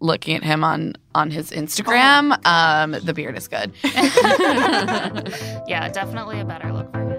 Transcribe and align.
looking 0.00 0.36
at 0.36 0.42
him 0.42 0.64
on 0.64 0.94
on 1.14 1.30
his 1.30 1.50
Instagram, 1.50 2.44
um, 2.46 2.92
the 2.92 3.14
beard 3.14 3.36
is 3.36 3.48
good. 3.48 3.72
yeah, 5.66 5.88
definitely 5.92 6.40
a 6.40 6.44
better 6.44 6.72
look 6.72 6.90
for 6.92 7.00
him. 7.00 7.10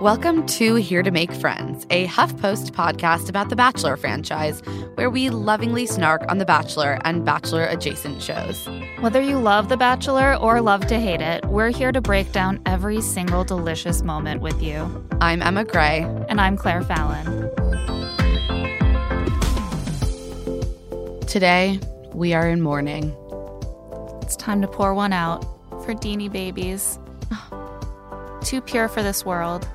Welcome 0.00 0.44
to 0.46 0.74
Here 0.74 1.02
to 1.02 1.10
Make 1.10 1.32
Friends, 1.32 1.86
a 1.88 2.06
HuffPost 2.06 2.72
podcast 2.72 3.30
about 3.30 3.48
the 3.48 3.56
Bachelor 3.56 3.96
franchise, 3.96 4.60
where 4.94 5.08
we 5.08 5.30
lovingly 5.30 5.86
snark 5.86 6.22
on 6.28 6.36
The 6.36 6.44
Bachelor 6.44 6.98
and 7.04 7.24
Bachelor 7.24 7.64
adjacent 7.64 8.22
shows. 8.22 8.68
Whether 9.00 9.22
you 9.22 9.38
love 9.38 9.70
The 9.70 9.78
Bachelor 9.78 10.36
or 10.36 10.60
love 10.60 10.86
to 10.88 11.00
hate 11.00 11.22
it, 11.22 11.46
we're 11.46 11.70
here 11.70 11.92
to 11.92 12.02
break 12.02 12.30
down 12.30 12.60
every 12.66 13.00
single 13.00 13.42
delicious 13.42 14.02
moment 14.02 14.42
with 14.42 14.62
you. 14.62 15.04
I'm 15.22 15.40
Emma 15.40 15.64
Gray. 15.64 16.00
And 16.28 16.42
I'm 16.42 16.58
Claire 16.58 16.82
Fallon. 16.82 17.95
Today, 21.26 21.80
we 22.12 22.34
are 22.34 22.48
in 22.48 22.62
mourning. 22.62 23.14
It's 24.22 24.36
time 24.36 24.62
to 24.62 24.68
pour 24.68 24.94
one 24.94 25.12
out 25.12 25.42
for 25.84 25.92
Deanie 25.92 26.30
babies. 26.30 27.00
Too 28.42 28.60
pure 28.60 28.86
for 28.86 29.02
this 29.02 29.24
world. 29.24 29.68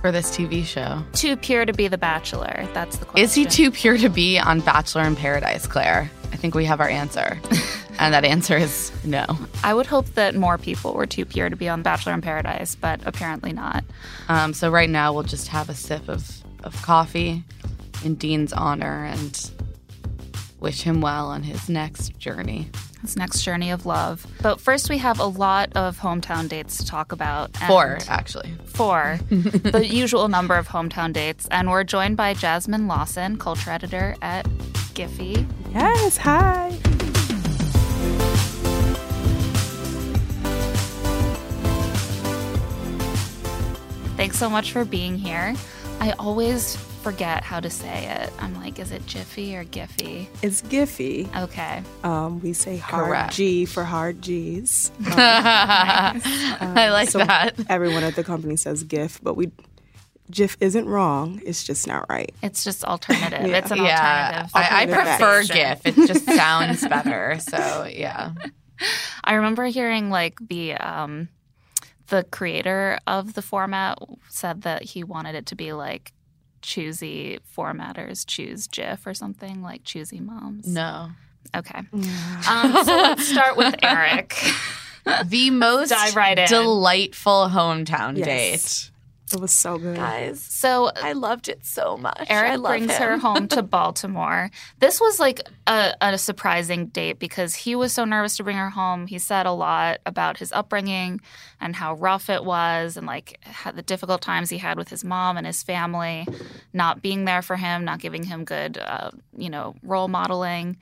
For 0.00 0.10
this 0.10 0.36
TV 0.36 0.64
show. 0.64 1.04
Too 1.12 1.36
pure 1.36 1.64
to 1.64 1.72
be 1.72 1.86
The 1.86 1.98
Bachelor. 1.98 2.68
That's 2.74 2.96
the 2.96 3.04
question. 3.04 3.24
Is 3.24 3.32
he 3.32 3.46
too 3.46 3.70
pure 3.70 3.96
to 3.96 4.08
be 4.08 4.40
on 4.40 4.58
Bachelor 4.58 5.04
in 5.04 5.14
Paradise, 5.14 5.68
Claire? 5.68 6.10
I 6.32 6.36
think 6.36 6.56
we 6.56 6.64
have 6.64 6.80
our 6.80 6.88
answer. 6.88 7.38
and 8.00 8.12
that 8.12 8.24
answer 8.24 8.56
is 8.56 8.92
no. 9.04 9.24
I 9.62 9.74
would 9.74 9.86
hope 9.86 10.06
that 10.14 10.34
more 10.34 10.58
people 10.58 10.94
were 10.94 11.06
too 11.06 11.24
pure 11.24 11.48
to 11.48 11.56
be 11.56 11.68
on 11.68 11.82
Bachelor 11.82 12.12
in 12.12 12.22
Paradise, 12.22 12.74
but 12.74 13.00
apparently 13.06 13.52
not. 13.52 13.84
Um, 14.28 14.52
so 14.52 14.68
right 14.68 14.90
now 14.90 15.12
we'll 15.12 15.22
just 15.22 15.46
have 15.48 15.68
a 15.68 15.74
sip 15.74 16.08
of, 16.08 16.42
of 16.64 16.80
coffee 16.82 17.44
in 18.04 18.16
Dean's 18.16 18.52
honor 18.52 19.04
and 19.04 19.50
wish 20.60 20.82
him 20.82 21.00
well 21.00 21.28
on 21.28 21.42
his 21.42 21.68
next 21.68 22.18
journey. 22.18 22.70
His 23.02 23.16
next 23.16 23.42
journey 23.42 23.70
of 23.70 23.86
love. 23.86 24.26
But 24.42 24.60
first, 24.60 24.90
we 24.90 24.98
have 24.98 25.20
a 25.20 25.26
lot 25.26 25.70
of 25.76 25.98
hometown 25.98 26.48
dates 26.48 26.78
to 26.78 26.86
talk 26.86 27.12
about. 27.12 27.56
Four, 27.56 27.98
actually. 28.08 28.52
Four. 28.64 29.20
the 29.30 29.86
usual 29.86 30.28
number 30.28 30.56
of 30.56 30.68
hometown 30.68 31.12
dates. 31.12 31.46
And 31.50 31.70
we're 31.70 31.84
joined 31.84 32.16
by 32.16 32.34
Jasmine 32.34 32.88
Lawson, 32.88 33.36
culture 33.38 33.70
editor 33.70 34.16
at 34.20 34.46
Giphy. 34.94 35.46
Yes, 35.72 36.16
hi. 36.16 36.70
Thanks 44.16 44.36
so 44.36 44.50
much 44.50 44.72
for 44.72 44.84
being 44.84 45.16
here. 45.16 45.54
I 46.00 46.10
always 46.18 46.76
forget 46.98 47.42
how 47.44 47.60
to 47.60 47.70
say 47.70 48.06
it. 48.06 48.32
I'm 48.38 48.54
like, 48.56 48.78
is 48.78 48.90
it 48.90 49.06
Jiffy 49.06 49.56
or 49.56 49.64
Giphy? 49.64 50.26
It's 50.42 50.62
Giphy. 50.62 51.34
Okay. 51.44 51.82
Um, 52.04 52.40
we 52.40 52.52
say 52.52 52.76
hard 52.76 53.06
Correct. 53.06 53.34
G 53.34 53.64
for 53.64 53.84
hard 53.84 54.20
G's. 54.22 54.90
Um, 56.60 56.76
I 56.76 56.90
like 56.90 57.10
so 57.10 57.18
that. 57.18 57.54
Everyone 57.68 58.02
at 58.02 58.14
the 58.16 58.24
company 58.24 58.56
says 58.56 58.82
GIF, 58.84 59.20
but 59.22 59.34
we 59.34 59.50
GIF 60.30 60.56
isn't 60.60 60.86
wrong. 60.86 61.40
It's 61.44 61.64
just 61.64 61.86
not 61.86 62.06
right. 62.08 62.34
It's 62.42 62.64
just 62.64 62.84
alternative. 62.84 63.46
Yeah. 63.46 63.58
It's 63.58 63.70
an 63.70 63.78
Yeah, 63.78 64.26
alternative. 64.44 64.50
I, 64.54 64.82
I 64.82 64.86
prefer 64.86 65.18
version. 65.18 65.56
GIF. 65.56 65.80
It 65.86 65.94
just 66.08 66.24
sounds 66.26 66.86
better. 66.86 67.38
So 67.40 67.88
yeah, 67.90 68.32
I 69.24 69.34
remember 69.34 69.64
hearing 69.66 70.10
like 70.10 70.38
the 70.48 70.74
um 70.74 71.28
the 72.08 72.24
creator 72.24 72.98
of 73.06 73.34
the 73.34 73.42
format 73.42 73.98
said 74.28 74.62
that 74.62 74.82
he 74.82 75.04
wanted 75.04 75.34
it 75.34 75.46
to 75.46 75.54
be 75.56 75.72
like 75.72 76.12
choosy 76.62 77.38
formatters 77.56 78.24
choose 78.26 78.66
GIF 78.66 79.06
or 79.06 79.14
something 79.14 79.62
like 79.62 79.84
choosy 79.84 80.20
moms. 80.20 80.66
no. 80.66 81.10
Okay. 81.56 81.78
Um, 81.78 81.94
so 82.84 82.94
let's 82.96 83.26
start 83.26 83.56
with 83.56 83.74
Eric. 83.82 84.34
The 85.24 85.48
most 85.50 85.88
Dive 85.88 86.14
right 86.14 86.38
in. 86.38 86.46
delightful 86.46 87.48
hometown 87.48 88.18
Yes. 88.18 88.26
date. 88.26 88.90
It 89.32 89.40
was 89.40 89.52
so 89.52 89.78
good. 89.78 89.96
Guys, 89.96 90.40
So 90.40 90.90
I 90.96 91.12
loved 91.12 91.48
it 91.48 91.64
so 91.64 91.96
much. 91.96 92.26
I 92.30 92.34
Eric 92.34 92.62
brings 92.62 92.92
him. 92.92 93.02
her 93.02 93.18
home 93.18 93.48
to 93.48 93.62
Baltimore. 93.78 94.50
This 94.78 95.00
was 95.00 95.20
like 95.20 95.40
a, 95.66 95.94
a 96.00 96.16
surprising 96.18 96.86
date 96.86 97.18
because 97.18 97.54
he 97.54 97.74
was 97.74 97.92
so 97.92 98.04
nervous 98.04 98.36
to 98.38 98.44
bring 98.44 98.56
her 98.56 98.70
home. 98.70 99.06
He 99.06 99.18
said 99.18 99.46
a 99.46 99.52
lot 99.52 99.98
about 100.06 100.38
his 100.38 100.52
upbringing 100.52 101.20
and 101.60 101.76
how 101.76 101.94
rough 101.94 102.30
it 102.30 102.44
was, 102.44 102.96
and 102.96 103.06
like 103.06 103.38
had 103.44 103.76
the 103.76 103.82
difficult 103.82 104.22
times 104.22 104.50
he 104.50 104.58
had 104.58 104.78
with 104.78 104.88
his 104.88 105.04
mom 105.04 105.36
and 105.36 105.46
his 105.46 105.62
family, 105.62 106.26
not 106.72 107.02
being 107.02 107.24
there 107.24 107.42
for 107.42 107.56
him, 107.56 107.84
not 107.84 107.98
giving 108.00 108.22
him 108.22 108.44
good, 108.44 108.78
uh, 108.78 109.10
you 109.36 109.50
know, 109.50 109.74
role 109.82 110.08
modeling. 110.08 110.76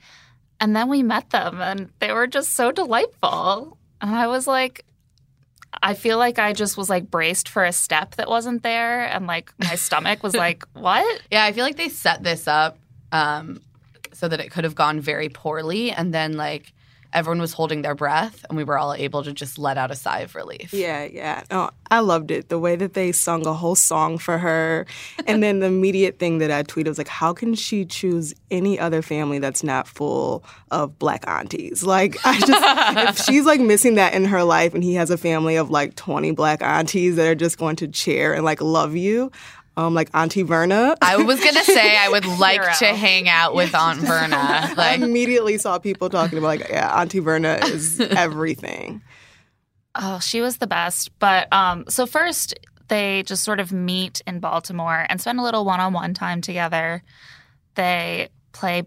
And 0.59 0.75
then 0.75 0.87
we 0.89 1.03
met 1.03 1.29
them, 1.29 1.61
and 1.61 1.89
they 1.99 2.11
were 2.13 2.27
just 2.27 2.53
so 2.53 2.71
delightful. 2.71 3.77
And 4.01 4.15
I 4.15 4.27
was 4.27 4.47
like, 4.47 4.85
I 5.81 5.93
feel 5.93 6.17
like 6.17 6.39
I 6.39 6.53
just 6.53 6.77
was 6.77 6.89
like 6.89 7.09
braced 7.09 7.49
for 7.49 7.63
a 7.63 7.71
step 7.71 8.15
that 8.15 8.27
wasn't 8.27 8.63
there, 8.63 9.05
and 9.05 9.27
like 9.27 9.53
my 9.57 9.75
stomach 9.75 10.23
was 10.23 10.33
like, 10.33 10.65
"What?" 10.73 11.21
Yeah, 11.31 11.43
I 11.43 11.51
feel 11.51 11.65
like 11.65 11.77
they 11.77 11.89
set 11.89 12.23
this 12.23 12.47
up 12.47 12.77
um, 13.11 13.61
so 14.13 14.27
that 14.27 14.39
it 14.39 14.49
could 14.51 14.63
have 14.63 14.75
gone 14.75 14.99
very 14.99 15.29
poorly, 15.29 15.91
and 15.91 16.13
then 16.13 16.33
like 16.33 16.73
everyone 17.13 17.39
was 17.39 17.53
holding 17.53 17.81
their 17.81 17.95
breath, 17.95 18.45
and 18.49 18.57
we 18.57 18.63
were 18.63 18.77
all 18.77 18.93
able 18.93 19.23
to 19.23 19.33
just 19.33 19.57
let 19.57 19.77
out 19.77 19.91
a 19.91 19.95
sigh 19.95 20.19
of 20.19 20.35
relief. 20.35 20.73
Yeah, 20.73 21.05
yeah. 21.05 21.43
No, 21.51 21.69
I 21.89 21.99
loved 21.99 22.31
it. 22.31 22.49
The 22.49 22.59
way 22.59 22.75
that 22.75 22.93
they 22.93 23.11
sung 23.11 23.45
a 23.45 23.53
whole 23.53 23.75
song 23.75 24.17
for 24.17 24.37
her. 24.37 24.85
And 25.27 25.43
then 25.43 25.59
the 25.59 25.65
immediate 25.65 26.19
thing 26.19 26.37
that 26.37 26.51
I 26.51 26.63
tweeted 26.63 26.87
was 26.87 26.97
like, 26.97 27.09
how 27.09 27.33
can 27.33 27.53
she 27.53 27.83
choose 27.83 28.33
any 28.49 28.79
other 28.79 29.01
family 29.01 29.39
that's 29.39 29.61
not 29.61 29.85
full 29.87 30.43
of 30.71 30.97
black 30.99 31.27
aunties? 31.27 31.83
Like, 31.83 32.15
I 32.25 32.39
just, 32.39 33.19
if 33.19 33.25
she's 33.25 33.45
like 33.45 33.59
missing 33.59 33.95
that 33.95 34.13
in 34.13 34.23
her 34.25 34.43
life 34.43 34.73
and 34.73 34.83
he 34.83 34.93
has 34.93 35.09
a 35.09 35.17
family 35.17 35.57
of 35.57 35.69
like 35.69 35.95
20 35.95 36.31
black 36.31 36.61
aunties 36.61 37.17
that 37.17 37.27
are 37.27 37.35
just 37.35 37.57
going 37.57 37.75
to 37.77 37.89
cheer 37.89 38.33
and 38.33 38.45
like 38.45 38.61
love 38.61 38.95
you, 38.95 39.31
um, 39.77 39.93
like 39.93 40.09
Auntie 40.13 40.41
Verna. 40.41 40.95
I 41.01 41.17
was 41.17 41.39
gonna 41.41 41.63
say 41.63 41.95
I 41.95 42.09
would 42.09 42.25
like 42.39 42.61
Hero. 42.61 42.73
to 42.79 42.85
hang 42.87 43.29
out 43.29 43.55
with 43.55 43.73
Aunt 43.73 43.99
Verna. 43.99 44.35
I 44.37 44.73
Like, 44.75 44.99
immediately 45.01 45.57
saw 45.57 45.77
people 45.79 46.09
talking 46.09 46.37
about 46.39 46.47
like, 46.47 46.67
yeah, 46.69 46.99
Auntie 46.99 47.19
Verna 47.19 47.59
is 47.63 47.99
everything. 48.01 49.01
Oh, 49.95 50.19
she 50.19 50.41
was 50.41 50.57
the 50.57 50.67
best. 50.67 51.17
But 51.19 51.51
um, 51.53 51.85
so 51.87 52.05
first, 52.05 52.53
they 52.89 53.23
just 53.23 53.43
sort 53.43 53.59
of 53.59 53.71
meet 53.71 54.21
in 54.27 54.39
Baltimore 54.39 55.05
and 55.09 55.21
spend 55.21 55.39
a 55.39 55.43
little 55.43 55.63
one-on-one 55.63 56.13
time 56.13 56.41
together. 56.41 57.03
They 57.75 58.29
play 58.51 58.83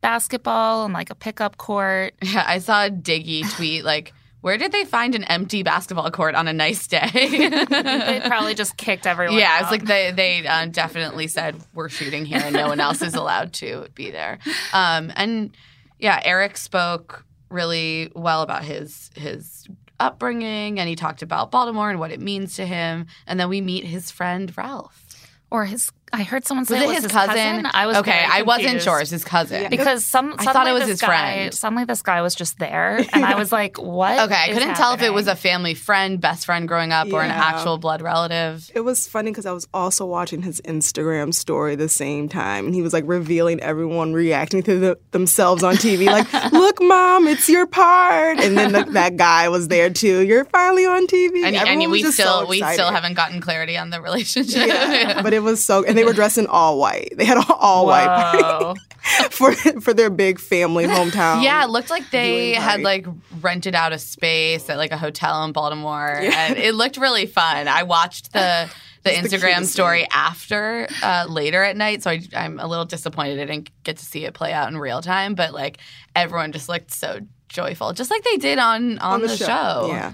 basketball 0.00 0.82
on 0.82 0.92
like 0.92 1.10
a 1.10 1.14
pickup 1.14 1.56
court. 1.56 2.14
yeah, 2.22 2.44
I 2.46 2.58
saw 2.58 2.84
a 2.86 2.90
Diggy 2.90 3.48
tweet 3.54 3.84
like. 3.84 4.12
Where 4.44 4.58
did 4.58 4.72
they 4.72 4.84
find 4.84 5.14
an 5.14 5.24
empty 5.24 5.62
basketball 5.62 6.10
court 6.10 6.34
on 6.34 6.48
a 6.48 6.52
nice 6.52 6.86
day? 6.86 7.08
They 7.14 8.20
probably 8.26 8.54
just 8.54 8.76
kicked 8.76 9.06
everyone. 9.06 9.38
yeah, 9.38 9.54
out. 9.54 9.62
it's 9.62 9.70
like 9.70 9.86
they 9.86 10.10
they 10.10 10.46
uh, 10.46 10.66
definitely 10.66 11.28
said 11.28 11.56
we're 11.72 11.88
shooting 11.88 12.26
here 12.26 12.42
and 12.44 12.54
no 12.54 12.68
one 12.68 12.78
else 12.78 13.00
is 13.00 13.14
allowed 13.14 13.54
to 13.54 13.88
be 13.94 14.10
there. 14.10 14.38
Um, 14.74 15.10
and 15.16 15.56
yeah, 15.98 16.20
Eric 16.22 16.58
spoke 16.58 17.24
really 17.48 18.12
well 18.14 18.42
about 18.42 18.64
his 18.64 19.10
his 19.16 19.66
upbringing 19.98 20.78
and 20.78 20.90
he 20.90 20.94
talked 20.94 21.22
about 21.22 21.50
Baltimore 21.50 21.88
and 21.88 21.98
what 21.98 22.10
it 22.10 22.20
means 22.20 22.56
to 22.56 22.66
him. 22.66 23.06
And 23.26 23.40
then 23.40 23.48
we 23.48 23.62
meet 23.62 23.84
his 23.84 24.10
friend 24.10 24.54
Ralph. 24.58 25.26
or 25.50 25.64
his 25.64 25.90
I 26.12 26.22
heard 26.22 26.44
someone 26.46 26.64
say 26.64 26.74
Was 26.74 26.82
it 26.82 26.84
it 26.84 26.88
was 26.88 26.96
his 26.96 27.04
his 27.04 27.12
cousin? 27.12 27.66
I 27.72 27.86
was 27.86 27.96
okay. 27.98 28.10
very 28.12 28.24
I 28.24 28.42
wasn't 28.42 28.64
confused. 28.66 28.84
sure. 28.84 29.00
It's 29.00 29.10
his 29.10 29.24
cousin. 29.24 29.68
because 29.68 30.04
some 30.04 30.34
I 30.38 30.44
thought 30.44 30.68
it 30.68 30.72
was 30.72 30.86
his 30.86 31.00
guy, 31.00 31.06
friend. 31.06 31.54
Suddenly, 31.54 31.84
this 31.86 32.02
guy 32.02 32.22
was 32.22 32.34
just 32.34 32.58
there, 32.58 33.04
and 33.12 33.24
I 33.24 33.36
was 33.36 33.50
like, 33.50 33.78
"What?" 33.82 34.18
Okay, 34.20 34.34
I 34.34 34.52
couldn't 34.52 34.74
tell 34.74 34.94
if 34.94 35.02
it 35.02 35.12
was 35.12 35.26
a 35.26 35.34
family 35.34 35.74
friend, 35.74 36.20
best 36.20 36.46
friend 36.46 36.68
growing 36.68 36.92
up, 36.92 37.12
or 37.12 37.22
an 37.22 37.30
actual 37.30 37.78
blood 37.78 38.00
relative. 38.02 38.70
It 38.74 38.80
was 38.80 39.08
funny 39.08 39.30
because 39.30 39.46
I 39.46 39.52
was 39.52 39.66
also 39.74 40.06
watching 40.06 40.42
his 40.42 40.60
Instagram 40.60 41.34
story 41.34 41.74
the 41.74 41.88
same 41.88 42.28
time, 42.28 42.66
and 42.66 42.74
he 42.74 42.82
was 42.82 42.92
like 42.92 43.04
revealing 43.06 43.60
everyone 43.60 44.12
reacting 44.12 44.62
to 44.64 44.78
the, 44.78 44.98
themselves 45.10 45.62
on 45.62 45.74
TV, 45.76 46.06
like, 46.32 46.52
"Look, 46.52 46.80
mom, 46.80 47.26
it's 47.26 47.48
your 47.48 47.66
part," 47.66 48.38
and 48.38 48.56
then 48.56 48.72
the, 48.72 48.84
that 48.92 49.16
guy 49.16 49.48
was 49.48 49.68
there 49.68 49.90
too. 49.90 50.20
You're 50.20 50.44
finally 50.44 50.86
on 50.86 51.06
TV. 51.06 51.44
And, 51.44 51.56
Everyone 51.56 51.82
and 51.82 51.90
we 51.92 52.02
still 52.04 52.42
so 52.42 52.46
we 52.46 52.62
still 52.62 52.90
haven't 52.90 53.14
gotten 53.14 53.40
clarity 53.40 53.76
on 53.76 53.90
the 53.90 54.00
relationship. 54.00 54.66
Yeah, 54.68 55.22
but 55.22 55.32
it 55.32 55.40
was 55.40 55.62
so, 55.62 55.82
and 55.94 55.98
they 55.98 56.04
were 56.04 56.12
dressed 56.12 56.38
in 56.38 56.46
all 56.46 56.78
white. 56.78 57.12
They 57.16 57.24
had 57.24 57.38
all, 57.38 57.56
all 57.56 57.86
white 57.86 58.34
Whoa. 58.40 58.74
for 59.30 59.52
for 59.80 59.94
their 59.94 60.10
big 60.10 60.40
family 60.40 60.84
hometown. 60.86 61.42
Yeah, 61.42 61.64
it 61.64 61.70
looked 61.70 61.90
like 61.90 62.10
they 62.10 62.54
had 62.54 62.82
like 62.82 63.06
rented 63.40 63.74
out 63.74 63.92
a 63.92 63.98
space 63.98 64.68
at 64.68 64.76
like 64.76 64.92
a 64.92 64.96
hotel 64.96 65.44
in 65.44 65.52
Baltimore, 65.52 66.16
and 66.20 66.56
it 66.56 66.74
looked 66.74 66.96
really 66.96 67.26
fun. 67.26 67.68
I 67.68 67.84
watched 67.84 68.32
the 68.32 68.70
the 69.04 69.16
It's 69.16 69.28
Instagram 69.32 69.54
cutest 69.54 69.72
story 69.72 70.00
thing. 70.00 70.08
after 70.12 70.88
uh, 71.02 71.26
later 71.28 71.62
at 71.62 71.76
night, 71.76 72.02
so 72.02 72.10
I, 72.10 72.22
I'm 72.34 72.58
a 72.58 72.66
little 72.66 72.86
disappointed 72.86 73.38
I 73.38 73.44
didn't 73.44 73.70
get 73.84 73.98
to 73.98 74.04
see 74.04 74.24
it 74.24 74.34
play 74.34 74.52
out 74.52 74.68
in 74.68 74.78
real 74.78 75.00
time. 75.02 75.34
But 75.34 75.52
like 75.52 75.78
everyone 76.16 76.52
just 76.52 76.68
looked 76.68 76.90
so 76.90 77.20
joyful, 77.48 77.92
just 77.92 78.10
like 78.10 78.24
they 78.24 78.38
did 78.38 78.58
on 78.58 78.98
on, 78.98 79.20
the, 79.20 79.28
show. 79.28 79.88
Yeah. 79.88 80.12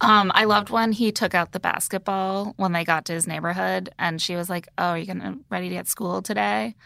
Um, 0.00 0.30
I 0.34 0.44
loved 0.44 0.70
when 0.70 0.92
he 0.92 1.10
took 1.10 1.34
out 1.34 1.52
the 1.52 1.60
basketball 1.60 2.54
when 2.56 2.72
they 2.72 2.84
got 2.84 3.04
to 3.06 3.12
his 3.12 3.26
neighborhood, 3.26 3.90
and 3.98 4.20
she 4.22 4.36
was 4.36 4.48
like, 4.48 4.68
"Oh, 4.78 4.84
are 4.90 4.98
you 4.98 5.06
gonna 5.06 5.36
ready 5.50 5.68
to 5.68 5.74
get 5.74 5.88
school 5.88 6.22
today?" 6.22 6.76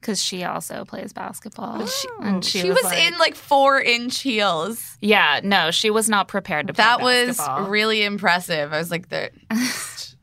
Because 0.00 0.22
she 0.22 0.44
also 0.44 0.84
plays 0.84 1.12
basketball, 1.12 1.80
and 2.20 2.44
she, 2.44 2.60
She 2.60 2.70
was, 2.70 2.84
like- 2.84 2.98
in 2.98 3.18
like 3.18 3.34
four 3.34 3.80
inch 3.80 4.20
heels. 4.20 4.96
Yeah, 5.00 5.40
no, 5.42 5.70
she 5.72 5.90
was 5.90 6.08
not 6.08 6.28
prepared 6.28 6.68
to. 6.68 6.74
Play 6.74 6.84
That 6.84 7.00
was 7.00 7.38
basketball. 7.38 7.68
really 7.68 8.04
impressive. 8.04 8.72
I 8.72 8.78
was 8.78 8.90
like, 8.92 9.08
the, 9.08 9.30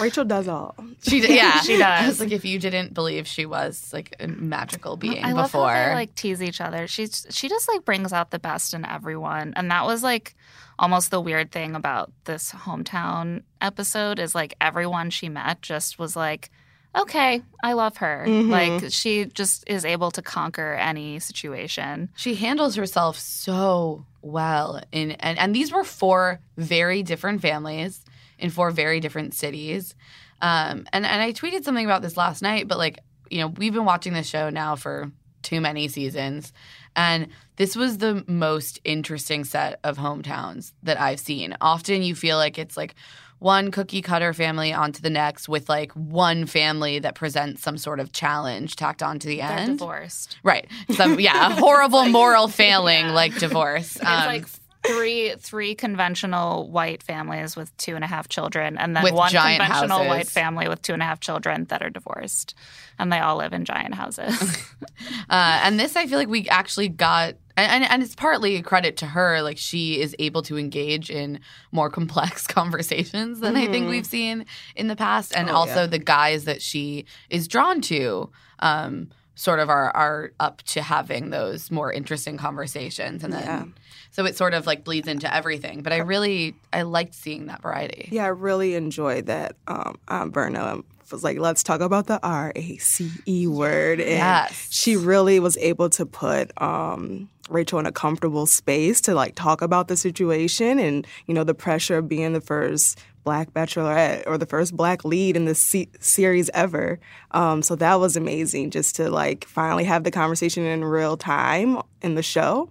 Rachel 0.00 0.24
does 0.24 0.48
all. 0.48 0.74
she 1.02 1.20
did, 1.20 1.30
yeah, 1.34 1.60
She 1.60 1.76
does. 1.78 2.02
I 2.04 2.06
was 2.06 2.20
like, 2.20 2.32
if 2.32 2.44
you 2.44 2.58
didn't 2.58 2.94
believe 2.94 3.26
she 3.26 3.46
was 3.46 3.90
like 3.92 4.14
a 4.20 4.26
magical 4.28 4.96
being 4.96 5.24
I 5.24 5.32
love 5.32 5.46
before, 5.52 5.70
how 5.70 5.88
they 5.90 5.94
like 5.94 6.14
tease 6.14 6.42
each 6.42 6.60
other. 6.60 6.86
She's 6.86 7.26
she 7.30 7.48
just 7.48 7.68
like 7.68 7.84
brings 7.84 8.12
out 8.12 8.30
the 8.30 8.38
best 8.38 8.74
in 8.74 8.84
everyone, 8.84 9.52
and 9.56 9.70
that 9.70 9.86
was 9.86 10.02
like 10.02 10.34
almost 10.78 11.10
the 11.10 11.20
weird 11.20 11.50
thing 11.52 11.74
about 11.74 12.12
this 12.24 12.52
hometown 12.52 13.42
episode 13.60 14.18
is 14.18 14.34
like 14.34 14.54
everyone 14.60 15.10
she 15.10 15.28
met 15.28 15.62
just 15.62 15.98
was 15.98 16.16
like, 16.16 16.50
okay, 16.96 17.42
I 17.62 17.72
love 17.72 17.96
her. 17.98 18.24
Mhm. 18.26 18.50
Like 18.50 18.92
she 18.92 19.26
just 19.26 19.64
is 19.66 19.84
able 19.84 20.10
to 20.12 20.22
conquer 20.22 20.74
any 20.74 21.18
situation. 21.18 22.08
she 22.16 22.34
handles 22.34 22.76
herself 22.76 23.18
so 23.18 24.04
well. 24.22 24.80
In 24.92 25.12
and, 25.12 25.38
and 25.38 25.54
these 25.54 25.72
were 25.72 25.84
four 25.84 26.40
very 26.56 27.02
different 27.02 27.40
families 27.42 28.04
in 28.38 28.50
four 28.50 28.70
very 28.70 29.00
different 29.00 29.34
cities. 29.34 29.94
Um, 30.40 30.86
and 30.92 31.06
and 31.06 31.22
I 31.22 31.32
tweeted 31.32 31.64
something 31.64 31.84
about 31.84 32.02
this 32.02 32.16
last 32.16 32.42
night, 32.42 32.68
but 32.68 32.78
like 32.78 32.98
you 33.30 33.38
know, 33.40 33.48
we've 33.48 33.72
been 33.72 33.84
watching 33.86 34.12
this 34.12 34.28
show 34.28 34.50
now 34.50 34.76
for 34.76 35.10
too 35.42 35.60
many 35.60 35.88
seasons, 35.88 36.52
and 36.96 37.28
this 37.56 37.76
was 37.76 37.98
the 37.98 38.24
most 38.26 38.80
interesting 38.84 39.44
set 39.44 39.78
of 39.84 39.96
hometowns 39.98 40.72
that 40.82 41.00
I've 41.00 41.20
seen. 41.20 41.56
Often 41.60 42.02
you 42.02 42.14
feel 42.14 42.36
like 42.36 42.58
it's 42.58 42.76
like 42.76 42.94
one 43.38 43.70
cookie 43.70 44.00
cutter 44.00 44.32
family 44.32 44.72
onto 44.72 45.02
the 45.02 45.10
next 45.10 45.48
with 45.48 45.68
like 45.68 45.92
one 45.92 46.46
family 46.46 46.98
that 47.00 47.14
presents 47.14 47.62
some 47.62 47.76
sort 47.76 48.00
of 48.00 48.10
challenge 48.12 48.74
tacked 48.76 49.02
onto 49.02 49.28
the 49.28 49.38
They're 49.38 49.50
end. 49.58 49.78
divorced. 49.78 50.38
Right. 50.42 50.66
Some 50.92 51.20
yeah, 51.20 51.48
a 51.48 51.50
horrible 51.60 52.06
moral 52.06 52.48
failing 52.48 53.08
like 53.08 53.36
divorce. 53.38 53.96
It's 53.96 54.04
Um, 54.04 54.26
like 54.26 54.46
three 54.86 55.34
three 55.38 55.74
conventional 55.74 56.70
white 56.70 57.02
families 57.02 57.56
with 57.56 57.74
two 57.76 57.94
and 57.94 58.04
a 58.04 58.06
half 58.06 58.28
children, 58.28 58.76
and 58.78 58.94
then 58.96 59.02
With 59.02 59.14
one 59.14 59.30
conventional 59.30 59.98
houses. 59.98 60.08
white 60.08 60.28
family 60.28 60.68
with 60.68 60.82
two 60.82 60.92
and 60.92 61.02
a 61.02 61.06
half 61.06 61.20
children 61.20 61.64
that 61.64 61.82
are 61.82 61.90
divorced, 61.90 62.54
and 62.98 63.12
they 63.12 63.18
all 63.18 63.36
live 63.36 63.52
in 63.52 63.64
giant 63.64 63.94
houses. 63.94 64.38
uh, 65.30 65.60
and 65.62 65.78
this 65.80 65.96
I 65.96 66.06
feel 66.06 66.18
like 66.18 66.28
we 66.28 66.48
actually 66.48 66.88
got 66.88 67.34
and, 67.56 67.70
and 67.70 67.84
and 67.84 68.02
it's 68.02 68.14
partly 68.14 68.56
a 68.56 68.62
credit 68.62 68.96
to 68.98 69.06
her 69.06 69.40
like 69.42 69.58
she 69.58 70.00
is 70.00 70.14
able 70.18 70.42
to 70.42 70.58
engage 70.58 71.10
in 71.10 71.40
more 71.72 71.88
complex 71.90 72.46
conversations 72.58 73.40
than 73.40 73.56
I 73.56 73.66
think 73.68 73.86
Mhm. 73.86 73.90
we've 73.90 74.06
seen 74.06 74.46
in 74.76 74.88
the 74.88 74.96
past 74.96 75.34
and 75.36 75.48
Oh, 75.48 75.54
also 75.54 75.80
yeah. 75.82 75.86
the 75.86 75.98
guys 75.98 76.44
that 76.44 76.60
she 76.62 77.06
is 77.30 77.48
drawn 77.48 77.80
to 77.82 78.30
um 78.58 79.08
sort 79.34 79.58
of 79.58 79.68
are 79.68 79.90
are 79.96 80.32
up 80.40 80.62
to 80.62 80.82
having 80.82 81.30
those 81.30 81.70
more 81.70 81.92
interesting 81.92 82.36
conversations 82.36 83.24
and 83.24 83.32
then 83.32 83.42
Yeah. 83.42 83.64
so 84.10 84.24
it 84.24 84.36
sort 84.36 84.54
of 84.54 84.66
like 84.66 84.84
bleeds 84.84 85.08
into 85.08 85.32
everything 85.34 85.82
but 85.82 85.92
I 85.92 85.98
really 85.98 86.54
I 86.72 86.82
liked 86.82 87.14
seeing 87.14 87.46
that 87.46 87.62
variety. 87.62 88.08
Yeah, 88.12 88.24
I 88.24 88.28
really 88.28 88.74
enjoyed 88.74 89.26
that. 89.26 89.56
Um, 89.66 89.98
um, 90.08 90.32
Verna 90.32 90.78
was 91.10 91.22
like, 91.22 91.38
let's 91.38 91.62
talk 91.62 91.80
about 91.80 92.06
the 92.06 92.18
R 92.22 92.52
A 92.56 92.76
C 92.78 93.10
E 93.26 93.46
word. 93.46 94.00
And 94.00 94.08
Yes. 94.10 94.68
she 94.70 94.96
really 94.96 95.38
was 95.40 95.56
able 95.58 95.90
to 95.90 96.06
put 96.06 96.50
um, 96.62 97.28
Rachel 97.50 97.78
in 97.78 97.86
a 97.86 97.92
comfortable 97.92 98.46
space 98.46 99.00
to 99.02 99.14
like 99.14 99.34
talk 99.34 99.60
about 99.62 99.88
the 99.88 99.96
situation 99.96 100.78
and, 100.78 101.06
you 101.26 101.34
know, 101.34 101.44
the 101.44 101.54
pressure 101.54 101.98
of 101.98 102.08
being 102.08 102.32
the 102.32 102.40
first 102.40 102.98
black 103.24 103.52
bachelorette 103.52 104.22
or 104.26 104.38
the 104.38 104.46
first 104.46 104.76
black 104.76 105.04
lead 105.04 105.36
in 105.36 105.46
this 105.46 105.60
se- 105.60 105.88
series 105.98 106.50
ever. 106.54 107.00
Um, 107.32 107.62
so 107.62 107.74
that 107.76 107.98
was 107.98 108.16
amazing 108.16 108.70
just 108.70 108.96
to 108.96 109.10
like 109.10 109.46
finally 109.46 109.84
have 109.84 110.04
the 110.04 110.10
conversation 110.10 110.64
in 110.64 110.84
real 110.84 111.16
time 111.16 111.78
in 112.02 112.14
the 112.14 112.22
show. 112.22 112.70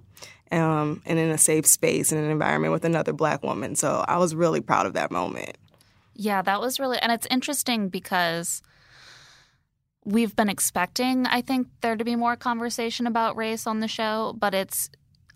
Um, 0.51 1.01
and 1.07 1.17
in 1.17 1.31
a 1.31 1.37
safe 1.39 1.65
space 1.65 2.11
and 2.11 2.23
an 2.23 2.29
environment 2.29 2.73
with 2.73 2.85
another 2.85 3.11
black 3.11 3.41
woman. 3.41 3.75
So 3.75 4.05
I 4.07 4.17
was 4.17 4.35
really 4.35 4.61
proud 4.61 4.85
of 4.85 4.93
that 4.93 5.09
moment. 5.09 5.57
Yeah, 6.13 6.43
that 6.43 6.61
was 6.61 6.79
really, 6.79 6.99
and 6.99 7.11
it's 7.11 7.25
interesting 7.31 7.89
because 7.89 8.61
we've 10.05 10.35
been 10.35 10.49
expecting, 10.49 11.25
I 11.25 11.41
think, 11.41 11.69
there 11.81 11.95
to 11.95 12.03
be 12.03 12.15
more 12.15 12.35
conversation 12.35 13.07
about 13.07 13.35
race 13.35 13.65
on 13.65 13.79
the 13.79 13.87
show, 13.87 14.35
but 14.37 14.53
it's 14.53 14.91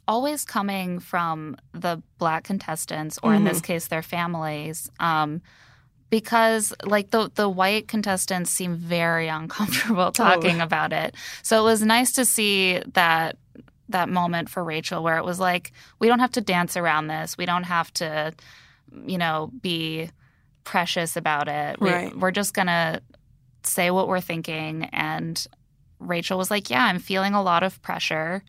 always 0.07 0.45
coming 0.45 0.99
from 0.99 1.57
the 1.73 2.01
black 2.17 2.43
contestants, 2.43 3.19
or 3.21 3.33
in 3.33 3.43
this 3.43 3.61
case, 3.61 3.87
their 3.87 4.01
families. 4.01 4.89
Um, 4.99 5.41
because 6.09 6.73
like 6.85 7.11
the 7.11 7.29
the 7.35 7.49
white 7.49 7.87
contestants 7.87 8.49
seem 8.49 8.75
very 8.75 9.27
uncomfortable 9.39 10.11
talking 10.11 10.61
about 10.61 10.93
it. 10.93 11.15
So 11.43 11.59
it 11.61 11.63
was 11.63 11.81
nice 11.81 12.13
to 12.13 12.25
see 12.25 12.81
that 12.93 13.37
that 13.89 14.09
moment 14.09 14.49
for 14.49 14.63
Rachel 14.63 15.03
where 15.03 15.17
it 15.17 15.25
was 15.25 15.39
like 15.39 15.71
we 15.99 16.07
don't 16.07 16.19
have 16.19 16.31
to 16.31 16.41
dance 16.41 16.77
around 16.77 17.07
this. 17.07 17.37
We 17.37 17.45
don't 17.45 17.63
have 17.63 17.93
to 17.95 18.33
you 19.05 19.17
know 19.17 19.51
be 19.61 20.09
precious 20.63 21.15
about 21.15 21.47
it. 21.47 21.79
We, 21.79 21.89
Right. 21.89 22.17
We're 22.17 22.31
just 22.31 22.53
going 22.53 22.67
to 22.67 23.01
say 23.63 23.89
what 23.91 24.07
we're 24.07 24.21
thinking 24.21 24.85
and 24.85 25.45
Rachel 25.99 26.37
was 26.37 26.51
like, 26.51 26.69
"Yeah, 26.69 26.85
I'm 26.85 26.99
feeling 26.99 27.33
a 27.33 27.41
lot 27.41 27.63
of 27.63 27.81
pressure 27.81 28.43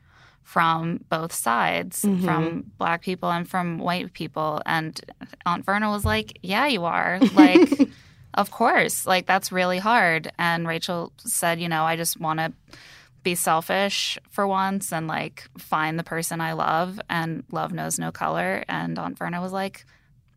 from 0.55 0.99
both 1.11 1.33
sides, 1.33 2.03
Mhm. 2.03 2.25
from 2.25 2.43
black 2.79 3.03
people 3.03 3.31
and 3.31 3.47
from 3.47 3.79
white 3.79 4.13
people." 4.15 4.63
And 4.65 4.99
Aunt 5.45 5.65
Verna 5.65 5.91
was 5.91 6.05
like, 6.05 6.39
"Yeah, 6.43 6.67
you 6.67 6.85
are." 6.87 7.19
Like 7.35 7.69
of 8.35 8.51
course. 8.51 9.07
Like 9.07 9.27
that's 9.27 9.53
really 9.53 9.79
hard. 9.79 10.33
And 10.39 10.67
Rachel 10.67 11.13
said, 11.19 11.61
"You 11.61 11.69
know, 11.69 11.85
I 11.85 11.97
just 11.97 12.19
want 12.19 12.39
to 12.41 12.53
be 13.23 13.35
selfish 13.35 14.17
for 14.31 14.47
once 14.47 14.93
and 14.93 15.07
like 15.07 15.37
find 15.59 15.99
the 15.99 16.05
person 16.15 16.41
I 16.41 16.53
love 16.55 16.99
and 17.11 17.45
love 17.53 17.71
knows 17.73 17.99
no 17.99 18.11
color." 18.11 18.65
And 18.69 18.99
Aunt 18.99 19.19
Verna 19.19 19.41
was 19.43 19.53
like, 19.53 19.85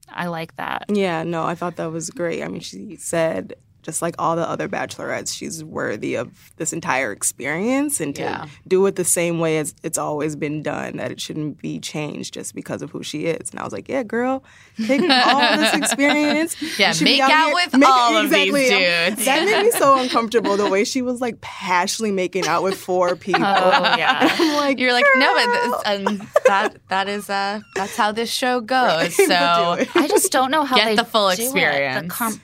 "I 0.10 0.28
like 0.28 0.56
that." 0.58 0.86
Yeah, 0.90 1.24
no, 1.24 1.46
I 1.52 1.56
thought 1.56 1.78
that 1.78 1.92
was 1.92 2.10
great. 2.10 2.44
I 2.44 2.48
mean, 2.50 2.60
she 2.62 2.98
said 2.98 3.54
just 3.82 4.02
like 4.02 4.16
all 4.20 4.36
the 4.36 4.48
other 4.48 4.68
bachelorettes, 4.70 5.36
she's 5.36 5.64
worthy 5.64 6.16
of 6.16 6.30
this 6.58 6.74
entire 6.74 7.12
experience 7.12 8.00
and 8.00 8.16
to 8.16 8.22
Yeah. 8.22 8.46
do 8.68 8.86
it 8.86 8.96
the 8.96 9.04
same 9.06 9.40
way 9.40 9.58
as 9.60 9.74
it's 9.84 9.98
always 9.98 10.36
been 10.36 10.62
done, 10.62 10.98
that 10.98 11.12
it 11.12 11.20
shouldn't 11.20 11.62
be 11.62 11.80
changed 11.80 12.34
just 12.34 12.54
because 12.56 12.82
of 12.82 12.92
who 12.92 13.04
she 13.04 13.26
is. 13.26 13.50
And 13.52 13.60
I 13.60 13.64
was 13.64 13.74
like, 13.74 13.90
yeah, 13.90 14.04
girl, 14.04 14.44
take 14.86 15.02
all 15.02 15.58
this 15.58 15.74
experience. 15.82 16.56
Yeah, 16.80 16.90
You 16.90 16.94
should 16.94 17.06
be 17.06 17.12
make 17.14 17.22
out 17.22 17.32
out 17.32 17.46
here- 17.48 17.56
with 17.56 17.74
make- 17.78 17.90
all 17.90 18.18
of 18.18 18.30
these 18.30 18.54
exactly. 18.54 18.70
dudes. 19.16 19.26
That 19.26 19.46
made 19.46 19.64
me 19.66 19.72
so 19.72 20.00
uncomfortable, 20.02 20.58
the 20.58 20.70
way 20.70 20.84
she 20.84 21.02
was 21.02 21.22
like 21.22 21.42
passionately 21.42 22.12
making 22.12 22.48
out 22.48 22.64
with 22.64 22.78
four 22.78 23.16
people. 23.16 23.42
Oh, 23.44 23.96
yeah. 23.98 24.20
I'm 24.40 24.56
like, 24.58 24.80
You're 24.80 24.94
like, 24.94 25.06
no, 25.16 25.34
but 25.34 25.46
this, 25.48 25.82
and 25.86 26.28
that 26.46 26.78
that 26.90 27.08
is 27.10 27.30
uh 27.30 27.62
that's 27.76 27.96
how 27.96 28.12
this 28.12 28.30
show 28.32 28.60
goes. 28.62 29.16
But 29.18 29.28
So. 29.32 29.78
I 29.96 30.08
just 30.08 30.32
don't 30.32 30.52
know 30.52 30.64
how 30.64 30.76
Get 30.76 30.86
they 30.86 30.96
the 30.96 31.06
full 31.06 31.30
do 31.30 31.42
it. 31.42 31.46
experience. 31.46 32.04
The 32.04 32.10
com- 32.10 32.42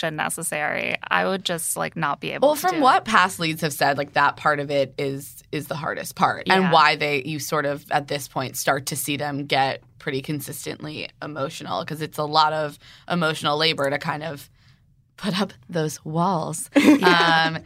necessary. 0.00 0.96
I 1.10 1.26
would 1.26 1.44
just 1.44 1.76
like 1.76 1.96
not 1.96 2.20
be 2.20 2.30
able. 2.32 2.40
To. 2.54 2.62
Well, 2.62 2.72
from 2.72 2.80
what 2.80 3.04
past 3.04 3.38
leads 3.38 3.60
have 3.62 3.72
said, 3.72 3.98
like 3.98 4.14
that 4.14 4.36
part 4.36 4.60
of 4.60 4.70
it 4.70 4.94
is 4.98 5.42
is 5.52 5.66
the 5.68 5.74
hardest 5.76 6.14
part, 6.14 6.46
Yeah. 6.46 6.54
and 6.54 6.72
why 6.72 6.96
they 6.96 7.22
you 7.24 7.38
sort 7.38 7.66
of 7.66 7.84
at 7.90 8.08
this 8.08 8.28
point 8.28 8.56
start 8.56 8.86
to 8.86 8.96
see 8.96 9.16
them 9.16 9.46
get 9.46 9.82
pretty 9.98 10.22
consistently 10.22 11.08
emotional 11.20 11.80
because 11.84 12.00
it's 12.02 12.18
a 12.18 12.24
lot 12.24 12.52
of 12.52 12.78
emotional 13.08 13.56
labor 13.56 13.88
to 13.90 13.98
kind 13.98 14.22
of 14.22 14.48
put 15.16 15.38
up 15.40 15.52
those 15.68 16.04
walls. 16.04 16.70
yeah. 16.76 17.50
Um, 17.56 17.62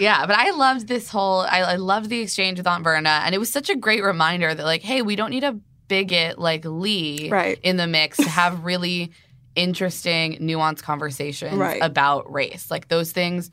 yeah, 0.00 0.26
but 0.26 0.36
I 0.36 0.50
loved 0.50 0.86
this 0.86 1.08
whole. 1.10 1.40
I, 1.40 1.58
I 1.60 1.74
loved 1.74 2.08
the 2.08 2.20
exchange 2.20 2.58
with 2.58 2.66
Aunt 2.68 2.84
Verna, 2.84 3.20
and 3.24 3.34
it 3.34 3.38
was 3.38 3.50
such 3.50 3.68
a 3.68 3.74
great 3.74 4.04
reminder 4.04 4.54
that, 4.54 4.64
like, 4.64 4.82
hey, 4.82 5.02
we 5.02 5.16
don't 5.16 5.30
need 5.30 5.42
a 5.42 5.58
bigot 5.88 6.38
like 6.38 6.64
Lee 6.64 7.28
Right. 7.30 7.58
in 7.64 7.78
the 7.78 7.86
mix 7.88 8.16
to 8.18 8.28
have 8.28 8.62
really 8.64 9.10
interesting, 9.58 10.38
nuanced 10.38 10.82
conversations 10.82 11.54
Right. 11.56 11.82
about 11.82 12.32
race. 12.32 12.70
Like 12.70 12.88
those 12.88 13.12
things 13.12 13.50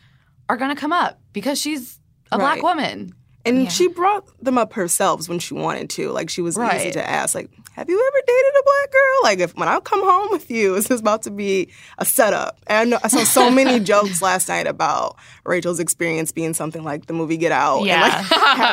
are 0.47 0.57
going 0.57 0.73
to 0.73 0.79
come 0.79 0.93
up 0.93 1.19
because 1.33 1.59
she's 1.59 1.99
a 2.31 2.37
black 2.37 2.61
woman. 2.61 3.13
And 3.45 3.63
Yeah. 3.63 3.69
she 3.69 3.87
brought 3.87 4.25
them 4.43 4.57
up 4.57 4.73
herself 4.73 5.27
when 5.29 5.39
she 5.39 5.53
wanted 5.53 5.89
to. 5.91 6.11
Like 6.11 6.29
she 6.29 6.41
was 6.41 6.55
easy 6.57 6.61
Right. 6.63 6.93
to 6.93 7.09
ask. 7.09 7.35
Like, 7.35 7.49
have 7.75 7.89
you 7.89 7.99
ever 8.07 8.25
dated 8.25 8.53
a 8.59 8.63
black 8.63 8.91
girl? 8.91 9.19
Like, 9.23 9.39
if 9.39 9.55
when 9.55 9.67
I 9.67 9.79
come 9.81 10.01
home 10.01 10.29
with 10.31 10.49
you, 10.49 10.75
is 10.75 10.87
this 10.87 11.01
about 11.01 11.23
to 11.23 11.31
be 11.31 11.67
a 11.97 12.05
setup? 12.05 12.57
And 12.67 12.77
I, 12.77 12.83
know, 12.89 12.99
I 13.03 13.07
saw 13.09 13.23
so 13.25 13.51
many 13.59 13.81
jokes 13.83 14.21
last 14.21 14.47
night 14.47 14.65
about 14.65 15.17
Rachel's 15.43 15.81
experience 15.81 16.31
being 16.31 16.53
something 16.53 16.83
like 16.85 17.07
the 17.07 17.13
movie 17.13 17.35
Get 17.35 17.51
Out, 17.51 17.83
Yeah. 17.83 18.03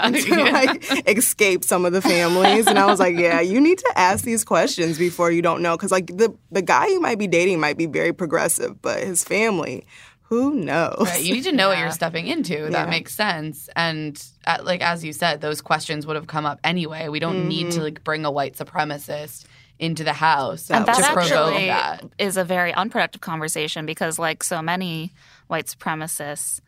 and 0.04 0.14
like 0.14 0.22
having 0.24 0.24
to 0.24 0.44
like 0.52 1.08
escape 1.08 1.64
some 1.64 1.84
of 1.84 1.92
the 1.92 2.00
families. 2.00 2.68
And 2.68 2.78
I 2.78 2.86
was 2.86 3.00
like, 3.00 3.16
yeah, 3.16 3.40
you 3.40 3.60
need 3.60 3.78
to 3.78 3.92
ask 3.96 4.24
these 4.24 4.44
questions 4.44 4.98
before 4.98 5.32
you 5.32 5.42
don't 5.42 5.62
know, 5.62 5.76
because 5.76 5.90
like 5.90 6.06
the 6.06 6.32
the 6.52 6.62
guy 6.62 6.86
you 6.86 7.00
might 7.00 7.18
be 7.18 7.26
dating 7.26 7.58
might 7.58 7.76
be 7.76 7.86
very 7.86 8.12
progressive, 8.12 8.80
but 8.82 9.02
his 9.02 9.24
family. 9.24 9.84
Who 10.32 10.54
knows? 10.54 10.96
Right. 10.98 11.22
You 11.22 11.34
need 11.34 11.44
to 11.44 11.52
know 11.52 11.68
what 11.68 11.76
you're 11.78 11.90
stepping 11.90 12.26
into. 12.26 12.70
That 12.70 12.84
Yeah. 12.86 12.90
makes 12.90 13.14
sense. 13.14 13.68
And 13.76 14.16
uh, 14.46 14.58
like 14.62 14.80
as 14.80 15.04
you 15.04 15.12
said, 15.12 15.42
those 15.42 15.60
questions 15.60 16.06
would 16.06 16.16
have 16.16 16.26
come 16.26 16.46
up 16.46 16.58
anyway. 16.64 17.08
We 17.08 17.20
don't 17.20 17.48
need 17.48 17.66
Mm-hmm. 17.66 17.76
to 17.78 17.82
like 17.84 18.02
bring 18.02 18.24
a 18.24 18.30
white 18.30 18.56
supremacist 18.56 19.44
into 19.78 20.04
the 20.04 20.14
house 20.14 20.70
and 20.70 20.86
that 20.86 20.96
to 20.96 21.02
provoke 21.12 21.52
actually 21.52 21.66
that. 21.66 22.04
is 22.18 22.38
a 22.38 22.44
very 22.44 22.72
unproductive 22.72 23.20
conversation 23.20 23.84
because 23.84 24.18
like 24.18 24.42
so 24.42 24.62
many 24.62 25.12
white 25.48 25.66
supremacists 25.66 26.60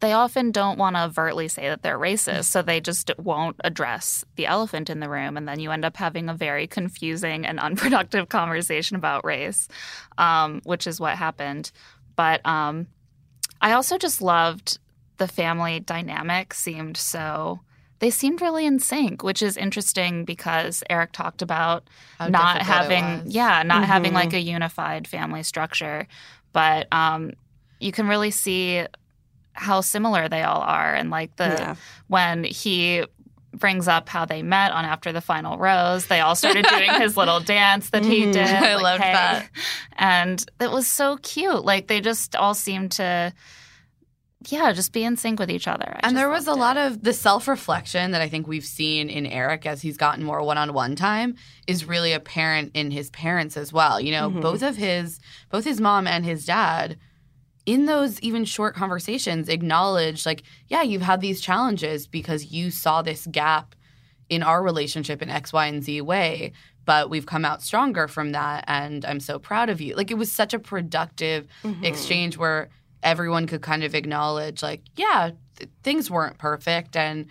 they 0.00 0.12
often 0.12 0.50
don't 0.52 0.78
want 0.78 0.94
to 0.94 1.04
overtly 1.04 1.48
say 1.48 1.70
that 1.70 1.82
they're 1.82 1.98
racist 1.98 2.44
so 2.44 2.60
they 2.60 2.78
just 2.80 3.10
won't 3.18 3.56
address 3.64 4.24
the 4.36 4.44
elephant 4.44 4.90
in 4.90 5.00
the 5.00 5.08
room 5.08 5.38
and 5.38 5.48
then 5.48 5.58
you 5.58 5.70
end 5.70 5.86
up 5.86 5.96
having 5.96 6.28
a 6.28 6.34
very 6.34 6.66
confusing 6.66 7.46
and 7.46 7.58
unproductive 7.68 8.28
conversation 8.28 8.96
about 8.96 9.24
race 9.24 9.66
um, 10.18 10.60
which 10.64 10.86
is 10.86 11.00
what 11.00 11.16
happened 11.16 11.72
but 12.16 12.44
um, 12.46 12.86
i 13.60 13.72
also 13.72 13.96
just 13.98 14.20
loved 14.20 14.78
the 15.18 15.28
family 15.28 15.80
dynamic 15.80 16.52
seemed 16.52 16.96
so 16.96 17.60
they 17.98 18.10
seemed 18.10 18.40
really 18.42 18.66
in 18.66 18.78
sync 18.78 19.22
which 19.22 19.42
is 19.42 19.56
interesting 19.56 20.24
because 20.24 20.82
eric 20.90 21.12
talked 21.12 21.40
about 21.42 21.88
How 22.18 22.28
not 22.28 22.62
having 22.62 23.22
yeah 23.26 23.62
not 23.62 23.84
having 23.84 24.12
Mhm. 24.12 24.16
like 24.16 24.32
a 24.34 24.40
unified 24.40 25.06
family 25.08 25.42
structure 25.42 26.06
but 26.52 26.86
um 26.92 27.32
you 27.80 27.92
can 27.92 28.08
really 28.08 28.30
see 28.30 28.84
how 29.52 29.80
similar 29.80 30.28
they 30.28 30.42
all 30.42 30.60
are 30.60 30.94
and 30.94 31.10
like 31.10 31.34
the 31.36 31.44
Yeah. 31.44 31.74
when 32.08 32.44
he 32.44 33.04
brings 33.58 33.88
up 33.88 34.08
how 34.08 34.24
they 34.24 34.42
met 34.42 34.72
on 34.72 34.84
after 34.84 35.12
the 35.12 35.20
final 35.20 35.56
rose 35.58 36.06
they 36.06 36.20
all 36.20 36.34
started 36.36 36.64
doing 36.66 36.90
his 37.00 37.16
little 37.20 37.40
dance 37.40 37.90
that 37.90 38.04
he 38.04 38.24
Mhm. 38.24 38.32
did 38.32 38.46
I 38.48 38.74
like, 38.74 38.82
loved 38.82 39.02
hey. 39.02 39.12
that. 39.12 39.48
and 39.96 40.44
it 40.60 40.70
was 40.70 40.86
so 40.86 41.16
cute 41.18 41.64
like 41.64 41.86
they 41.88 42.00
just 42.00 42.36
all 42.36 42.54
seemed 42.54 42.92
to 42.92 43.32
yeah 44.48 44.72
just 44.72 44.92
be 44.92 45.02
in 45.02 45.16
sync 45.16 45.40
with 45.40 45.50
each 45.50 45.66
other 45.66 45.96
I 45.96 46.00
and 46.06 46.16
there 46.16 46.28
was 46.28 46.46
a 46.46 46.50
loved 46.50 46.60
lot 46.60 46.76
of 46.76 47.02
the 47.02 47.12
self 47.12 47.48
reflection 47.48 48.12
that 48.12 48.20
I 48.20 48.28
think 48.28 48.46
we've 48.46 48.64
seen 48.64 49.08
in 49.08 49.26
Eric 49.26 49.66
as 49.66 49.82
he's 49.82 49.96
gotten 49.96 50.22
more 50.22 50.42
one 50.42 50.58
on 50.58 50.72
one 50.72 50.94
time 50.94 51.34
is 51.66 51.84
really 51.84 52.12
apparent 52.12 52.72
in 52.74 52.90
his 52.90 53.10
parents 53.10 53.56
as 53.56 53.72
well. 53.72 54.00
You 54.00 54.12
know, 54.12 54.30
Mhm. 54.30 54.42
both 54.42 54.62
of 54.62 54.76
his 54.76 55.18
both 55.50 55.64
his 55.64 55.80
mom 55.80 56.06
and 56.06 56.24
his 56.24 56.44
dad 56.44 56.96
in 57.66 57.86
those 57.86 58.20
even 58.20 58.44
short 58.44 58.74
conversations 58.76 59.48
acknowledge 59.48 60.24
like, 60.24 60.42
yeah, 60.68 60.82
you've 60.82 61.02
had 61.02 61.20
these 61.20 61.40
challenges 61.40 62.06
because 62.06 62.46
you 62.52 62.70
saw 62.70 63.02
this 63.02 63.26
gap 63.30 63.74
in 64.28 64.42
our 64.42 64.62
relationship 64.62 65.20
in 65.20 65.28
X, 65.30 65.52
Y, 65.52 65.66
and 65.66 65.82
Z 65.84 66.00
way. 66.00 66.52
But 66.84 67.10
we've 67.10 67.26
come 67.26 67.44
out 67.44 67.62
stronger 67.62 68.06
from 68.06 68.30
that, 68.32 68.64
and 68.68 69.04
I'm 69.04 69.18
so 69.18 69.40
proud 69.40 69.68
of 69.70 69.80
you. 69.80 69.96
Like 69.96 70.12
it 70.12 70.16
was 70.18 70.30
such 70.30 70.54
a 70.54 70.58
productive 70.60 71.48
Mhm. 71.64 71.84
exchange 71.84 72.36
where 72.38 72.68
everyone 73.02 73.46
could 73.48 73.62
kind 73.62 73.84
of 73.84 73.94
acknowledge 73.94 74.62
like 74.62 74.82
yeah 74.96 75.30
th- 75.58 75.70
things 75.84 76.10
weren't 76.10 76.38
perfect 76.38 76.96
and 76.96 77.26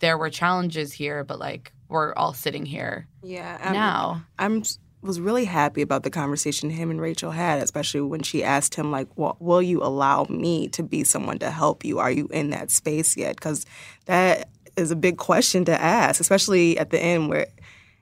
there 0.00 0.16
were 0.18 0.30
challenges 0.30 0.92
here 0.92 1.22
but 1.22 1.38
like 1.38 1.72
we're 1.88 2.12
all 2.14 2.32
sitting 2.32 2.64
here 2.66 3.06
Yeah. 3.22 3.58
I'm- 3.62 3.72
now 3.74 4.22
I'm 4.38 4.62
was 5.04 5.20
really 5.20 5.44
happy 5.44 5.82
about 5.82 6.02
the 6.02 6.10
conversation 6.10 6.70
him 6.70 6.90
and 6.90 7.00
Rachel 7.00 7.30
had, 7.30 7.62
especially 7.62 8.00
when 8.00 8.22
she 8.22 8.42
asked 8.42 8.74
him 8.74 8.90
like, 8.90 9.08
well, 9.16 9.36
"Will 9.38 9.62
you 9.62 9.82
allow 9.82 10.26
me 10.28 10.68
to 10.68 10.82
be 10.82 11.04
someone 11.04 11.38
to 11.40 11.50
help 11.50 11.84
you? 11.84 11.98
Are 11.98 12.10
you 12.10 12.26
in 12.28 12.50
that 12.50 12.70
space 12.70 13.16
yet?" 13.16 13.36
Because 13.36 13.66
that 14.06 14.48
is 14.76 14.90
a 14.90 14.96
big 14.96 15.18
question 15.18 15.64
to 15.66 15.80
ask, 15.80 16.20
especially 16.20 16.78
at 16.78 16.90
the 16.90 16.98
end 16.98 17.28
where 17.28 17.46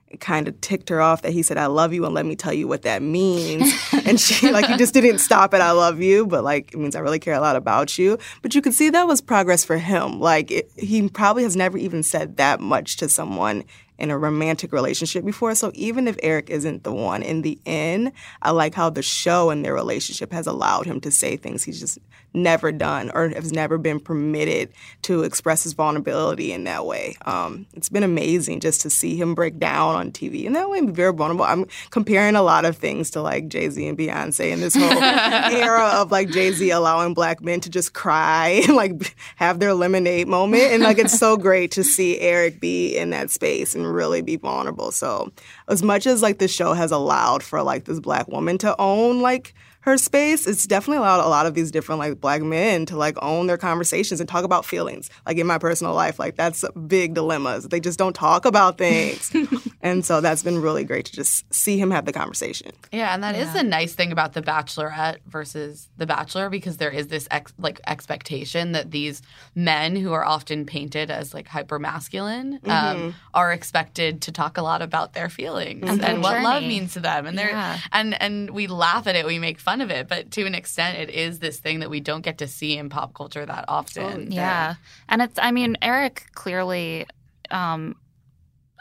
it 0.07 0.19
kind 0.19 0.47
of 0.47 0.59
ticked 0.61 0.89
her 0.89 1.01
off 1.01 1.23
that 1.23 1.33
he 1.33 1.43
said, 1.43 1.57
"I 1.57 1.65
love 1.65 1.91
you," 1.91 2.05
and 2.05 2.13
let 2.13 2.25
me 2.25 2.35
tell 2.35 2.53
you 2.53 2.67
what 2.67 2.83
that 2.83 3.01
means. 3.01 3.73
and 4.05 4.19
she 4.19 4.51
like 4.51 4.65
he 4.65 4.77
just 4.77 4.93
didn't 4.93 5.19
stop 5.19 5.53
at 5.53 5.61
"I 5.61 5.71
love 5.71 5.99
you," 6.01 6.25
but 6.25 6.43
like 6.43 6.73
it 6.73 6.77
means 6.77 6.95
I 6.95 6.99
really 6.99 7.19
care 7.19 7.33
a 7.33 7.41
lot 7.41 7.55
about 7.55 7.97
you. 7.97 8.17
But 8.41 8.55
you 8.55 8.61
could 8.61 8.73
see 8.73 8.89
that 8.89 9.07
was 9.07 9.21
progress 9.21 9.65
for 9.65 9.77
him. 9.77 10.19
Like 10.19 10.51
it, 10.51 10.71
he 10.77 11.09
probably 11.09 11.43
has 11.43 11.55
never 11.55 11.77
even 11.77 12.01
said 12.01 12.37
that 12.37 12.61
much 12.61 12.97
to 12.97 13.09
someone 13.09 13.65
in 14.03 14.11
a 14.11 14.17
romantic 14.17 14.73
relationship 14.73 15.23
before. 15.23 15.55
So 15.55 15.71
even 15.75 16.09
if 16.09 16.17
Eric 16.21 16.49
isn't 16.49 16.83
the 16.83 16.91
one, 16.91 17.23
in 17.23 17.41
the 17.41 17.57
end, 17.65 18.11
I 18.41 18.51
like 18.51 18.75
how 18.75 18.89
the 18.89 19.01
show 19.01 19.49
and 19.49 19.63
their 19.63 19.73
relationship 19.73 20.33
has 20.33 20.45
allowed 20.45 20.85
him 20.85 20.99
to 21.01 21.09
say 21.09 21.37
things 21.37 21.63
he's 21.63 21.79
just 21.79 21.99
never 22.33 22.71
done 22.71 23.11
or 23.13 23.29
has 23.29 23.51
never 23.51 23.77
been 23.77 23.99
permitted 23.99 24.69
to 25.03 25.23
express 25.23 25.63
his 25.63 25.73
vulnerability 25.73 26.51
in 26.51 26.63
that 26.63 26.85
way. 26.85 27.15
Um, 27.25 27.67
it's 27.73 27.89
been 27.89 28.03
amazing 28.03 28.59
just 28.59 28.81
to 28.81 28.89
see 28.89 29.15
him 29.15 29.35
break 29.35 29.59
down 29.59 29.95
on 29.95 30.11
TV 30.11 30.45
in 30.45 30.53
that 30.53 30.69
way 30.69 30.79
and 30.79 30.87
be 30.87 30.93
very 30.93 31.13
vulnerable. 31.13 31.45
I'm 31.45 31.65
comparing 31.91 32.35
a 32.35 32.41
lot 32.41 32.65
of 32.65 32.77
things 32.77 33.11
to 33.11 33.21
like 33.21 33.47
Jay 33.47 33.69
Z 33.69 33.87
and 33.87 33.97
Beyonce 33.97 34.51
in 34.51 34.59
this 34.61 34.75
whole 34.75 34.91
era 34.91 35.89
of 35.95 36.11
like 36.11 36.29
Jay 36.29 36.51
Z 36.51 36.69
allowing 36.71 37.13
black 37.13 37.41
men 37.41 37.59
to 37.61 37.69
just 37.69 37.93
cry 37.93 38.61
and 38.67 38.75
like 38.75 39.15
have 39.35 39.59
their 39.59 39.73
lemonade 39.73 40.27
moment. 40.27 40.63
And 40.63 40.83
like 40.83 40.97
it's 40.97 41.17
so 41.17 41.37
great 41.37 41.71
to 41.71 41.83
see 41.83 42.19
Eric 42.19 42.59
be 42.59 42.97
in 42.97 43.11
that 43.11 43.29
space 43.29 43.75
and 43.75 43.92
really 43.93 44.21
be 44.21 44.35
vulnerable. 44.35 44.91
So 44.91 45.31
as 45.67 45.83
much 45.83 46.05
as 46.07 46.21
like 46.21 46.39
the 46.39 46.47
show 46.47 46.73
has 46.73 46.91
allowed 46.91 47.43
for 47.43 47.63
like 47.63 47.85
this 47.85 47.99
black 47.99 48.27
woman 48.27 48.57
to 48.59 48.75
own 48.79 49.21
like 49.21 49.53
her 49.81 49.97
space, 49.97 50.47
it's 50.47 50.65
definitely 50.65 50.97
allowed 50.99 51.25
a 51.25 51.27
lot 51.27 51.45
of 51.45 51.55
these 51.55 51.69
different 51.69 51.99
like 51.99 52.21
black 52.21 52.41
men 52.41 52.85
to 52.85 52.95
like 52.95 53.17
own 53.21 53.47
their 53.47 53.57
conversations 53.57 54.19
and 54.19 54.29
talk 54.29 54.45
about 54.45 54.65
feelings. 54.65 55.09
Like 55.25 55.37
in 55.37 55.47
my 55.47 55.57
personal 55.57 55.93
life, 55.93 56.19
like 56.19 56.35
that's 56.35 56.63
big 56.87 57.13
dilemmas. 57.13 57.67
They 57.67 57.79
just 57.79 57.99
don't 57.99 58.13
talk 58.15 58.45
about 58.45 58.77
things. 58.77 59.31
and 59.83 60.03
so 60.03 60.21
that's 60.21 60.41
been 60.41 60.59
really 60.59 60.83
great 60.83 61.05
to 61.05 61.11
just 61.11 61.53
see 61.53 61.77
him 61.77 61.91
have 61.91 62.05
the 62.05 62.13
conversation. 62.13 62.71
yeah 62.91 63.13
and 63.13 63.21
that 63.23 63.35
is 63.35 63.53
the 63.53 63.61
nice 63.61 63.93
thing 63.93 64.11
about 64.11 64.33
the 64.33 64.41
bachelorette 64.41 65.17
versus 65.27 65.89
the 65.97 66.05
bachelor 66.07 66.49
because 66.49 66.77
there 66.77 66.89
is 66.89 67.07
this 67.09 67.27
ex- 67.29 67.53
like 67.59 67.79
expectation 67.85 68.71
that 68.71 68.89
these 68.89 69.21
men 69.53 69.95
who 69.95 70.11
are 70.13 70.25
often 70.25 70.65
painted 70.65 71.11
as 71.11 71.33
like 71.33 71.47
hyper 71.47 71.77
masculine 71.77 72.59
um, 72.65 73.13
are 73.33 73.51
expected 73.53 74.21
to 74.21 74.31
talk 74.31 74.57
a 74.57 74.61
lot 74.63 74.81
about 74.81 75.13
their 75.13 75.29
feelings 75.29 75.87
and, 75.87 75.99
their 75.99 76.19
what 76.19 76.41
love 76.41 76.63
means 76.63 76.93
to 76.93 76.99
them. 76.99 77.25
And 77.25 77.37
they're 77.37 77.49
Yeah. 77.49 77.77
and 77.91 78.19
and 78.21 78.49
we 78.49 78.67
laugh 78.67 79.05
at 79.07 79.15
it 79.15 79.25
we 79.25 79.37
make 79.37 79.59
fun 79.59 79.81
of 79.81 79.91
it 79.91 80.07
but 80.07 80.31
to 80.31 80.45
an 80.45 80.55
extent 80.55 80.97
it 80.97 81.09
is 81.09 81.39
this 81.39 81.59
thing 81.59 81.79
that 81.81 81.89
we 81.89 81.99
don't 81.99 82.21
get 82.21 82.37
to 82.39 82.47
see 82.47 82.77
in 82.77 82.89
pop 82.89 83.13
culture 83.13 83.45
that 83.45 83.65
often. 83.67 84.31
Yeah. 84.31 84.75
And 85.09 85.21
it's, 85.21 85.37
I 85.37 85.51
mean, 85.51 85.77
Eric 85.81 86.27
clearly 86.33 87.05
um, 87.51 87.95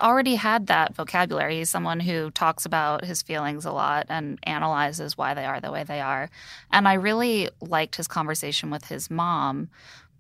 already 0.03 0.35
had 0.35 0.67
that 0.67 0.95
vocabulary. 0.95 1.59
He's 1.59 1.71
someone 1.71 2.01
who 2.01 2.31
talks 2.33 2.67
about 2.67 3.05
his 3.05 3.23
feelings 3.23 3.65
a 3.65 3.73
lot 3.73 4.07
and 4.09 4.39
analyzes 4.43 5.17
why 5.17 5.35
they 5.35 5.45
are 5.45 5.61
the 5.61 5.71
way 5.71 5.85
they 5.85 6.01
are. 6.01 6.29
And 6.71 6.87
I 6.89 6.95
really 6.95 7.49
liked 7.61 7.97
his 7.97 8.09
conversation 8.09 8.71
with 8.71 8.87
his 8.87 9.11
mom 9.11 9.71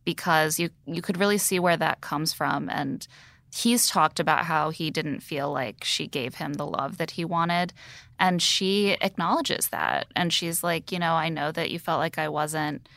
because 0.04 0.58
you, 0.58 0.70
you 0.86 1.02
could 1.02 1.18
really 1.18 1.38
see 1.38 1.58
where 1.58 1.76
that 1.76 2.00
comes 2.00 2.32
from. 2.32 2.70
And 2.70 3.06
he's 3.54 3.88
talked 3.88 4.18
about 4.18 4.46
how 4.46 4.70
he 4.70 4.90
didn't 4.90 5.20
feel 5.20 5.52
like 5.52 5.84
she 5.84 6.06
gave 6.06 6.36
him 6.36 6.54
the 6.54 6.66
love 6.66 6.98
that 6.98 7.12
he 7.12 7.24
wanted. 7.24 7.72
And 8.18 8.40
she 8.40 8.92
acknowledges 9.00 9.68
that. 9.68 10.06
And 10.16 10.32
she's 10.32 10.62
like, 10.62 10.90
you 10.90 10.98
know, 10.98 11.12
I 11.14 11.28
know 11.28 11.52
that 11.52 11.70
you 11.70 11.78
felt 11.78 11.98
like 11.98 12.18
I 12.18 12.28
wasn't 12.28 12.88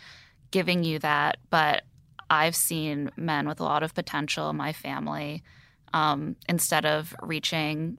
giving 0.51 0.83
you 0.83 0.99
that, 0.99 1.37
but 1.49 1.83
I've 2.29 2.55
seen 2.55 3.11
men 3.17 3.47
with 3.47 3.59
a 3.59 3.63
lot 3.63 3.83
of 3.83 3.93
potential 3.93 4.49
in 4.49 4.55
my 4.55 4.73
family. 4.73 5.43
Um, 5.95 6.35
instead 6.49 6.85
of 6.85 7.15
reaching, 7.21 7.97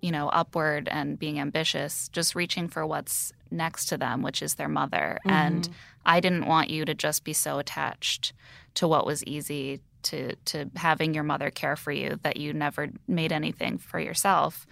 you 0.00 0.12
know, 0.12 0.28
upward 0.28 0.88
and 0.88 1.18
being 1.18 1.40
ambitious, 1.40 2.08
just 2.12 2.36
reaching 2.36 2.68
for 2.68 2.86
what's 2.86 3.32
next 3.50 3.86
to 3.86 3.98
them, 3.98 4.22
which 4.22 4.42
is 4.42 4.54
their 4.54 4.68
mother. 4.68 5.18
And 5.24 5.68
I 6.04 6.20
didn't 6.20 6.46
want 6.46 6.70
you 6.70 6.84
to 6.84 6.94
just 6.94 7.24
be 7.24 7.32
so 7.32 7.58
attached 7.58 8.32
to 8.74 8.86
what 8.86 9.06
was 9.06 9.24
easy 9.24 9.80
to 10.02 10.36
to 10.44 10.70
having 10.76 11.14
your 11.14 11.24
mother 11.24 11.50
care 11.50 11.74
for 11.74 11.90
you 11.90 12.20
that 12.22 12.36
you 12.36 12.52
never 12.52 12.90
made 13.08 13.32
anything 13.32 13.78
for 13.78 13.98
yourself. 13.98 14.64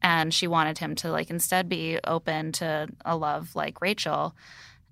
And 0.00 0.32
she 0.32 0.46
wanted 0.46 0.78
him 0.78 0.94
to 0.96 1.10
like 1.10 1.30
instead 1.30 1.68
be 1.68 1.98
open 2.04 2.52
to 2.52 2.86
a 3.04 3.16
love 3.16 3.56
like 3.56 3.80
Rachel. 3.80 4.36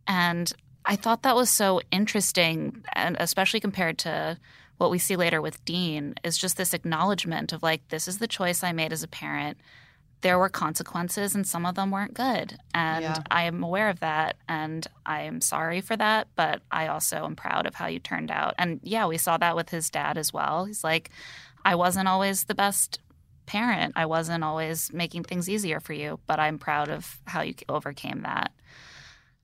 And 0.09 0.52
I 0.85 0.97
thought 0.97 1.23
that 1.23 1.37
was 1.37 1.50
so 1.50 1.80
interesting, 1.90 2.83
and 2.92 3.16
especially 3.21 3.61
compared 3.61 3.99
to 3.99 4.38
what 4.78 4.90
we 4.90 4.99
see 4.99 5.16
later 5.16 5.40
with 5.40 5.64
Dean, 5.64 6.14
is 6.25 6.37
just 6.37 6.57
this 6.57 6.75
acknowledgement 6.75 7.52
of 7.52 7.62
like, 7.62 7.88
this 7.88 8.09
is 8.09 8.19
the 8.19 8.26
choice 8.26 8.62
I 8.62 8.73
made 8.73 8.93
as 8.93 9.02
a 9.02 9.09
parent. 9.09 9.59
There 10.21 10.38
were 10.38 10.49
consequences, 10.49 11.35
and 11.35 11.47
some 11.47 11.66
of 11.66 11.75
them 11.75 11.90
weren't 11.90 12.14
good. 12.14 12.59
And 12.73 13.04
Yeah. 13.04 13.23
I 13.31 13.43
am 13.45 13.62
aware 13.62 13.90
of 13.90 14.00
that, 14.00 14.37
and 14.49 14.87
I 15.04 15.23
am 15.23 15.40
sorry 15.40 15.81
for 15.83 15.97
that. 15.97 16.28
But 16.35 16.62
I 16.71 16.87
also 16.87 17.25
am 17.25 17.37
proud 17.37 17.66
of 17.66 17.75
how 17.75 17.87
you 17.87 17.99
turned 17.99 18.31
out. 18.31 18.54
And 18.59 18.81
yeah, 18.83 19.07
we 19.07 19.19
saw 19.19 19.37
that 19.37 19.54
with 19.54 19.69
his 19.69 19.90
dad 19.90 20.16
as 20.16 20.33
well. 20.33 20.64
He's 20.64 20.83
like, 20.83 21.11
I 21.64 21.75
wasn't 21.75 22.09
always 22.09 22.45
the 22.45 22.54
best 22.54 23.00
parent. 23.47 23.93
I 23.97 24.07
wasn't 24.07 24.45
always 24.45 24.90
making 24.93 25.25
things 25.25 25.49
easier 25.49 25.78
for 25.78 25.93
you, 25.93 26.19
but 26.26 26.40
I'm 26.40 26.59
proud 26.59 26.88
of 26.88 27.21
how 27.26 27.43
you 27.43 27.54
overcame 27.69 28.23
that. 28.23 28.50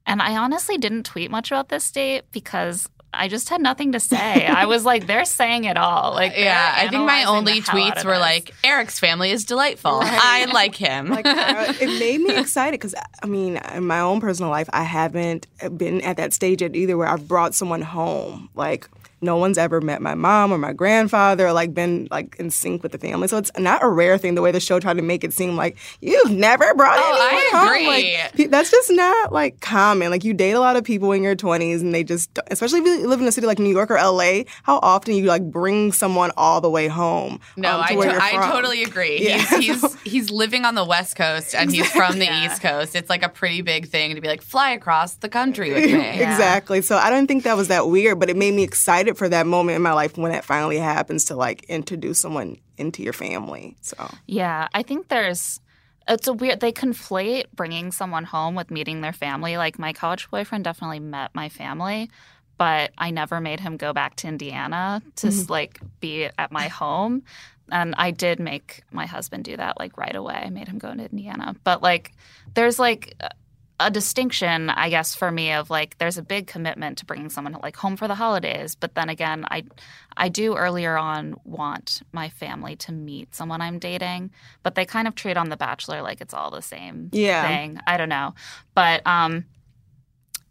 And 0.06 0.22
I 0.22 0.36
honestly 0.36 0.78
didn't 0.78 1.04
tweet 1.04 1.30
much 1.30 1.50
about 1.50 1.68
this 1.68 1.90
date 1.92 2.24
because 2.32 2.88
I 3.12 3.28
just 3.28 3.48
had 3.48 3.60
nothing 3.60 3.92
to 3.92 4.00
say. 4.00 4.46
I 4.46 4.66
was 4.66 4.84
like, 4.84 5.06
they're 5.06 5.24
saying 5.24 5.64
it 5.64 5.76
all. 5.76 6.14
Like, 6.20 6.34
yeah, 6.36 6.74
I 6.76 6.88
think 6.88 7.04
my 7.06 7.24
only 7.24 7.60
the 7.60 7.70
hell 7.70 7.80
out 7.80 7.96
tweets 7.96 8.04
were 8.04 8.12
this. 8.12 8.20
like, 8.20 8.54
Eric's 8.62 9.00
family 9.00 9.30
is 9.30 9.44
delightful. 9.46 10.00
I 10.02 10.46
like 10.52 10.74
him. 10.74 11.08
like 11.08 11.24
uh, 11.24 11.72
it 11.80 11.98
made 11.98 12.20
me 12.20 12.36
excited 12.36 12.72
because 12.78 12.94
I 13.22 13.26
mean, 13.26 13.56
in 13.74 13.86
my 13.86 14.00
own 14.00 14.20
personal 14.20 14.50
life, 14.50 14.68
I 14.72 14.82
haven't 14.82 15.46
been 15.78 16.02
at 16.02 16.18
that 16.18 16.34
stage 16.34 16.60
yet 16.60 16.76
either 16.76 16.96
where 16.98 17.08
I've 17.08 17.26
brought 17.26 17.54
someone 17.54 17.80
home. 17.80 18.50
Like 18.54 18.88
no 19.22 19.36
one's 19.36 19.58
ever 19.58 19.80
met 19.80 20.00
my 20.00 20.14
mom 20.14 20.52
or 20.52 20.58
my 20.58 20.72
grandfather 20.72 21.46
or 21.48 21.52
like 21.52 21.74
been 21.74 22.08
like 22.10 22.36
in 22.38 22.50
sync 22.50 22.82
with 22.82 22.92
the 22.92 22.98
family. 22.98 23.28
So 23.28 23.36
it's 23.38 23.50
not 23.58 23.82
a 23.82 23.88
rare 23.88 24.16
thing 24.18 24.34
the 24.34 24.42
way 24.42 24.50
the 24.52 24.60
show 24.60 24.80
tried 24.80 24.96
to 24.96 25.02
make 25.02 25.24
it 25.24 25.32
seem 25.32 25.56
like 25.56 25.76
you've 26.00 26.30
never 26.30 26.74
brought 26.74 26.98
Oh, 26.98 27.02
I 27.02 27.28
anyone 27.28 27.60
home. 27.60 27.68
agree. 27.76 28.14
Like, 28.16 28.32
pe- 28.34 28.46
that's 28.46 28.70
just 28.70 28.90
not 28.90 29.32
like 29.32 29.60
common. 29.60 30.10
Like 30.10 30.24
you 30.24 30.32
date 30.34 30.52
a 30.52 30.60
lot 30.60 30.76
of 30.76 30.84
people 30.84 31.12
in 31.12 31.22
your 31.22 31.36
20s 31.36 31.80
and 31.80 31.94
they 31.94 32.02
just 32.04 32.38
especially 32.50 32.80
if 32.80 32.86
you 32.86 33.08
live 33.08 33.20
in 33.20 33.26
a 33.26 33.32
city 33.32 33.46
like 33.46 33.58
New 33.58 33.70
York 33.70 33.90
or 33.90 33.96
LA, 33.96 34.44
how 34.62 34.78
often 34.82 35.14
you 35.14 35.24
like 35.24 35.42
bring 35.50 35.92
someone 35.92 36.30
all 36.36 36.60
the 36.60 36.70
way 36.70 36.88
home. 36.88 37.40
No, 37.56 37.78
um, 37.80 37.86
to 37.86 37.92
I, 37.92 37.96
where 37.96 38.06
to- 38.08 38.12
you're 38.14 38.22
I 38.42 38.50
totally 38.50 38.82
agree. 38.84 39.20
Yeah. 39.26 39.38
He's, 39.38 39.80
he's 39.82 40.02
he's 40.02 40.30
living 40.30 40.64
on 40.64 40.74
the 40.74 40.84
West 40.84 41.16
Coast 41.16 41.54
and 41.54 41.70
he's 41.70 41.90
from 41.90 42.18
the 42.18 42.24
Yeah. 42.24 42.46
East 42.46 42.62
Coast. 42.62 42.94
It's 42.96 43.10
like 43.10 43.22
a 43.22 43.28
pretty 43.28 43.60
big 43.62 43.88
thing 43.88 44.14
to 44.14 44.20
be 44.20 44.28
like 44.28 44.42
fly 44.42 44.70
across 44.70 45.14
the 45.14 45.28
country 45.28 45.72
with 45.72 45.84
me. 45.84 46.20
Exactly. 46.30 46.80
So 46.82 46.96
I 46.96 47.10
don't 47.10 47.26
think 47.26 47.44
that 47.44 47.56
was 47.56 47.68
that 47.68 47.88
weird, 47.88 48.18
but 48.18 48.30
it 48.30 48.36
made 48.36 48.54
me 48.54 48.62
excited 48.62 49.09
for 49.16 49.28
that 49.28 49.46
moment 49.46 49.76
in 49.76 49.82
my 49.82 49.92
life 49.92 50.16
when 50.16 50.32
it 50.32 50.44
finally 50.44 50.78
happens 50.78 51.26
to 51.26 51.36
like 51.36 51.64
introduce 51.64 52.18
someone 52.18 52.56
into 52.76 53.02
your 53.02 53.12
family. 53.12 53.76
So 53.80 53.96
Yeah, 54.26 54.68
I 54.74 54.82
think 54.82 55.08
there's. 55.08 55.60
It's 56.08 56.26
a 56.26 56.32
weird. 56.32 56.60
They 56.60 56.72
conflate 56.72 57.44
bringing 57.54 57.92
someone 57.92 58.24
home 58.24 58.54
with 58.54 58.70
meeting 58.70 59.00
their 59.00 59.12
family. 59.12 59.56
Like 59.56 59.78
my 59.78 59.92
college 59.92 60.28
boyfriend 60.30 60.64
definitely 60.64 60.98
met 61.00 61.34
my 61.34 61.48
family, 61.48 62.10
but 62.58 62.90
I 62.98 63.10
never 63.10 63.40
made 63.40 63.60
him 63.60 63.76
go 63.76 63.92
back 63.92 64.16
to 64.16 64.26
Indiana 64.28 65.02
to 65.16 65.28
Mm-hmm. 65.28 65.52
like 65.52 65.80
be 66.00 66.24
at 66.36 66.50
my 66.50 66.68
home. 66.68 67.22
And 67.70 67.94
I 67.96 68.10
did 68.10 68.40
make 68.40 68.82
my 68.90 69.06
husband 69.06 69.44
do 69.44 69.56
that 69.56 69.78
like 69.78 69.96
right 69.96 70.16
away. 70.16 70.34
I 70.34 70.50
made 70.50 70.66
him 70.66 70.78
go 70.78 70.92
to 70.92 71.04
Indiana. 71.04 71.54
But 71.62 71.82
like, 71.82 72.12
there's 72.54 72.80
like 72.80 73.14
a- 73.80 73.90
distinction, 73.90 74.70
I 74.70 74.90
guess, 74.90 75.14
for 75.14 75.30
me 75.32 75.52
of 75.52 75.70
like 75.70 75.98
there's 75.98 76.18
a 76.18 76.22
big 76.22 76.46
commitment 76.46 76.98
to 76.98 77.06
bringing 77.06 77.30
someone 77.30 77.56
like 77.62 77.76
home 77.76 77.96
for 77.96 78.06
the 78.06 78.14
holidays. 78.14 78.74
But 78.74 78.94
then 78.94 79.08
again, 79.08 79.44
I 79.50 79.64
I 80.16 80.28
do 80.28 80.54
earlier 80.56 80.96
on 80.96 81.34
want 81.44 82.02
my 82.12 82.28
family 82.28 82.76
to 82.76 82.92
meet 82.92 83.34
someone 83.34 83.60
I'm 83.60 83.78
dating, 83.78 84.30
but 84.62 84.74
they 84.74 84.84
kind 84.84 85.08
of 85.08 85.14
treat 85.14 85.36
on 85.36 85.48
The 85.48 85.56
Bachelor 85.56 86.02
like 86.02 86.20
it's 86.20 86.34
all 86.34 86.50
the 86.50 86.62
same 86.62 87.08
Yeah. 87.12 87.46
thing. 87.48 87.80
I 87.86 87.96
don't 87.96 88.08
know. 88.08 88.34
But 88.74 89.06
um, 89.06 89.46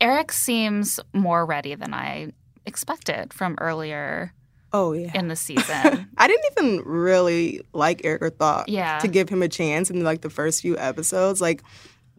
Eric 0.01 0.31
seems 0.31 0.99
more 1.13 1.45
ready 1.45 1.75
than 1.75 1.93
I 1.93 2.31
expected 2.65 3.33
from 3.33 3.57
earlier 3.59 4.33
oh 4.71 4.93
yeah. 4.93 5.11
in 5.13 5.27
the 5.27 5.35
season. 5.47 6.07
I 6.17 6.27
didn't 6.27 6.45
even 6.57 6.81
really 6.85 7.61
like 7.73 8.01
Eric 8.03 8.21
or 8.21 8.29
thought 8.29 8.69
Yeah. 8.69 8.99
to 8.99 9.07
give 9.07 9.29
him 9.29 9.41
a 9.43 9.49
chance 9.49 9.89
in 9.89 10.03
like 10.03 10.21
the 10.21 10.29
first 10.29 10.61
few 10.61 10.77
episodes. 10.77 11.41
Like 11.41 11.63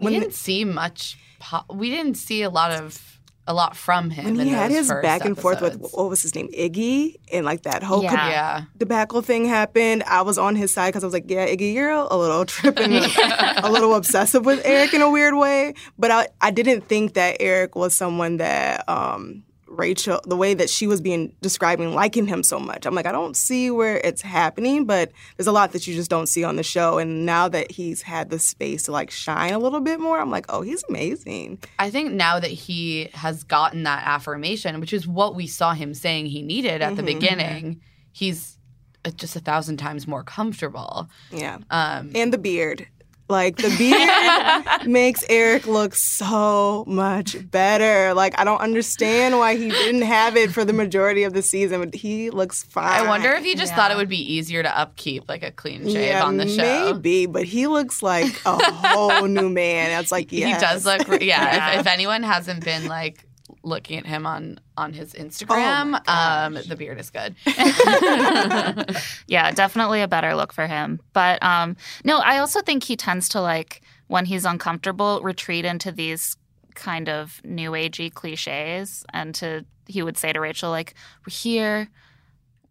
We 0.00 0.18
didn't 0.18 0.34
see 0.34 0.64
much. 0.64 1.18
Po- 1.40 1.64
we 1.72 1.90
didn't 1.90 2.14
see 2.16 2.42
a 2.42 2.50
lot 2.50 2.70
of 2.72 3.00
a 3.46 3.54
lot 3.54 3.74
from 3.76 4.10
him. 4.10 4.36
when 4.36 4.46
he 4.46 4.52
had 4.52 4.70
his 4.70 4.88
back 5.02 5.24
and 5.24 5.36
forth 5.36 5.60
with 5.60 5.80
what 5.80 6.08
was 6.08 6.22
his 6.22 6.34
name 6.36 6.48
Iggy 6.56 7.16
and 7.32 7.44
like 7.44 7.62
that 7.62 7.82
whole 7.82 8.02
Yeah. 8.04 8.28
yeah. 8.28 8.62
debacle 8.76 9.22
thing 9.22 9.44
happened, 9.46 10.04
I 10.06 10.22
was 10.22 10.38
on 10.38 10.54
his 10.54 10.72
side 10.72 10.88
because 10.90 11.02
I 11.02 11.06
was 11.08 11.14
like, 11.14 11.24
yeah, 11.28 11.48
Iggy, 11.48 11.72
you're 11.74 11.90
a 11.90 12.14
little 12.16 12.44
tripping, 12.44 12.92
a 13.56 13.68
little 13.70 13.94
obsessive 13.94 14.44
with 14.46 14.60
Eric 14.64 14.94
in 14.94 15.02
a 15.02 15.10
weird 15.10 15.34
way. 15.34 15.74
But 15.98 16.10
I, 16.12 16.28
I 16.40 16.50
didn't 16.52 16.82
think 16.86 17.14
that 17.14 17.38
Eric 17.40 17.74
was 17.74 17.92
someone 17.92 18.36
that 18.36 18.88
um, 18.88 19.42
Rachel, 19.70 20.20
the 20.26 20.36
way 20.36 20.52
that 20.52 20.68
she 20.68 20.86
was 20.86 21.00
being 21.00 21.34
describing, 21.40 21.94
liking 21.94 22.26
him 22.26 22.42
so 22.42 22.58
much. 22.58 22.86
I'm 22.86 22.94
like, 22.94 23.06
I 23.06 23.12
don't 23.12 23.36
see 23.36 23.70
where 23.70 23.98
it's 23.98 24.20
happening, 24.20 24.84
but 24.84 25.12
there's 25.36 25.46
a 25.46 25.52
lot 25.52 25.72
that 25.72 25.86
you 25.86 25.94
just 25.94 26.10
don't 26.10 26.26
see 26.26 26.44
on 26.44 26.56
the 26.56 26.62
show. 26.62 26.98
And 26.98 27.24
now 27.24 27.48
that 27.48 27.70
he's 27.70 28.02
had 28.02 28.30
the 28.30 28.38
space 28.38 28.84
to 28.84 28.92
like 28.92 29.10
shine 29.10 29.52
a 29.52 29.58
little 29.58 29.80
bit 29.80 30.00
more, 30.00 30.18
I'm 30.18 30.30
like, 30.30 30.46
oh, 30.48 30.62
he's 30.62 30.84
amazing. 30.88 31.62
I 31.78 31.90
think 31.90 32.12
now 32.12 32.40
that 32.40 32.50
he 32.50 33.10
has 33.14 33.44
gotten 33.44 33.84
that 33.84 34.02
affirmation, 34.04 34.80
which 34.80 34.92
is 34.92 35.06
what 35.06 35.34
we 35.34 35.46
saw 35.46 35.72
him 35.72 35.94
saying 35.94 36.26
he 36.26 36.42
needed 36.42 36.82
at 36.82 36.96
the 36.96 37.02
beginning, 37.02 37.80
he's 38.12 38.58
uh, 39.04 39.10
just 39.10 39.36
a 39.36 39.40
thousand 39.40 39.76
times 39.76 40.06
more 40.06 40.24
comfortable. 40.24 41.08
Yeah. 41.30 41.58
Um, 41.70 42.10
and 42.14 42.32
the 42.32 42.38
beard. 42.38 42.86
Like 43.30 43.56
the 43.56 43.74
beard 43.78 44.86
makes 44.90 45.24
Eric 45.28 45.66
look 45.66 45.94
so 45.94 46.84
much 46.86 47.36
better. 47.50 48.12
Like 48.12 48.38
I 48.38 48.44
don't 48.44 48.60
understand 48.60 49.38
why 49.38 49.56
he 49.56 49.70
didn't 49.70 50.02
have 50.02 50.36
it 50.36 50.52
for 50.52 50.64
the 50.64 50.72
majority 50.72 51.22
of 51.22 51.32
the 51.32 51.42
season, 51.42 51.80
but 51.80 51.94
he 51.94 52.30
looks 52.30 52.64
fine. 52.64 52.84
I 53.00 53.06
wonder 53.08 53.32
if 53.32 53.44
he 53.44 53.54
just 53.54 53.70
Yeah. 53.72 53.76
thought 53.76 53.90
it 53.92 53.96
would 53.96 54.08
be 54.08 54.20
easier 54.34 54.62
to 54.62 54.78
upkeep 54.78 55.28
like 55.28 55.42
a 55.42 55.50
clean 55.52 55.84
shave 55.84 56.08
yeah, 56.08 56.24
on 56.24 56.36
the 56.36 56.48
show. 56.48 56.92
Maybe, 56.92 57.26
but 57.26 57.44
he 57.44 57.66
looks 57.66 58.02
like 58.02 58.40
a 58.44 58.56
whole 58.58 59.26
new 59.28 59.48
man. 59.48 60.00
It's 60.00 60.10
like 60.12 60.32
yes. 60.32 60.60
He 60.60 60.66
does 60.66 60.84
look, 60.84 61.08
yeah. 61.22 61.40
Yeah. 61.40 61.72
If, 61.74 61.80
if 61.80 61.86
anyone 61.86 62.22
hasn't 62.22 62.64
been 62.64 62.86
like 62.86 63.24
looking 63.62 63.98
at 63.98 64.06
him 64.06 64.26
on 64.26 64.60
on 64.76 64.92
his 64.92 65.12
Instagram, 65.14 66.00
Oh 66.06 66.12
um, 66.12 66.58
the 66.66 66.76
beard 66.76 66.98
is 66.98 67.10
good. 67.10 67.34
yeah, 69.26 69.50
definitely 69.50 70.00
a 70.00 70.08
better 70.08 70.34
look 70.34 70.52
for 70.52 70.66
him. 70.66 71.00
But 71.12 71.42
um, 71.42 71.76
no, 72.04 72.18
I 72.18 72.38
also 72.38 72.60
think 72.60 72.84
he 72.84 72.96
tends 72.96 73.28
to 73.30 73.40
like 73.40 73.82
when 74.06 74.24
he's 74.24 74.44
uncomfortable 74.44 75.20
retreat 75.22 75.64
into 75.64 75.92
these 75.92 76.36
kind 76.74 77.08
of 77.08 77.40
new 77.44 77.72
agey 77.72 78.12
cliches, 78.12 79.04
and 79.12 79.34
to 79.36 79.64
he 79.86 80.02
would 80.02 80.16
say 80.16 80.32
to 80.32 80.40
Rachel 80.40 80.70
like, 80.70 80.94
"We're 81.26 81.32
here." 81.32 81.88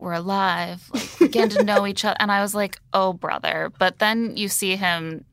We're 0.02 0.14
alive, 0.14 0.90
like 0.94 1.20
we're 1.20 1.28
getting 1.28 1.58
to 1.58 1.64
know 1.66 1.86
each 1.92 2.06
other. 2.06 2.16
And 2.22 2.32
I 2.32 2.42
was 2.42 2.56
like, 2.56 2.80
oh, 2.94 3.12
brother. 3.12 3.70
But 3.80 4.00
then 4.00 4.38
you 4.38 4.48
see 4.48 4.78
him 4.78 5.26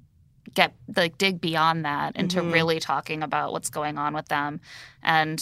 get 0.56 0.74
like 0.96 1.16
dig 1.18 1.40
beyond 1.40 1.84
that 1.84 2.16
into 2.16 2.40
Mhm. 2.40 2.52
really 2.52 2.80
talking 2.80 3.22
about 3.22 3.52
what's 3.52 3.70
going 3.70 3.96
on 3.98 4.12
with 4.14 4.26
them. 4.26 4.60
And 5.04 5.38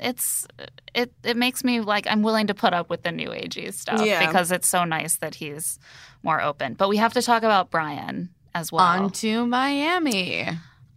it's 0.00 0.46
it 0.94 1.12
it 1.24 1.36
makes 1.36 1.64
me 1.64 1.80
like 1.80 2.06
I'm 2.08 2.22
willing 2.22 2.46
to 2.46 2.54
put 2.54 2.72
up 2.72 2.88
with 2.88 3.02
the 3.02 3.12
new 3.12 3.28
agey 3.28 3.72
stuff 3.74 4.00
Yeah. 4.04 4.24
because 4.26 4.50
it's 4.52 4.68
so 4.68 4.84
nice 4.84 5.16
that 5.16 5.34
he's 5.36 5.78
more 6.22 6.40
open. 6.40 6.74
But 6.74 6.88
we 6.88 6.96
have 6.98 7.12
to 7.14 7.22
talk 7.22 7.42
about 7.42 7.70
Bryan 7.70 8.30
as 8.54 8.72
well. 8.72 8.84
On 9.04 9.10
to 9.10 9.44
Miami. 9.46 10.48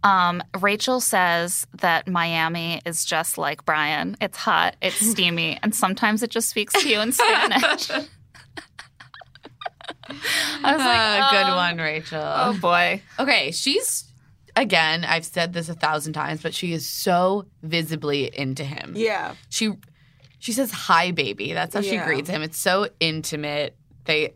Um, 0.04 0.42
Rachel 0.60 1.00
says 1.00 1.64
that 1.74 2.08
Miami 2.08 2.80
is 2.84 3.04
just 3.04 3.38
like 3.38 3.64
Bryan. 3.64 4.16
It's 4.20 4.36
hot, 4.38 4.74
it's 4.82 4.96
steamy, 5.12 5.58
and 5.62 5.74
sometimes 5.74 6.22
it 6.24 6.30
just 6.30 6.48
speaks 6.48 6.72
to 6.82 6.88
you 6.88 7.00
in 7.00 7.12
Spanish. 7.12 7.88
I 10.64 10.72
was 10.72 10.78
like, 10.80 10.98
Ah, 10.98 11.28
good 11.30 11.52
oh, 11.52 11.56
one, 11.56 11.78
Rachel. 11.78 12.22
Oh 12.22 12.58
boy. 12.60 13.02
Okay, 13.18 13.50
she's 13.50 14.04
again. 14.56 15.04
I've 15.04 15.24
said 15.24 15.52
this 15.52 15.68
a 15.68 15.74
thousand 15.74 16.12
times, 16.12 16.42
but 16.42 16.54
she 16.54 16.72
is 16.72 16.88
so 16.88 17.46
visibly 17.62 18.24
into 18.36 18.64
him. 18.64 18.94
Yeah. 18.96 19.34
She 19.48 19.72
she 20.38 20.52
says 20.52 20.70
hi, 20.72 21.10
baby. 21.12 21.52
That's 21.52 21.74
how 21.74 21.80
she 21.82 21.94
Yeah. 21.94 22.04
greets 22.06 22.28
him. 22.28 22.42
It's 22.42 22.58
so 22.58 22.88
intimate. 23.00 23.76
They 24.04 24.34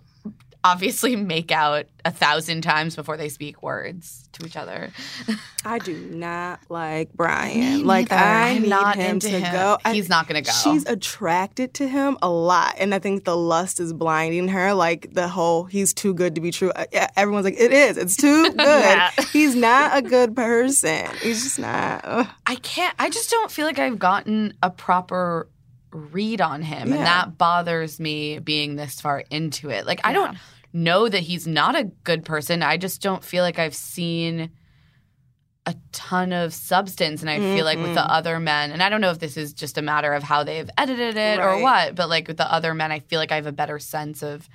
obviously 0.71 1.17
make 1.17 1.51
out 1.53 1.87
a 2.05 2.11
thousand 2.11 2.63
times 2.63 2.95
before 2.97 3.17
they 3.17 3.29
speak 3.29 3.63
words 3.63 4.29
to 4.33 4.45
each 4.47 4.57
other. 4.57 4.91
I 5.65 5.79
do 5.79 5.97
not 6.11 6.61
like 6.69 7.13
Bryan. 7.15 7.79
Me 7.79 7.83
like. 7.85 8.13
I 8.13 8.51
I'm 8.51 8.63
need 8.63 8.69
not 8.69 8.97
him 8.97 9.11
into 9.17 9.31
to 9.31 9.39
him. 9.41 9.53
go. 9.53 9.79
I- 9.85 9.95
He's 9.95 10.09
not 10.09 10.27
gonna 10.29 10.43
go. 10.43 10.53
She's 10.53 10.85
attracted 10.87 11.75
to 11.75 11.89
him 11.89 12.17
a 12.23 12.29
lot, 12.29 12.75
and 12.79 12.95
I 12.95 12.99
think 12.99 13.25
the 13.25 13.37
lust 13.37 13.81
is 13.81 13.93
blinding 13.93 14.49
her. 14.49 14.75
Like 14.75 15.13
the 15.13 15.29
whole 15.29 15.65
"he's 15.65 15.95
too 15.95 16.13
good 16.15 16.35
to 16.35 16.41
be 16.41 16.51
true." 16.51 16.73
Yeah, 16.93 17.09
Everyone's 17.17 17.45
like, 17.45 17.59
"It 17.59 17.73
is. 17.73 17.97
It's 17.97 18.17
too 18.17 18.43
good." 18.51 18.57
Yeah. 18.59 19.11
He's 19.33 19.55
not 19.57 19.97
a 19.97 20.03
good 20.03 20.37
person. 20.37 21.07
He's 21.23 21.43
just 21.43 21.59
not. 21.59 22.01
ugh. 22.05 22.27
I 22.47 22.57
can't. 22.57 22.95
I 22.99 23.09
just 23.11 23.31
don't 23.31 23.51
feel 23.51 23.67
like 23.67 23.79
I've 23.79 23.99
gotten 23.99 24.55
a 24.63 24.71
proper 24.71 25.49
read 25.93 26.41
on 26.43 26.61
him, 26.63 26.89
Yeah. 26.91 26.95
and 26.97 27.07
that 27.07 27.39
bothers 27.39 27.99
me 27.99 28.39
being 28.39 28.77
this 28.77 29.01
far 29.01 29.25
into 29.31 29.71
it. 29.71 29.87
Like 29.87 30.01
I 30.05 30.13
don't 30.13 30.37
know 30.77 31.09
that 31.09 31.21
he's 31.21 31.47
not 31.47 31.75
a 31.75 31.85
good 32.05 32.25
person. 32.25 32.63
I 32.63 32.77
just 32.77 33.01
don't 33.03 33.25
feel 33.25 33.43
like 33.43 33.59
I've 33.59 33.75
seen 33.75 34.51
a 35.69 35.75
ton 35.91 36.33
of 36.33 36.55
substance 36.55 37.23
and 37.23 37.31
I 37.31 37.39
feel 37.41 37.65
like 37.65 37.79
with 37.79 37.95
the 37.95 38.01
Mm-hmm. 38.01 38.11
other 38.11 38.39
men 38.39 38.71
and 38.71 38.81
I 38.83 38.89
don't 38.89 39.01
know 39.01 39.11
if 39.11 39.19
this 39.19 39.37
is 39.37 39.53
just 39.53 39.77
a 39.79 39.83
matter 39.83 40.13
of 40.13 40.23
how 40.23 40.45
they've 40.45 40.71
edited 40.79 41.17
it 41.17 41.41
or 41.41 41.61
what, 41.61 41.97
but 41.97 42.09
like 42.09 42.29
with 42.29 42.37
the 42.37 42.53
other 42.53 42.73
men 42.73 42.93
I 42.93 43.01
feel 43.01 43.19
like 43.19 43.33
I 43.33 43.35
have 43.37 43.47
a 43.47 43.53
better 43.53 43.81
sense 43.81 44.23
of 44.23 44.49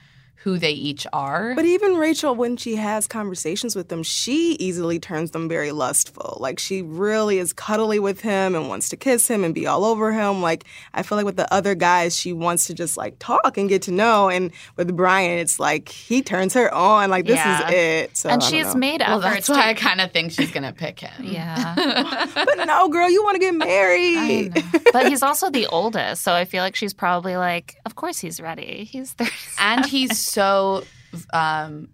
who 0.43 0.57
they 0.57 0.71
each 0.71 1.05
are. 1.13 1.53
But 1.55 1.65
even 1.65 1.95
Rachel, 1.97 2.33
when 2.35 2.57
she 2.57 2.75
has 2.75 3.07
conversations 3.07 3.75
with 3.75 3.89
them, 3.89 4.01
she 4.01 4.53
easily 4.53 4.97
turns 4.99 5.31
them 5.31 5.47
very 5.47 5.71
lustful. 5.71 6.37
Like 6.39 6.57
she 6.59 6.81
really 6.81 7.37
is 7.37 7.53
cuddly 7.53 7.99
with 7.99 8.21
him 8.21 8.55
and 8.55 8.67
wants 8.67 8.89
to 8.89 8.97
kiss 8.97 9.27
him 9.27 9.43
and 9.43 9.53
be 9.53 9.67
all 9.67 9.85
over 9.85 10.11
him. 10.11 10.41
Like 10.41 10.63
I 10.93 11.03
feel 11.03 11.15
like 11.17 11.25
with 11.25 11.37
the 11.37 11.51
other 11.53 11.75
guys, 11.75 12.17
she 12.17 12.33
wants 12.33 12.65
to 12.67 12.73
just 12.73 12.97
like 12.97 13.17
talk 13.19 13.57
and 13.57 13.69
get 13.69 13.83
to 13.83 13.91
know. 13.91 14.29
And 14.29 14.51
with 14.77 14.95
Bryan, 14.95 15.37
it's 15.39 15.59
like 15.59 15.89
he 15.89 16.21
turns 16.23 16.53
her 16.55 16.73
on. 16.73 17.09
Like 17.11 17.25
this 17.27 17.35
Yeah. 17.37 17.67
is 17.67 17.73
it. 17.73 18.17
So 18.17 18.29
and 18.29 18.41
I 18.41 18.43
don't 18.43 18.51
she's 18.51 18.73
know. 18.73 18.79
made 18.79 19.01
well, 19.01 19.23
efforts 19.23 19.47
that's 19.47 19.49
why 19.49 19.69
I 19.69 19.73
kind 19.75 20.01
of 20.01 20.11
think 20.11 20.31
she's 20.31 20.51
going 20.51 20.63
to 20.63 20.73
pick 20.73 20.99
him. 21.01 21.23
yeah. 21.23 22.25
But 22.33 22.65
no, 22.65 22.89
girl, 22.89 23.09
you 23.09 23.23
want 23.23 23.35
to 23.35 23.39
get 23.39 23.53
I 23.53 23.57
married. 23.57 24.55
know. 24.55 24.79
but 24.91 25.07
he's 25.07 25.21
also 25.21 25.49
the 25.49 25.67
oldest, 25.67 26.23
so 26.23 26.33
I 26.33 26.45
feel 26.45 26.63
like 26.63 26.75
she's 26.75 26.93
probably 26.93 27.37
like, 27.37 27.77
of 27.85 27.95
course 27.95 28.17
he's 28.19 28.39
ready. 28.41 28.85
He's 28.85 29.13
30. 29.13 29.31
and 29.59 29.85
he's 29.85 30.30
so 30.31 30.83
um 31.33 31.89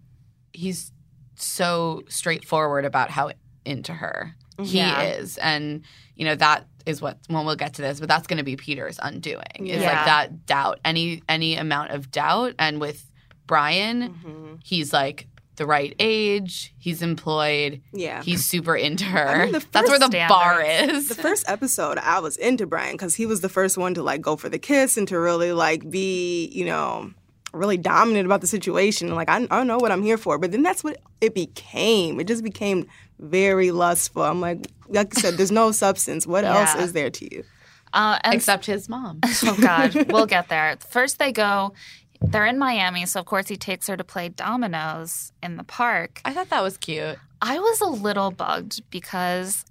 he's 0.52 0.92
so 1.36 2.02
straightforward 2.08 2.84
about 2.84 3.10
how 3.10 3.30
into 3.64 3.92
her 3.92 4.34
he 4.60 4.78
Yeah. 4.78 5.02
is 5.02 5.36
and 5.38 5.82
you 6.16 6.24
know 6.24 6.34
that 6.34 6.66
is 6.86 7.00
what 7.00 7.18
when 7.28 7.44
we'll 7.46 7.54
get 7.56 7.74
to 7.74 7.82
this 7.82 8.00
but 8.00 8.08
that's 8.08 8.26
going 8.26 8.38
to 8.38 8.44
be 8.44 8.56
peter's 8.56 8.98
undoing 9.02 9.66
is 9.66 9.82
Yeah. 9.82 9.92
like 9.92 10.04
that 10.06 10.46
doubt 10.46 10.80
any 10.84 11.22
any 11.28 11.56
amount 11.56 11.90
of 11.92 12.10
doubt 12.10 12.54
and 12.58 12.80
with 12.80 13.04
bryan 13.46 14.14
Mhm. 14.24 14.60
he's 14.64 14.92
like 14.92 15.28
the 15.56 15.66
right 15.66 15.94
age 15.98 16.72
he's 16.78 17.02
employed 17.02 17.82
Yeah. 17.92 18.22
he's 18.22 18.44
super 18.44 18.76
into 18.76 19.04
her 19.04 19.42
I 19.42 19.50
mean, 19.50 19.62
that's 19.72 19.88
where 19.90 19.98
the 19.98 20.08
first 20.10 20.28
bar 20.28 20.60
is 20.62 21.08
The 21.08 21.14
first 21.16 21.48
episode, 21.48 21.98
I 21.98 22.20
was 22.20 22.36
into 22.36 22.64
Bryan 22.66 22.92
because 22.94 23.16
he 23.16 23.26
was 23.26 23.40
the 23.40 23.48
first 23.48 23.76
one 23.76 23.92
to 23.94 24.02
like 24.02 24.20
go 24.20 24.36
for 24.36 24.48
the 24.48 24.58
kiss 24.60 24.96
and 24.96 25.06
to 25.08 25.18
really 25.18 25.52
like 25.52 25.88
be, 25.90 26.46
you 26.52 26.64
know, 26.64 27.10
really 27.52 27.76
dominant 27.76 28.26
about 28.26 28.40
the 28.40 28.46
situation. 28.46 29.14
Like 29.14 29.28
I, 29.28 29.36
I 29.36 29.46
don't 29.46 29.66
know 29.66 29.78
what 29.78 29.92
I'm 29.92 30.02
here 30.02 30.18
for. 30.18 30.38
But 30.38 30.52
then 30.52 30.62
that's 30.62 30.84
what 30.84 31.00
it 31.20 31.34
became. 31.34 32.20
It 32.20 32.26
just 32.26 32.42
became 32.42 32.86
very 33.18 33.70
lustful. 33.70 34.22
I'm 34.22 34.40
like, 34.40 34.66
like 34.88 35.16
I 35.16 35.20
said, 35.20 35.34
there's 35.34 35.50
no 35.50 35.72
substance. 35.72 36.26
What 36.26 36.44
else 36.44 36.74
is 36.76 36.92
there 36.92 37.10
to 37.10 37.34
you? 37.34 37.44
Uh, 37.92 38.18
and 38.22 38.34
except 38.34 38.66
his 38.66 38.86
mom 38.88 39.18
oh 39.44 39.56
God, 39.60 39.94
we'll 40.12 40.26
get 40.26 40.48
there. 40.48 40.76
First, 40.90 41.18
they 41.18 41.32
go. 41.32 41.72
They're 42.20 42.46
in 42.46 42.58
Miami, 42.58 43.06
so 43.06 43.20
of 43.20 43.26
course 43.26 43.46
he 43.46 43.56
takes 43.56 43.86
her 43.86 43.96
to 43.96 44.02
play 44.02 44.28
dominoes 44.28 45.32
in 45.40 45.56
the 45.56 45.62
park. 45.62 46.20
i 46.24 46.34
thought 46.34 46.50
that 46.50 46.64
was 46.64 46.76
cute 46.76 47.16
I 47.40 47.58
was 47.58 47.80
a 47.80 47.86
little 47.86 48.30
bugged 48.30 48.82
because 48.90 49.64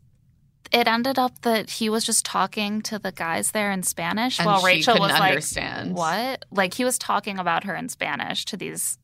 it 0.72 0.88
ended 0.88 1.18
up 1.20 1.42
that 1.42 1.70
he 1.70 1.90
was 1.90 2.04
just 2.04 2.26
talking 2.26 2.82
to 2.84 3.00
the 3.00 3.12
guys 3.12 3.52
there 3.52 3.72
in 3.72 3.84
Spanish 3.84 4.40
And 4.40 4.46
while 4.46 4.62
Rachel 4.64 4.94
couldn't 4.94 5.36
was 5.36 5.56
like, 5.56 5.88
"What?" 5.96 6.46
Like 6.52 6.74
he 6.74 6.84
was 6.84 6.98
talking 6.98 7.40
about 7.40 7.64
her 7.64 7.76
in 7.76 7.90
Spanish 7.90 8.46
to 8.46 8.58
these 8.58 8.98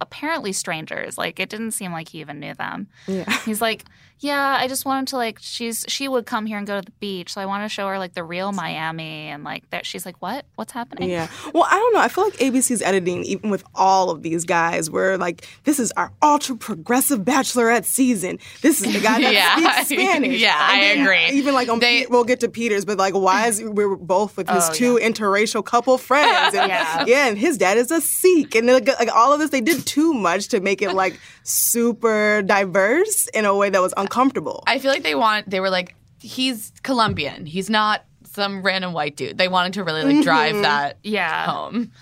apparently 0.00 0.52
strangers. 0.52 1.18
Like 1.18 1.40
it 1.40 1.48
didn't 1.48 1.72
seem 1.72 1.92
like 1.92 2.08
he 2.08 2.20
even 2.20 2.40
knew 2.40 2.54
them. 2.54 2.88
Yeah. 3.06 3.30
He's 3.44 3.60
like, 3.60 3.84
"Yeah, 4.20 4.56
I 4.60 4.68
just 4.68 4.84
wanted 4.84 5.08
to 5.08 5.16
like 5.16 5.38
she's 5.40 5.84
she 5.88 6.06
would 6.08 6.26
come 6.26 6.46
here 6.46 6.58
and 6.58 6.66
go 6.66 6.78
to 6.80 6.84
the 6.84 6.92
beach, 7.00 7.32
so 7.34 7.40
I 7.40 7.46
want 7.46 7.64
to 7.64 7.68
show 7.68 7.88
her 7.88 7.98
like 7.98 8.14
the 8.14 8.22
real 8.24 8.52
Miami 8.52 9.28
and 9.28 9.42
like 9.44 9.68
that." 9.70 9.84
She's 9.86 10.04
like, 10.06 10.20
"What? 10.22 10.44
What's 10.56 10.72
happening?" 10.72 11.10
Yeah. 11.10 11.28
Well, 11.54 11.66
I 11.70 11.74
don't 11.76 11.94
know. 11.94 12.00
I 12.00 12.08
feel 12.08 12.24
like 12.24 12.34
ABC's 12.34 12.82
editing, 12.82 13.24
even 13.24 13.50
with 13.50 13.64
all 13.74 14.10
of 14.10 14.22
these 14.22 14.44
guys, 14.44 14.90
where 14.90 15.16
like, 15.18 15.46
this 15.64 15.78
is 15.80 15.90
our 15.96 16.12
ultra 16.22 16.56
progressive 16.56 17.20
bachelorette 17.20 17.84
season. 17.84 18.38
This 18.62 18.80
is 18.82 18.92
the 18.92 19.00
guy 19.00 19.20
that 19.22 19.32
Yeah. 19.40 19.56
speaks 19.82 19.88
Spanish. 20.02 20.40
Yeah, 20.40 20.56
I 20.56 20.80
agree. 21.00 21.38
Even 21.38 21.54
like 21.54 21.68
on 21.68 21.78
They- 21.80 22.00
Pete, 22.00 22.10
we'll 22.10 22.24
get 22.24 22.40
to 22.40 22.48
Peter's, 22.48 22.84
but 22.84 22.98
like, 22.98 23.14
why 23.14 23.46
is 23.48 23.62
we're 23.62 23.96
both 23.96 24.36
with 24.36 24.48
his 24.48 24.68
Oh, 24.68 24.72
two 24.72 24.94
interracial 25.02 25.64
couple 25.64 25.96
friends? 25.98 26.54
And, 26.54 26.68
Yeah. 26.68 27.04
yeah. 27.06 27.26
And 27.28 27.38
his 27.38 27.58
dad 27.58 27.78
is 27.78 27.90
a 27.90 28.00
Sikh, 28.00 28.54
and 28.54 28.66
like, 28.66 28.86
like 28.86 29.08
all 29.14 29.32
of 29.32 29.40
this, 29.40 29.50
they 29.50 29.60
did 29.60 29.84
too 29.86 30.12
much 30.14 30.48
to 30.48 30.60
make 30.60 30.82
it 30.82 30.92
like 30.92 31.18
super 31.42 32.42
diverse 32.42 33.26
in 33.34 33.44
a 33.44 33.54
way 33.54 33.70
that 33.70 33.80
was 33.82 33.92
uncomfortable. 34.10 34.64
I 34.66 34.78
feel 34.80 34.90
like 34.90 35.02
they 35.04 35.14
want 35.14 35.48
they 35.48 35.60
were 35.60 35.70
like 35.70 35.94
he's 36.20 36.72
Colombian. 36.82 37.46
He's 37.46 37.70
not 37.70 38.04
some 38.32 38.62
random 38.62 38.92
white 38.92 39.16
dude. 39.16 39.38
They 39.38 39.48
wanted 39.48 39.74
to 39.74 39.84
really 39.84 40.02
like 40.02 40.22
drive 40.24 40.52
Mm-hmm. 40.54 40.62
that 40.62 40.98
Yeah. 41.02 41.46
home. 41.46 41.92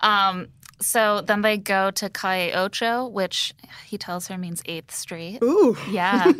Um, 0.00 0.48
so 0.80 1.22
then 1.22 1.40
they 1.42 1.56
go 1.56 1.90
to 1.92 2.08
Calle 2.10 2.52
Ocho, 2.54 3.06
which 3.06 3.54
he 3.86 3.96
tells 3.98 4.28
her 4.28 4.36
means 4.38 4.62
Eighth 4.66 4.94
Street. 4.94 5.38
Ooh. 5.42 5.76
Yeah. 5.90 6.24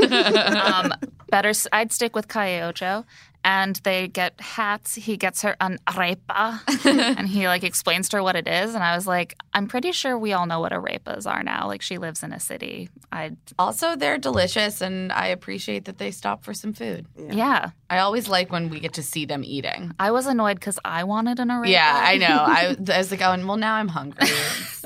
um, 0.65 0.93
better. 1.31 1.53
I'd 1.73 1.91
stick 1.93 2.15
with 2.15 2.29
Calle 2.29 2.62
Ocho. 2.69 3.05
And 3.49 3.77
they 3.85 4.09
get 4.09 4.41
hats. 4.41 4.97
He 4.97 5.17
gets 5.17 5.43
her 5.43 5.55
an 5.61 5.79
arepa, 5.87 6.59
and 7.17 7.29
he 7.29 7.47
like 7.47 7.63
explains 7.63 8.09
to 8.09 8.17
her 8.17 8.23
what 8.23 8.35
it 8.35 8.49
is. 8.49 8.75
And 8.75 8.83
I 8.83 8.97
was 8.97 9.07
like, 9.07 9.37
I'm 9.55 9.69
pretty 9.69 9.93
sure 9.93 10.19
we 10.19 10.33
all 10.33 10.47
know 10.47 10.59
what 10.59 10.73
arepas 10.73 11.31
are 11.31 11.45
now. 11.45 11.69
Like 11.69 11.81
she 11.81 11.97
lives 11.99 12.25
in 12.25 12.33
a 12.33 12.41
city. 12.41 12.91
I 13.13 13.37
Also, 13.57 13.95
they're 13.95 14.19
delicious, 14.19 14.81
and 14.81 15.13
I 15.13 15.29
appreciate 15.29 15.85
that 15.85 15.99
they 15.99 16.11
stop 16.11 16.43
for 16.45 16.53
some 16.55 16.73
food. 16.73 17.07
yeah. 17.17 17.71
I 17.89 17.99
always 17.99 18.29
like 18.29 18.51
when 18.51 18.69
we 18.69 18.81
get 18.81 18.95
to 18.95 19.03
see 19.03 19.27
them 19.27 19.45
eating. 19.45 19.93
I 20.01 20.11
was 20.11 20.27
annoyed 20.27 20.57
because 20.59 20.81
I 20.85 21.05
wanted 21.05 21.39
an 21.39 21.49
arepa. 21.51 21.69
Yeah, 21.71 22.01
I 22.05 22.17
know. 22.17 22.27
I, 22.27 22.75
I 22.95 22.99
was 22.99 23.13
like, 23.13 23.21
going, 23.21 23.47
well, 23.47 23.57
now 23.57 23.77
I'm 23.77 23.87
hungry. 23.87 24.27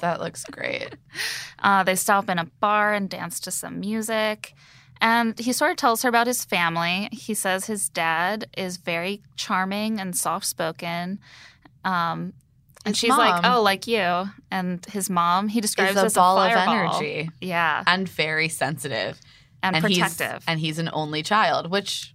that 0.03 0.21
looks 0.21 0.45
great. 0.45 0.97
Uh, 1.59 1.83
they 1.83 1.95
stop 1.95 2.29
in 2.29 2.39
a 2.39 2.45
bar 2.61 2.93
and 2.93 3.09
dance 3.09 3.41
to 3.41 3.51
some 3.51 3.81
music. 3.81 4.53
And 5.01 5.39
he 5.39 5.53
sort 5.53 5.71
of 5.71 5.77
tells 5.79 6.03
her 6.03 6.09
about 6.09 6.27
his 6.27 6.45
family. 6.45 7.09
He 7.13 7.33
says 7.35 7.65
his 7.67 7.89
dad 7.89 8.49
is 8.57 8.77
very 8.77 9.23
charming 9.37 9.99
and 9.99 10.15
soft 10.17 10.47
spoken. 10.47 11.19
Um, 11.85 12.35
and 12.85 12.95
His 12.95 12.99
she's 12.99 13.11
like, 13.11 13.45
"Oh, 13.45 13.63
like 13.63 13.87
you." 13.87 14.25
And 14.51 14.85
his 14.87 15.09
mom, 15.11 15.49
he 15.49 15.61
describes 15.61 15.97
Is 15.97 16.03
a 16.03 16.07
as 16.07 16.15
ball 16.15 16.39
a 16.39 16.51
of 16.51 16.57
energy 16.69 17.31
Yeah, 17.41 17.83
and 17.87 18.09
very 18.09 18.49
sensitive 18.49 19.19
and, 19.63 19.77
he's 19.77 19.99
protective. 19.99 20.45
and 20.47 20.59
he's 20.61 20.79
an 20.79 20.89
only 20.93 21.23
child, 21.23 21.71
which 21.71 22.15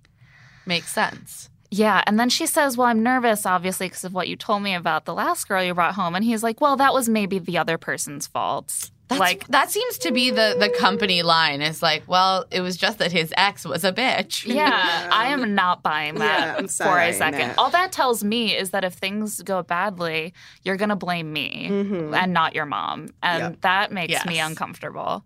makes 0.66 0.92
sense. 0.92 1.50
yeah, 1.70 2.04
and 2.08 2.20
then 2.20 2.30
she 2.30 2.46
says, 2.48 2.78
"Well, 2.78 2.88
I'm 2.88 3.04
nervous, 3.04 3.46
obviously, 3.46 3.88
because 3.88 4.04
of 4.04 4.14
what 4.14 4.28
you 4.28 4.36
told 4.36 4.64
me 4.64 4.74
about 4.74 5.06
the 5.06 5.14
last 5.14 5.48
girl 5.48 5.64
you 5.64 5.74
brought 5.76 5.94
home." 5.96 6.16
And 6.16 6.24
he's 6.26 6.42
like, 6.44 6.60
"Well, 6.62 6.76
that 6.78 6.94
was 6.94 7.08
maybe 7.10 7.38
the 7.40 7.58
other 7.60 7.78
person's 7.78 8.26
fault." 8.28 8.90
That's, 9.08 9.20
like, 9.20 9.48
that 9.50 9.70
seems 9.70 10.00
to 10.00 10.12
be 10.12 10.32
the 10.32 10.56
the 10.60 10.70
company 10.70 11.22
line. 11.22 11.62
It's 11.62 11.84
like, 11.84 12.04
well, 12.08 12.46
it 12.50 12.62
was 12.62 12.76
just 12.76 12.98
that 12.98 13.12
his 13.12 13.32
ex 13.38 13.64
was 13.64 13.84
a 13.84 13.92
bitch. 13.94 14.46
Yeah, 14.52 15.10
I 15.12 15.28
am 15.28 15.54
not 15.62 15.84
buying 15.84 16.16
that 16.16 16.60
Yeah, 16.62 16.68
for 16.68 17.00
a 17.00 17.14
second. 17.14 17.40
Matt. 17.50 17.58
All 17.60 17.70
that 17.70 17.92
tells 17.92 18.24
me 18.24 18.58
is 18.58 18.72
that 18.72 18.84
if 18.84 18.94
things 18.96 19.42
go 19.44 19.62
badly, 19.62 20.34
you're 20.64 20.78
going 20.78 20.90
to 20.90 20.96
blame 20.96 21.32
me 21.32 21.68
and 22.16 22.34
not 22.34 22.56
your 22.56 22.66
mom. 22.66 23.10
And 23.22 23.42
Yep. 23.44 23.62
that 23.62 23.92
makes 23.92 24.26
me 24.26 24.40
uncomfortable. 24.40 25.24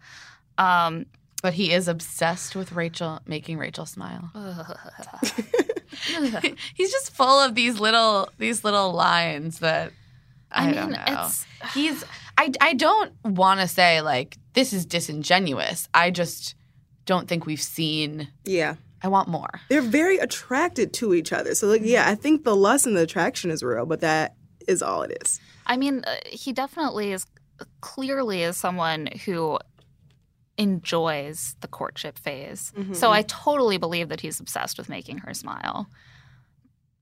Um, 0.58 1.06
But 1.42 1.54
he 1.54 1.72
is 1.72 1.88
obsessed 1.88 2.58
with 2.58 2.74
Rachel 2.74 3.22
making 3.26 3.58
Rachel 3.60 3.86
smile. 3.86 4.30
He's 6.74 6.92
just 6.92 7.12
full 7.16 7.40
of 7.40 7.56
these 7.56 7.80
little 7.80 8.30
these 8.38 8.64
little 8.64 8.92
lines 8.92 9.60
that 9.60 9.92
I, 10.52 10.64
I, 10.64 10.66
mean, 10.68 10.76
don't 10.76 10.92
know. 10.92 11.04
it's 11.08 11.46
He's 11.74 12.04
I 12.40 12.52
I 12.62 12.74
don't 12.74 13.12
want 13.24 13.60
to 13.60 13.68
say 13.68 14.02
like 14.02 14.38
this 14.54 14.74
is 14.74 14.86
disingenuous. 14.86 15.88
I 15.94 16.10
just 16.10 16.56
don't 17.06 17.28
think 17.28 17.46
we've 17.46 17.62
seen 17.62 18.30
Yeah. 18.46 18.76
I 19.02 19.08
want 19.08 19.30
more. 19.30 19.62
They're 19.70 19.82
very 19.82 20.18
attracted 20.18 20.92
to 20.96 21.14
each 21.14 21.32
other. 21.32 21.56
So, 21.56 21.68
like, 21.68 21.84
yeah, 21.86 22.10
I 22.10 22.16
think 22.16 22.44
the 22.44 22.54
lust 22.56 22.86
and 22.86 22.98
the 22.98 23.04
attraction 23.04 23.50
is 23.50 23.64
real, 23.64 23.86
but 23.86 24.02
that 24.02 24.36
is 24.68 24.82
all 24.82 25.04
it 25.04 25.18
is. 25.22 25.40
I 25.66 25.78
mean, 25.78 26.04
uh, 26.06 26.16
he 26.26 26.52
definitely 26.52 27.14
is 27.14 27.26
clearly 27.80 28.44
is 28.44 28.58
someone 28.58 29.08
who 29.24 29.58
enjoys 30.58 31.56
the 31.62 31.70
courtship 31.70 32.20
phase. 32.20 32.74
So 32.92 33.12
I 33.12 33.22
totally 33.22 33.78
believe 33.78 34.10
that 34.10 34.20
he's 34.20 34.42
obsessed 34.42 34.78
with 34.78 34.90
making 34.90 35.20
her 35.20 35.34
smile. 35.34 35.88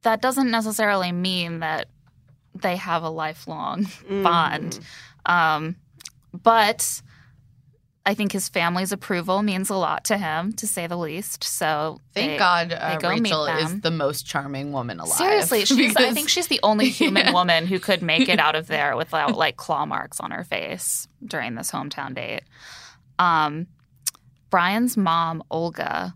That 0.04 0.22
doesn't 0.22 0.52
necessarily 0.52 1.12
mean 1.12 1.60
that 1.62 1.88
they 2.54 2.76
have 2.76 3.02
a 3.02 3.10
lifelong 3.10 3.88
bond. 4.08 4.80
Um, 5.28 5.76
but 6.34 7.02
I 8.06 8.14
think 8.14 8.32
his 8.32 8.48
family's 8.48 8.94
approval 8.94 9.44
means 9.44 9.70
a 9.70 9.76
lot 9.76 10.06
to 10.06 10.18
him, 10.18 10.54
to 10.54 10.66
say 10.66 10.88
the 10.88 10.96
least. 10.98 11.44
So 11.44 12.00
Thank 12.14 12.32
they- 12.32 12.38
God 12.38 12.72
uh, 12.72 12.98
go 12.98 13.10
Rachel 13.10 13.46
is 13.46 13.82
the 13.82 13.92
most 13.92 14.26
charming 14.26 14.72
woman 14.72 15.00
alive. 15.02 15.18
Seriously, 15.18 15.66
she's, 15.66 15.96
I 15.98 16.14
think 16.14 16.30
she's 16.30 16.48
the 16.48 16.62
only 16.64 16.88
human 17.02 17.26
Yeah. 17.26 17.34
woman 17.34 17.68
who 17.68 17.80
could 17.80 18.02
make 18.02 18.30
it 18.30 18.40
out 18.40 18.56
of 18.56 18.68
there 18.68 18.96
without 18.96 19.36
like 19.36 19.58
claw 19.58 19.86
marks 19.86 20.20
on 20.22 20.32
her 20.32 20.46
face 20.46 21.08
during 21.26 21.56
this 21.56 21.70
hometown 21.72 22.16
date. 22.16 22.44
Um, 23.20 23.68
Bryan's 24.50 24.96
mom, 24.96 25.44
Olga, 25.52 26.16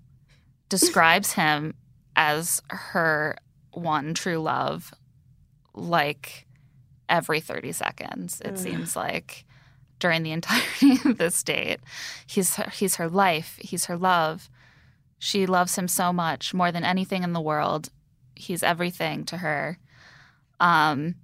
describes 0.70 1.34
him 1.34 1.74
as 2.16 2.62
her 2.70 3.36
one 3.74 4.14
true 4.14 4.38
love, 4.40 4.94
like 5.74 6.48
every 7.12 7.40
30 7.40 7.72
seconds, 7.74 8.42
it 8.44 8.58
seems 8.58 8.96
like. 8.96 9.46
During 10.00 10.24
the 10.24 10.32
entirety 10.32 10.98
of 11.10 11.20
this 11.20 11.44
date, 11.44 11.80
he's 12.26 12.56
her, 12.56 12.68
he's 12.72 12.96
her 12.96 13.08
life, 13.08 13.58
he's 13.62 13.86
her 13.86 13.96
love. 13.98 14.50
She 15.20 15.46
loves 15.46 15.78
him 15.78 15.88
so 15.88 16.12
much, 16.12 16.56
more 16.56 16.72
than 16.72 16.84
anything 16.84 17.22
in 17.24 17.34
the 17.34 17.42
world. 17.42 17.90
He's 18.36 18.64
everything 18.64 19.26
to 19.26 19.38
her. 19.38 19.78
Um, 20.60 21.16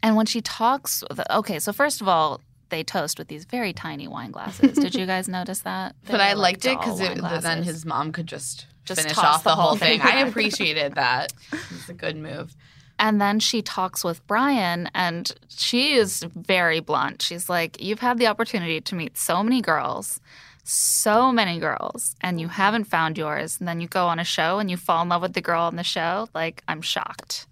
and 0.00 0.14
when 0.14 0.26
she 0.26 0.40
talks, 0.40 1.02
okay, 1.30 1.58
so 1.58 1.72
first 1.72 2.00
of 2.00 2.06
all, 2.06 2.40
they 2.68 2.84
toast 2.84 3.18
with 3.18 3.26
these 3.26 3.44
very 3.44 3.72
tiny 3.72 4.06
wine 4.06 4.30
glasses. 4.30 4.78
Did 4.78 4.94
you 4.94 5.06
guys 5.14 5.26
notice 5.28 5.60
that? 5.62 5.96
They 6.04 6.12
But 6.12 6.20
I 6.20 6.34
were, 6.34 6.40
like, 6.40 6.64
liked 6.64 6.66
it 6.66 6.78
because 6.78 7.42
then 7.42 7.62
his 7.64 7.84
mom 7.84 8.12
could 8.12 8.26
just, 8.28 8.66
Just 8.84 9.00
finish 9.00 9.18
off 9.18 9.42
the 9.42 9.50
the, 9.50 9.56
whole 9.56 9.68
whole 9.70 9.76
thing. 9.76 9.98
thing 10.00 10.08
I 10.08 10.20
appreciated 10.20 10.94
that. 10.94 11.32
It's 11.52 11.88
a 11.88 11.94
good 11.94 12.16
move. 12.16 12.54
And 12.98 13.20
then 13.20 13.40
she 13.40 13.60
talks 13.62 14.02
with 14.02 14.26
Bryan, 14.26 14.88
and 14.94 15.30
she 15.48 15.94
is 15.94 16.24
very 16.34 16.80
blunt. 16.80 17.20
She's 17.22 17.48
like, 17.48 17.80
You've 17.82 18.00
had 18.00 18.18
the 18.18 18.26
opportunity 18.26 18.80
to 18.80 18.94
meet 18.94 19.18
so 19.18 19.42
many 19.42 19.60
girls, 19.60 20.20
so 20.64 21.30
many 21.30 21.58
girls, 21.58 22.16
and 22.22 22.40
you 22.40 22.48
haven't 22.48 22.84
found 22.84 23.18
yours. 23.18 23.58
And 23.58 23.68
then 23.68 23.80
you 23.80 23.88
go 23.88 24.06
on 24.06 24.18
a 24.18 24.24
show 24.24 24.58
and 24.58 24.70
you 24.70 24.76
fall 24.76 25.02
in 25.02 25.08
love 25.10 25.22
with 25.22 25.34
the 25.34 25.40
girl 25.42 25.62
on 25.62 25.76
the 25.76 25.82
show. 25.84 26.28
Like, 26.34 26.62
I'm 26.68 26.80
shocked. 26.80 27.46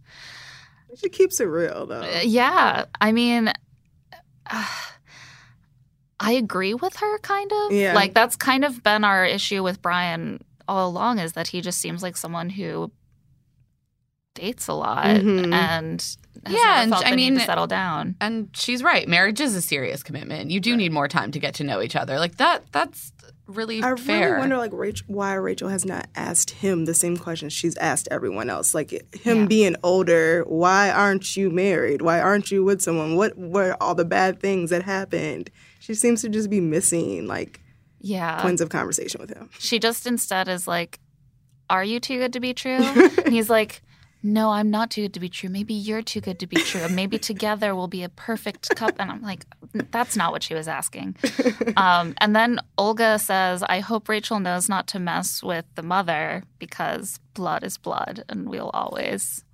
She 0.96 1.08
keeps 1.08 1.40
it 1.40 1.44
real 1.46 1.86
though. 1.86 2.02
Uh, 2.02 2.20
Yeah. 2.24 2.84
I 3.00 3.12
mean, 3.12 3.52
uh, 4.50 4.68
I 6.20 6.32
agree 6.32 6.74
with 6.74 6.96
her, 6.96 7.18
kind 7.18 7.50
of. 7.52 7.72
Yeah. 7.72 7.94
Like, 7.94 8.14
that's 8.14 8.36
kind 8.36 8.64
of 8.64 8.82
been 8.82 9.04
our 9.04 9.24
issue 9.26 9.62
with 9.62 9.82
Bryan 9.82 10.42
all 10.66 10.88
along 10.88 11.18
is 11.18 11.32
that 11.34 11.48
he 11.48 11.60
just 11.60 11.80
seems 11.80 12.02
like 12.02 12.16
someone 12.16 12.48
who 12.48 12.90
dates 14.34 14.66
a 14.68 14.72
lot 14.74 15.06
Mhm. 15.06 15.52
and 15.54 16.00
has 16.44 16.54
Yeah, 16.54 16.82
and 16.82 16.92
I 16.92 17.10
the 17.10 17.16
need 17.16 17.30
mean- 17.30 17.38
to 17.38 17.44
settle 17.46 17.66
down. 17.66 18.16
And 18.20 18.48
she's 18.54 18.82
right. 18.82 19.08
Marriage 19.08 19.40
is 19.40 19.54
a 19.54 19.62
serious 19.62 20.02
commitment. 20.02 20.50
You 20.50 20.60
do 20.60 20.76
need 20.76 20.92
more 20.92 21.08
time 21.08 21.30
to 21.32 21.38
get 21.38 21.54
to 21.54 21.64
know 21.64 21.80
each 21.80 21.96
other. 21.96 22.18
Like 22.18 22.36
that. 22.36 22.64
That's 22.72 23.12
really 23.46 23.82
I 23.82 23.94
fair. 23.96 24.28
really 24.30 24.38
wonder, 24.40 24.56
like, 24.56 24.72
Rachel, 24.72 25.06
why 25.08 25.34
Rachel 25.34 25.68
has 25.68 25.84
not 25.84 26.08
asked 26.16 26.50
him 26.50 26.84
the 26.86 26.94
same 26.94 27.16
questions 27.16 27.52
she's 27.52 27.76
asked 27.76 28.08
everyone 28.10 28.50
else. 28.50 28.74
Like, 28.74 28.90
him 29.14 29.40
Yeah. 29.42 29.46
being 29.46 29.76
older, 29.82 30.44
why 30.48 30.90
aren't 30.90 31.36
you 31.36 31.50
married? 31.50 32.02
Why 32.02 32.20
aren't 32.20 32.50
you 32.50 32.64
with 32.64 32.82
someone? 32.82 33.16
What 33.16 33.38
were 33.38 33.76
all 33.80 33.94
the 33.94 34.04
bad 34.04 34.40
things 34.40 34.70
that 34.70 34.82
happened? 34.82 35.50
She 35.78 35.94
seems 35.94 36.20
to 36.22 36.28
just 36.28 36.50
be 36.50 36.60
missing 36.60 37.26
like 37.26 37.60
Yeah. 38.00 38.40
points 38.42 38.60
of 38.62 38.68
conversation 38.70 39.20
with 39.20 39.30
him. 39.30 39.50
She 39.58 39.78
just 39.78 40.06
instead 40.06 40.48
is 40.48 40.66
like, 40.66 40.98
Are 41.70 41.82
you 41.84 41.98
too 41.98 42.18
good 42.18 42.32
to 42.34 42.40
be 42.40 42.52
true? 42.52 42.76
and 43.24 43.32
he's 43.32 43.48
like, 43.48 43.82
No, 44.26 44.52
I'm 44.52 44.70
not 44.70 44.90
too 44.90 45.02
good 45.02 45.12
to 45.14 45.20
be 45.20 45.28
true. 45.28 45.50
Maybe 45.50 45.74
you're 45.74 46.00
too 46.00 46.22
good 46.22 46.38
to 46.38 46.46
be 46.46 46.56
true. 46.56 46.88
Maybe 46.88 47.18
together 47.18 47.74
we'll 47.74 47.88
be 47.88 48.02
a 48.02 48.08
perfect 48.08 48.74
couple. 48.74 48.96
And 48.98 49.10
I'm 49.10 49.20
like, 49.20 49.44
That's 49.90 50.16
not 50.16 50.32
what 50.32 50.42
she 50.42 50.54
was 50.54 50.66
asking. 50.66 51.16
Um, 51.76 52.14
and 52.18 52.34
then 52.36 52.60
Olga 52.78 53.18
says, 53.18 53.62
I 53.62 53.80
hope 53.80 54.08
Rachel 54.08 54.38
knows 54.38 54.68
not 54.68 54.86
to 54.88 54.98
mess 55.00 55.42
with 55.42 55.64
the 55.74 55.82
mother 55.82 56.44
because 56.58 57.18
blood 57.34 57.64
is 57.64 57.76
blood 57.78 58.24
and 58.28 58.48
we'll 58.48 58.70
always 58.72 59.44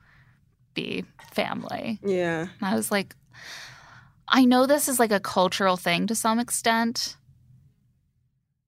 be 0.75 1.05
family. 1.33 1.99
Yeah. 2.05 2.43
And 2.43 2.51
I 2.63 2.75
was 2.75 2.91
like, 2.91 3.17
I 4.29 4.45
know 4.45 4.67
this 4.67 4.89
is 4.89 4.99
like 5.01 5.13
a 5.13 5.19
cultural 5.19 5.77
thing 5.77 6.07
to 6.09 6.15
some 6.15 6.39
extent, 6.39 7.17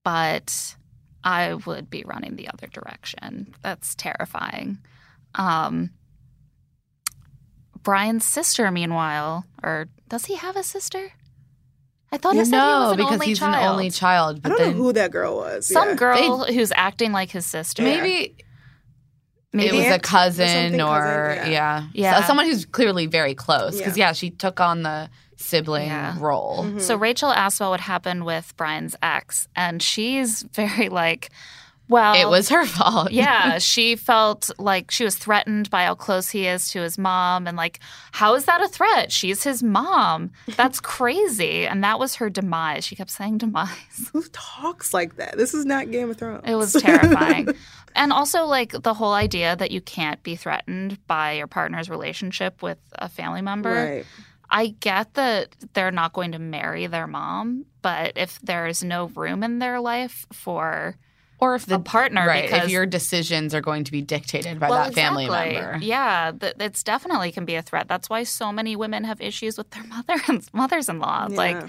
but 0.02 0.76
I 1.22 1.54
would 1.54 1.90
be 1.90 2.04
running 2.06 2.36
the 2.36 2.48
other 2.48 2.66
direction. 2.66 3.54
That's 3.62 3.94
terrifying. 3.94 4.78
Um, 5.34 5.90
Bryan's 7.82 8.24
sister, 8.24 8.70
meanwhile, 8.70 9.44
or 9.62 9.88
does 10.08 10.26
he 10.26 10.36
have 10.36 10.56
a 10.56 10.62
sister? 10.62 11.12
I 12.12 12.18
thought 12.18 12.34
he 12.34 12.44
said 12.44 12.46
he 12.46 12.50
no, 12.60 12.78
was 12.80 12.90
an 12.92 12.96
because 12.98 13.12
only 13.14 13.26
he's 13.26 13.38
child. 13.38 13.54
an 13.64 13.70
only 13.70 13.90
child. 13.90 14.36
I 14.36 14.40
But 14.40 14.48
don't 14.50 14.58
then 14.58 14.70
know 14.76 14.82
who 14.84 14.92
that 14.92 15.10
girl 15.10 15.36
was. 15.36 15.66
Some 15.66 15.88
yeah. 15.90 15.94
girl 15.94 16.44
who's 16.44 16.70
acting 16.76 17.12
like 17.12 17.30
his 17.30 17.46
sister. 17.46 17.82
maybe 17.82 18.36
maybe 19.54 19.68
it 19.76 19.78
was 19.78 19.86
a 19.86 19.92
aunt 19.94 19.96
or 20.04 20.08
cousin 20.08 20.46
something, 20.46 20.80
or, 20.82 21.34
cousin, 21.36 21.52
yeah. 21.52 21.86
Yeah. 21.94 22.20
So- 22.20 22.26
someone 22.28 22.46
who's 22.46 22.64
clearly 22.66 23.06
very 23.06 23.34
close 23.34 23.76
because 23.78 23.96
Yeah. 23.96 24.08
yeah. 24.08 24.12
she 24.12 24.30
took 24.30 24.60
on 24.60 24.82
the 24.82 25.08
sibling 25.36 25.88
Yeah. 25.88 26.16
role. 26.20 26.64
Mhm. 26.64 26.80
So 26.80 26.96
Rachel 26.96 27.32
asked 27.32 27.60
about 27.60 27.70
what 27.70 27.80
happened 27.80 28.24
with 28.24 28.54
Bryan's 28.56 28.94
ex, 29.02 29.48
and 29.56 29.82
she's 29.82 30.42
very 30.54 30.88
like, 30.90 31.30
well, 31.88 32.14
It 32.14 32.28
was 32.28 32.48
her 32.48 32.64
fault. 32.64 33.10
yeah, 33.12 33.58
she 33.58 33.96
felt 33.96 34.50
like 34.58 34.90
she 34.90 35.04
was 35.04 35.16
threatened 35.16 35.68
by 35.70 35.84
how 35.84 35.94
close 35.94 36.30
he 36.30 36.46
is 36.46 36.70
to 36.70 36.80
his 36.80 36.96
mom. 36.98 37.46
And 37.46 37.56
like, 37.56 37.80
how 38.12 38.34
is 38.34 38.44
that 38.46 38.62
a 38.62 38.68
threat? 38.68 39.12
She's 39.12 39.42
his 39.44 39.62
mom. 39.62 40.30
That's 40.56 40.80
crazy. 40.96 41.66
And 41.66 41.84
that 41.84 41.98
was 41.98 42.14
her 42.16 42.30
demise. 42.30 42.84
She 42.86 42.96
kept 42.96 43.10
saying 43.10 43.38
demise. 43.38 44.10
Who 44.12 44.22
talks 44.32 44.94
like 44.94 45.16
that? 45.16 45.36
This 45.36 45.52
is 45.54 45.64
not 45.66 45.90
Game 45.90 46.10
of 46.10 46.16
Thrones. 46.16 46.44
It 46.46 46.54
was 46.54 46.72
terrifying. 46.80 47.48
and 47.94 48.12
also, 48.12 48.44
like, 48.46 48.72
the 48.72 48.94
whole 48.94 49.12
idea 49.12 49.54
that 49.56 49.70
you 49.70 49.80
can't 49.80 50.22
be 50.22 50.36
threatened 50.36 50.98
by 51.06 51.32
your 51.32 51.46
partner's 51.46 51.90
relationship 51.90 52.62
with 52.62 52.78
a 52.94 53.08
family 53.08 53.42
member. 53.42 53.72
right. 53.74 54.06
I 54.54 54.66
get 54.80 55.14
that 55.14 55.48
they're 55.72 55.90
not 55.90 56.12
going 56.12 56.32
to 56.32 56.38
marry 56.38 56.86
their 56.86 57.06
mom, 57.06 57.64
but 57.80 58.12
if 58.16 58.38
there's 58.42 58.84
no 58.84 59.06
room 59.06 59.42
in 59.42 59.60
their 59.60 59.80
life 59.80 60.26
for 60.30 60.94
Or 61.42 61.56
if 61.56 61.66
the 61.66 61.74
a 61.74 61.78
partner 61.80 62.24
right, 62.24 62.44
because 62.44 62.66
if 62.66 62.70
your 62.70 62.86
decisions 62.86 63.52
are 63.52 63.60
going 63.60 63.82
to 63.82 63.90
be 63.90 64.00
dictated 64.00 64.60
by 64.60 64.70
Well, 64.70 64.84
that 64.84 64.94
family 64.94 65.28
member. 65.28 65.78
Yeah, 65.82 66.30
th- 66.30 66.54
it's 66.60 66.84
definitely 66.84 67.32
can 67.32 67.44
be 67.44 67.56
a 67.56 67.62
threat. 67.62 67.88
That's 67.88 68.08
why 68.08 68.22
so 68.22 68.52
many 68.52 68.76
women 68.76 69.02
have 69.02 69.20
issues 69.20 69.58
with 69.58 69.68
their 69.70 69.82
mother 69.88 70.22
and 70.28 70.48
mothers-in-law, 70.52 71.30
like 71.32 71.60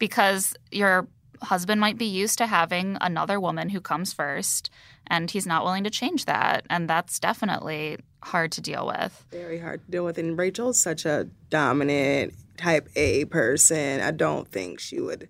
because 0.00 0.54
your 0.72 1.06
husband 1.40 1.80
might 1.80 1.98
be 1.98 2.06
used 2.06 2.36
to 2.38 2.48
having 2.48 2.98
another 3.00 3.38
woman 3.38 3.68
who 3.68 3.80
comes 3.80 4.12
first, 4.12 4.70
and 5.06 5.30
he's 5.30 5.46
not 5.46 5.62
willing 5.64 5.84
to 5.84 5.90
change 5.90 6.24
that, 6.24 6.66
and 6.68 6.90
that's 6.90 7.20
definitely 7.20 7.98
hard 8.24 8.50
to 8.52 8.60
deal 8.60 8.88
with. 8.88 9.24
very 9.30 9.60
hard 9.60 9.84
to 9.84 9.90
deal 9.92 10.04
with. 10.04 10.18
And 10.18 10.36
Rachel's 10.36 10.80
such 10.80 11.04
a 11.04 11.28
dominant 11.48 12.34
type 12.56 12.88
A 12.96 13.24
person. 13.26 14.00
I 14.00 14.10
don't 14.10 14.48
think 14.48 14.80
she 14.80 15.00
would 15.00 15.28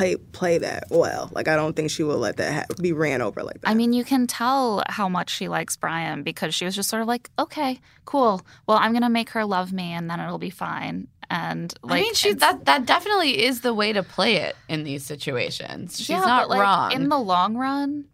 play 0.00 0.16
play 0.16 0.58
that 0.58 0.84
well. 0.90 1.30
Like 1.32 1.48
I 1.48 1.56
don't 1.56 1.76
think 1.76 1.90
she 1.90 2.02
will 2.02 2.18
let 2.18 2.38
that 2.38 2.52
ha- 2.52 2.74
be 2.80 2.92
ran 2.92 3.20
over 3.22 3.42
like 3.42 3.60
that. 3.60 3.68
I 3.68 3.74
mean, 3.74 3.92
you 3.92 4.04
can 4.04 4.26
tell 4.26 4.82
how 4.88 5.08
much 5.08 5.30
she 5.30 5.48
likes 5.48 5.76
Bryan 5.76 6.22
because 6.22 6.54
she 6.54 6.64
was 6.64 6.74
just 6.74 6.88
sort 6.88 7.02
of 7.02 7.08
like, 7.08 7.30
okay, 7.38 7.78
cool. 8.04 8.42
Well, 8.66 8.78
I'm 8.78 8.92
gonna 8.92 9.10
make 9.10 9.30
her 9.30 9.44
love 9.44 9.72
me, 9.72 9.92
and 9.92 10.08
then 10.08 10.20
it'll 10.20 10.38
be 10.38 10.50
fine. 10.50 11.08
And 11.28 11.72
like, 11.82 12.00
I 12.00 12.02
mean, 12.02 12.14
she 12.14 12.32
that 12.34 12.64
that 12.64 12.86
definitely 12.86 13.44
is 13.44 13.60
the 13.60 13.74
way 13.74 13.92
to 13.92 14.02
play 14.02 14.36
it 14.36 14.56
in 14.68 14.84
these 14.84 15.04
situations. 15.04 15.98
She's 15.98 16.10
yeah, 16.10 16.20
not 16.20 16.48
but 16.48 16.50
like 16.50 16.60
wrong. 16.60 16.92
in 16.92 17.08
the 17.08 17.18
long 17.18 17.56
run. 17.56 18.06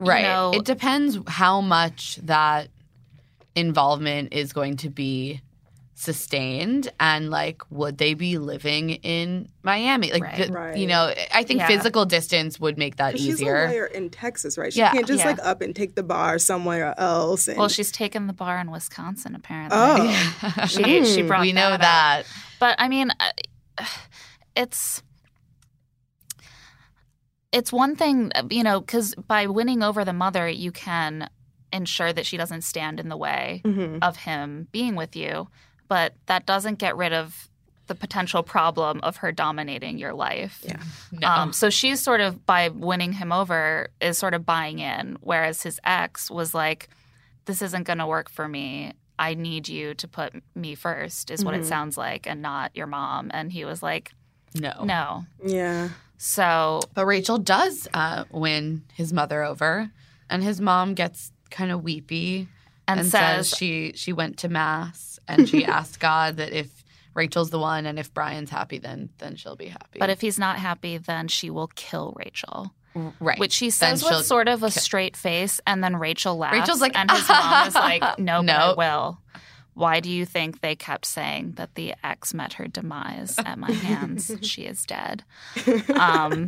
you 0.00 0.06
right. 0.06 0.22
know- 0.22 0.52
it 0.54 0.64
depends 0.64 1.18
how 1.26 1.60
much 1.60 2.16
that 2.22 2.68
involvement 3.54 4.32
is 4.32 4.52
going 4.52 4.76
to 4.78 4.90
be 4.90 5.40
sustained 5.96 6.92
and 6.98 7.30
like 7.30 7.62
would 7.70 7.98
they 7.98 8.14
be 8.14 8.36
living 8.38 8.90
in 8.90 9.48
Miami? 9.62 10.12
Like 10.12 10.22
Right. 10.24 10.34
th- 10.36 10.50
Right. 10.50 10.76
you 10.76 10.86
know, 10.88 11.12
I 11.32 11.44
think 11.44 11.60
Yeah. 11.60 11.68
physical 11.68 12.04
distance 12.04 12.58
would 12.58 12.76
make 12.76 12.96
that 12.96 13.12
'Cause 13.12 13.20
she's 13.20 13.28
a 13.40 13.42
easier. 13.44 13.68
lawyer 13.68 13.86
in 13.86 14.10
Texas, 14.10 14.58
right? 14.58 14.72
She 14.72 14.80
Yeah. 14.80 14.90
can't 14.92 15.06
just 15.06 15.20
Yeah. 15.20 15.30
like 15.30 15.38
up 15.42 15.62
and 15.62 15.74
take 15.74 15.94
the 15.94 16.02
bar 16.02 16.38
somewhere 16.40 16.94
else. 16.98 17.46
And, 17.46 17.56
Well, 17.58 17.68
she's 17.68 17.92
taken 17.92 18.26
the 18.26 18.32
bar 18.32 18.58
in 18.58 18.70
Wisconsin 18.72 19.34
apparently. 19.36 19.78
oh, 19.78 20.66
She 20.68 21.04
she 21.04 21.22
brought 21.22 21.42
we 21.42 21.52
know 21.52 21.70
that 21.70 21.74
up. 21.74 21.80
that. 21.80 22.26
But 22.58 22.76
I 22.80 22.88
mean, 22.88 23.10
uh, 23.20 23.84
it's 24.56 25.02
it's 27.52 27.72
one 27.72 27.94
thing, 27.94 28.32
you 28.50 28.64
know, 28.64 28.80
because 28.80 29.14
by 29.14 29.46
winning 29.46 29.82
over 29.82 30.04
the 30.04 30.12
mother, 30.12 30.48
you 30.48 30.72
can 30.72 31.28
ensure 31.72 32.12
that 32.12 32.26
she 32.26 32.36
doesn't 32.36 32.62
stand 32.62 32.98
in 32.98 33.08
the 33.08 33.16
way 33.16 33.62
Mhm. 33.64 33.98
of 34.02 34.16
him 34.18 34.66
being 34.72 34.96
with 34.96 35.14
you. 35.14 35.48
But 35.88 36.14
that 36.26 36.46
doesn't 36.46 36.78
get 36.78 36.96
rid 36.96 37.12
of 37.12 37.48
the 37.86 37.94
potential 37.94 38.42
problem 38.42 39.00
of 39.02 39.18
her 39.18 39.30
dominating 39.30 39.98
your 39.98 40.14
life. 40.14 40.60
Yeah. 40.64 40.78
No. 41.12 41.28
Um, 41.28 41.52
so 41.52 41.68
she's 41.68 42.00
sort 42.00 42.20
of 42.22 42.46
by 42.46 42.70
winning 42.70 43.12
him 43.12 43.30
over 43.30 43.88
is 44.00 44.16
sort 44.16 44.32
of 44.32 44.46
buying 44.46 44.78
in, 44.78 45.18
whereas 45.20 45.62
his 45.62 45.78
ex 45.84 46.30
was 46.30 46.54
like, 46.54 46.88
"This 47.44 47.60
isn't 47.60 47.82
going 47.82 47.98
to 47.98 48.06
work 48.06 48.30
for 48.30 48.48
me. 48.48 48.94
I 49.18 49.34
need 49.34 49.68
you 49.68 49.92
to 49.94 50.08
put 50.08 50.32
me 50.54 50.74
first, 50.74 51.30
is 51.30 51.44
what 51.44 51.54
it 51.54 51.60
Mhm. 51.62 51.66
sounds 51.68 51.98
like, 51.98 52.26
and 52.26 52.40
not 52.40 52.74
your 52.74 52.86
mom." 52.86 53.30
And 53.34 53.52
he 53.52 53.64
was 53.66 53.82
like, 53.82 54.12
no. 54.54 54.82
"No." 54.84 55.26
yeah. 55.44 55.90
So 56.16 56.80
But 56.94 57.04
Rachel 57.04 57.36
does 57.38 57.86
uh, 57.92 58.24
win 58.30 58.84
his 58.94 59.12
mother 59.12 59.42
over, 59.42 59.90
and 60.30 60.42
his 60.42 60.58
mom 60.58 60.94
gets 60.94 61.32
kind 61.50 61.70
of 61.70 61.82
weepy 61.84 62.48
and, 62.88 63.00
and, 63.00 63.08
says, 63.08 63.48
says, 63.50 63.58
she 63.58 63.92
she 63.94 64.12
went 64.12 64.38
to 64.38 64.48
mass 64.48 65.13
and 65.28 65.48
she 65.48 65.64
asked 65.78 66.00
God 66.00 66.36
that 66.36 66.52
if 66.52 66.84
Rachel's 67.14 67.50
the 67.50 67.58
one 67.58 67.86
and 67.86 67.98
if 67.98 68.12
Bryan's 68.12 68.50
happy, 68.50 68.78
then 68.78 69.08
then 69.18 69.36
she'll 69.36 69.56
be 69.56 69.68
happy. 69.68 69.98
"But 69.98 70.10
if 70.10 70.20
he's 70.20 70.38
not 70.38 70.58
happy, 70.58 70.98
then 70.98 71.28
she 71.28 71.50
will 71.50 71.68
kill 71.74 72.12
Rachel." 72.16 72.72
right, 73.18 73.38
Which 73.40 73.52
she 73.52 73.70
says 73.70 74.04
with 74.04 74.24
sort 74.24 74.46
of 74.46 74.62
a 74.62 74.66
kill- 74.70 74.82
straight 74.82 75.16
face, 75.16 75.60
and 75.66 75.82
then 75.82 75.96
Rachel 75.96 76.36
laughs. 76.36 76.54
Rachel's 76.58 76.80
like, 76.80 76.96
and 76.96 77.10
his 77.10 77.28
mom 77.28 77.66
is 77.68 77.74
like, 77.74 78.18
"No, 78.18 78.42
but 78.42 78.50
I 78.50 78.74
will." 78.74 79.18
Why 79.76 79.98
do 79.98 80.08
you 80.08 80.24
think 80.24 80.60
they 80.60 80.76
kept 80.76 81.04
saying 81.04 81.54
that 81.56 81.74
the 81.74 81.94
ex 82.04 82.32
met 82.32 82.52
her 82.52 82.68
demise 82.68 83.36
at 83.44 83.58
my 83.58 83.72
hands? 83.72 84.30
she 84.42 84.62
is 84.62 84.86
dead. 84.86 85.24
Um, 85.98 86.46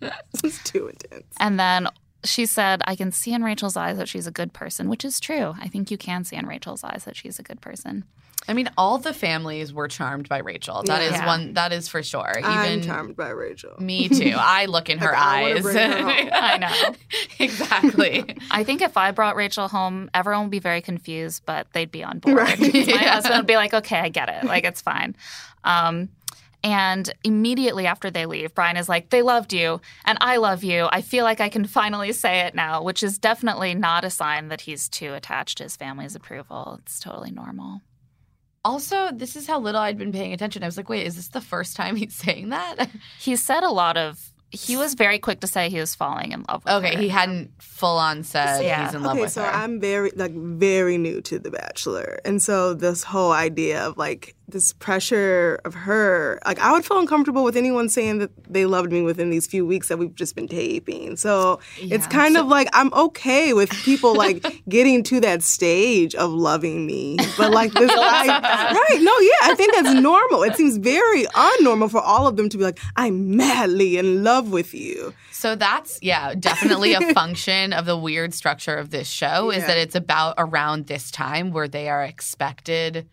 This 0.00 0.44
is 0.44 0.62
too 0.64 0.88
intense. 0.88 1.24
and 1.38 1.58
then 1.58 1.88
she 2.24 2.46
said, 2.46 2.82
I 2.86 2.96
can 2.96 3.12
see 3.12 3.32
in 3.32 3.42
Rachel's 3.42 3.76
eyes 3.76 3.96
that 3.98 4.08
she's 4.08 4.26
a 4.26 4.30
good 4.30 4.52
person, 4.52 4.88
which 4.88 5.04
is 5.04 5.20
true. 5.20 5.54
I 5.60 5.68
think 5.68 5.90
you 5.90 5.96
can 5.98 6.24
see 6.24 6.36
in 6.36 6.46
Rachel's 6.46 6.84
eyes 6.84 7.04
that 7.04 7.16
she's 7.16 7.38
a 7.38 7.42
good 7.42 7.60
person. 7.60 8.04
I 8.48 8.54
mean, 8.54 8.70
all 8.78 8.96
the 8.96 9.12
families 9.12 9.72
were 9.72 9.86
charmed 9.86 10.26
by 10.28 10.38
Rachel. 10.38 10.82
That 10.84 11.02
is 11.02 11.12
Yeah. 11.12 11.26
one. 11.26 11.52
That 11.54 11.72
is 11.74 11.88
for 11.88 12.02
sure. 12.02 12.32
Even 12.38 12.48
I'm 12.50 12.80
charmed 12.82 13.14
by 13.16 13.28
Rachel. 13.28 13.74
me 13.78 14.08
too. 14.08 14.34
I 14.38 14.64
look 14.64 14.88
in 14.88 14.98
her 14.98 15.12
Like, 15.12 15.18
eyes. 15.56 15.62
bring 15.62 15.76
her. 15.76 16.08
I 16.32 16.56
know. 16.56 16.94
exactly. 17.38 18.36
I 18.50 18.64
think 18.64 18.80
if 18.82 18.96
I 18.96 19.10
brought 19.10 19.36
Rachel 19.36 19.68
home, 19.68 20.10
everyone 20.14 20.44
would 20.44 20.50
be 20.50 20.58
very 20.58 20.80
confused, 20.80 21.42
but 21.46 21.66
they'd 21.72 21.90
be 21.90 22.02
on 22.02 22.18
board. 22.18 22.36
Right. 22.38 22.58
My 22.60 22.68
Yeah. 22.68 23.12
husband 23.14 23.36
would 23.36 23.46
be 23.46 23.56
like, 23.56 23.74
okay, 23.74 23.98
I 23.98 24.08
get 24.08 24.28
it. 24.28 24.44
Like, 24.44 24.64
it's 24.64 24.80
fine. 24.80 25.16
Um, 25.64 26.08
and 26.62 27.12
immediately 27.24 27.86
after 27.86 28.10
they 28.10 28.26
leave, 28.26 28.54
Bryan 28.54 28.76
is 28.76 28.88
like, 28.88 29.10
they 29.10 29.22
loved 29.22 29.52
you 29.52 29.80
and 30.04 30.18
I 30.20 30.36
love 30.36 30.62
you. 30.64 30.88
I 30.90 31.00
feel 31.02 31.24
like 31.24 31.40
I 31.40 31.48
can 31.48 31.64
finally 31.66 32.12
say 32.12 32.40
it 32.40 32.54
now, 32.54 32.82
which 32.82 33.02
is 33.02 33.18
definitely 33.18 33.74
not 33.74 34.04
a 34.04 34.10
sign 34.10 34.48
that 34.48 34.62
he's 34.62 34.88
too 34.88 35.14
attached 35.14 35.58
to 35.58 35.64
his 35.64 35.76
family's 35.76 36.14
approval. 36.14 36.78
It's 36.82 37.00
totally 37.00 37.30
normal. 37.30 37.80
Also, 38.62 39.10
this 39.12 39.36
is 39.36 39.46
how 39.46 39.58
little 39.58 39.80
I'd 39.80 39.96
been 39.96 40.12
paying 40.12 40.34
attention. 40.34 40.62
I 40.62 40.66
was 40.66 40.76
like, 40.76 40.88
wait, 40.90 41.06
is 41.06 41.16
this 41.16 41.28
the 41.28 41.40
first 41.40 41.76
time 41.76 41.96
he's 41.96 42.14
saying 42.14 42.50
that? 42.50 42.90
He 43.18 43.36
said 43.36 43.62
a 43.62 43.70
lot 43.70 43.96
of, 43.96 44.20
he 44.50 44.76
was 44.76 44.92
very 44.94 45.18
quick 45.18 45.40
to 45.40 45.46
say 45.46 45.70
he 45.70 45.78
was 45.80 45.94
falling 45.94 46.32
in 46.32 46.44
love 46.48 46.64
with 46.64 46.74
Okay, 46.74 46.94
her. 46.96 47.00
he 47.00 47.08
hadn't 47.08 47.52
full 47.62 47.96
on 47.96 48.22
said 48.24 48.62
Yeah. 48.64 48.84
he's 48.84 48.94
in 48.94 49.02
love 49.02 49.12
okay, 49.12 49.22
with 49.22 49.32
so 49.32 49.42
her. 49.42 49.50
So 49.50 49.56
I'm 49.58 49.80
very 49.80 50.10
like 50.16 50.34
very 50.34 50.98
new 50.98 51.20
to 51.22 51.38
The 51.38 51.50
Bachelor, 51.52 52.18
and 52.24 52.42
so 52.42 52.74
this 52.74 53.04
whole 53.04 53.32
idea 53.32 53.80
of 53.86 53.96
like 53.96 54.34
this 54.52 54.72
pressure 54.74 55.60
of 55.64 55.74
her, 55.74 56.38
like 56.46 56.58
I 56.58 56.72
would 56.72 56.84
feel 56.84 56.98
uncomfortable 56.98 57.44
with 57.44 57.56
anyone 57.56 57.88
saying 57.88 58.18
that 58.18 58.30
they 58.52 58.66
loved 58.66 58.92
me 58.92 59.02
within 59.02 59.30
these 59.30 59.46
few 59.46 59.64
weeks 59.66 59.88
that 59.88 59.98
we've 59.98 60.14
just 60.14 60.34
been 60.34 60.48
taping. 60.48 61.16
So 61.16 61.60
it's 61.78 62.06
Yeah. 62.06 62.10
kind 62.10 62.36
of 62.36 62.46
like 62.46 62.68
I'm 62.72 62.92
okay 62.92 63.52
with 63.52 63.70
people 63.84 64.14
like 64.14 64.44
getting 64.68 65.02
to 65.04 65.20
that 65.20 65.42
stage 65.42 66.14
of 66.14 66.30
loving 66.30 66.86
me, 66.86 67.16
but 67.36 67.50
like 67.52 67.72
this, 67.72 67.90
I, 67.94 68.26
right? 68.28 69.00
No, 69.02 69.18
yeah, 69.18 69.50
I 69.50 69.54
think 69.56 69.74
that's 69.74 69.94
normal. 70.00 70.42
It 70.42 70.56
seems 70.56 70.76
very 70.78 71.24
unnormal 71.26 71.90
for 71.90 72.00
all 72.00 72.26
of 72.26 72.36
them 72.36 72.48
to 72.48 72.58
be 72.58 72.64
like, 72.64 72.78
I'm 72.96 73.36
madly 73.36 73.96
in 73.98 74.22
love 74.24 74.50
with 74.50 74.74
you. 74.74 75.14
So 75.32 75.54
that's 75.56 75.98
yeah, 76.02 76.34
definitely 76.34 76.92
a 76.92 77.00
function 77.14 77.72
of 77.72 77.86
the 77.86 77.96
weird 77.96 78.34
structure 78.34 78.74
of 78.76 78.90
this 78.90 79.08
show 79.08 79.50
is 79.50 79.64
that 79.66 79.78
it's 79.78 79.94
about 79.94 80.34
around 80.36 80.86
this 80.86 81.10
time 81.10 81.50
where 81.50 81.66
they 81.68 81.88
are 81.88 82.04
expected 82.04 83.08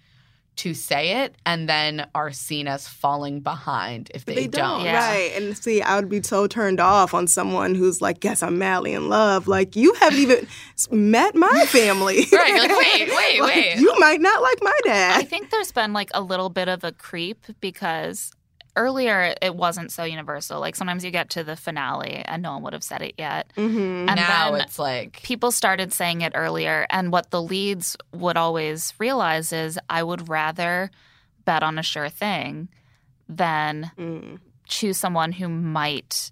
to 0.57 0.73
say 0.73 1.23
it 1.23 1.35
and 1.45 1.67
then 1.69 2.07
are 2.15 2.31
seen 2.31 2.67
as 2.67 2.87
falling 2.87 3.39
behind 3.39 4.11
if 4.13 4.25
they, 4.25 4.35
They 4.35 4.47
don't, 4.47 4.83
Yeah. 4.83 4.95
right? 5.07 5.31
And 5.35 5.57
see, 5.57 5.81
I 5.81 5.95
would 5.95 6.09
be 6.09 6.21
so 6.23 6.47
turned 6.47 6.79
off 6.79 7.13
on 7.13 7.27
someone 7.27 7.75
who's 7.75 8.01
like, 8.01 8.23
"Yes, 8.23 8.43
I'm 8.43 8.57
madly 8.57 8.93
in 8.93 9.09
love." 9.09 9.47
Like 9.47 9.75
you 9.75 9.93
haven't 9.95 10.19
even 10.19 10.47
met 10.91 11.35
my 11.35 11.65
family, 11.67 12.25
Right, 12.31 12.57
like, 12.59 12.69
wait, 12.77 13.09
wait, 13.09 13.39
Like, 13.41 13.55
wait. 13.55 13.77
You 13.77 13.97
might 13.99 14.21
not 14.21 14.41
like 14.41 14.57
my 14.61 14.77
dad. 14.83 15.19
I 15.19 15.23
think 15.23 15.49
there's 15.51 15.71
been 15.71 15.93
like 15.93 16.09
a 16.13 16.21
little 16.21 16.49
bit 16.49 16.67
of 16.67 16.83
a 16.83 16.91
creep 16.91 17.45
because 17.61 18.31
earlier 18.77 19.35
it 19.41 19.55
wasn't 19.55 19.91
so 19.91 20.03
universal. 20.05 20.59
Like 20.61 20.75
sometimes 20.77 21.03
you 21.03 21.11
get 21.11 21.29
to 21.31 21.43
the 21.43 21.55
finale 21.57 22.21
and 22.25 22.41
no 22.41 22.53
one 22.53 22.63
would 22.63 22.73
have 22.73 22.83
said 22.83 23.01
it 23.01 23.15
yet. 23.17 23.51
Mm-hmm. 23.57 24.07
And 24.07 24.15
now 24.15 24.51
then 24.51 24.61
it's 24.61 24.79
like 24.79 25.21
people 25.23 25.51
started 25.51 25.91
saying 25.91 26.21
it 26.21 26.31
earlier. 26.35 26.87
And 26.89 27.11
what 27.11 27.31
the 27.31 27.41
leads 27.41 27.97
would 28.13 28.37
always 28.37 28.93
realize 28.99 29.51
is 29.51 29.77
I 29.89 30.03
would 30.03 30.29
rather 30.29 30.89
bet 31.43 31.63
on 31.63 31.77
a 31.77 31.83
sure 31.83 32.09
thing 32.09 32.69
than 33.27 33.91
Mm. 33.97 34.39
choose 34.67 34.97
someone 34.97 35.33
who 35.33 35.49
might 35.49 36.31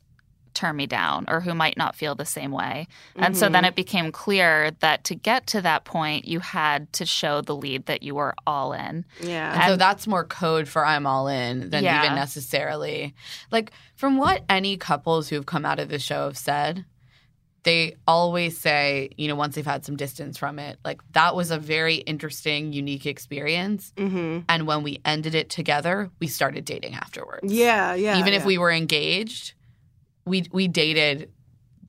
turn 0.55 0.75
me 0.75 0.87
down 0.87 1.25
or 1.27 1.41
who 1.41 1.53
might 1.53 1.77
not 1.77 1.95
feel 1.95 2.15
the 2.15 2.25
same 2.25 2.51
way. 2.51 2.87
And 3.15 3.37
so 3.37 3.49
then 3.49 3.65
it 3.65 3.75
became 3.75 4.11
clear 4.11 4.71
that 4.79 5.03
to 5.05 5.15
get 5.15 5.47
to 5.47 5.61
that 5.61 5.85
point, 5.85 6.25
you 6.25 6.39
had 6.39 6.91
to 6.93 7.05
show 7.05 7.41
the 7.41 7.55
lead 7.55 7.85
that 7.85 8.01
you 8.01 8.15
were 8.15 8.33
all 8.47 8.73
in. 8.73 9.05
Yeah. 9.21 9.53
And 9.53 9.63
so 9.71 9.75
that's 9.75 10.07
more 10.07 10.23
code 10.23 10.67
for 10.67 10.85
I'm 10.85 11.05
all 11.05 11.27
in 11.27 11.69
than 11.69 11.83
Yeah. 11.83 12.03
even 12.03 12.15
necessarily. 12.15 13.13
Like 13.51 13.71
from 13.95 14.17
what 14.17 14.43
any 14.49 14.77
couples 14.77 15.29
who've 15.29 15.45
come 15.45 15.65
out 15.65 15.79
of 15.79 15.89
the 15.89 15.99
show 15.99 16.25
have 16.25 16.37
said, 16.37 16.85
they 17.63 17.95
always 18.07 18.59
say, 18.59 19.09
you 19.17 19.27
know, 19.27 19.33
once 19.33 19.55
they've 19.55 19.65
had 19.65 19.83
some 19.83 19.95
distance 19.95 20.37
from 20.37 20.59
it, 20.59 20.77
like 20.85 21.01
that 21.13 21.35
was 21.35 21.49
a 21.49 21.57
very 21.57 21.95
interesting, 21.95 22.71
unique 22.73 23.07
experience. 23.07 23.91
hmm 23.97 24.41
And 24.47 24.67
when 24.67 24.83
we 24.83 25.01
ended 25.03 25.33
it 25.33 25.49
together, 25.49 26.11
we 26.19 26.27
started 26.27 26.63
dating 26.63 26.93
afterwards. 26.93 27.51
Yeah, 27.51 27.95
yeah. 27.95 28.19
Even 28.19 28.33
if 28.33 28.45
we 28.45 28.59
were 28.59 28.71
engaged, 28.71 29.54
we 30.25 30.45
we 30.51 30.67
dated 30.67 31.29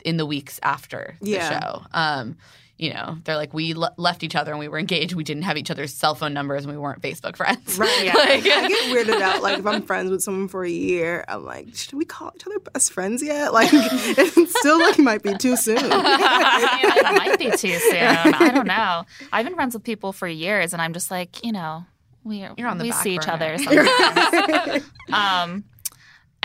in 0.05 0.17
the 0.17 0.27
weeks 0.27 0.61
after 0.63 1.17
the 1.21 1.31
Yeah. 1.31 1.61
show. 1.61 1.83
Um, 1.93 2.37
you 2.79 2.93
know, 2.93 3.17
they're 3.25 3.37
like 3.37 3.55
we 3.55 3.73
le- 3.73 3.95
left 3.97 4.23
each 4.23 4.37
other 4.37 4.51
and 4.51 4.59
we 4.61 4.69
were 4.69 4.79
engaged. 4.79 5.15
We 5.15 5.25
didn't 5.25 5.45
have 5.45 5.57
each 5.57 5.71
other's 5.71 5.95
cell 5.95 6.15
phone 6.15 6.35
numbers 6.35 6.65
and 6.65 6.71
we 6.75 6.79
weren't 6.79 7.01
Facebook 7.01 7.35
friends. 7.35 7.79
Right. 7.79 8.05
Yeah. 8.05 8.13
Like- 8.17 8.47
I 8.47 8.69
get 8.69 8.95
weirded 8.95 9.21
out. 9.23 9.43
Like 9.43 9.59
if 9.59 9.67
I'm 9.67 9.81
friends 9.83 10.11
with 10.11 10.23
someone 10.23 10.49
for 10.49 10.63
a 10.63 10.69
year, 10.71 11.25
I'm 11.27 11.43
like, 11.45 11.75
should 11.75 11.95
we 11.95 12.05
call 12.05 12.33
each 12.37 12.47
other 12.47 12.59
best 12.59 12.93
friends 12.93 13.23
yet? 13.23 13.55
Like 13.55 13.71
it's 13.73 14.59
still 14.59 14.79
like 14.79 14.99
might 14.99 15.23
be 15.23 15.35
too 15.39 15.57
soon. 15.57 15.79
I 15.81 16.83
mean, 16.83 16.93
it 16.99 17.19
might 17.19 17.39
be 17.39 17.51
too 17.53 17.79
soon. 17.79 17.97
I 18.35 18.51
don't 18.55 18.67
know. 18.67 19.05
I've 19.33 19.47
been 19.47 19.55
friends 19.55 19.73
with 19.75 19.83
people 19.83 20.13
for 20.13 20.29
years, 20.29 20.75
and 20.75 20.83
I'm 20.83 20.93
just 20.93 21.11
like, 21.11 21.43
you 21.45 21.53
know, 21.53 21.87
we 22.25 22.47
You're 22.59 22.69
on 22.69 22.77
the 22.77 22.85
we 22.85 22.91
back 22.91 23.03
see 23.03 23.15
each 23.15 23.27
other 23.29 23.57
sometimes. 23.57 24.85
um, 25.13 25.65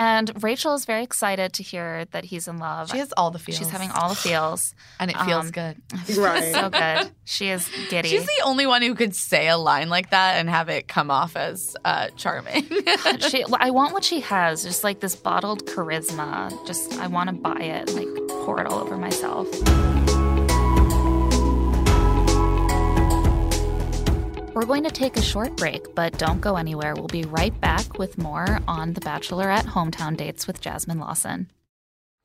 and 0.01 0.43
Rachel 0.43 0.73
is 0.73 0.85
very 0.85 1.03
excited 1.03 1.53
to 1.53 1.61
hear 1.61 2.05
that 2.05 2.25
he's 2.25 2.47
in 2.47 2.57
love. 2.57 2.89
She 2.89 2.97
has 2.97 3.13
all 3.15 3.29
the 3.29 3.37
feels. 3.37 3.59
She's 3.59 3.69
having 3.69 3.91
all 3.91 4.09
the 4.09 4.15
feels. 4.15 4.73
and 4.99 5.11
it 5.11 5.17
feels 5.17 5.45
um, 5.45 5.51
good. 5.51 5.77
Right. 6.17 6.51
so 6.51 6.69
good. 6.71 7.11
She 7.23 7.49
is 7.49 7.69
giddy. 7.89 8.09
She's 8.09 8.25
the 8.25 8.41
only 8.43 8.65
one 8.65 8.81
who 8.81 8.95
could 8.95 9.13
say 9.15 9.47
a 9.47 9.57
line 9.57 9.89
like 9.89 10.09
that 10.09 10.37
and 10.37 10.49
have 10.49 10.69
it 10.69 10.87
come 10.87 11.11
off 11.11 11.35
as 11.35 11.75
uh, 11.85 12.07
charming. 12.15 12.63
she, 13.29 13.45
I 13.53 13.69
want 13.69 13.93
what 13.93 14.03
she 14.03 14.21
has, 14.21 14.63
just 14.63 14.83
like 14.83 15.01
this 15.01 15.15
bottled 15.15 15.67
charisma. 15.67 16.49
Just 16.65 16.97
I 16.97 17.05
want 17.05 17.29
to 17.29 17.35
buy 17.35 17.59
it, 17.59 17.89
and, 17.89 17.93
like 17.93 18.27
pour 18.43 18.59
it 18.59 18.65
all 18.65 18.79
over 18.79 18.97
myself. 18.97 19.47
We're 24.53 24.65
going 24.65 24.83
to 24.83 24.91
take 24.91 25.15
a 25.15 25.21
short 25.21 25.55
break, 25.55 25.95
but 25.95 26.17
don't 26.17 26.41
go 26.41 26.57
anywhere. 26.57 26.93
We'll 26.93 27.07
be 27.07 27.23
right 27.23 27.57
back 27.61 27.97
with 27.97 28.17
more 28.17 28.59
on 28.67 28.91
The 28.91 28.99
Bachelorette 28.99 29.63
Hometown 29.63 30.17
Dates 30.17 30.45
with 30.45 30.59
Jasmine 30.59 30.99
Lawson. 30.99 31.49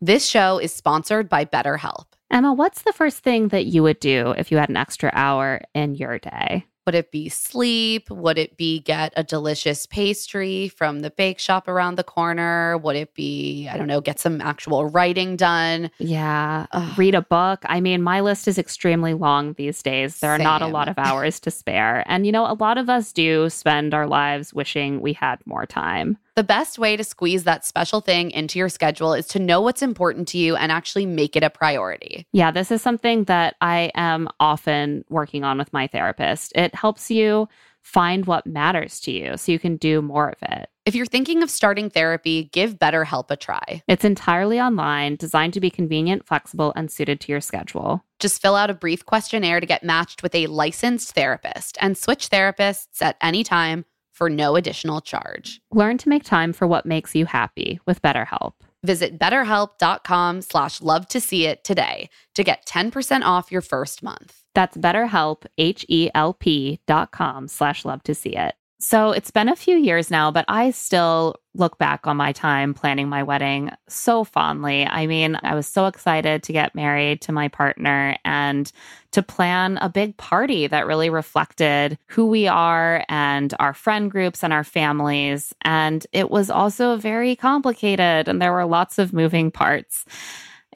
This 0.00 0.26
show 0.26 0.58
is 0.58 0.72
sponsored 0.72 1.28
by 1.28 1.44
BetterHelp. 1.44 2.06
Emma, 2.28 2.52
what's 2.52 2.82
the 2.82 2.92
first 2.92 3.18
thing 3.18 3.48
that 3.48 3.66
you 3.66 3.84
would 3.84 4.00
do 4.00 4.32
if 4.36 4.50
you 4.50 4.58
had 4.58 4.68
an 4.68 4.76
extra 4.76 5.10
hour 5.14 5.60
in 5.72 5.94
your 5.94 6.18
day? 6.18 6.66
Would 6.87 6.94
it 6.94 7.11
be 7.11 7.29
sleep? 7.29 8.09
Would 8.11 8.38
it 8.38 8.57
be 8.57 8.79
get 8.79 9.12
a 9.16 9.25
delicious 9.25 9.87
pastry 9.87 10.68
from 10.68 11.01
the 11.01 11.11
bake 11.11 11.40
shop 11.40 11.66
around 11.66 11.96
the 11.96 12.05
corner? 12.05 12.79
Would 12.79 12.94
it 12.94 13.12
be, 13.12 13.68
I 13.68 13.77
don't 13.77 13.88
know, 13.88 14.01
get 14.01 14.20
some 14.20 14.40
actual 14.40 14.87
writing 14.87 15.35
done? 15.35 15.90
Yeah, 15.99 16.66
Ugh. 16.70 16.96
read 16.96 17.16
a 17.16 17.22
book. 17.22 17.64
I 17.66 17.81
mean, 17.81 18.03
my 18.03 18.20
list 18.20 18.46
is 18.46 18.57
extremely 18.57 19.14
long 19.14 19.55
these 19.55 19.83
days. 19.83 20.20
There 20.20 20.31
are 20.31 20.38
not 20.38 20.62
a 20.62 20.68
lot 20.68 20.88
of 20.88 20.96
hours 20.96 21.40
to 21.40 21.51
spare. 21.51 22.05
And, 22.07 22.25
you 22.25 22.31
know, 22.31 22.46
a 22.46 22.55
lot 22.55 22.79
of 22.79 22.88
us 22.88 23.12
do 23.12 23.51
spend 23.51 23.92
our 23.92 24.07
lives 24.07 24.55
wishing 24.55 25.01
we 25.01 25.12
had 25.12 25.44
more 25.44 25.66
time. 25.66 26.18
The 26.37 26.44
best 26.44 26.79
way 26.79 26.99
to 26.99 27.03
squeeze 27.03 27.44
that 27.44 27.64
special 27.64 28.03
thing 28.03 28.31
into 28.31 28.59
your 28.59 28.68
schedule 28.68 29.14
is 29.14 29.27
to 29.29 29.38
know 29.38 29.62
what's 29.62 29.81
important 29.81 30.29
to 30.29 30.38
you 30.38 30.55
and 30.55 30.70
actually 30.70 31.07
make 31.07 31.35
it 31.35 31.42
a 31.42 31.49
priority. 31.49 32.27
Yeah, 32.31 32.51
this 32.51 32.70
is 32.70 32.83
something 32.83 33.25
that 33.25 33.57
I 33.62 33.90
am 33.94 34.29
often 34.38 35.07
working 35.09 35.44
on 35.44 35.57
with 35.57 35.72
my 35.72 35.87
therapist. 35.87 36.53
It 36.55 36.75
helps 36.75 37.11
you 37.11 37.49
find 37.81 38.27
what 38.27 38.46
matters 38.46 39.01
to 39.01 39.12
you 39.12 39.38
so 39.38 39.51
you 39.51 39.59
can 39.59 39.79
do 39.79 40.03
more 40.03 40.29
of 40.29 40.37
it. 40.42 40.68
If 40.85 40.94
you're 40.94 41.07
thinking 41.07 41.42
of 41.42 41.51
starting 41.51 41.88
therapy, 41.88 42.51
give 42.53 42.79
BetterHelp 42.79 43.31
a 43.31 43.37
try. 43.37 43.83
It's 43.88 44.05
entirely 44.05 44.61
online, 44.61 45.16
designed 45.16 45.55
to 45.55 45.61
be 45.61 45.70
convenient, 45.70 46.27
flexible, 46.27 46.72
and 46.77 46.90
suited 46.90 47.18
to 47.22 47.33
your 47.33 47.40
schedule. 47.40 48.05
Just 48.19 48.42
fill 48.42 48.56
out 48.56 48.71
a 48.71 48.75
brief 48.75 49.06
questionnaire 49.06 49.60
to 49.60 49.67
get 49.67 49.83
matched 49.83 50.23
with 50.23 50.35
a 50.35 50.48
licensed 50.48 51.15
therapist 51.15 51.79
and 51.81 51.96
switch 51.96 52.29
therapists 52.29 53.00
at 53.00 53.17
any 53.23 53.42
time 53.42 53.87
for 54.17 54.31
no 54.31 54.56
additional 54.56 55.00
charge. 55.00 55.60
Learn 55.71 55.98
to 55.98 56.08
make 56.08 56.25
time 56.25 56.52
for 56.52 56.67
what 56.67 56.87
makes 56.87 57.14
you 57.14 57.27
happy 57.27 57.79
with 57.87 58.00
BetterHelp. 58.02 58.54
Visit 58.83 59.19
betterhelp.com 59.19 60.42
slash 60.42 60.81
love 60.81 61.06
to 61.08 61.21
see 61.21 61.46
it 61.46 61.64
today 61.64 62.08
to 62.35 62.42
get 62.42 62.67
10% 62.67 63.23
off 63.23 63.52
your 63.52 63.60
first 63.60 64.02
month. 64.02 64.42
That's 64.54 64.77
BetterHelp, 64.77 65.44
H-E-L-P 65.58 66.81
dot 66.87 67.12
com 67.12 67.48
slash 67.48 67.85
love 67.85 68.02
to 68.04 68.14
see 68.14 68.37
it. 68.37 68.54
So 68.79 69.12
it's 69.12 69.31
been 69.31 69.48
a 69.48 69.56
few 69.56 69.77
years 69.77 70.10
now, 70.10 70.31
but 70.31 70.44
I 70.48 70.70
still 70.70 71.37
look 71.54 71.79
back 71.79 72.06
on 72.06 72.18
my 72.18 72.33
time 72.33 72.74
planning 72.74 73.08
my 73.08 73.22
wedding 73.22 73.70
so 73.88 74.22
fondly. 74.22 74.85
I 74.85 75.06
mean, 75.06 75.38
I 75.42 75.54
was 75.54 75.66
so 75.66 75.87
excited 75.87 76.42
to 76.42 76.52
get 76.52 76.74
married 76.74 77.22
to 77.22 77.33
my 77.33 77.48
partner 77.48 78.18
and 78.27 78.70
to 79.12 79.22
plan 79.22 79.79
a 79.79 79.88
big 79.88 80.18
party 80.18 80.66
that 80.66 80.87
really 80.87 81.08
reflected 81.08 81.96
who 82.08 82.27
we 82.27 82.48
are 82.48 83.02
and 83.08 83.54
our 83.58 83.72
friend 83.72 84.10
groups 84.10 84.44
and 84.44 84.52
our 84.52 84.64
families. 84.64 85.54
And 85.62 86.06
it 86.12 86.31
was 86.31 86.50
also 86.50 86.96
very 86.96 87.35
complicated 87.35 88.29
and 88.29 88.42
there 88.42 88.52
were 88.52 88.66
lots 88.66 88.98
of 88.98 89.14
moving 89.14 89.50
parts. 89.50 90.04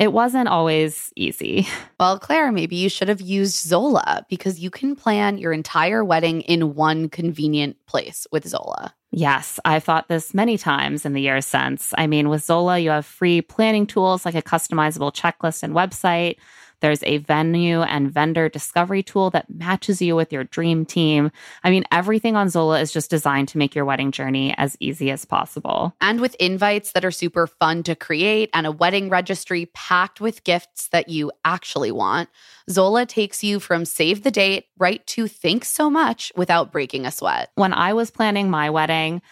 It 0.01 0.14
wasn't 0.14 0.48
always 0.48 1.12
easy. 1.14 1.68
Well, 2.01 2.18
Claire, 2.18 2.51
maybe 2.51 2.76
you 2.76 2.88
should 2.88 3.09
have 3.09 3.20
used 3.20 3.57
Zola 3.57 4.24
because 4.30 4.59
you 4.59 4.70
can 4.70 4.96
plan 4.96 5.36
your 5.36 5.53
entire 5.53 6.03
wedding 6.03 6.40
in 6.40 6.74
one 6.74 7.11
convenient 7.11 7.76
place 7.84 8.26
with 8.32 8.48
Zola. 8.48 8.94
Yes, 9.11 9.61
I've 9.66 9.84
thought 9.84 10.09
this 10.09 10.32
many 10.32 10.57
times 10.57 11.05
in 11.05 11.12
the 11.12 11.20
years 11.20 11.44
since. 11.44 11.92
I 11.98 12.07
mean, 12.07 12.30
with 12.30 12.42
Zola, 12.42 12.78
you 12.78 12.88
have 12.88 13.05
free 13.05 13.42
planning 13.42 13.86
tools 13.86 14.24
like 14.24 14.34
a 14.34 14.40
customizable 14.40 15.14
checklist 15.14 15.62
and 15.62 15.74
website. 15.74 16.36
There's 16.81 17.03
a 17.05 17.18
venue 17.18 17.83
and 17.83 18.11
vendor 18.11 18.49
discovery 18.49 19.03
tool 19.03 19.31
that 19.31 19.51
matches 19.51 20.01
you 20.01 20.16
with 20.16 20.33
your 20.33 20.45
dream 20.45 20.85
team. 20.85 21.31
I 21.62 21.70
mean, 21.70 21.85
everything 21.93 22.37
on 22.37 22.49
Zola 22.49 22.81
is 22.81 22.93
just 22.93 23.11
designed 23.11 23.49
to 23.49 23.59
make 23.59 23.74
your 23.74 23.85
wedding 23.85 24.12
journey 24.12 24.55
as 24.57 24.76
easy 24.81 25.11
as 25.11 25.24
possible. 25.24 25.95
And 26.01 26.20
with 26.20 26.35
invites 26.37 26.93
that 26.93 27.05
are 27.05 27.11
super 27.11 27.47
fun 27.47 27.83
to 27.85 27.95
create 27.95 28.51
and 28.55 28.66
a 28.66 28.72
wedding 28.72 29.09
registry 29.09 29.66
packed 29.66 30.20
with 30.20 30.45
gifts 30.45 30.89
that 30.89 31.09
you 31.09 31.33
actually 31.45 31.93
want, 31.93 32.28
Zola 32.68 33.07
takes 33.07 33.45
you 33.45 33.61
from 33.61 33.85
save 33.85 34.22
the 34.22 34.31
date 34.31 34.66
right 34.78 35.07
to 35.09 35.28
think 35.28 35.64
so 35.64 35.91
much 35.91 36.33
without 36.37 36.72
breaking 36.72 37.07
a 37.07 37.11
sweat. 37.11 37.51
When 37.55 37.72
I 37.72 37.93
was 37.93 38.11
planning 38.11 38.51
my 38.51 38.70
wedding, 38.70 39.22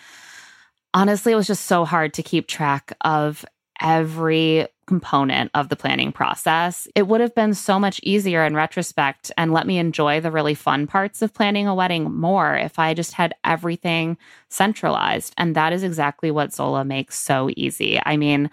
honestly, 0.94 1.32
it 1.32 1.36
was 1.36 1.46
just 1.46 1.66
so 1.66 1.84
hard 1.84 2.14
to 2.14 2.22
keep 2.22 2.49
track 2.49 2.96
of 3.03 3.44
every 3.80 4.66
component 4.89 5.51
of 5.55 5.68
the 5.68 5.76
planning 5.76 6.11
process. 6.11 6.89
It 6.95 7.07
would 7.07 7.20
have 7.20 7.34
been 7.34 7.53
so 7.53 7.78
much 7.78 8.01
easier 8.03 8.45
in 8.45 8.57
retrospect 8.57 9.30
and 9.36 9.53
let 9.53 9.66
me 9.66 9.78
enjoy 9.78 10.20
the 10.20 10.30
really 10.30 10.55
fun 10.55 10.86
parts 10.86 11.20
of 11.20 11.34
planning 11.34 11.68
a 11.68 11.74
wedding 11.74 12.11
more 12.11 12.57
if 12.57 12.78
I 12.78 12.95
just 12.95 13.12
had 13.12 13.34
everything 13.45 14.16
centralized. 14.49 15.34
And 15.36 15.55
that 15.55 15.74
is 15.74 15.82
exactly 15.82 16.30
what 16.30 16.55
Zola 16.55 16.84
makes 16.84 17.18
so 17.18 17.51
easy. 17.55 18.01
I 18.05 18.16
mean, 18.16 18.51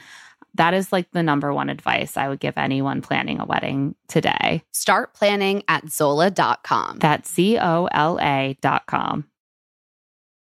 that 0.56 0.74
is 0.74 0.92
like 0.92 1.10
the 1.12 1.24
number 1.24 1.54
one 1.54 1.70
advice 1.70 2.18
I 2.18 2.28
would 2.28 2.40
give 2.42 2.58
anyone 2.58 3.02
planning 3.02 3.40
a 3.40 3.46
wedding 3.46 3.96
today. 4.10 4.64
Start 4.72 5.14
planning 5.14 5.64
at 5.70 5.90
Zola.com. 5.90 7.00
That's 7.00 7.34
Z 7.34 7.58
O 7.60 7.88
L 7.92 8.20
A.com. 8.22 9.26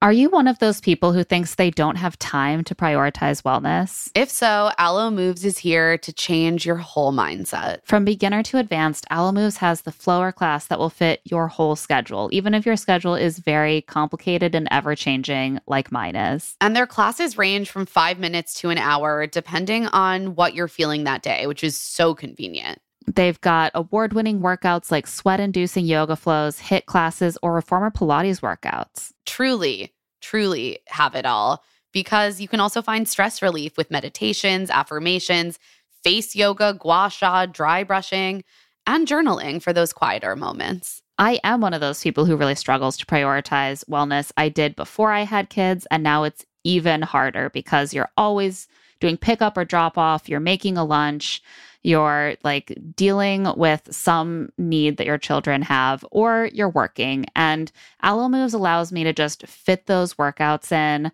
Are 0.02 0.12
you 0.12 0.30
one 0.30 0.48
of 0.48 0.60
those 0.60 0.82
people 0.82 1.14
who 1.14 1.24
thinks 1.24 1.56
they 1.56 1.72
don't 1.72 1.96
have 1.96 2.20
time 2.20 2.64
to 2.66 2.76
prioritize 2.76 3.42
wellness? 3.42 4.12
If 4.14 4.30
so, 4.30 4.70
Alo 4.78 5.10
Moves 5.10 5.44
is 5.44 5.58
here 5.58 5.98
to 5.98 6.14
change 6.14 6.66
your 6.66 6.76
whole 6.76 7.12
mindset. 7.12 7.78
From 7.86 8.06
beginner 8.06 8.44
to 8.44 8.60
advanced, 8.60 9.08
Alo 9.10 9.32
Moves 9.32 9.58
has 9.58 9.82
the 9.82 9.92
flower 9.92 10.32
class 10.32 10.68
that 10.68 10.78
will 10.78 10.90
fit 10.90 11.22
your 11.24 11.48
whole 11.48 11.76
schedule, 11.76 12.30
even 12.34 12.54
if 12.54 12.66
your 12.66 12.76
schedule 12.76 13.16
is 13.16 13.40
very 13.40 13.82
complicated 13.82 14.54
and 14.54 14.68
ever 14.70 14.96
changing, 14.96 15.60
like 15.66 15.92
mine 15.92 16.16
is. 16.16 16.56
And 16.62 16.76
their 16.76 16.88
classes 16.88 17.38
range 17.38 17.72
from 17.72 17.86
five 17.86 18.20
minutes 18.20 18.54
to 18.62 18.70
an 18.70 18.78
hour, 18.78 19.26
depending 19.26 19.88
on 19.88 20.36
what 20.36 20.54
you're 20.54 20.68
feeling 20.68 21.06
that 21.06 21.24
day, 21.24 21.48
which 21.48 21.64
is 21.64 21.78
so 21.78 22.14
convenient. 22.14 22.80
They've 23.08 23.40
got 23.42 23.72
award 23.76 24.14
winning 24.14 24.42
workouts 24.42 24.92
like 24.92 25.08
sweat 25.08 25.40
inducing 25.40 25.86
yoga 25.86 26.16
flows, 26.16 26.60
HIIT 26.60 26.86
classes, 26.86 27.38
or 27.42 27.54
reformer 27.54 27.92
Pilates 27.92 28.42
workouts. 28.42 29.12
Truly, 29.26 29.94
truly 30.22 30.80
have 30.88 31.16
it 31.16 31.26
all 31.26 31.64
because 31.94 32.42
you 32.42 32.48
can 32.48 32.60
also 32.60 32.82
find 32.82 33.08
stress 33.08 33.42
relief 33.42 33.78
with 33.78 33.92
meditations, 33.92 34.70
affirmations, 34.70 35.60
face 36.04 36.36
yoga, 36.36 36.74
gua 36.74 37.10
sha, 37.10 37.46
dry 37.46 37.84
brushing, 37.84 38.44
and 38.86 39.08
journaling 39.08 39.62
for 39.62 39.72
those 39.72 39.94
quieter 39.94 40.36
moments. 40.36 41.02
I 41.18 41.40
am 41.44 41.62
one 41.62 41.74
of 41.74 41.82
those 41.82 42.04
people 42.04 42.26
who 42.26 42.36
really 42.36 42.56
struggles 42.56 42.98
to 42.98 43.06
prioritize 43.06 43.86
wellness. 43.86 44.32
I 44.36 44.50
did 44.50 44.76
before 44.76 45.12
I 45.12 45.22
had 45.22 45.50
kids, 45.50 45.88
and 45.90 46.04
now 46.04 46.24
it's 46.24 46.46
even 46.64 47.02
harder 47.02 47.50
because 47.52 47.94
you're 47.94 48.10
always 48.18 48.68
doing 49.00 49.18
pickup 49.18 49.58
or 49.58 49.66
drop 49.66 49.98
off, 49.98 50.28
you're 50.28 50.40
making 50.40 50.78
a 50.78 50.84
lunch, 50.84 51.42
you're 51.86 52.36
like 52.44 52.76
dealing 52.96 53.48
with 53.56 53.88
some 53.94 54.50
need 54.58 54.98
that 54.98 55.06
your 55.06 55.20
children 55.20 55.62
have, 55.62 56.04
or 56.12 56.50
you're 56.52 56.70
working. 56.70 57.26
And 57.36 57.72
Alo 58.04 58.28
Moves 58.28 58.54
allows 58.54 58.92
me 58.92 59.04
to 59.04 59.14
just 59.14 59.46
fit 59.46 59.86
those 59.86 60.16
workouts 60.16 60.72
in 60.72 61.12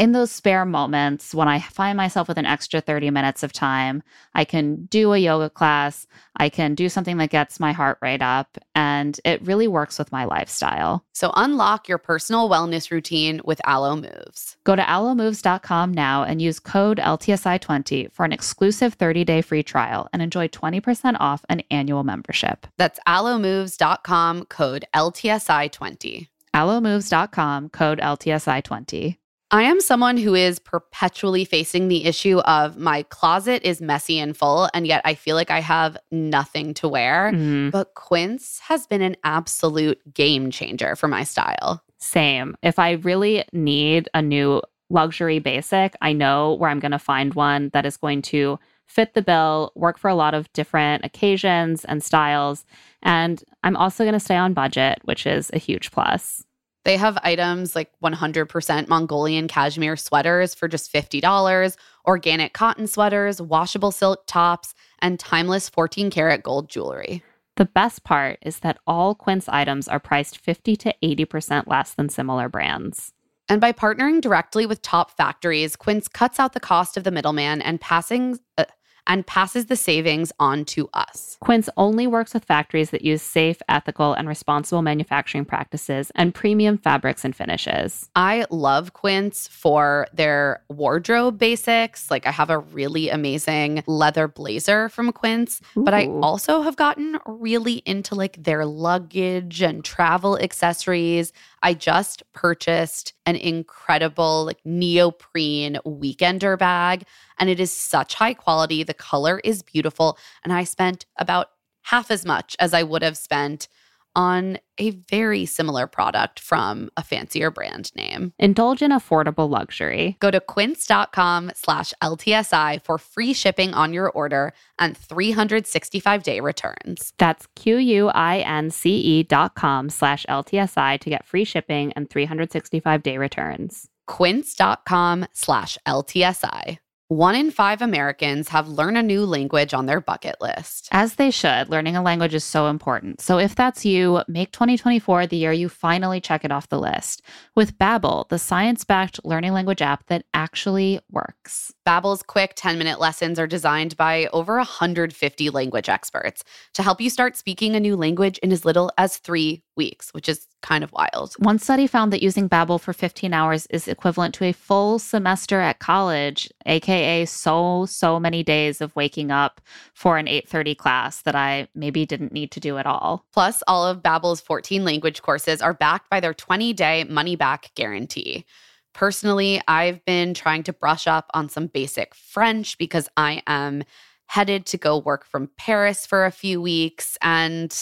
in 0.00 0.12
those 0.12 0.30
spare 0.30 0.64
moments 0.64 1.34
when 1.34 1.46
I 1.46 1.60
find 1.60 1.94
myself 1.94 2.26
with 2.26 2.38
an 2.38 2.46
extra 2.46 2.80
30 2.80 3.10
minutes 3.10 3.42
of 3.42 3.52
time, 3.52 4.02
I 4.34 4.46
can 4.46 4.86
do 4.86 5.12
a 5.12 5.18
yoga 5.18 5.50
class, 5.50 6.06
I 6.36 6.48
can 6.48 6.74
do 6.74 6.88
something 6.88 7.18
that 7.18 7.28
gets 7.28 7.60
my 7.60 7.72
heart 7.72 7.98
rate 8.00 8.22
up, 8.22 8.56
and 8.74 9.20
it 9.26 9.42
really 9.42 9.68
works 9.68 9.98
with 9.98 10.10
my 10.10 10.24
lifestyle. 10.24 11.04
So 11.12 11.32
unlock 11.36 11.86
your 11.86 11.98
personal 11.98 12.48
wellness 12.48 12.90
routine 12.90 13.42
with 13.44 13.60
Alo 13.66 13.94
Moves. 13.94 14.56
Go 14.64 14.74
to 14.74 14.80
alomoves.com 14.80 15.92
now 15.92 16.24
and 16.24 16.40
use 16.40 16.58
code 16.58 16.96
LTSI20 16.96 18.10
for 18.10 18.24
an 18.24 18.32
exclusive 18.32 18.96
30-day 18.96 19.42
free 19.42 19.62
trial 19.62 20.08
and 20.14 20.22
enjoy 20.22 20.48
20% 20.48 21.18
off 21.20 21.44
an 21.50 21.60
annual 21.70 22.04
membership. 22.04 22.66
That's 22.78 22.98
alomoves.com 23.06 24.46
code 24.46 24.86
LTSI20. 24.96 26.28
alomoves.com 26.54 27.68
code 27.68 27.98
LTSI20. 28.00 29.19
I 29.52 29.64
am 29.64 29.80
someone 29.80 30.16
who 30.16 30.36
is 30.36 30.60
perpetually 30.60 31.44
facing 31.44 31.88
the 31.88 32.04
issue 32.04 32.38
of 32.40 32.78
my 32.78 33.02
closet 33.04 33.62
is 33.64 33.80
messy 33.80 34.20
and 34.20 34.36
full, 34.36 34.68
and 34.72 34.86
yet 34.86 35.02
I 35.04 35.14
feel 35.14 35.34
like 35.34 35.50
I 35.50 35.60
have 35.60 35.96
nothing 36.12 36.72
to 36.74 36.88
wear. 36.88 37.32
Mhm. 37.34 37.72
But 37.72 37.94
Quince 37.94 38.60
has 38.60 38.86
been 38.86 39.02
an 39.02 39.16
absolute 39.24 39.98
game 40.14 40.52
changer 40.52 40.94
for 40.94 41.08
my 41.08 41.24
style. 41.24 41.82
Same. 41.98 42.56
If 42.62 42.78
I 42.78 42.92
really 42.92 43.44
need 43.52 44.08
a 44.14 44.22
new 44.22 44.62
luxury 44.88 45.40
basic, 45.40 45.96
I 46.00 46.12
know 46.12 46.54
where 46.54 46.70
I'm 46.70 46.80
going 46.80 46.92
to 46.92 46.98
find 46.98 47.34
one 47.34 47.70
that 47.72 47.84
is 47.86 47.96
going 47.96 48.22
to 48.22 48.58
fit 48.86 49.14
the 49.14 49.22
bill, 49.22 49.72
work 49.74 49.98
for 49.98 50.08
a 50.08 50.14
lot 50.16 50.34
of 50.34 50.52
different 50.52 51.04
occasions 51.04 51.84
and 51.84 52.02
styles. 52.02 52.64
And 53.02 53.42
I'm 53.62 53.76
also 53.76 54.04
going 54.04 54.14
to 54.14 54.20
stay 54.20 54.36
on 54.36 54.52
budget, 54.52 54.98
which 55.04 55.26
is 55.26 55.50
a 55.52 55.58
huge 55.58 55.90
plus. 55.90 56.44
They 56.84 56.96
have 56.96 57.18
items 57.22 57.76
like 57.76 57.90
100% 58.02 58.88
Mongolian 58.88 59.48
cashmere 59.48 59.96
sweaters 59.96 60.54
for 60.54 60.66
just 60.66 60.92
$50, 60.92 61.76
organic 62.06 62.54
cotton 62.54 62.86
sweaters, 62.86 63.40
washable 63.40 63.90
silk 63.90 64.24
tops, 64.26 64.74
and 65.00 65.20
timeless 65.20 65.68
14 65.68 66.10
karat 66.10 66.42
gold 66.42 66.70
jewelry. 66.70 67.22
The 67.56 67.66
best 67.66 68.04
part 68.04 68.38
is 68.40 68.60
that 68.60 68.78
all 68.86 69.14
Quince 69.14 69.46
items 69.48 69.88
are 69.88 70.00
priced 70.00 70.38
50 70.38 70.76
to 70.76 70.94
80% 71.02 71.66
less 71.66 71.92
than 71.92 72.08
similar 72.08 72.48
brands. 72.48 73.12
And 73.50 73.60
by 73.60 73.72
partnering 73.72 74.20
directly 74.20 74.64
with 74.64 74.80
top 74.80 75.10
factories, 75.16 75.76
Quince 75.76 76.08
cuts 76.08 76.38
out 76.38 76.52
the 76.54 76.60
cost 76.60 76.96
of 76.96 77.04
the 77.04 77.10
middleman 77.10 77.60
and 77.60 77.80
passing 77.80 78.38
uh, 78.56 78.64
and 79.06 79.26
passes 79.26 79.66
the 79.66 79.76
savings 79.76 80.32
on 80.38 80.64
to 80.66 80.88
us. 80.94 81.36
Quince 81.40 81.68
only 81.76 82.06
works 82.06 82.34
with 82.34 82.44
factories 82.44 82.90
that 82.90 83.02
use 83.02 83.22
safe, 83.22 83.60
ethical, 83.68 84.12
and 84.12 84.28
responsible 84.28 84.82
manufacturing 84.82 85.44
practices 85.44 86.10
and 86.14 86.34
premium 86.34 86.78
fabrics 86.78 87.24
and 87.24 87.34
finishes. 87.34 88.08
I 88.14 88.44
love 88.50 88.92
Quince 88.92 89.48
for 89.48 90.06
their 90.12 90.62
wardrobe 90.68 91.38
basics. 91.38 92.10
Like 92.10 92.26
I 92.26 92.30
have 92.30 92.50
a 92.50 92.58
really 92.58 93.08
amazing 93.08 93.82
leather 93.86 94.28
blazer 94.28 94.88
from 94.88 95.12
Quince, 95.12 95.60
but 95.74 95.94
I 95.94 96.06
also 96.22 96.62
have 96.62 96.76
gotten 96.76 97.18
really 97.26 97.82
into 97.86 98.14
like 98.14 98.42
their 98.42 98.64
luggage 98.66 99.62
and 99.62 99.84
travel 99.84 100.38
accessories. 100.38 101.32
I 101.62 101.74
just 101.74 102.22
purchased 102.32 103.12
an 103.26 103.36
incredible 103.36 104.46
like 104.46 104.60
neoprene 104.64 105.78
weekender 105.86 106.58
bag 106.58 107.04
and 107.38 107.50
it 107.50 107.60
is 107.60 107.72
such 107.72 108.14
high 108.14 108.34
quality. 108.34 108.82
The 108.82 108.94
color 108.94 109.40
is 109.44 109.62
beautiful 109.62 110.18
and 110.42 110.52
I 110.52 110.64
spent 110.64 111.06
about 111.16 111.50
half 111.82 112.10
as 112.10 112.24
much 112.24 112.56
as 112.58 112.72
I 112.74 112.82
would 112.82 113.02
have 113.02 113.16
spent 113.16 113.68
on 114.14 114.58
a 114.78 114.90
very 114.90 115.46
similar 115.46 115.86
product 115.86 116.40
from 116.40 116.90
a 116.96 117.02
fancier 117.02 117.50
brand 117.50 117.94
name. 117.94 118.32
Indulge 118.38 118.82
in 118.82 118.90
affordable 118.90 119.48
luxury. 119.48 120.16
Go 120.20 120.30
to 120.30 120.40
quince.com 120.40 121.52
slash 121.54 121.92
LTSI 122.02 122.82
for 122.82 122.98
free 122.98 123.32
shipping 123.32 123.74
on 123.74 123.92
your 123.92 124.10
order 124.10 124.52
and 124.78 124.96
365 124.96 126.22
day 126.22 126.40
returns. 126.40 127.12
That's 127.18 127.46
Q-U-I-N-C-E 127.56 129.22
dot 129.24 129.54
com 129.54 129.90
slash 129.90 130.26
LTSI 130.28 131.00
to 131.00 131.10
get 131.10 131.26
free 131.26 131.44
shipping 131.44 131.92
and 131.94 132.08
365 132.08 133.02
day 133.02 133.18
returns. 133.18 133.88
Quince.com 134.06 135.26
slash 135.32 135.78
LTSI. 135.86 136.78
One 137.10 137.34
in 137.34 137.50
five 137.50 137.82
Americans 137.82 138.50
have 138.50 138.68
learn 138.68 138.96
a 138.96 139.02
new 139.02 139.26
language 139.26 139.74
on 139.74 139.86
their 139.86 140.00
bucket 140.00 140.36
list. 140.40 140.88
As 140.92 141.16
they 141.16 141.32
should, 141.32 141.68
learning 141.68 141.96
a 141.96 142.02
language 142.04 142.34
is 142.34 142.44
so 142.44 142.68
important. 142.68 143.20
So 143.20 143.36
if 143.36 143.56
that's 143.56 143.84
you, 143.84 144.22
make 144.28 144.52
2024 144.52 145.26
the 145.26 145.36
year 145.36 145.50
you 145.50 145.68
finally 145.68 146.20
check 146.20 146.44
it 146.44 146.52
off 146.52 146.68
the 146.68 146.78
list 146.78 147.22
with 147.56 147.76
Babbel, 147.76 148.28
the 148.28 148.38
science-backed 148.38 149.24
learning 149.24 149.54
language 149.54 149.82
app 149.82 150.06
that 150.06 150.24
actually 150.34 151.00
works. 151.10 151.72
Babbel's 151.84 152.22
quick 152.22 152.54
10-minute 152.54 153.00
lessons 153.00 153.40
are 153.40 153.48
designed 153.48 153.96
by 153.96 154.28
over 154.32 154.54
150 154.58 155.50
language 155.50 155.88
experts 155.88 156.44
to 156.74 156.84
help 156.84 157.00
you 157.00 157.10
start 157.10 157.36
speaking 157.36 157.74
a 157.74 157.80
new 157.80 157.96
language 157.96 158.38
in 158.38 158.52
as 158.52 158.64
little 158.64 158.92
as 158.96 159.16
3 159.16 159.64
weeks, 159.76 160.10
which 160.14 160.28
is 160.28 160.46
kind 160.62 160.84
of 160.84 160.92
wild. 160.92 161.34
One 161.38 161.58
study 161.58 161.86
found 161.86 162.12
that 162.12 162.22
using 162.22 162.48
Babbel 162.48 162.80
for 162.80 162.92
15 162.92 163.32
hours 163.32 163.66
is 163.66 163.88
equivalent 163.88 164.34
to 164.34 164.44
a 164.44 164.52
full 164.52 164.98
semester 164.98 165.60
at 165.60 165.78
college, 165.78 166.50
aka 166.66 167.24
so 167.24 167.86
so 167.86 168.20
many 168.20 168.42
days 168.42 168.80
of 168.80 168.94
waking 168.96 169.30
up 169.30 169.60
for 169.94 170.18
an 170.18 170.26
8:30 170.26 170.76
class 170.76 171.22
that 171.22 171.34
I 171.34 171.68
maybe 171.74 172.06
didn't 172.06 172.32
need 172.32 172.50
to 172.52 172.60
do 172.60 172.78
at 172.78 172.86
all. 172.86 173.26
Plus, 173.32 173.62
all 173.66 173.86
of 173.86 174.02
Babbel's 174.02 174.40
14 174.40 174.84
language 174.84 175.22
courses 175.22 175.62
are 175.62 175.74
backed 175.74 176.10
by 176.10 176.20
their 176.20 176.34
20-day 176.34 177.04
money-back 177.04 177.72
guarantee. 177.74 178.44
Personally, 178.92 179.60
I've 179.68 180.04
been 180.04 180.34
trying 180.34 180.64
to 180.64 180.72
brush 180.72 181.06
up 181.06 181.30
on 181.32 181.48
some 181.48 181.68
basic 181.68 182.14
French 182.14 182.76
because 182.76 183.08
I 183.16 183.42
am 183.46 183.84
headed 184.26 184.66
to 184.66 184.78
go 184.78 184.98
work 184.98 185.24
from 185.24 185.50
Paris 185.58 186.06
for 186.06 186.24
a 186.24 186.30
few 186.30 186.60
weeks 186.62 187.18
and 187.20 187.76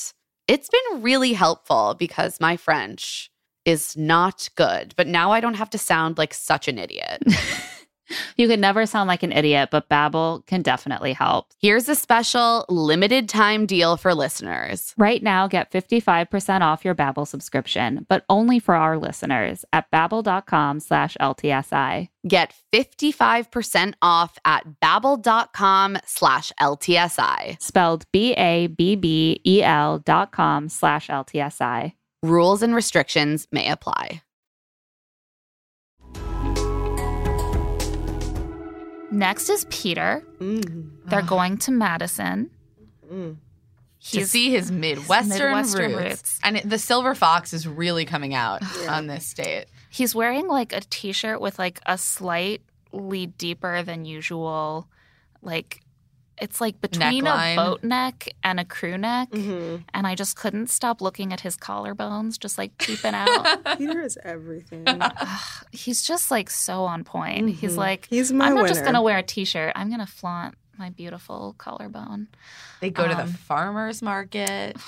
it's 0.49 0.71
been 0.71 1.03
really 1.03 1.35
helpful 1.35 1.95
because 1.99 2.41
my 2.41 2.57
French 2.57 3.31
is 3.65 3.97
not 3.97 4.49
good, 4.57 4.95
but 4.97 5.07
now 5.07 5.31
I 5.31 5.41
don't 5.41 5.55
have 5.55 5.71
to 5.71 5.79
sound 5.79 6.17
like 6.17 6.33
such 6.33 6.69
an 6.69 6.79
idiot. 6.79 7.23
You 8.37 8.49
can 8.49 8.61
never 8.61 8.87
sound 8.87 9.09
like 9.09 9.23
an 9.23 9.33
idiot, 9.33 9.69
but 9.71 9.89
Babbel 9.89 10.47
can 10.47 10.63
definitely 10.63 11.13
help. 11.13 11.47
Here's 11.61 11.89
a 11.89 11.95
special 11.95 12.65
limited 12.69 13.29
time 13.29 13.67
deal 13.67 13.97
for 13.97 14.15
listeners. 14.15 14.95
Right 14.97 15.23
now, 15.23 15.47
get 15.47 15.71
55% 15.71 16.61
off 16.61 16.85
your 16.85 16.95
Babbel 16.95 17.27
subscription, 17.27 18.07
but 18.09 18.25
only 18.29 18.59
for 18.59 18.75
our 18.75 18.99
listeners 18.99 19.65
at 19.73 19.91
babbel.com 19.91 20.81
slash 20.81 21.17
LTSI. 21.21 22.09
Get 22.27 22.55
55% 22.73 23.95
off 24.03 24.39
at 24.45 24.65
babbel.com 24.83 25.99
slash 26.05 26.53
LTSI. 26.61 27.63
Spelled 27.63 28.05
B-A-B-B-E-L 28.13 29.99
dot 30.01 30.33
com 30.33 30.69
slash 30.69 31.09
LTSI. 31.09 31.93
Rules 32.23 32.63
and 32.63 32.75
restrictions 32.75 33.47
may 33.53 33.71
apply. 33.71 34.23
Next 39.11 39.49
is 39.49 39.67
Peter. 39.71 40.23
Mm. 40.39 40.91
They're 41.07 41.23
going 41.23 41.57
to 41.59 41.71
Madison. 41.71 42.51
Mm. 43.11 43.37
to 44.11 44.27
see 44.27 44.51
his 44.51 44.71
Midwestern, 44.71 45.39
Midwestern 45.39 45.93
roots. 45.93 46.05
roots. 46.05 46.41
And 46.45 46.59
it, 46.59 46.69
the 46.69 46.79
silver 46.79 47.15
fox 47.15 47.53
is 47.53 47.67
really 47.67 48.05
coming 48.05 48.35
out 48.35 48.63
on 48.89 49.07
this 49.07 49.33
date. 49.33 49.67
He's 49.91 50.15
wearing 50.15 50.47
like 50.47 50.73
a 50.73 50.81
t-shirt 50.81 51.41
with 51.41 51.59
like 51.59 51.81
a 51.87 51.97
slightly 51.97 53.27
deeper 53.27 53.83
than 53.83 54.05
usual, 54.05 54.89
like 55.43 55.81
it's 56.41 56.61
like 56.61 56.81
between 56.81 57.25
Neckline. 57.25 57.53
a 57.55 57.57
boat 57.57 57.85
neck 57.85 58.29
and 58.43 58.59
a 58.61 58.65
crew 58.65 58.97
neck. 58.99 59.31
Mhm. 59.31 59.85
And 59.95 60.07
I 60.07 60.15
just 60.15 60.37
couldn't 60.37 60.69
stop 60.71 61.01
looking 61.01 61.33
at 61.33 61.41
his 61.41 61.57
collarbones, 61.57 62.39
just 62.39 62.59
like 62.59 62.77
peeping 62.79 63.15
out. 63.15 63.79
Peter 63.79 64.01
is 64.03 64.17
everything. 64.25 64.85
Ugh, 64.87 65.39
he's 65.73 66.03
just 66.03 66.31
like 66.31 66.51
so 66.51 66.85
on 66.85 67.05
point. 67.05 67.51
He's 67.57 67.75
Mhm. 67.75 67.79
like, 67.79 68.07
He's 68.11 68.33
my 68.33 68.47
I'm 68.47 68.55
not 68.55 68.63
winner. 68.63 68.75
just 68.75 68.85
gonna 68.85 69.03
wear 69.03 69.19
a 69.19 69.23
t-shirt. 69.23 69.73
I'm 69.77 69.91
gonna 69.91 70.07
flaunt 70.07 70.55
my 70.79 70.91
beautiful 70.91 71.55
collarbone. 71.59 72.29
They 72.81 72.91
go 72.91 73.09
to 73.09 73.15
the 73.15 73.23
Um, 73.23 73.33
farmer's 73.33 74.03
market. 74.03 74.77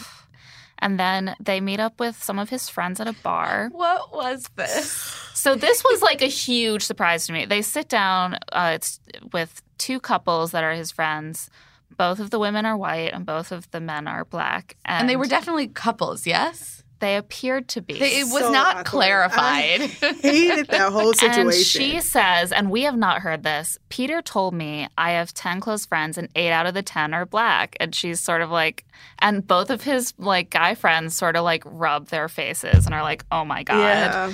And 0.82 0.98
then 0.98 1.36
they 1.38 1.60
meet 1.60 1.78
up 1.78 2.00
with 2.00 2.22
some 2.22 2.38
of 2.38 2.48
his 2.48 2.70
friends 2.70 3.00
at 3.00 3.06
a 3.06 3.12
bar. 3.12 3.68
What 3.70 4.14
was 4.14 4.48
this? 4.56 4.90
So 5.34 5.54
this 5.54 5.84
was 5.84 6.00
like 6.00 6.22
a 6.22 6.26
huge 6.26 6.82
surprise 6.84 7.26
to 7.26 7.34
me. 7.34 7.44
They 7.44 7.60
sit 7.60 7.90
down. 7.90 8.38
Uh, 8.50 8.72
it's 8.76 8.98
with 9.30 9.60
two 9.80 9.98
couples 9.98 10.52
that 10.52 10.62
are 10.62 10.72
his 10.74 10.92
friends. 10.92 11.50
Both 11.96 12.20
of 12.20 12.30
the 12.30 12.38
women 12.38 12.64
are 12.66 12.76
white, 12.76 13.12
and 13.12 13.26
both 13.26 13.50
of 13.50 13.68
the 13.72 13.80
men 13.80 14.06
are 14.06 14.24
black. 14.24 14.76
And, 14.84 15.00
And 15.00 15.08
they 15.10 15.16
were 15.16 15.26
definitely 15.26 15.66
couples, 15.66 16.26
yes? 16.26 16.79
They 17.00 17.16
appeared 17.16 17.68
to 17.68 17.80
be. 17.82 17.94
It 17.94 18.24
was 18.24 18.42
So 18.42 18.52
not 18.52 18.68
awkward. 18.76 18.86
clarified. 18.86 19.80
I 19.80 20.12
hated 20.22 20.68
that 20.68 20.92
whole 20.92 21.12
situation. 21.14 21.46
And 21.46 21.54
she 21.54 22.00
says, 22.00 22.52
and 22.52 22.70
we 22.70 22.82
have 22.82 22.96
not 22.96 23.20
heard 23.20 23.42
this. 23.42 23.78
Peter 23.88 24.20
told 24.22 24.54
me 24.54 24.86
I 24.98 25.12
have 25.12 25.32
10 25.34 25.60
close 25.60 25.86
friends 25.86 26.18
and 26.18 26.28
8 26.36 26.52
out 26.52 26.66
of 26.66 26.74
the 26.74 26.82
10 26.82 27.14
are 27.14 27.24
black. 27.26 27.76
And 27.80 27.94
she's 27.94 28.20
sort 28.20 28.42
of 28.42 28.50
like 28.50 28.84
and 29.18 29.46
both 29.46 29.70
of 29.70 29.82
his 29.82 30.12
like 30.18 30.50
guy 30.50 30.74
friends 30.74 31.16
sort 31.16 31.34
of 31.36 31.42
like 31.44 31.62
rub 31.64 32.08
their 32.08 32.28
faces 32.28 32.84
and 32.84 32.94
are 32.94 33.02
like, 33.02 33.24
"Oh 33.32 33.46
my 33.46 33.62
god." 33.62 33.78
yeah. 33.78 34.32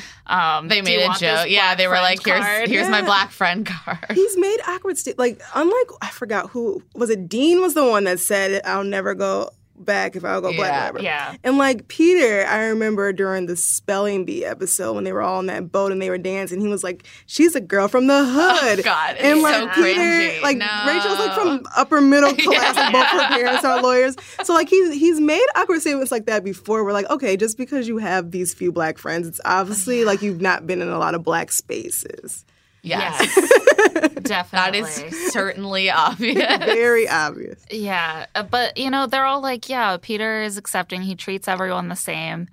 Um 0.58 0.66
They 0.66 0.82
made 0.82 1.00
a 1.08 1.14
joke. 1.18 1.46
Yeah, 1.48 1.76
they 1.76 1.86
were 1.86 1.94
like, 1.94 2.24
"Here's 2.24 2.44
card?" 2.44 2.68
here's 2.68 2.88
my 2.88 3.02
black 3.02 3.30
friend 3.30 3.64
card." 3.64 4.06
He's 4.12 4.36
made 4.36 4.58
awkward 4.66 4.98
st- 4.98 5.18
like 5.20 5.40
unlike 5.54 5.86
I 6.02 6.08
forgot 6.08 6.50
who 6.50 6.82
was 6.96 7.10
it. 7.10 7.28
Dean 7.28 7.60
was 7.60 7.74
the 7.74 7.86
one 7.88 8.04
that 8.04 8.18
said, 8.18 8.60
"I'll 8.64 8.82
never 8.82 9.14
go 9.14 9.50
back 9.84 10.16
if 10.16 10.24
I'll 10.24 10.40
go 10.40 10.52
black." 10.52 10.58
Yeah. 10.58 10.86
whatever. 10.86 11.02
Yeah. 11.02 11.34
And 11.44 11.58
like 11.58 11.88
Peter, 11.88 12.46
I 12.46 12.66
remember 12.66 13.12
during 13.12 13.46
the 13.46 13.56
spelling 13.56 14.24
bee 14.24 14.44
episode 14.44 14.94
when 14.94 15.04
they 15.04 15.12
were 15.12 15.22
all 15.22 15.38
on 15.38 15.46
that 15.46 15.70
boat 15.72 15.92
and 15.92 16.00
they 16.00 16.10
were 16.10 16.18
dancing, 16.18 16.60
he 16.60 16.68
was 16.68 16.82
like, 16.84 17.04
"She's 17.26 17.54
a 17.54 17.60
girl 17.60 17.88
from 17.88 18.06
the 18.06 18.14
oh, 18.14 18.24
hood." 18.24 18.80
Oh, 18.80 18.82
God, 18.82 19.16
and 19.16 19.42
like 19.42 19.54
so 19.54 19.82
Peter, 19.82 20.00
cringy. 20.00 20.42
like 20.42 20.56
No. 20.56 20.84
Rachel's 20.86 21.18
like 21.18 21.34
from 21.34 21.62
upper 21.76 22.00
middle 22.00 22.34
class, 22.36 22.76
and 22.76 22.92
both 22.92 23.06
her 23.06 23.28
parents 23.28 23.64
are 23.64 23.82
lawyers. 23.82 24.16
So 24.44 24.54
like 24.54 24.68
he's 24.68 24.94
he's 24.94 25.20
made 25.20 25.46
awkward 25.56 25.80
statements 25.80 26.10
like 26.12 26.26
that 26.26 26.44
before. 26.44 26.84
We're 26.84 26.92
like, 26.92 27.08
okay, 27.10 27.36
just 27.36 27.58
because 27.58 27.88
you 27.88 27.98
have 27.98 28.30
these 28.30 28.54
few 28.54 28.72
black 28.72 28.98
friends, 28.98 29.26
it's 29.26 29.40
obviously 29.44 30.04
like 30.04 30.22
you've 30.22 30.40
not 30.40 30.66
been 30.66 30.82
in 30.82 30.88
a 30.88 30.98
lot 30.98 31.14
of 31.14 31.22
black 31.22 31.52
spaces. 31.52 32.44
Yes. 32.86 33.52
That 33.96 34.24
Definitely. 34.24 34.80
is 34.80 35.32
certainly 35.32 35.90
obvious. 35.90 36.58
Very 36.58 37.08
obvious. 37.08 37.64
Yeah, 37.70 38.26
uh, 38.34 38.42
but 38.42 38.76
you 38.76 38.90
know, 38.90 39.06
they're 39.06 39.24
all 39.24 39.40
like, 39.40 39.68
yeah, 39.70 39.96
Peter 40.00 40.42
is 40.42 40.58
accepting. 40.58 41.00
He 41.00 41.14
treats 41.14 41.48
everyone 41.48 41.88
the 41.88 41.96
same. 41.96 42.48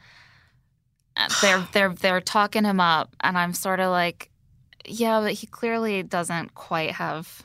They're 1.42 1.68
they're 1.74 1.94
they're 1.94 2.22
talking 2.22 2.64
him 2.64 2.80
up, 2.80 3.16
and 3.20 3.38
I'm 3.38 3.54
sort 3.54 3.80
of 3.80 3.92
like, 3.92 4.30
yeah, 4.86 5.20
but 5.20 5.34
he 5.34 5.48
clearly 5.48 6.02
doesn't 6.04 6.56
quite 6.56 6.92
have 6.92 7.42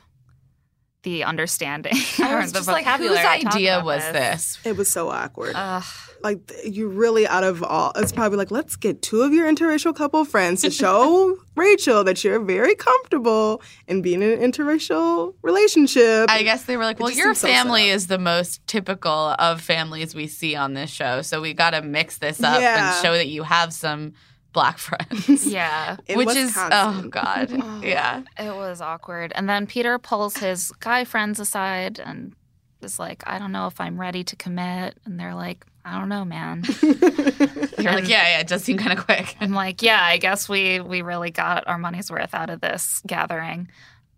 the 1.03 1.23
understanding 1.23 1.93
I 2.19 2.33
or 2.33 2.41
was 2.41 2.51
the 2.51 2.59
just 2.59 2.67
like, 2.67 2.85
whose 2.85 3.07
vocabulary 3.09 3.39
to 3.39 3.43
talk 3.45 3.55
idea 3.55 3.81
was 3.83 4.01
this. 4.03 4.11
this? 4.13 4.59
It 4.65 4.75
was 4.77 4.91
so 4.91 5.09
awkward. 5.09 5.53
Ugh. 5.55 5.83
like 6.21 6.45
th- 6.47 6.75
you 6.75 6.89
really 6.89 7.25
out 7.25 7.45
of 7.45 7.63
all 7.63 7.93
it's 7.95 8.11
probably 8.11 8.37
like 8.37 8.51
let's 8.51 8.75
get 8.75 9.01
two 9.01 9.21
of 9.21 9.31
your 9.31 9.47
interracial 9.49 9.95
couple 9.95 10.25
friends 10.25 10.61
to 10.63 10.69
show 10.69 11.37
rachel 11.55 12.03
that 12.03 12.21
you're 12.25 12.41
very 12.41 12.75
comfortable 12.75 13.61
in 13.87 14.01
being 14.01 14.21
in 14.21 14.31
an 14.41 14.51
interracial 14.51 15.33
relationship 15.41 16.29
I 16.29 16.43
guess 16.43 16.63
they 16.65 16.75
were 16.75 16.83
like, 16.83 16.97
It 16.99 17.03
well, 17.03 17.11
your 17.13 17.27
seems 17.33 17.39
so 17.39 17.47
family 17.47 17.89
is 17.89 18.07
the 18.07 18.17
most 18.19 18.65
typical 18.67 19.09
of 19.39 19.61
families 19.61 20.13
we 20.13 20.27
see 20.27 20.55
on 20.57 20.73
this 20.73 20.89
show. 20.89 21.21
So 21.21 21.39
we 21.39 21.53
got 21.53 21.69
to 21.71 21.81
mix 21.81 22.17
this 22.17 22.43
up 22.43 22.59
Yeah. 22.61 22.93
and 22.95 23.01
show 23.05 23.13
that 23.13 23.27
you 23.29 23.43
have 23.43 23.71
some 23.73 24.13
black 24.53 24.77
friends. 24.79 25.45
Yeah, 25.45 25.97
In 26.07 26.17
Which 26.17 26.29
is, 26.29 26.55
oh, 26.57 27.01
Wisconsin. 27.03 27.09
God. 27.09 27.51
yeah. 27.83 28.23
it 28.37 28.55
was 28.55 28.81
awkward. 28.81 29.31
And 29.35 29.49
then 29.49 29.67
Peter 29.67 29.97
pulls 29.99 30.37
his 30.37 30.71
guy 30.79 31.03
friends 31.05 31.39
aside 31.39 31.99
and 31.99 32.33
is 32.81 32.99
like, 32.99 33.23
I 33.27 33.39
don't 33.39 33.51
know 33.51 33.67
if 33.67 33.79
I'm 33.79 33.99
ready 33.99 34.23
to 34.23 34.35
commit. 34.35 34.97
And 35.05 35.19
they're 35.19 35.35
like, 35.35 35.65
I 35.85 35.97
don't 35.99 36.09
know, 36.09 36.25
man. 36.25 36.63
You're 36.81 37.93
like, 37.93 38.07
yeah, 38.07 38.29
yeah, 38.29 38.39
it 38.39 38.47
does 38.47 38.63
seem 38.63 38.77
kind 38.77 38.97
of 38.97 39.05
quick. 39.05 39.35
I'm 39.39 39.53
like, 39.53 39.81
yeah, 39.81 40.03
I 40.03 40.17
guess 40.17 40.47
we 40.49 40.79
we 40.81 41.01
really 41.01 41.31
got 41.31 41.67
our 41.67 41.77
money's 41.77 42.11
worth 42.11 42.33
out 42.35 42.49
of 42.49 42.61
this 42.61 43.01
gathering. 43.07 43.69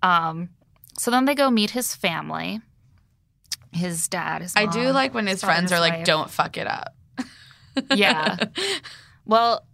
Um, 0.02 0.50
so 0.98 1.12
then 1.12 1.26
they 1.26 1.36
go 1.36 1.50
meet 1.50 1.70
his 1.70 1.96
family, 1.96 2.60
his 3.72 4.08
dad, 4.08 4.42
his 4.42 4.54
I 4.56 4.66
do 4.66 4.90
like 4.90 5.14
when 5.14 5.28
his 5.28 5.40
son, 5.42 5.50
and 5.50 5.58
friends 5.58 5.72
are 5.72 5.80
like, 5.80 5.94
wife. 6.00 6.06
don't 6.06 6.30
fuck 6.30 6.58
it 6.58 6.68
up. 6.68 6.96
Yeah. 7.96 8.38
Well, 9.26 9.66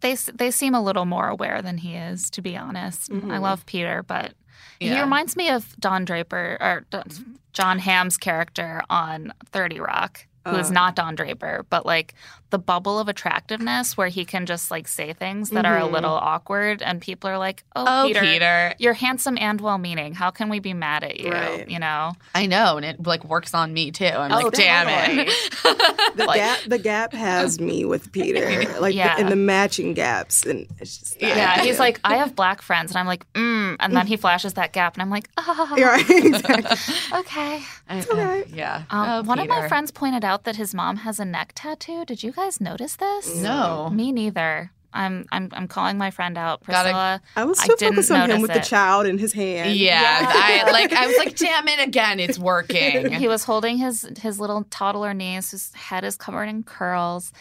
they 0.00 0.14
they 0.14 0.50
seem 0.50 0.74
a 0.74 0.82
little 0.82 1.04
more 1.04 1.28
aware 1.28 1.62
than 1.62 1.78
he 1.78 1.94
is, 1.94 2.30
to 2.30 2.42
be 2.42 2.56
honest. 2.56 3.10
I 3.10 3.14
Mhm. 3.14 3.40
love 3.40 3.66
Peter, 3.66 4.02
but 4.02 4.34
he 4.78 4.98
reminds 5.00 5.36
me 5.36 5.48
of 5.50 5.76
Don 5.78 6.04
Draper 6.04 6.56
or 6.60 6.84
Don- 6.90 7.38
Jon 7.52 7.78
Hamm's 7.78 8.16
character 8.16 8.82
on 8.90 9.32
Thirty 9.46 9.80
Rock. 9.80 10.26
Who 10.48 10.56
is 10.56 10.70
Uh. 10.70 10.74
not 10.74 10.96
Don 10.96 11.14
Draper, 11.16 11.66
but 11.68 11.84
like 11.84 12.14
the 12.50 12.58
bubble 12.58 12.98
of 12.98 13.08
attractiveness 13.08 13.96
where 13.96 14.08
he 14.08 14.24
can 14.24 14.44
just 14.46 14.70
like 14.70 14.86
say 14.88 15.12
things 15.12 15.50
that 15.50 15.64
are 15.64 15.78
a 15.78 15.82
Mhm. 15.82 15.92
little 15.92 16.12
awkward 16.14 16.82
and 16.82 17.00
people 17.00 17.30
are 17.30 17.38
like, 17.38 17.62
Oh, 17.76 17.84
Oh, 17.86 18.06
Peter, 18.08 18.20
Peter. 18.20 18.74
you're 18.78 18.92
handsome 18.94 19.38
and 19.38 19.60
well 19.60 19.78
meaning. 19.78 20.14
How 20.14 20.30
can 20.30 20.48
we 20.48 20.58
be 20.58 20.74
mad 20.74 21.04
at 21.04 21.20
you? 21.20 21.30
Right. 21.30 21.68
You 21.70 21.78
know? 21.78 22.12
I 22.34 22.46
know, 22.46 22.76
and 22.76 22.84
it 22.84 23.06
like 23.06 23.24
works 23.24 23.54
on 23.54 23.72
me 23.72 23.90
too. 23.92 24.04
I'm 24.04 24.32
Oh, 24.32 24.36
like, 24.46 24.52
damn 24.52 24.86
totally. 24.88 25.28
it. 25.28 26.16
the 26.16 26.24
Like- 26.24 26.36
gap 26.36 26.58
the 26.66 26.78
gap 26.78 27.12
has 27.12 27.60
me 27.60 27.84
with 27.84 28.10
peter 28.12 28.64
like 28.80 28.94
Yeah. 28.94 29.14
the, 29.16 29.22
and 29.22 29.30
the 29.30 29.36
matching 29.36 29.94
gaps 29.94 30.44
and 30.44 30.66
it's 30.80 30.98
just 30.98 31.22
not 31.22 31.28
Yeah. 31.36 31.56
good. 31.56 31.64
He's 31.66 31.78
like, 31.78 32.00
I 32.04 32.16
have 32.16 32.34
black 32.34 32.62
friends. 32.62 32.90
And 32.90 32.98
I'm 32.98 33.06
like, 33.06 33.30
mm. 33.34 33.76
And 33.78 33.94
then 33.96 34.06
he 34.08 34.16
flashes 34.24 34.54
that 34.54 34.72
gap 34.72 34.94
and 34.94 35.02
I'm 35.02 35.10
like, 35.10 35.28
oh, 35.36 35.74
You're 35.76 35.88
right 35.88 36.10
exactly. 36.10 37.18
okay. 37.20 37.62
okay. 37.90 38.44
Yeah. 38.52 38.82
Um, 38.90 39.08
Oh, 39.10 39.22
one 39.22 39.38
of 39.38 39.46
my 39.48 39.68
friends 39.68 39.90
pointed 39.90 40.24
out 40.24 40.44
that 40.44 40.56
his 40.56 40.74
mom 40.74 40.96
has 40.98 41.18
a 41.20 41.24
neck 41.24 41.52
tattoo. 41.54 42.04
Did 42.04 42.22
you 42.22 42.32
guys 42.32 42.39
notice 42.60 42.96
this? 42.96 43.36
No. 43.36 43.90
Me 43.90 44.12
neither. 44.12 44.70
I'm 44.92 45.24
I'm 45.30 45.48
I'm 45.52 45.68
calling 45.68 45.98
my 45.98 46.10
friend 46.10 46.36
out, 46.36 46.64
Gotta- 46.66 46.88
Priscilla. 46.88 47.22
i 47.36 47.44
was 47.44 47.60
I 47.60 47.66
too 47.68 47.76
didn't 47.78 47.94
focused 47.94 48.10
on 48.10 48.22
him 48.22 48.28
notice 48.28 48.42
with 48.42 48.52
the 48.54 48.68
child 48.68 49.06
in 49.06 49.18
his 49.18 49.32
hand 49.32 49.76
Yeah, 49.76 50.00
Yeah. 50.20 50.32
I 50.66 50.70
like. 50.72 50.92
I 50.92 51.06
was 51.06 51.16
like, 51.16 51.36
"Damn 51.36 51.68
it 51.68 51.78
again! 51.86 52.18
It's 52.18 52.38
working." 52.40 53.12
he 53.22 53.28
was 53.28 53.44
holding 53.44 53.78
his 53.78 54.08
his 54.20 54.40
little 54.40 54.64
toddler 54.64 55.14
niece 55.14 55.52
whose 55.52 55.72
head 55.74 56.02
is 56.04 56.16
covered 56.16 56.48
in 56.48 56.64
curls. 56.64 57.32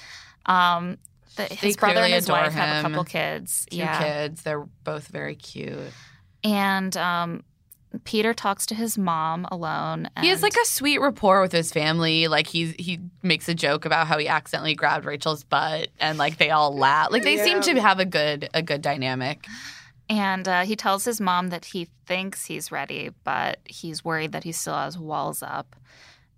Um, 0.46 0.98
The, 1.38 1.46
his 1.46 1.76
brother 1.76 2.02
and 2.02 2.14
his 2.14 2.26
adore 2.26 2.38
wife 2.42 2.54
have 2.54 2.86
a 2.86 2.88
couple 2.88 3.04
kids. 3.04 3.66
Two 3.72 3.78
yeah. 3.78 4.00
kids. 4.04 4.44
They're 4.44 4.68
both 4.84 5.08
very 5.08 5.36
cute. 5.36 5.80
And 6.44 6.96
um, 6.98 7.44
Peter 8.04 8.34
talks 8.34 8.66
to 8.68 8.76
his 8.76 8.98
mom 8.98 9.48
alone. 9.52 10.10
And 10.16 10.24
He 10.24 10.30
has 10.30 10.44
like 10.44 10.56
a 10.56 10.66
sweet 10.66 11.00
rapport 11.00 11.42
with 11.42 11.52
his 11.52 11.72
family. 11.72 12.28
Like 12.28 12.48
he 12.48 12.74
he 12.78 13.00
makes 13.24 13.50
a 13.50 13.56
joke 13.56 13.86
about 13.86 14.08
how 14.08 14.18
he 14.18 14.28
accidentally 14.28 14.76
grabbed 14.76 15.06
Rachel's 15.06 15.44
butt, 15.44 15.90
and 16.00 16.18
like 16.18 16.38
they 16.38 16.52
all 16.52 16.76
laugh. 16.76 17.12
Like 17.12 17.24
they 17.24 17.38
seem 17.38 17.62
to 17.62 17.82
have 17.82 18.00
a 18.00 18.06
good 18.06 18.50
a 18.54 18.62
good 18.62 18.82
dynamic. 18.82 19.48
And 20.08 20.48
uh, 20.48 20.66
he 20.66 20.76
tells 20.76 21.06
his 21.06 21.22
mom 21.22 21.50
that 21.50 21.66
he 21.66 21.88
thinks 22.08 22.46
he's 22.46 22.72
ready, 22.72 23.12
but 23.24 23.60
he's 23.66 24.04
worried 24.04 24.32
that 24.32 24.44
he 24.44 24.52
still 24.52 24.74
has 24.74 24.98
walls 24.98 25.44
up. 25.44 25.76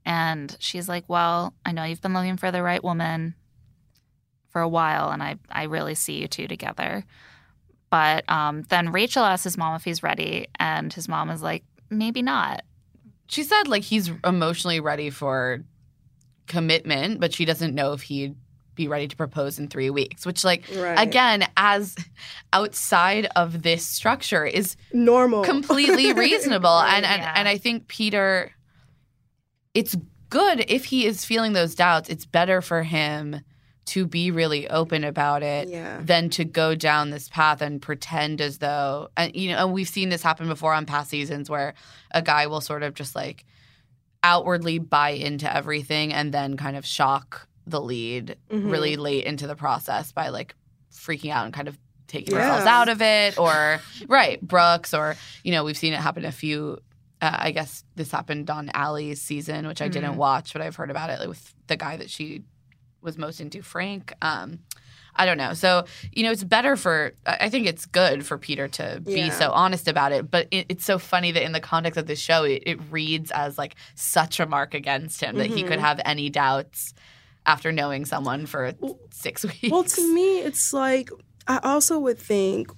And 0.05 0.55
she's 0.59 0.89
like, 0.89 1.05
Well, 1.07 1.53
I 1.65 1.71
know 1.71 1.83
you've 1.83 2.01
been 2.01 2.13
looking 2.13 2.37
for 2.37 2.51
the 2.51 2.63
right 2.63 2.83
woman 2.83 3.35
for 4.49 4.61
a 4.61 4.67
while, 4.67 5.09
and 5.11 5.23
I, 5.23 5.37
I 5.49 5.63
really 5.63 5.95
see 5.95 6.19
you 6.21 6.27
two 6.27 6.47
together. 6.47 7.05
But 7.91 8.27
um, 8.31 8.63
then 8.69 8.91
Rachel 8.91 9.23
asks 9.23 9.43
his 9.43 9.57
mom 9.57 9.75
if 9.75 9.83
he's 9.83 10.01
ready, 10.01 10.47
and 10.59 10.91
his 10.91 11.07
mom 11.07 11.29
is 11.29 11.43
like, 11.43 11.63
Maybe 11.91 12.21
not. 12.23 12.63
She 13.27 13.43
said 13.43 13.67
like 13.67 13.83
he's 13.83 14.09
emotionally 14.25 14.79
ready 14.79 15.09
for 15.09 15.61
commitment, 16.47 17.19
but 17.19 17.33
she 17.33 17.45
doesn't 17.45 17.75
know 17.75 17.93
if 17.93 18.01
he'd 18.01 18.35
be 18.75 18.87
ready 18.87 19.07
to 19.09 19.15
propose 19.17 19.59
in 19.59 19.67
three 19.67 19.89
weeks. 19.89 20.25
Which 20.25 20.43
like 20.45 20.63
Right. 20.73 20.97
again, 20.97 21.45
as 21.57 21.95
outside 22.53 23.27
of 23.35 23.61
this 23.61 23.85
structure, 23.85 24.45
is 24.45 24.75
normal. 24.93 25.43
completely 25.43 26.13
reasonable. 26.25 26.79
and 26.79 27.05
and, 27.05 27.21
Yeah. 27.21 27.33
and 27.35 27.47
I 27.47 27.57
think 27.57 27.87
Peter 27.89 28.51
it's 29.73 29.95
good 30.29 30.63
if 30.69 30.85
he 30.85 31.05
is 31.05 31.25
feeling 31.25 31.53
those 31.53 31.75
doubts. 31.75 32.09
It's 32.09 32.25
better 32.25 32.61
for 32.61 32.83
him 32.83 33.41
to 33.93 34.05
be 34.07 34.31
really 34.31 34.69
open 34.69 35.03
about 35.03 35.43
it 35.43 35.67
Yeah. 35.69 35.99
than 36.01 36.29
to 36.31 36.45
go 36.45 36.75
down 36.75 37.09
this 37.09 37.27
path 37.29 37.61
and 37.61 37.81
pretend 37.81 38.39
as 38.41 38.57
though 38.59 39.09
and 39.17 39.35
you 39.35 39.49
know 39.51 39.57
and 39.65 39.73
we've 39.73 39.89
seen 39.89 40.09
this 40.09 40.23
happen 40.23 40.47
before 40.47 40.73
on 40.73 40.85
past 40.85 41.09
seasons 41.09 41.49
where 41.49 41.73
a 42.11 42.21
guy 42.21 42.47
will 42.47 42.61
sort 42.61 42.83
of 42.83 42.93
just 42.93 43.15
like 43.15 43.43
outwardly 44.23 44.77
buy 44.79 45.09
into 45.09 45.51
everything 45.53 46.13
and 46.13 46.33
then 46.33 46.57
kind 46.57 46.77
of 46.77 46.85
shock 46.85 47.47
the 47.65 47.81
lead 47.81 48.37
Mhm. 48.51 48.71
really 48.71 48.95
late 48.95 49.25
into 49.25 49.47
the 49.47 49.55
process 49.55 50.11
by 50.11 50.29
like 50.29 50.55
freaking 50.93 51.31
out 51.31 51.45
and 51.45 51.53
kind 51.53 51.67
of 51.67 51.77
taking 52.07 52.35
Yeah. 52.35 52.41
themselves 52.41 52.65
out 52.67 52.89
of 52.89 53.01
it 53.01 53.37
or 53.39 53.79
right 54.07 54.41
brooks 54.41 54.93
or 54.93 55.15
you 55.43 55.51
know 55.51 55.63
we've 55.63 55.77
seen 55.77 55.93
it 55.93 55.99
happen 55.99 56.25
a 56.25 56.31
few 56.31 56.79
uh, 57.21 57.35
i 57.39 57.51
guess 57.51 57.83
this 57.95 58.11
happened 58.11 58.49
on 58.49 58.69
Ali's 58.73 59.21
season 59.21 59.67
which 59.67 59.81
i 59.81 59.87
didn't 59.87 60.13
Mhm. 60.13 60.17
watch 60.17 60.53
but 60.53 60.61
i've 60.61 60.75
heard 60.75 60.91
about 60.91 61.09
it 61.09 61.19
like, 61.19 61.29
with 61.29 61.53
the 61.67 61.77
guy 61.77 61.97
that 61.97 62.09
she 62.09 62.43
was 63.01 63.17
most 63.17 63.41
into 63.41 63.61
frank 63.61 64.13
um 64.21 64.59
I 65.13 65.25
don't 65.25 65.37
know. 65.37 65.53
So, 65.53 65.83
you 66.13 66.23
know, 66.23 66.31
it's 66.31 66.43
better 66.45 66.77
for, 66.77 67.11
I 67.25 67.49
think 67.49 67.67
it's 67.67 67.85
good 67.85 68.25
for 68.25 68.37
Peter 68.37 68.69
to 68.69 69.01
be 69.03 69.11
Yeah. 69.11 69.29
so 69.31 69.51
honest 69.51 69.89
about 69.89 70.13
it. 70.13 70.31
But 70.31 70.47
it, 70.51 70.67
it's 70.69 70.85
so 70.85 70.97
funny 70.97 71.33
that 71.33 71.43
in 71.43 71.51
the 71.51 71.59
context 71.59 71.97
of 71.97 72.07
this 72.07 72.17
show, 72.17 72.45
it, 72.45 72.63
it 72.65 72.79
reads 72.89 73.29
as 73.29 73.57
like 73.57 73.75
such 73.93 74.39
a 74.39 74.45
mark 74.45 74.73
against 74.73 75.19
him 75.19 75.35
that 75.35 75.47
he 75.47 75.63
could 75.63 75.79
Mhm. 75.79 75.81
have 75.81 75.99
any 76.05 76.29
doubts 76.29 76.93
after 77.45 77.73
knowing 77.73 78.05
someone 78.05 78.45
for 78.45 78.71
six 79.11 79.43
weeks. 79.43 79.59
Well, 79.69 79.83
to 79.83 80.13
me, 80.15 80.39
it's 80.39 80.71
like 80.71 81.09
I 81.45 81.59
also 81.61 81.99
would 81.99 82.17
think 82.17 82.71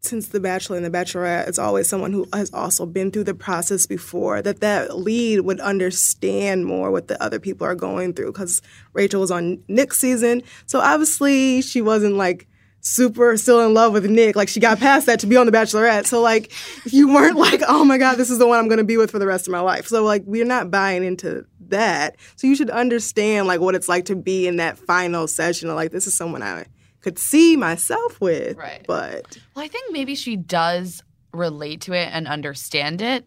since 0.00 0.28
The 0.28 0.40
Bachelor 0.40 0.76
and 0.76 0.84
The 0.84 0.90
Bachelorette, 0.90 1.46
it's 1.48 1.58
always 1.58 1.88
someone 1.88 2.12
who 2.12 2.26
has 2.32 2.52
also 2.54 2.86
been 2.86 3.10
through 3.10 3.24
the 3.24 3.34
process 3.34 3.86
before. 3.86 4.40
That 4.40 4.60
that 4.60 4.96
lead 4.96 5.40
would 5.40 5.60
understand 5.60 6.66
more 6.66 6.90
what 6.90 7.08
the 7.08 7.22
other 7.22 7.38
people 7.38 7.66
are 7.66 7.74
going 7.74 8.14
through 8.14 8.32
because 8.32 8.62
Rachel 8.94 9.20
was 9.20 9.30
on 9.30 9.62
Nick's 9.68 9.98
season, 9.98 10.42
so 10.66 10.80
obviously 10.80 11.60
she 11.62 11.82
wasn't 11.82 12.16
like 12.16 12.48
super 12.82 13.36
still 13.36 13.60
in 13.60 13.74
love 13.74 13.92
with 13.92 14.06
Nick. 14.06 14.36
Like 14.36 14.48
she 14.48 14.58
got 14.58 14.78
past 14.78 15.04
that 15.06 15.20
to 15.20 15.26
be 15.26 15.36
on 15.36 15.46
The 15.46 15.52
Bachelorette. 15.52 16.06
So 16.06 16.20
like 16.22 16.50
you 16.86 17.12
weren't 17.12 17.36
like, 17.38 17.60
oh 17.68 17.84
my 17.84 17.98
God, 17.98 18.16
this 18.16 18.30
is 18.30 18.38
the 18.38 18.46
one 18.46 18.58
I'm 18.58 18.68
gonna 18.68 18.84
be 18.84 18.96
with 18.96 19.10
for 19.10 19.18
the 19.18 19.26
rest 19.26 19.46
of 19.46 19.52
my 19.52 19.60
life. 19.60 19.86
So 19.86 20.02
like 20.02 20.22
we're 20.24 20.46
not 20.46 20.70
buying 20.70 21.04
into 21.04 21.44
that. 21.68 22.16
So 22.36 22.46
you 22.46 22.56
should 22.56 22.70
understand 22.70 23.46
like 23.46 23.60
what 23.60 23.74
it's 23.74 23.88
like 23.88 24.06
to 24.06 24.16
be 24.16 24.46
in 24.46 24.56
that 24.56 24.78
final 24.78 25.28
session 25.28 25.68
of 25.68 25.76
like 25.76 25.92
this 25.92 26.06
is 26.06 26.14
someone 26.14 26.42
I 26.42 26.66
could 27.02 27.18
see 27.18 27.56
myself 27.56 28.20
with. 28.20 28.56
Right. 28.56 28.84
But 28.86 29.38
Well, 29.54 29.64
I 29.64 29.68
think 29.68 29.92
maybe 29.92 30.14
she 30.14 30.36
does 30.36 31.02
relate 31.32 31.82
to 31.82 31.92
it 31.92 32.08
and 32.12 32.26
understand 32.28 33.00
it, 33.02 33.26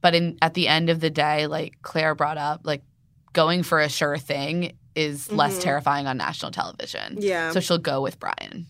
but 0.00 0.14
in 0.14 0.38
at 0.42 0.54
the 0.54 0.68
end 0.68 0.90
of 0.90 1.00
the 1.00 1.10
day, 1.10 1.46
like 1.46 1.74
Claire 1.82 2.14
brought 2.14 2.38
up, 2.38 2.60
like 2.64 2.82
going 3.32 3.62
for 3.62 3.80
a 3.80 3.88
sure 3.88 4.18
thing 4.18 4.76
is 4.94 5.30
less 5.32 5.58
Mhm. 5.58 5.62
terrifying 5.62 6.06
on 6.06 6.16
national 6.18 6.52
television. 6.52 7.16
yeah. 7.20 7.50
So 7.50 7.60
she'll 7.60 7.78
go 7.78 8.00
with 8.02 8.18
Bryan. 8.20 8.66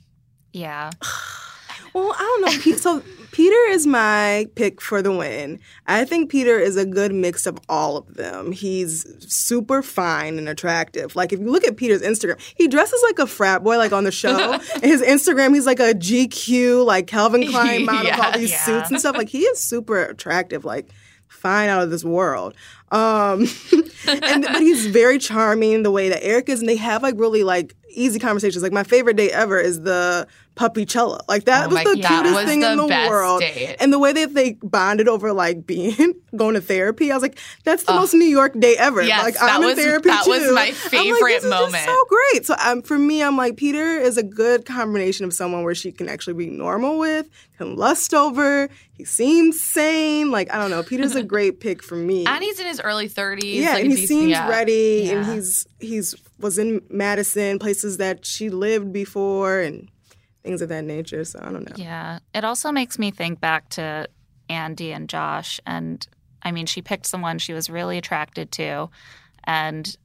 Yeah. 0.52 0.90
Well, 1.94 2.12
I 2.16 2.38
don't 2.40 2.64
know. 2.66 2.76
So 2.76 3.02
Peter 3.32 3.56
is 3.70 3.86
my 3.86 4.46
pick 4.54 4.80
for 4.80 5.02
the 5.02 5.12
win. 5.12 5.58
I 5.86 6.04
think 6.04 6.30
Peter 6.30 6.58
is 6.58 6.76
a 6.76 6.84
good 6.86 7.12
mix 7.14 7.46
of 7.46 7.58
all 7.68 7.96
of 7.96 8.14
them. 8.14 8.52
He's 8.52 9.06
super 9.32 9.82
fine 9.82 10.38
and 10.38 10.48
attractive. 10.48 11.14
Like 11.16 11.32
if 11.32 11.40
you 11.40 11.50
look 11.50 11.64
at 11.66 11.76
Peter's 11.76 12.02
Instagram, 12.02 12.40
he 12.56 12.68
dresses 12.68 13.02
like 13.02 13.18
a 13.18 13.26
frat 13.26 13.62
boy, 13.62 13.76
like 13.78 13.92
on 13.92 14.04
the 14.04 14.12
show. 14.12 14.52
His 14.82 15.02
Instagram, 15.02 15.54
he's 15.54 15.66
like 15.66 15.80
a 15.80 15.94
GQ, 15.94 16.84
like 16.84 17.06
Calvin 17.06 17.46
Klein 17.48 17.84
model, 17.86 18.10
with 18.10 18.20
all 18.20 18.32
these 18.32 18.50
Yeah. 18.50 18.64
suits 18.64 18.90
and 18.90 18.98
stuff. 19.00 19.16
Like 19.16 19.28
he 19.28 19.40
is 19.40 19.58
super 19.62 20.02
attractive. 20.02 20.64
Like 20.64 20.88
fine 21.28 21.68
out 21.68 21.82
of 21.82 21.90
this 21.90 22.04
world. 22.04 22.54
Um, 22.92 23.46
and 24.06 24.42
but 24.44 24.60
he's 24.60 24.86
very 24.86 25.18
charming 25.18 25.82
the 25.82 25.90
way 25.90 26.08
that 26.10 26.22
Eric 26.24 26.48
is, 26.48 26.60
and 26.60 26.68
they 26.68 26.76
have 26.76 27.02
like 27.02 27.14
really 27.18 27.42
like 27.42 27.74
easy 27.90 28.18
conversations. 28.18 28.62
Like 28.62 28.72
my 28.72 28.84
favorite 28.84 29.16
day 29.16 29.30
ever 29.30 29.58
is 29.58 29.80
the 29.82 30.26
puppy 30.54 30.84
cello. 30.84 31.18
Like 31.28 31.44
that 31.46 31.66
Oh 31.70 31.74
was 31.74 31.84
the 31.84 32.02
that 32.02 32.08
cutest 32.08 32.34
was 32.34 32.44
thing 32.44 32.60
the 32.60 32.72
in 32.72 32.76
the 32.78 32.86
best 32.86 33.08
world. 33.10 33.40
date. 33.40 33.76
And 33.80 33.90
the 33.92 33.98
way 33.98 34.12
that 34.12 34.34
they 34.34 34.52
bonded 34.62 35.08
over 35.08 35.32
like 35.32 35.66
being 35.66 36.14
going 36.36 36.54
to 36.54 36.60
therapy, 36.60 37.10
I 37.10 37.14
was 37.14 37.22
like, 37.22 37.38
that's 37.64 37.84
the 37.84 37.92
Ugh. 37.92 38.00
most 38.00 38.12
New 38.14 38.26
York 38.26 38.52
day 38.58 38.76
ever. 38.78 39.00
Yes, 39.02 39.22
like 39.22 39.36
I'm 39.40 39.62
was- 39.62 39.78
in 39.78 39.84
therapy 39.84 40.10
that 40.10 40.24
too. 40.24 40.30
was 40.30 40.40
my 40.42 40.46
I'm 40.48 40.54
like, 40.56 40.74
favorite 40.74 41.20
this 41.32 41.44
is 41.44 41.50
just 41.50 41.62
moment. 41.62 41.84
so 41.84 42.04
great. 42.08 42.46
So 42.46 42.54
um, 42.62 42.82
for 42.82 42.98
me, 42.98 43.22
I'm 43.22 43.36
like 43.38 43.56
Peter 43.56 43.96
is 43.98 44.18
a 44.18 44.22
good 44.22 44.66
combination 44.66 45.24
of 45.24 45.32
someone 45.32 45.62
where 45.64 45.74
she 45.74 45.92
can 45.92 46.08
actually 46.10 46.34
be 46.34 46.50
normal 46.50 46.98
with, 46.98 47.28
can 47.56 47.76
lust 47.76 48.12
over. 48.12 48.68
He 48.92 49.04
seems 49.06 49.58
sane. 49.60 50.30
Like 50.30 50.52
I 50.52 50.58
don't 50.58 50.70
know. 50.70 50.82
Peter's 50.82 51.14
a 51.16 51.22
great 51.34 51.60
pick 51.60 51.82
for 51.82 51.96
me. 51.96 52.26
And 52.26 52.42
he's 52.44 52.60
in 52.60 52.66
his 52.66 52.80
early 52.82 53.08
30s. 53.08 53.54
Yeah, 53.54 53.74
like 53.74 53.84
and 53.84 53.92
he 53.92 54.06
seems 54.06 54.30
yeah. 54.30 54.48
ready, 54.48 55.10
and 55.10 55.26
he's 55.26 55.66
he's 55.80 56.14
was 56.38 56.58
in 56.58 56.82
Madison, 56.90 57.58
places 57.58 57.98
that 57.98 58.26
she 58.26 58.50
lived 58.50 58.92
before, 58.92 59.60
and 59.60 59.88
things 60.42 60.62
of 60.62 60.68
that 60.68 60.84
nature. 60.84 61.24
So 61.24 61.38
I 61.40 61.50
don't 61.52 61.68
know. 61.68 61.76
Yeah. 61.76 62.18
It 62.34 62.44
also 62.44 62.72
makes 62.72 62.98
me 62.98 63.10
think 63.10 63.40
back 63.40 63.68
to 63.70 64.08
Andi 64.50 64.94
and 64.94 65.08
Josh. 65.08 65.60
And 65.66 66.06
I 66.42 66.52
mean, 66.52 66.66
she 66.66 66.82
picked 66.82 67.06
someone 67.06 67.38
she 67.38 67.52
was 67.52 67.70
really 67.70 67.98
attracted 67.98 68.52
to. 68.52 68.90
And 69.44 69.96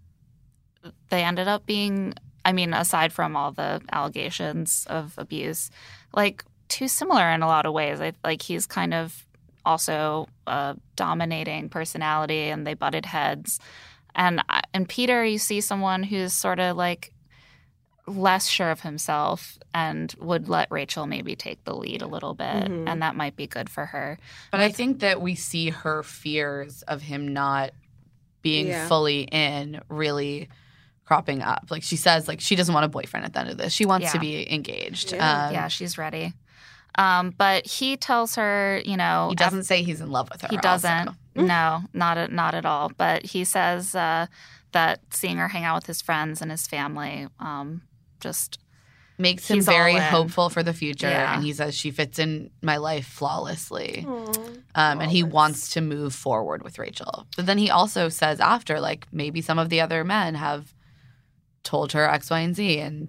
they 1.10 1.24
ended 1.24 1.48
up 1.48 1.66
being, 1.66 2.14
I 2.46 2.54
mean, 2.54 2.74
aside 2.74 3.12
from 3.12 3.36
all 3.36 3.52
the 3.52 3.82
allegations 3.92 4.86
of 4.90 5.14
abuse, 5.18 5.70
like 6.14 6.44
too 6.70 6.88
similar 6.88 7.30
in 7.32 7.42
a 7.42 7.48
lot 7.48 7.66
of 7.66 7.74
ways. 7.74 8.00
I, 8.00 8.14
like 8.24 8.42
he's 8.42 8.66
kind 8.66 8.94
of 8.94 9.26
also 9.68 10.28
a 10.48 10.76
dominating 10.96 11.68
personality 11.70 12.44
and 12.50 12.66
they 12.66 12.74
butted 12.74 13.06
heads. 13.06 13.60
And, 14.16 14.42
and 14.74 14.88
Peter, 14.88 15.24
you 15.26 15.38
see 15.38 15.62
someone 15.62 16.02
who's 16.04 16.34
sort 16.34 16.60
of 16.60 16.78
like 16.78 17.12
less 18.08 18.48
sure 18.48 18.72
of 18.72 18.80
himself 18.82 19.58
and 19.74 20.16
would 20.20 20.48
let 20.48 20.72
Rachel 20.72 21.06
maybe 21.06 21.36
take 21.36 21.62
the 21.66 21.76
lead 21.76 22.02
a 22.02 22.08
little 22.08 22.34
bit. 22.34 22.46
Mhm. 22.70 22.88
And 22.88 23.02
that 23.02 23.16
might 23.18 23.36
be 23.36 23.48
good 23.48 23.70
for 23.70 23.86
her. 23.88 24.18
But 24.50 24.62
I 24.62 24.72
think 24.72 25.02
that 25.02 25.22
we 25.22 25.36
see 25.36 25.70
her 25.72 26.04
fears 26.04 26.84
of 26.84 27.02
him 27.02 27.28
not 27.28 27.72
being 28.42 28.68
Yeah. 28.68 28.88
fully 28.88 29.24
in 29.24 29.82
really 29.90 30.48
cropping 31.04 31.42
up. 31.42 31.66
Like 31.70 31.84
she 31.84 31.98
says, 31.98 32.28
like 32.30 32.40
she 32.40 32.56
doesn't 32.56 32.74
want 32.74 32.86
a 32.86 32.90
boyfriend 32.90 33.26
at 33.26 33.34
the 33.34 33.40
end 33.42 33.50
of 33.50 33.58
this. 33.58 33.74
She 33.74 33.86
wants 33.86 34.14
to 34.14 34.20
be 34.20 34.52
engaged. 34.54 35.12
Yeah. 35.12 35.48
Um, 35.48 35.54
yeah, 35.54 35.68
she's 35.68 35.98
ready. 35.98 36.34
Um, 36.98 37.34
but 37.38 37.66
he 37.68 37.96
tells 37.98 38.36
her, 38.36 38.82
you 38.86 38.98
know, 38.98 39.28
He 39.30 39.36
doesn't 39.36 39.66
say 39.66 39.84
he's 39.84 40.02
in 40.02 40.12
love 40.12 40.30
with 40.32 40.42
her. 40.42 40.48
He 40.50 40.58
doesn't. 40.58 41.10
also. 41.10 41.18
No, 41.36 41.84
not 41.94 42.18
at, 42.18 42.32
not 42.32 42.56
at 42.56 42.66
all. 42.66 42.92
But 42.98 43.26
he 43.26 43.44
says 43.44 43.94
uh, 43.94 44.26
that 44.72 45.02
seeing 45.12 45.38
her 45.38 45.48
hang 45.48 45.64
out 45.64 45.76
with 45.76 45.86
his 45.86 46.02
friends 46.02 46.42
and 46.42 46.50
his 46.50 46.66
family, 46.66 47.28
um, 47.40 47.84
just 48.20 48.60
Makes 49.20 49.50
him 49.50 49.62
very 49.62 49.96
hopeful 49.96 50.50
for 50.50 50.62
the 50.62 50.74
future. 50.74 51.10
Yeah. 51.10 51.34
And 51.36 51.44
he 51.44 51.52
says 51.52 51.74
she 51.76 51.90
fits 51.90 52.20
in 52.20 52.52
my 52.62 52.78
life 52.78 53.08
flawlessly. 53.08 54.06
Um, 54.76 55.02
and 55.02 55.10
he 55.10 55.24
wants 55.24 55.70
to 55.72 55.82
move 55.82 56.14
forward 56.14 56.62
with 56.62 56.78
Rachel. 56.78 57.26
But 57.36 57.48
then 57.48 57.58
he 57.58 57.72
also 57.72 58.10
says 58.10 58.40
after, 58.40 58.80
like, 58.80 59.08
maybe 59.12 59.42
some 59.42 59.58
of 59.58 59.70
the 59.70 59.82
other 59.82 60.04
men 60.04 60.36
have 60.36 60.72
told 61.64 61.94
her 61.94 62.08
X, 62.08 62.30
Y, 62.30 62.40
and 62.40 62.56
Z, 62.56 62.78
and 62.80 63.08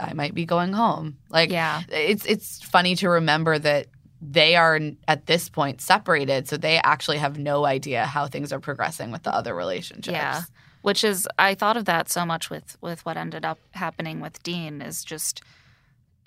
I 0.00 0.12
might 0.14 0.34
be 0.34 0.44
going 0.46 0.72
home. 0.72 1.18
Like, 1.30 1.50
yeah, 1.50 1.82
it's 1.88 2.24
it's 2.26 2.62
funny 2.62 2.94
to 2.96 3.08
remember 3.08 3.58
that 3.58 3.86
they 4.20 4.56
are 4.56 4.80
at 5.06 5.26
this 5.26 5.48
point 5.48 5.80
separated, 5.80 6.48
so 6.48 6.56
they 6.56 6.78
actually 6.78 7.18
have 7.18 7.38
no 7.38 7.64
idea 7.64 8.04
how 8.04 8.26
things 8.26 8.52
are 8.52 8.60
progressing 8.60 9.10
with 9.12 9.22
the 9.22 9.34
other 9.34 9.54
relationships. 9.54 10.08
Yeah. 10.12 10.42
which 10.82 11.04
is 11.04 11.28
I 11.38 11.54
thought 11.54 11.76
of 11.76 11.84
that 11.86 12.08
so 12.08 12.24
much 12.26 12.50
with 12.50 12.76
with 12.80 13.04
what 13.06 13.16
ended 13.16 13.44
up 13.44 13.58
happening 13.72 14.20
with 14.20 14.42
Dean 14.42 14.80
is 14.82 15.04
just 15.04 15.42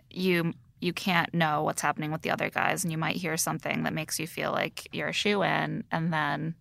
you 0.09 0.53
you 0.79 0.93
can't 0.93 1.33
know 1.33 1.63
what's 1.63 1.81
happening 1.81 2.11
with 2.11 2.21
the 2.23 2.31
other 2.31 2.49
guys 2.49 2.83
and 2.83 2.91
you 2.91 2.97
might 2.97 3.15
hear 3.15 3.37
something 3.37 3.83
that 3.83 3.93
makes 3.93 4.19
you 4.19 4.27
feel 4.27 4.51
like 4.51 4.87
you're 4.91 5.09
a 5.09 5.13
shoe 5.13 5.43
in 5.43 5.83
and 5.91 6.11
then 6.11 6.55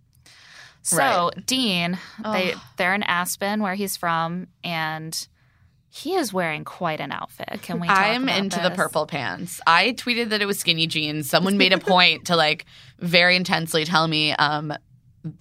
so 0.82 0.96
Right. 0.98 1.46
Dean 1.46 1.98
they 2.22 2.54
Oh. 2.54 2.62
they're 2.76 2.94
in 2.94 3.02
Aspen 3.02 3.62
where 3.62 3.74
he's 3.74 3.96
from 3.96 4.46
and 4.62 5.26
he 5.92 6.14
is 6.14 6.32
wearing 6.32 6.64
quite 6.64 7.00
an 7.00 7.10
outfit. 7.10 7.62
Can 7.62 7.80
we 7.80 7.88
talk 7.88 7.98
I'm 7.98 8.22
about 8.24 8.38
into 8.38 8.60
the 8.60 8.70
purple 8.70 9.06
pants. 9.06 9.60
I 9.66 9.92
tweeted 9.92 10.28
that 10.28 10.40
it 10.40 10.46
was 10.46 10.58
skinny 10.58 10.86
jeans. 10.86 11.28
Someone 11.28 11.58
made 11.58 11.72
a 11.72 11.78
point 11.94 12.26
to 12.26 12.36
like 12.36 12.64
very 13.00 13.34
intensely 13.36 13.84
tell 13.84 14.06
me 14.06 14.32
um 14.34 14.72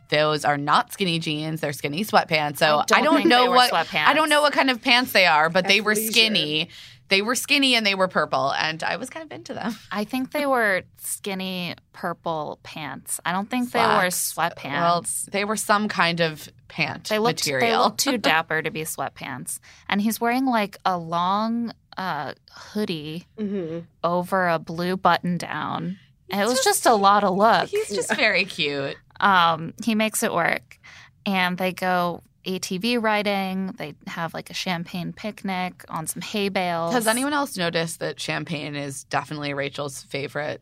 those 0.09 0.43
are 0.43 0.57
not 0.57 0.91
skinny 0.91 1.19
jeans, 1.19 1.61
they're 1.61 1.71
skinny 1.71 2.03
sweatpants. 2.03 2.57
So 2.57 2.79
I 2.79 2.83
don't 2.85 2.91
I 2.91 3.01
don't, 3.01 3.15
think 3.17 3.29
know 3.29 3.43
they 3.43 3.49
were 3.49 3.55
what 3.55 3.71
sweatpants. 3.71 4.07
I 4.07 4.13
don't 4.13 4.27
know 4.29 4.41
what 4.41 4.51
kind 4.51 4.69
of 4.69 4.81
pants 4.81 5.11
they 5.13 5.25
are, 5.25 5.49
but 5.49 5.67
they 5.69 5.81
were 5.81 5.93
Athleisure. 5.93 6.11
skinny. 6.11 6.69
They 7.09 7.21
were 7.21 7.35
skinny 7.35 7.75
and 7.75 7.85
they 7.85 7.95
were 7.95 8.07
purple 8.07 8.51
and 8.53 8.81
I 8.83 8.95
was 8.97 9.09
kind 9.09 9.25
of 9.25 9.31
into 9.35 9.53
them. 9.53 9.75
I 9.91 10.03
think 10.03 10.31
they 10.31 10.45
were 10.55 10.83
skinny 10.99 11.75
purple 11.93 12.59
pants. 12.63 13.19
I 13.25 13.31
don't 13.31 13.49
think 13.49 13.71
they 13.71 13.79
were 13.79 14.09
sweatpants. 14.09 14.63
Well, 14.63 15.05
they 15.31 15.43
were 15.43 15.57
some 15.57 15.87
kind 15.87 16.21
of 16.21 16.47
pant 16.67 17.09
They 17.09 17.19
looked 17.19 17.43
they 17.43 17.51
material. 17.53 17.83
looked 17.85 17.99
too 17.99 18.17
dapper 18.31 18.61
to 18.61 18.71
be 18.71 18.81
sweatpants, 18.83 19.59
and 19.89 20.01
he's 20.01 20.21
wearing 20.21 20.45
like 20.45 20.77
a 20.85 20.97
long 20.97 21.73
uh, 21.97 22.33
hoodie 22.51 23.25
hmm 23.37 23.79
over 24.03 24.47
a 24.47 24.59
blue 24.59 24.95
button 24.95 25.37
down. 25.37 25.97
It 26.29 26.37
was 26.37 26.53
just- 26.53 26.63
just, 26.63 26.85
a 26.85 26.93
lot 26.93 27.23
of 27.23 27.35
look. 27.35 27.69
He's 27.69 27.89
just 27.89 28.15
very 28.15 28.45
cute. 28.45 28.95
Um, 29.21 29.73
he 29.83 29.95
makes 29.95 30.23
it 30.23 30.31
work, 30.33 30.79
and 31.25 31.57
they 31.57 31.73
go 31.73 32.23
ATV 32.45 33.01
riding. 33.01 33.67
They 33.77 33.95
have 34.07 34.33
like 34.33 34.49
a 34.49 34.53
champagne 34.53 35.13
picnic 35.13 35.85
on 35.89 36.07
some 36.07 36.21
hay 36.21 36.49
bales. 36.49 36.93
Has 36.93 37.07
anyone 37.07 37.33
else 37.33 37.57
noticed 37.57 37.99
that 37.99 38.19
champagne 38.19 38.75
is 38.75 39.03
definitely 39.05 39.53
Rachel's 39.53 40.03
favorite 40.03 40.61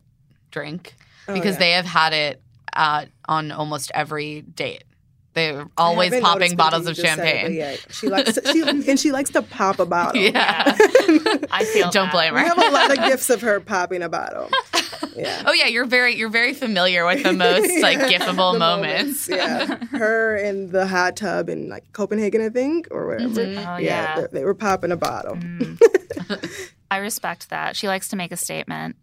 drink? 0.50 0.94
Oh, 1.28 1.34
because 1.34 1.54
yeah. 1.54 1.58
they 1.58 1.70
have 1.72 1.86
had 1.86 2.12
it 2.12 2.42
uh, 2.74 3.06
on 3.26 3.52
almost 3.52 3.90
every 3.94 4.42
date. 4.42 4.84
They're 5.34 5.66
always 5.76 6.12
haven't 6.12 6.24
popping 6.24 6.56
bottles 6.56 6.86
of 6.86 6.96
you 6.96 7.02
just 7.04 7.16
said 7.16 7.24
champagne. 7.28 7.54
yeah, 7.54 7.76
she 7.90 8.08
likes 8.08 8.32
to, 8.34 8.52
she, 8.52 8.62
and 8.90 8.98
she 8.98 9.12
likes 9.12 9.30
to 9.30 9.42
pop 9.42 9.78
a 9.78 9.86
bottle. 9.86 10.20
Yeah. 10.20 10.32
I 11.50 11.64
feel 11.72 11.90
Don't 11.90 12.06
that. 12.06 12.12
blame 12.12 12.34
We 12.34 12.40
her. 12.40 12.46
have 12.46 12.58
a 12.58 12.70
lot 12.70 12.90
of 12.90 13.04
gifts 13.04 13.30
of 13.30 13.42
her 13.42 13.60
popping 13.60 14.02
a 14.02 14.08
bottle. 14.08 14.48
Yeah. 15.16 15.42
Oh 15.46 15.52
yeah, 15.52 15.66
you're 15.66 15.84
very 15.84 16.14
you're 16.14 16.28
very 16.28 16.54
familiar 16.54 17.04
with 17.04 17.24
the 17.24 17.32
most 17.32 17.68
like 17.80 17.98
Yeah, 17.98 18.18
gifable 18.20 18.52
the 18.52 18.58
moments. 18.60 19.28
Yeah, 19.28 19.76
her 19.90 20.36
in 20.36 20.70
the 20.70 20.86
hot 20.86 21.16
tub 21.16 21.48
in 21.48 21.68
like 21.68 21.92
Copenhagen, 21.92 22.40
I 22.40 22.50
think, 22.50 22.86
or 22.92 23.06
wherever. 23.06 23.28
Mhm. 23.28 23.66
Oh 23.74 23.78
yeah. 23.78 24.20
they, 24.20 24.26
they 24.38 24.44
were 24.44 24.54
popping 24.54 24.92
a 24.92 24.96
bottle. 24.96 25.34
Mm. 25.34 25.80
I 26.90 26.98
respect 26.98 27.50
that. 27.50 27.74
She 27.74 27.88
likes 27.88 28.08
to 28.08 28.16
make 28.16 28.30
a 28.30 28.36
statement. 28.36 28.94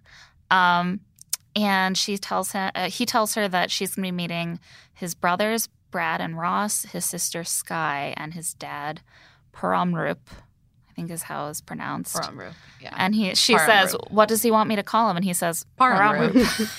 Um, 0.50 1.02
and 1.56 1.98
she 1.98 2.18
tells 2.18 2.52
him, 2.54 2.72
uh, 2.76 2.90
he 2.90 3.06
tells 3.06 3.36
her 3.36 3.48
that 3.50 3.70
she's 3.72 3.96
going 3.96 4.04
to 4.06 4.08
be 4.08 4.16
meeting 4.16 4.60
his 4.94 5.16
brothers, 5.16 5.68
Brad 5.96 6.20
and 6.20 6.38
Ross, 6.38 6.84
his 6.84 7.06
sister 7.06 7.46
Sky, 7.46 8.14
and 8.18 8.34
his 8.34 8.54
dad, 8.54 9.00
Paramrup, 9.54 10.18
I 10.90 10.94
think 10.94 11.10
is 11.10 11.24
how 11.24 11.48
it's 11.48 11.62
pronounced. 11.62 12.18
Paramru, 12.18 12.52
Yeah. 12.82 12.94
And 12.98 13.16
he, 13.16 13.34
she 13.36 13.56
Paramrup. 13.56 13.66
says, 13.66 13.96
"What 14.10 14.28
does 14.28 14.42
he 14.42 14.52
want 14.52 14.68
me 14.68 14.76
to 14.76 14.84
call 14.84 15.10
him?" 15.10 15.16
And 15.16 15.24
he 15.24 15.32
says, 15.34 15.66
Paramrup. 15.80 16.34
"Paramrup." 16.34 16.70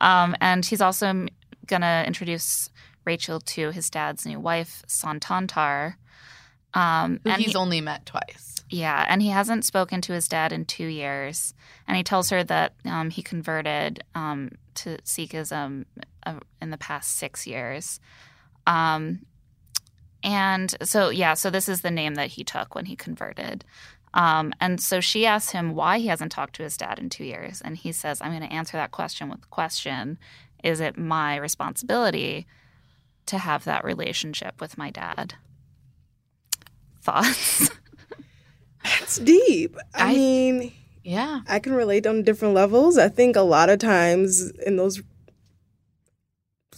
um, 0.02 0.36
and 0.42 0.62
he's 0.62 0.82
also 0.82 1.24
gonna 1.66 2.04
introduce 2.06 2.68
Rachel 3.06 3.40
to 3.40 3.70
his 3.70 3.88
dad's 3.88 4.26
new 4.26 4.38
wife, 4.38 4.82
Santantar. 4.86 5.94
Um, 6.74 7.18
Who 7.24 7.30
and 7.30 7.40
he's 7.40 7.52
he- 7.52 7.56
only 7.56 7.80
met 7.80 8.04
twice. 8.04 8.62
yeah, 8.68 9.06
and 9.08 9.22
he 9.22 9.28
hasn't 9.28 9.64
spoken 9.64 10.02
to 10.02 10.12
his 10.12 10.28
dad 10.28 10.52
in 10.52 10.66
two 10.66 10.86
years. 10.86 11.54
And 11.88 11.96
he 11.96 12.02
tells 12.02 12.28
her 12.28 12.44
that 12.44 12.74
um, 12.84 13.08
he 13.08 13.22
converted 13.22 14.04
um, 14.14 14.50
to 14.74 14.98
Sikhism 14.98 15.86
in 16.60 16.70
the 16.70 16.78
past 16.78 17.16
six 17.16 17.46
years. 17.46 18.00
Um, 18.66 19.26
and 20.22 20.74
so, 20.82 21.08
yeah, 21.10 21.34
so 21.34 21.50
this 21.50 21.68
is 21.68 21.80
the 21.80 21.90
name 21.90 22.14
that 22.14 22.28
he 22.30 22.44
took 22.44 22.74
when 22.74 22.84
he 22.86 22.94
converted. 22.96 23.64
Um, 24.14 24.52
and 24.60 24.80
so 24.80 25.00
she 25.00 25.26
asks 25.26 25.52
him 25.52 25.74
why 25.74 25.98
he 25.98 26.06
hasn't 26.08 26.32
talked 26.32 26.54
to 26.56 26.62
his 26.62 26.76
dad 26.76 26.98
in 26.98 27.08
two 27.08 27.24
years. 27.24 27.60
And 27.62 27.76
he 27.76 27.92
says, 27.92 28.20
I'm 28.20 28.30
going 28.30 28.48
to 28.48 28.54
answer 28.54 28.76
that 28.76 28.90
question 28.92 29.28
with 29.30 29.40
the 29.40 29.46
question 29.48 30.18
Is 30.62 30.80
it 30.80 30.96
my 30.98 31.36
responsibility 31.36 32.46
to 33.26 33.38
have 33.38 33.64
that 33.64 33.84
relationship 33.84 34.60
with 34.60 34.76
my 34.78 34.90
dad? 34.90 35.34
Thoughts? 37.00 37.70
That's 38.84 39.18
deep. 39.18 39.76
I, 39.94 40.10
I- 40.10 40.14
mean, 40.14 40.72
Yeah. 41.02 41.40
I 41.48 41.58
can 41.58 41.72
relate 41.72 42.06
on 42.06 42.22
different 42.22 42.54
levels. 42.54 42.98
I 42.98 43.08
think 43.08 43.34
a 43.34 43.40
lot 43.42 43.70
of 43.70 43.78
times 43.78 44.50
in 44.66 44.76
those 44.76 45.02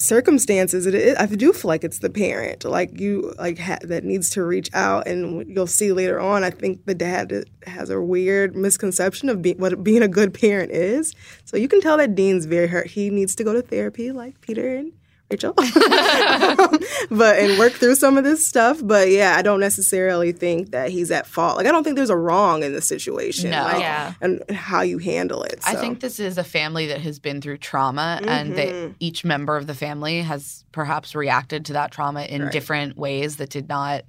circumstances, 0.04 0.86
it 0.86 0.94
is, 0.94 1.16
I 1.16 1.26
do 1.26 1.52
feel 1.52 1.68
like 1.68 1.84
it's 1.84 1.98
the 1.98 2.10
parent, 2.10 2.64
like 2.64 3.00
you, 3.00 3.34
like 3.38 3.58
ha- 3.58 3.78
that 3.82 4.04
needs 4.04 4.30
to 4.30 4.44
reach 4.44 4.70
out, 4.74 5.06
and 5.06 5.48
you'll 5.48 5.66
see 5.66 5.92
later 5.92 6.20
on. 6.20 6.44
I 6.44 6.50
think 6.50 6.84
the 6.86 6.94
dad 6.94 7.44
has 7.66 7.90
a 7.90 8.00
weird 8.00 8.54
misconception 8.54 9.28
of 9.28 9.42
be- 9.42 9.54
what 9.54 9.82
being 9.82 10.02
a 10.02 10.08
good 10.08 10.34
parent 10.34 10.70
is. 10.72 11.14
So 11.44 11.56
you 11.56 11.68
can 11.68 11.80
tell 11.80 11.96
that 11.96 12.14
Dean's 12.14 12.46
very 12.46 12.66
hurt. 12.66 12.88
He 12.88 13.10
needs 13.10 13.34
to 13.36 13.44
go 13.44 13.52
to 13.52 13.62
therapy, 13.62 14.12
like 14.12 14.40
Peter 14.40 14.76
and 14.76 14.92
Rachel, 15.34 15.52
but 17.10 17.38
and 17.38 17.58
work 17.58 17.72
through 17.72 17.96
some 17.96 18.16
of 18.16 18.24
this 18.24 18.46
stuff. 18.46 18.80
But 18.82 19.08
yeah, 19.10 19.34
I 19.36 19.42
don't 19.42 19.60
necessarily 19.60 20.32
think 20.32 20.70
that 20.70 20.90
he's 20.90 21.10
at 21.10 21.26
fault. 21.26 21.56
Like 21.56 21.66
I 21.66 21.70
don't 21.72 21.84
think 21.84 21.96
there's 21.96 22.10
a 22.10 22.16
wrong 22.16 22.62
in 22.62 22.72
the 22.72 22.80
situation. 22.82 23.50
No. 23.50 23.64
like, 23.64 23.80
Yeah. 23.80 24.14
and 24.20 24.48
how 24.50 24.82
you 24.82 24.98
handle 24.98 25.42
it. 25.42 25.60
I 25.66 25.74
think 25.74 26.00
this 26.00 26.20
is 26.20 26.38
a 26.38 26.44
family 26.44 26.86
that 26.86 27.00
has 27.00 27.18
been 27.18 27.40
through 27.40 27.58
trauma, 27.58 28.20
and 28.24 28.56
that 28.56 28.68
Mhm. 28.68 28.94
each 29.00 29.24
member 29.24 29.56
of 29.56 29.66
the 29.66 29.74
family 29.74 30.22
has 30.22 30.64
perhaps 30.72 31.14
reacted 31.14 31.64
to 31.66 31.72
that 31.74 31.90
trauma 31.90 32.22
in 32.22 32.42
Right. 32.44 32.52
different 32.52 32.96
ways 32.96 33.36
that 33.36 33.50
did 33.50 33.68
not 33.68 34.02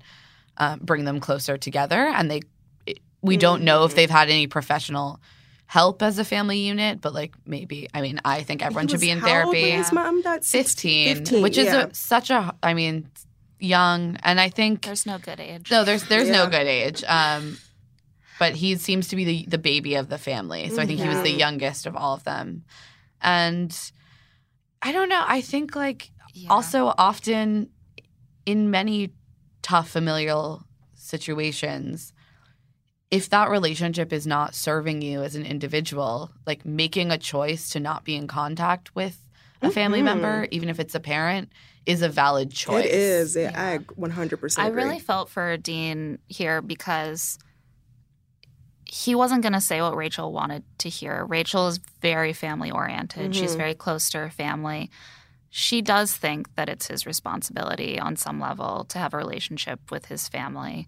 uh, 0.58 0.78
bring 0.78 1.04
them 1.04 1.20
closer 1.20 1.58
together. 1.58 1.98
And 2.16 2.32
they, 2.32 2.40
we 3.22 3.36
don't 3.36 3.64
know 3.64 3.84
if 3.84 3.92
Mhm. 3.92 3.96
they've 3.96 4.10
had 4.10 4.30
any 4.30 4.48
professional 4.48 5.20
help 5.68 6.02
as 6.02 6.20
a 6.20 6.26
family 6.26 6.60
unit, 6.60 7.02
but 7.02 7.14
like 7.14 7.34
maybe. 7.46 7.88
I 7.94 8.02
mean, 8.02 8.20
I 8.24 8.44
think 8.44 8.64
everyone 8.64 8.88
should 8.88 9.00
be 9.00 9.10
in 9.10 9.20
how 9.20 9.26
old 9.46 9.54
therapy. 9.54 9.70
when 9.70 9.78
his 9.80 9.92
mom 9.92 10.22
died? 10.22 10.46
15, 10.46 11.16
15, 11.18 11.42
which 11.44 11.58
is 11.58 11.66
yeah. 11.66 11.86
a, 11.88 11.94
such 11.94 12.30
a. 12.30 12.56
I 12.62 12.74
mean, 12.74 13.10
young, 13.60 14.18
and 14.24 14.40
I 14.40 14.50
think 14.50 14.84
There's 14.84 15.06
no 15.06 15.18
good 15.18 15.40
age. 15.40 15.72
no, 15.72 15.84
there's 15.84 16.04
there's 16.08 16.30
no 16.30 16.48
good 16.48 16.68
age. 16.68 17.04
Um, 17.08 17.58
but 18.38 18.54
he 18.56 18.76
seems 18.76 19.08
to 19.10 19.16
be 19.16 19.24
the 19.26 19.46
the 19.48 19.58
baby 19.58 19.96
of 19.96 20.10
the 20.10 20.18
family, 20.18 20.70
so 20.70 20.82
I 20.82 20.86
think 20.86 21.00
he 21.00 21.08
was 21.08 21.22
the 21.22 21.32
youngest 21.32 21.86
of 21.86 21.96
all 21.96 22.14
of 22.14 22.24
them. 22.24 22.64
And 23.22 23.76
I 24.82 24.92
don't 24.92 25.10
know. 25.10 25.24
I 25.26 25.42
think 25.42 25.76
like 25.76 26.12
Yeah. 26.34 26.50
also 26.52 26.94
often 26.98 27.70
in 28.46 28.70
many 28.70 29.14
tough 29.62 29.90
familial 29.90 30.64
situations, 30.94 32.14
if 33.12 33.30
that 33.30 33.50
relationship 33.50 34.12
is 34.12 34.26
not 34.26 34.56
serving 34.56 35.02
you 35.02 35.22
as 35.22 35.36
an 35.36 35.46
individual, 35.46 36.32
like 36.46 36.66
making 36.66 37.12
a 37.12 37.18
choice 37.18 37.70
to 37.70 37.80
not 37.80 38.04
be 38.04 38.16
in 38.16 38.28
contact 38.28 38.94
with 38.96 39.20
a 39.62 39.70
family 39.72 40.02
Mhm. 40.02 40.06
member, 40.06 40.48
even 40.52 40.70
if 40.70 40.80
it's 40.80 40.96
a 40.96 41.00
parent, 41.00 41.52
is 41.86 42.02
a 42.02 42.10
valid 42.10 42.52
choice. 42.52 42.86
It 42.86 42.92
is. 42.92 43.36
Yeah, 43.36 43.52
Yeah. 43.52 43.62
I 43.62 43.78
100% 43.96 44.64
I 44.66 44.68
agree. 44.70 44.84
really 44.84 45.00
felt 45.00 45.30
for 45.30 45.56
Dean 45.58 46.20
here 46.28 46.62
because 46.62 47.38
he 48.86 49.16
wasn't 49.16 49.42
going 49.42 49.54
to 49.54 49.62
say 49.62 49.82
what 49.82 49.96
Rachel 49.96 50.32
wanted 50.32 50.64
to 50.80 50.90
hear. 50.90 51.26
Rachel 51.26 51.68
is 51.68 51.80
very 52.02 52.34
family 52.34 52.72
oriented. 52.72 53.36
She's 53.36 53.54
Mhm. 53.54 53.58
very 53.58 53.74
close 53.76 54.10
to 54.12 54.20
her 54.20 54.30
family. 54.30 54.90
She 55.50 55.82
does 55.82 56.16
think 56.16 56.54
that 56.56 56.70
it's 56.70 56.88
his 56.88 57.06
responsibility 57.06 58.00
on 58.00 58.16
some 58.16 58.40
level 58.40 58.84
to 58.86 59.00
have 59.00 59.14
a 59.14 59.18
relationship 59.18 59.90
with 59.90 60.06
his 60.08 60.28
family. 60.28 60.88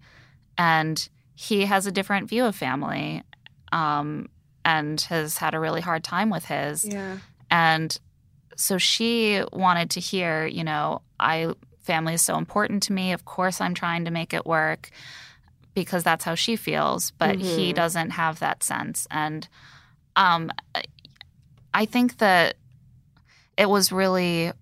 And 0.56 1.08
he 1.40 1.66
has 1.66 1.86
a 1.86 1.92
different 1.92 2.28
view 2.28 2.44
of 2.44 2.56
family 2.56 3.22
um, 3.70 4.28
and 4.64 5.00
has 5.02 5.36
had 5.38 5.54
a 5.54 5.60
really 5.60 5.80
hard 5.80 6.02
time 6.02 6.30
with 6.30 6.44
his. 6.46 6.84
Yeah. 6.84 7.18
And 7.48 7.96
so 8.56 8.76
she 8.76 9.40
wanted 9.52 9.88
to 9.90 10.00
hear, 10.00 10.46
you 10.46 10.64
know, 10.64 11.00
I 11.20 11.54
family 11.78 12.14
is 12.14 12.22
so 12.22 12.36
important 12.38 12.82
to 12.84 12.92
me. 12.92 13.12
Of 13.12 13.24
course 13.24 13.60
I'm 13.60 13.72
trying 13.72 14.04
to 14.06 14.10
make 14.10 14.34
it 14.34 14.46
work 14.46 14.90
because 15.74 16.02
that's 16.02 16.24
how 16.24 16.34
she 16.34 16.56
feels, 16.56 17.12
but 17.12 17.36
he 17.38 17.70
Mhm. 17.70 17.74
doesn't 17.76 18.10
have 18.10 18.40
that 18.40 18.64
sense. 18.64 19.06
And 19.08 19.46
um 20.16 20.50
I 21.72 21.86
think 21.86 22.18
that 22.18 22.56
it 23.56 23.70
was 23.70 23.92
really 23.92 24.52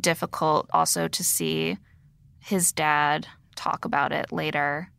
difficult 0.00 0.68
also 0.74 1.08
to 1.08 1.24
see 1.24 1.78
his 2.40 2.72
dad 2.72 3.26
talk 3.54 3.86
about 3.86 4.12
it 4.12 4.30
later. 4.32 4.90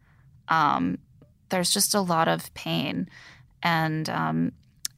Um, 0.47 0.97
there's 1.49 1.71
just 1.71 1.93
a 1.95 2.01
lot 2.01 2.27
of 2.27 2.53
pain, 2.53 3.07
and 3.63 4.09
um, 4.09 4.51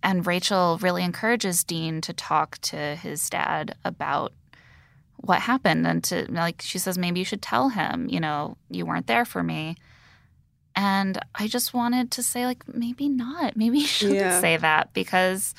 and 0.03 0.25
Rachel 0.25 0.77
really 0.81 1.03
encourages 1.03 1.63
Dean 1.63 2.01
to 2.01 2.13
talk 2.13 2.57
to 2.59 2.95
his 2.95 3.29
dad 3.29 3.75
about 3.83 4.33
what 5.17 5.41
happened 5.41 5.87
and 5.87 6.03
to 6.05 6.31
like 6.31 6.61
she 6.61 6.77
says 6.77 6.97
maybe 6.97 7.19
you 7.19 7.25
should 7.25 7.41
tell 7.41 7.69
him 7.69 8.07
you 8.07 8.19
know 8.19 8.55
you 8.69 8.85
weren't 8.85 9.07
there 9.07 9.25
for 9.25 9.41
me. 9.43 9.75
And 10.75 11.17
i 11.33 11.47
just 11.47 11.73
wanted 11.73 12.11
to 12.11 12.23
say 12.23 12.45
like 12.45 12.63
maybe 12.67 13.09
not. 13.09 13.57
Maybe 13.57 13.79
you 13.79 13.87
shouldn't 13.87 14.19
Yeah. 14.19 14.39
say 14.41 14.57
that 14.57 14.93
because 14.93 15.55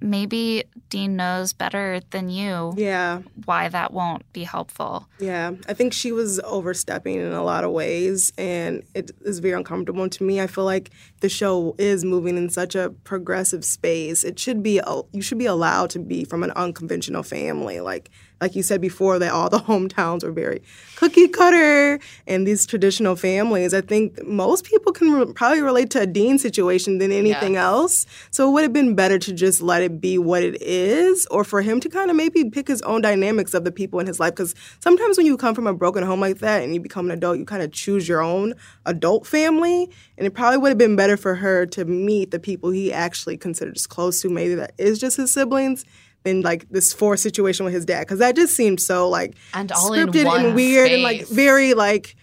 maybe 0.00 0.64
dean 0.90 1.16
knows 1.16 1.52
better 1.52 2.00
than 2.10 2.28
you 2.28 2.72
Yeah. 2.76 3.20
why 3.44 3.68
that 3.68 3.92
won't 3.92 4.30
be 4.32 4.44
helpful 4.44 5.08
Yeah, 5.18 5.52
I 5.68 5.74
think 5.74 5.92
she 5.92 6.12
was 6.12 6.40
overstepping 6.44 7.16
in 7.16 7.32
a 7.32 7.42
lot 7.42 7.64
of 7.64 7.72
ways, 7.72 8.32
and 8.38 8.82
it 8.94 9.10
is 9.22 9.40
very 9.40 9.54
uncomfortable 9.54 10.08
to 10.08 10.22
me. 10.24 10.40
I 10.40 10.46
feel 10.46 10.64
like 10.64 10.90
the 11.20 11.28
show 11.28 11.74
is 11.78 12.04
moving 12.04 12.36
in 12.36 12.48
such 12.48 12.74
a 12.74 12.90
progressive 13.04 13.64
space. 13.64 14.24
It 14.24 14.38
should 14.38 14.62
be 14.62 14.80
you 15.12 15.22
should 15.22 15.38
be 15.38 15.46
allowed 15.46 15.90
to 15.90 15.98
be 15.98 16.24
from 16.24 16.42
an 16.42 16.50
unconventional 16.52 17.22
family, 17.22 17.80
like 17.80 18.10
like 18.40 18.54
you 18.54 18.62
said 18.62 18.80
before, 18.80 19.18
that 19.18 19.32
all 19.32 19.48
the 19.48 19.58
hometowns 19.68 20.22
were 20.22 20.32
very 20.32 20.62
cookie 20.96 21.28
cutter 21.28 21.98
and 22.26 22.46
these 22.46 22.66
traditional 22.66 23.16
families. 23.16 23.74
I 23.74 23.80
think 23.80 24.24
most 24.26 24.64
people 24.64 24.92
can 24.92 25.12
re- 25.12 25.32
probably 25.32 25.60
relate 25.60 25.90
to 25.90 26.00
a 26.00 26.06
Dean 26.06 26.38
situation 26.38 26.98
than 26.98 27.12
anything 27.12 27.56
else. 27.56 28.06
So 28.30 28.48
it 28.48 28.52
would 28.52 28.62
have 28.62 28.72
been 28.72 28.94
better 28.94 29.18
to 29.18 29.32
just 29.32 29.60
let 29.60 29.82
it 29.82 30.00
be 30.00 30.18
what 30.18 30.42
it 30.42 30.60
is, 30.62 31.26
or 31.30 31.44
for 31.44 31.62
him 31.62 31.80
to 31.80 31.88
kind 31.88 32.10
of 32.10 32.16
maybe 32.16 32.48
pick 32.50 32.68
his 32.68 32.82
own 32.82 33.00
dynamics 33.00 33.54
of 33.54 33.64
the 33.64 33.72
people 33.72 34.00
in 34.00 34.06
his 34.06 34.20
life. 34.20 34.32
Because 34.32 34.54
sometimes 34.80 35.16
when 35.16 35.26
you 35.26 35.36
come 35.36 35.54
from 35.54 35.66
a 35.66 35.74
broken 35.74 36.04
home 36.04 36.20
like 36.20 36.38
that 36.38 36.62
and 36.62 36.74
you 36.74 36.80
become 36.80 37.06
an 37.06 37.12
adult, 37.16 37.38
you 37.38 37.44
kind 37.44 37.62
of 37.62 37.72
choose 37.72 38.08
your 38.08 38.20
own 38.20 38.54
adult 38.86 39.26
family. 39.26 39.90
And 40.16 40.26
it 40.26 40.34
probably 40.34 40.58
would 40.58 40.70
have 40.70 40.78
been 40.78 40.96
better 40.96 41.07
for 41.16 41.36
her 41.36 41.66
to 41.66 41.84
meet 41.84 42.30
the 42.30 42.38
people 42.38 42.70
he 42.70 42.92
actually 42.92 43.36
considers 43.36 43.86
close 43.86 44.20
to, 44.22 44.28
maybe 44.28 44.54
that 44.56 44.72
is 44.78 44.98
just 44.98 45.16
his 45.16 45.32
siblings. 45.32 45.84
Than 46.24 46.40
like 46.40 46.68
this 46.68 46.92
forced 46.92 47.22
situation 47.22 47.64
with 47.64 47.72
his 47.72 47.84
dad, 47.84 48.00
because 48.00 48.18
that 48.18 48.34
just 48.34 48.56
seemed 48.56 48.80
so 48.80 49.08
like 49.08 49.36
And 49.54 49.70
all 49.70 49.92
scripted 49.92 50.26
and 50.26 50.52
weird 50.52 50.90
and 50.90 51.04
like 51.04 51.28
very 51.28 51.74
like 51.74 52.16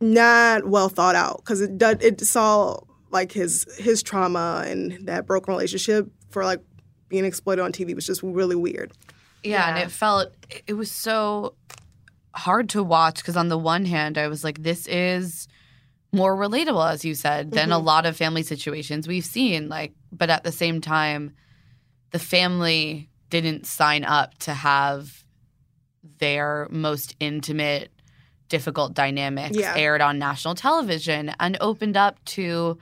not 0.00 0.66
well 0.66 0.88
thought 0.88 1.14
out 1.14 1.42
because 1.44 1.60
it 1.60 1.76
does 1.76 1.98
it 2.00 2.18
saw 2.22 2.78
like 3.10 3.32
his 3.32 3.66
his 3.78 4.02
trauma 4.02 4.64
and 4.66 5.06
that 5.06 5.26
broken 5.26 5.52
relationship 5.52 6.10
for 6.30 6.46
like 6.46 6.60
being 7.08 7.26
exploited 7.26 7.62
on 7.62 7.72
TV 7.72 7.94
was 7.94 8.06
just 8.06 8.22
really 8.22 8.56
weird. 8.56 8.92
Yeah, 9.42 9.68
and 9.68 9.78
it 9.78 9.90
felt 9.90 10.32
it 10.66 10.74
was 10.74 10.90
so 10.90 11.54
hard 12.34 12.68
to 12.70 12.82
watch 12.82 13.16
because 13.16 13.36
on 13.36 13.48
the 13.48 13.58
one 13.58 13.84
hand, 13.84 14.18
I 14.18 14.28
was 14.28 14.44
like, 14.44 14.62
this 14.62 14.86
is 14.88 15.46
more 16.16 16.36
relatable, 16.36 16.90
as 16.90 17.04
you 17.04 17.14
said, 17.14 17.50
than 17.52 17.70
a 17.70 17.76
mm-hmm. 17.76 17.86
lot 17.86 18.06
of 18.06 18.16
family 18.16 18.42
situations 18.42 19.06
we've 19.06 19.24
seen. 19.24 19.68
Like, 19.68 19.92
but 20.10 20.30
at 20.30 20.44
the 20.44 20.52
same 20.52 20.80
time, 20.80 21.34
the 22.10 22.18
family 22.18 23.10
didn't 23.30 23.66
sign 23.66 24.04
up 24.04 24.36
to 24.38 24.54
have 24.54 25.24
their 26.18 26.68
most 26.70 27.14
intimate, 27.20 27.90
difficult 28.48 28.94
dynamics 28.94 29.56
Yeah. 29.56 29.74
aired 29.76 30.00
on 30.00 30.18
national 30.18 30.54
television 30.54 31.34
and 31.38 31.58
opened 31.60 31.96
up 31.96 32.24
to 32.26 32.78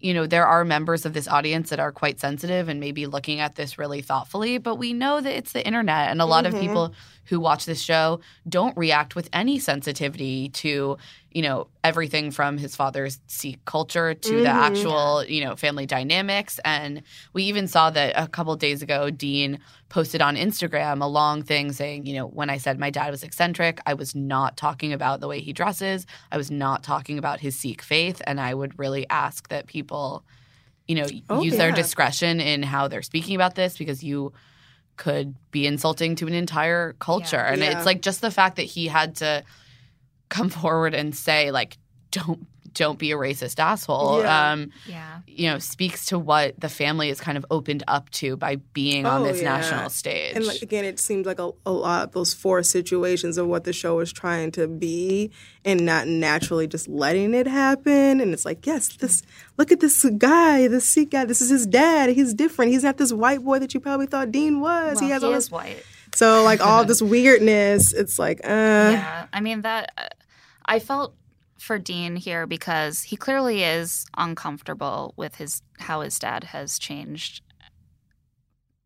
you 0.00 0.14
know, 0.14 0.26
there 0.26 0.46
are 0.46 0.64
members 0.64 1.04
of 1.04 1.12
this 1.12 1.28
audience 1.28 1.68
that 1.68 1.78
are 1.78 1.92
quite 1.92 2.18
sensitive 2.18 2.68
and 2.68 2.80
maybe 2.80 3.06
looking 3.06 3.40
at 3.40 3.56
this 3.56 3.76
really 3.78 4.00
thoughtfully, 4.00 4.56
but 4.56 4.76
we 4.76 4.94
know 4.94 5.20
that 5.20 5.36
it's 5.36 5.52
the 5.52 5.64
internet. 5.64 6.10
And 6.10 6.22
a 6.22 6.24
lot 6.24 6.46
of 6.46 6.54
mm-hmm. 6.54 6.62
people 6.62 6.94
who 7.26 7.38
watch 7.38 7.66
this 7.66 7.82
show 7.82 8.20
don't 8.48 8.74
react 8.78 9.14
with 9.14 9.28
any 9.32 9.58
sensitivity 9.58 10.48
to, 10.48 10.96
you 11.32 11.42
know, 11.42 11.68
everything 11.84 12.32
from 12.32 12.58
his 12.58 12.74
father's 12.74 13.20
Sikh 13.28 13.64
culture 13.64 14.14
to 14.14 14.30
the 14.30 14.44
mm-hmm. 14.44 14.46
actual, 14.46 15.24
you 15.24 15.44
know, 15.44 15.54
family 15.54 15.86
dynamics. 15.86 16.58
And 16.64 17.02
we 17.32 17.44
even 17.44 17.68
saw 17.68 17.90
that 17.90 18.14
a 18.16 18.26
couple 18.26 18.54
days 18.56 18.82
ago, 18.82 19.10
Dean 19.10 19.60
posted 19.88 20.20
on 20.20 20.34
Instagram 20.36 21.02
a 21.02 21.06
long 21.06 21.42
thing 21.42 21.72
saying, 21.72 22.06
you 22.06 22.14
know, 22.14 22.26
when 22.26 22.50
I 22.50 22.58
said 22.58 22.80
my 22.80 22.90
dad 22.90 23.10
was 23.10 23.22
eccentric, 23.22 23.80
I 23.86 23.94
was 23.94 24.14
not 24.14 24.56
talking 24.56 24.92
about 24.92 25.20
the 25.20 25.28
way 25.28 25.40
he 25.40 25.52
dresses. 25.52 26.04
I 26.32 26.36
was 26.36 26.50
not 26.50 26.82
talking 26.82 27.16
about 27.16 27.38
his 27.40 27.56
Sikh 27.56 27.82
faith. 27.82 28.20
And 28.26 28.40
I 28.40 28.52
would 28.52 28.76
really 28.76 29.08
ask 29.08 29.48
that 29.50 29.66
people, 29.66 30.24
you 30.88 30.96
know, 30.96 31.06
Oh, 31.28 31.42
use 31.42 31.56
their 31.56 31.72
discretion 31.72 32.40
in 32.40 32.64
how 32.64 32.88
they're 32.88 33.02
speaking 33.02 33.36
about 33.36 33.54
this 33.54 33.78
because 33.78 34.02
you 34.02 34.32
could 34.96 35.34
be 35.50 35.66
insulting 35.66 36.16
to 36.16 36.26
an 36.26 36.34
entire 36.34 36.94
culture. 36.94 37.36
Yeah. 37.36 37.52
And 37.52 37.62
Yeah. 37.62 37.76
it's 37.76 37.86
like 37.86 38.02
just 38.02 38.20
the 38.20 38.30
fact 38.32 38.56
that 38.56 38.64
he 38.64 38.88
had 38.88 39.14
to 39.16 39.44
come 40.30 40.48
forward 40.48 40.94
and 40.94 41.14
say, 41.14 41.50
like, 41.50 41.76
don't 42.10 42.46
don't 42.72 43.00
be 43.00 43.10
a 43.10 43.16
racist 43.16 43.58
asshole. 43.58 44.20
Yeah. 44.22 44.52
Um, 44.52 44.70
yeah 44.86 45.18
you 45.26 45.50
know, 45.50 45.58
speaks 45.58 46.06
to 46.06 46.16
what 46.16 46.54
the 46.60 46.68
family 46.68 47.08
is 47.08 47.20
kind 47.20 47.36
of 47.36 47.44
opened 47.50 47.82
up 47.88 48.08
to 48.10 48.36
by 48.36 48.56
being 48.74 49.06
on 49.06 49.22
Oh, 49.22 49.24
this 49.24 49.42
yeah. 49.42 49.56
national 49.56 49.90
stage. 49.90 50.36
And 50.36 50.46
like 50.46 50.62
again, 50.62 50.84
it 50.84 51.00
seems 51.00 51.26
like 51.26 51.40
a, 51.40 51.50
a 51.66 51.72
lot 51.72 52.04
of 52.04 52.12
those 52.12 52.32
four 52.32 52.62
situations 52.62 53.38
of 53.38 53.48
what 53.48 53.64
the 53.64 53.72
show 53.72 53.98
is 53.98 54.12
trying 54.12 54.52
to 54.52 54.68
be, 54.68 55.32
and 55.64 55.84
not 55.84 56.06
naturally 56.06 56.68
just 56.68 56.86
letting 56.86 57.34
it 57.34 57.48
happen. 57.48 58.20
And 58.20 58.32
it's 58.32 58.44
like, 58.44 58.64
yes, 58.64 58.96
this 58.98 59.22
look 59.56 59.72
at 59.72 59.80
this 59.80 60.04
guy, 60.18 60.68
this 60.68 60.84
Sikh 60.86 61.10
guy. 61.10 61.24
This 61.24 61.40
is 61.42 61.50
his 61.50 61.66
dad. 61.66 62.10
He's 62.10 62.32
different. 62.34 62.70
He's 62.70 62.84
not 62.84 62.98
this 62.98 63.12
white 63.12 63.40
boy 63.42 63.58
that 63.58 63.74
you 63.74 63.80
probably 63.80 64.06
thought 64.06 64.30
Dean 64.30 64.60
was. 64.60 64.94
well, 64.96 65.04
he 65.04 65.10
has 65.10 65.22
he 65.22 65.26
all 65.26 65.34
this. 65.34 65.50
white 65.50 65.84
So 66.14 66.44
like 66.44 66.60
all 66.64 66.84
this 66.84 67.02
weirdness. 67.14 67.92
It's 67.92 68.16
like, 68.16 68.40
uh, 68.44 68.48
yeah 68.48 69.26
i 69.32 69.40
mean 69.40 69.62
that 69.62 69.92
uh, 69.98 70.02
i 70.70 70.78
felt 70.78 71.14
for 71.58 71.78
dean 71.78 72.16
here 72.16 72.46
because 72.46 73.02
he 73.02 73.16
clearly 73.16 73.62
is 73.62 74.06
uncomfortable 74.16 75.12
with 75.16 75.34
his 75.36 75.62
how 75.78 76.00
his 76.00 76.18
dad 76.18 76.44
has 76.44 76.78
changed 76.78 77.42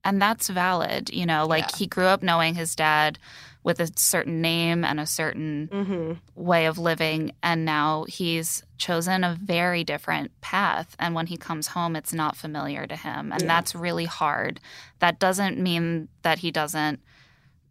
and 0.02 0.20
that's 0.20 0.48
valid 0.48 1.10
you 1.12 1.24
know 1.26 1.46
like 1.46 1.70
Yeah. 1.70 1.76
he 1.78 1.86
grew 1.86 2.06
up 2.06 2.22
knowing 2.22 2.54
his 2.56 2.74
dad 2.74 3.18
with 3.62 3.80
a 3.80 3.90
certain 3.96 4.42
name 4.42 4.84
and 4.84 5.00
a 5.00 5.06
certain 5.06 5.68
mhm. 5.72 6.18
way 6.34 6.66
of 6.66 6.76
living 6.78 7.32
and 7.42 7.64
now 7.64 8.04
he's 8.08 8.62
chosen 8.76 9.24
a 9.24 9.38
very 9.40 9.84
different 9.84 10.38
path 10.40 10.94
and 10.98 11.14
when 11.14 11.26
he 11.28 11.36
comes 11.36 11.68
home 11.68 11.96
it's 11.96 12.12
not 12.12 12.36
familiar 12.36 12.86
to 12.86 12.96
him 12.96 13.32
and 13.32 13.42
Yeah. 13.42 13.48
that's 13.48 13.74
really 13.74 14.04
hard 14.04 14.60
that 14.98 15.18
doesn't 15.18 15.58
mean 15.58 16.08
that 16.22 16.40
he 16.40 16.50
doesn't 16.50 17.00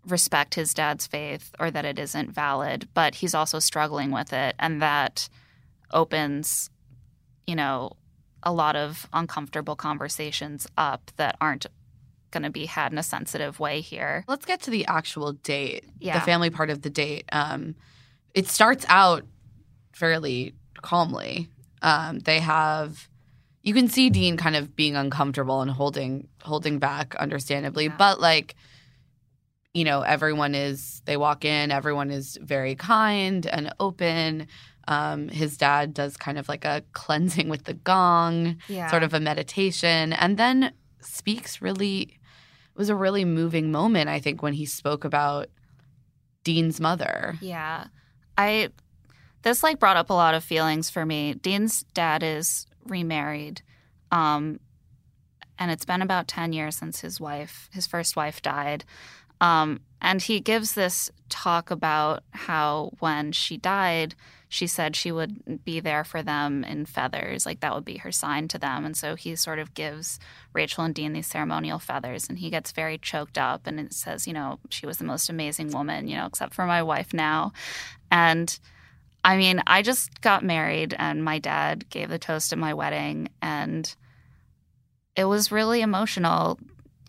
respect 0.05 0.55
his 0.55 0.73
dad's 0.73 1.07
faith 1.07 1.53
or 1.59 1.71
that 1.71 1.85
it 1.85 1.97
isn't 1.97 2.31
valid 2.31 2.87
but 2.93 3.15
he's 3.15 3.33
also 3.33 3.59
struggling 3.59 4.11
with 4.11 4.33
it 4.33 4.55
and 4.59 4.81
that 4.81 5.29
opens 5.91 6.69
you 7.47 7.55
know 7.55 7.91
a 8.43 8.51
lot 8.51 8.75
of 8.75 9.07
uncomfortable 9.13 9.75
conversations 9.75 10.67
up 10.77 11.11
that 11.15 11.37
aren't 11.39 11.65
going 12.31 12.43
to 12.43 12.49
be 12.49 12.65
had 12.65 12.91
in 12.91 12.97
a 12.97 13.03
sensitive 13.03 13.59
way 13.59 13.79
here 13.79 14.25
Let's 14.27 14.45
get 14.45 14.61
to 14.63 14.71
the 14.71 14.85
actual 14.87 15.33
date, 15.33 15.85
Yeah. 15.99 16.19
the 16.19 16.25
family 16.25 16.49
part 16.49 16.69
of 16.71 16.81
the 16.81 16.89
date. 16.89 17.25
Um, 17.31 17.75
it 18.33 18.47
starts 18.47 18.85
out 18.89 19.23
fairly 19.93 20.53
calmly. 20.81 21.47
Um, 21.83 22.19
they 22.19 22.39
have, 22.39 23.07
you 23.61 23.73
can 23.75 23.87
see 23.87 24.09
Dean 24.09 24.35
kind 24.35 24.55
of 24.55 24.75
being 24.75 24.95
uncomfortable 24.95 25.61
and 25.61 25.69
holding 25.69 26.27
holding 26.41 26.79
back, 26.79 27.13
understandably, 27.15 27.85
Yeah. 27.85 27.95
but 27.97 28.19
like, 28.19 28.55
you 29.73 29.83
know, 29.83 30.01
everyone 30.01 30.55
is. 30.55 31.01
They 31.05 31.17
walk 31.17 31.45
in, 31.45 31.71
everyone 31.71 32.11
is 32.11 32.37
very 32.41 32.75
kind 32.75 33.45
and 33.45 33.73
open. 33.79 34.47
Um, 34.87 35.29
his 35.29 35.57
dad 35.57 35.93
does 35.93 36.17
kind 36.17 36.37
of 36.37 36.49
like 36.49 36.65
a 36.65 36.83
cleansing 36.93 37.49
with 37.49 37.63
the 37.63 37.73
gong 37.73 38.57
yeah 38.67 38.89
sort 38.89 39.03
of 39.03 39.13
a 39.13 39.19
meditation 39.19 40.11
and 40.11 40.37
then 40.37 40.73
speaks 40.99 41.61
really 41.61 42.01
it 42.01 42.77
was 42.77 42.89
a 42.89 42.95
really 42.95 43.23
moving 43.23 43.71
moment 43.71 44.09
i 44.09 44.19
think 44.19 44.41
when 44.41 44.51
he 44.53 44.65
spoke 44.65 45.05
about 45.05 45.47
dean's 46.43 46.79
mother 46.81 47.37
Yeah. 47.41 47.87
I 48.37 48.69
this 49.43 49.63
like 49.63 49.79
brought 49.79 49.95
up 49.97 50.09
a 50.09 50.13
lot 50.13 50.33
of 50.35 50.43
feelings 50.43 50.89
for 50.89 51.05
me. 51.05 51.33
Dean's 51.35 51.83
dad 51.93 52.23
is 52.23 52.65
remarried. 52.85 53.61
Um 54.11 54.59
and 55.59 55.69
it's 55.71 55.85
been 55.85 56.01
about 56.01 56.27
10 56.27 56.51
years 56.51 56.75
since 56.75 56.99
his 57.01 57.21
wife, 57.21 57.69
his 57.71 57.85
first 57.87 58.15
wife 58.15 58.41
died. 58.41 58.83
Um 59.43 59.81
and 60.01 60.21
he 60.21 60.39
gives 60.41 60.73
this 60.73 61.09
talk 61.29 61.71
about 61.71 62.23
how 62.31 62.91
when 62.99 63.31
she 63.31 63.57
died, 63.57 64.15
she 64.49 64.67
said 64.67 64.95
she 64.95 65.11
would 65.11 65.63
be 65.63 65.79
there 65.79 66.03
for 66.03 66.21
them 66.21 66.63
in 66.65 66.85
feathers, 66.85 67.45
like 67.45 67.61
that 67.61 67.73
would 67.73 67.85
be 67.85 67.97
her 67.97 68.11
sign 68.11 68.47
to 68.49 68.59
them. 68.59 68.85
And 68.85 68.95
so 68.97 69.15
he 69.15 69.35
sort 69.35 69.59
of 69.59 69.73
gives 69.73 70.19
Rachel 70.51 70.83
and 70.83 70.93
Dean 70.93 71.13
these 71.13 71.25
ceremonial 71.25 71.79
feathers, 71.79 72.27
and 72.27 72.37
he 72.37 72.49
gets 72.49 72.73
very 72.73 72.97
choked 72.97 73.37
up. 73.37 73.65
And 73.65 73.79
it 73.79 73.93
says, 73.93 74.27
you 74.27 74.33
know, 74.33 74.59
she 74.69 74.85
was 74.85 74.97
the 74.97 75.05
most 75.05 75.29
amazing 75.29 75.71
woman, 75.71 76.07
you 76.07 76.17
know, 76.17 76.27
except 76.27 76.53
for 76.53 76.65
my 76.65 76.83
wife 76.83 77.13
now. 77.13 77.53
And 78.11 78.59
I 79.23 79.37
mean, 79.37 79.63
I 79.65 79.81
just 79.81 80.21
got 80.21 80.43
married, 80.43 80.93
and 80.99 81.23
my 81.23 81.39
dad 81.39 81.89
gave 81.89 82.09
the 82.09 82.19
toast 82.19 82.51
at 82.51 82.59
my 82.59 82.73
wedding, 82.73 83.29
and 83.41 83.95
it 85.15 85.25
was 85.25 85.51
really 85.51 85.81
emotional 85.81 86.59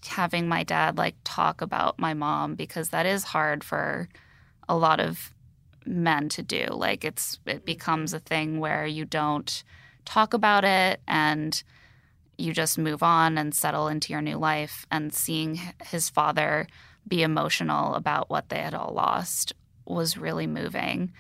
having 0.07 0.49
my 0.49 0.63
dad 0.63 0.99
like 0.99 1.17
talk 1.25 1.61
about 1.61 1.99
my 1.99 2.15
mom 2.15 2.55
because 2.55 2.91
that 2.91 3.07
is 3.07 3.25
hard 3.25 3.65
for 3.65 4.09
a 4.69 4.77
lot 4.77 5.01
of 5.01 5.35
men 5.87 6.29
to 6.31 6.43
do. 6.43 6.67
Like 6.71 7.05
it's 7.05 7.39
it 7.47 7.65
becomes 7.65 8.13
a 8.13 8.21
thing 8.21 8.61
where 8.61 8.87
you 8.87 9.05
don't 9.05 9.63
talk 10.05 10.35
about 10.35 10.65
it 10.65 11.01
and 11.07 11.63
you 12.37 12.53
just 12.53 12.79
move 12.79 13.03
on 13.03 13.39
and 13.39 13.55
settle 13.55 13.89
into 13.89 14.13
your 14.13 14.23
new 14.23 14.37
life 14.37 14.87
and 14.91 15.15
seeing 15.15 15.61
his 15.85 16.09
father 16.09 16.67
be 17.07 17.23
emotional 17.23 17.95
about 17.95 18.31
what 18.31 18.49
they 18.49 18.59
had 18.59 18.75
all 18.75 18.93
lost 18.93 19.53
was 19.87 20.17
really 20.17 20.47
moving. 20.47 21.13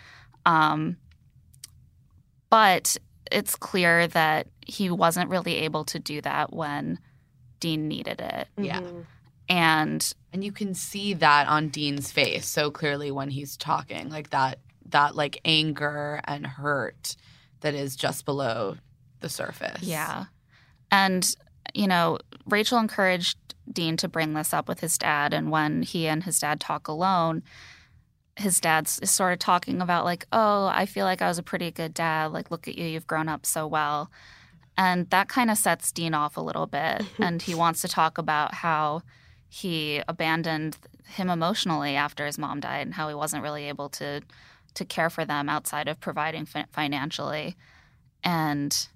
Um, 0.47 0.97
but 2.51 2.97
it's 3.31 3.57
clear 3.57 4.07
that 4.09 4.49
he 4.67 4.91
wasn't 4.91 5.31
really 5.31 5.57
able 5.57 5.85
to 5.85 5.99
do 5.99 6.21
that 6.23 6.53
when 6.53 6.99
Dean 7.65 7.89
needed 7.89 8.21
it. 8.21 8.49
Yeah. 8.59 8.81
Mhm. 8.81 9.07
And 9.49 10.15
And 10.33 10.45
you 10.45 10.53
can 10.53 10.75
see 10.75 11.15
that 11.15 11.49
on 11.49 11.69
Dean's 11.69 12.13
face 12.13 12.47
so 12.47 12.71
clearly 12.71 13.11
when 13.11 13.31
he's 13.31 13.57
talking, 13.57 14.11
like 14.11 14.29
that 14.31 14.59
that 14.87 15.15
like 15.17 15.41
anger 15.45 16.21
and 16.25 16.47
hurt 16.47 17.17
that 17.61 17.75
is 17.75 17.97
just 17.97 18.25
below 18.27 18.77
the 19.21 19.29
surface. 19.31 19.83
yeah. 19.83 20.27
And, 20.91 21.35
you 21.73 21.87
know, 21.87 22.19
Rachel 22.47 22.79
encouraged 22.79 23.39
Dean 23.73 23.97
to 23.97 24.09
bring 24.09 24.35
this 24.35 24.53
up 24.53 24.69
with 24.69 24.81
his 24.81 24.99
dad. 24.99 25.33
And 25.33 25.51
when 25.51 25.83
he 25.83 26.07
and 26.07 26.23
his 26.25 26.39
dad 26.39 26.61
talk 26.61 26.87
alone, 26.87 27.43
his 28.37 28.61
dad's 28.61 28.99
is 29.01 29.11
sort 29.11 29.33
of 29.33 29.39
talking 29.39 29.81
about, 29.81 30.05
like, 30.05 30.27
oh, 30.33 30.67
I 30.67 30.85
feel 30.87 31.07
like 31.07 31.23
I 31.23 31.29
was 31.29 31.39
a 31.39 31.43
pretty 31.43 31.71
good 31.71 31.95
dad. 31.95 32.27
Like, 32.33 32.51
look 32.51 32.69
at 32.69 32.77
you, 32.77 32.85
you've 32.87 33.07
grown 33.07 33.29
up 33.29 33.47
so 33.47 33.67
well. 33.67 34.11
And 34.77 35.09
that 35.11 35.29
kind 35.29 35.51
of 35.51 35.59
sets 35.59 35.93
Dean 35.93 36.15
off 36.15 36.37
a 36.37 36.41
little 36.41 36.67
bit. 36.67 37.03
Mm-hmm. 37.03 37.23
and 37.23 37.43
he 37.43 37.55
wants 37.55 37.81
to 37.83 37.89
talk 37.89 38.19
about 38.19 38.55
how 38.55 39.03
he 39.49 40.03
abandoned 40.09 40.77
him 41.07 41.31
emotionally 41.31 41.95
after 41.95 42.27
his 42.27 42.39
mom 42.39 42.61
died 42.61 42.87
and 42.87 42.95
how 42.95 43.09
he 43.09 43.15
wasn't 43.15 43.43
really 43.43 43.69
able 43.69 43.89
to 43.89 44.21
to 44.75 44.85
care 44.85 45.09
for 45.09 45.25
them 45.25 45.49
outside 45.49 45.87
of 45.87 46.01
providing 46.01 46.45
fi- 46.45 46.67
financially. 46.73 47.55
And 48.25 48.89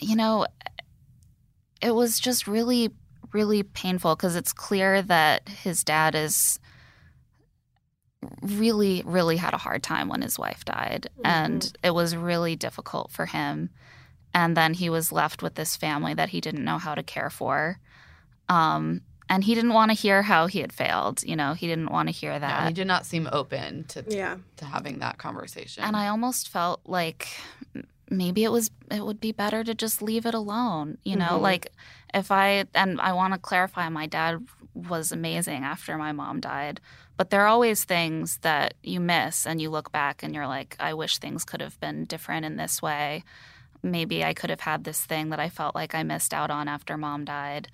you 0.00 0.16
know, 0.16 0.46
it 1.80 1.94
was 1.94 2.18
just 2.18 2.46
really, 2.46 2.90
really 3.32 3.62
painful 3.62 4.16
because 4.16 4.36
it's 4.36 4.52
clear 4.52 5.02
that 5.02 5.48
his 5.48 5.84
dad 5.84 6.14
is 6.14 6.58
really, 8.42 9.02
really 9.04 9.36
had 9.36 9.54
a 9.54 9.58
hard 9.58 9.82
time 9.82 10.08
when 10.08 10.22
his 10.22 10.38
wife 10.38 10.64
died. 10.64 11.08
And 11.24 11.72
it 11.82 11.94
was 11.94 12.14
really 12.16 12.56
difficult 12.56 13.10
for 13.10 13.26
him. 13.26 13.70
And 14.32 14.56
then 14.56 14.74
he 14.74 14.90
was 14.90 15.12
left 15.12 15.42
with 15.42 15.54
this 15.54 15.76
family 15.76 16.14
that 16.14 16.30
he 16.30 16.40
didn't 16.40 16.64
know 16.64 16.78
how 16.78 16.94
to 16.94 17.02
care 17.02 17.30
for. 17.30 17.78
Um, 18.48 19.02
and 19.28 19.42
he 19.44 19.54
didn't 19.54 19.72
want 19.72 19.90
to 19.90 19.96
hear 19.96 20.22
how 20.22 20.46
he 20.48 20.58
had 20.60 20.72
failed. 20.72 21.22
You 21.22 21.36
know, 21.36 21.54
he 21.54 21.66
didn't 21.66 21.90
want 21.90 22.08
to 22.08 22.12
hear 22.12 22.32
No, 22.34 22.40
that. 22.40 22.68
he 22.68 22.74
did 22.74 22.86
not 22.86 23.06
seem 23.06 23.28
open 23.32 23.84
to 23.84 24.04
Yeah. 24.08 24.36
to 24.56 24.64
having 24.66 24.98
that 24.98 25.16
conversation. 25.18 25.82
And 25.84 25.96
I 25.96 26.08
almost 26.08 26.48
felt 26.50 26.80
like 26.84 27.28
maybe 28.10 28.44
it 28.44 28.52
was 28.52 28.70
it 28.90 29.04
would 29.04 29.20
be 29.20 29.32
better 29.32 29.64
to 29.64 29.74
just 29.74 30.02
leave 30.02 30.26
it 30.26 30.34
alone. 30.34 30.98
You 31.04 31.16
know, 31.16 31.38
Mhm. 31.38 31.40
like 31.40 31.72
if 32.12 32.30
I 32.30 32.64
and 32.74 33.00
I 33.00 33.12
want 33.14 33.32
to 33.32 33.38
clarify 33.40 33.88
my 33.88 34.06
dad 34.06 34.46
was 34.74 35.10
amazing 35.10 35.64
after 35.64 35.96
my 35.96 36.12
mom 36.12 36.40
died, 36.40 36.80
but 37.16 37.30
there 37.30 37.42
are 37.42 37.46
always 37.46 37.84
things 37.84 38.38
that 38.42 38.74
you 38.82 39.00
miss 39.00 39.46
and 39.46 39.60
you 39.60 39.70
look 39.70 39.92
back 39.92 40.22
and 40.22 40.34
you're 40.34 40.46
like 40.48 40.76
I 40.80 40.94
wish 40.94 41.18
things 41.18 41.44
could 41.44 41.60
have 41.60 41.78
been 41.80 42.04
different 42.04 42.44
in 42.44 42.56
this 42.56 42.82
way. 42.82 43.24
Maybe 43.82 44.24
I 44.24 44.34
could 44.34 44.50
have 44.50 44.60
had 44.60 44.84
this 44.84 45.04
thing 45.04 45.30
that 45.30 45.40
I 45.40 45.48
felt 45.48 45.74
like 45.74 45.94
I 45.94 46.02
missed 46.02 46.32
out 46.34 46.50
on 46.50 46.68
after 46.68 46.96
mom 46.96 47.24
died. 47.24 47.68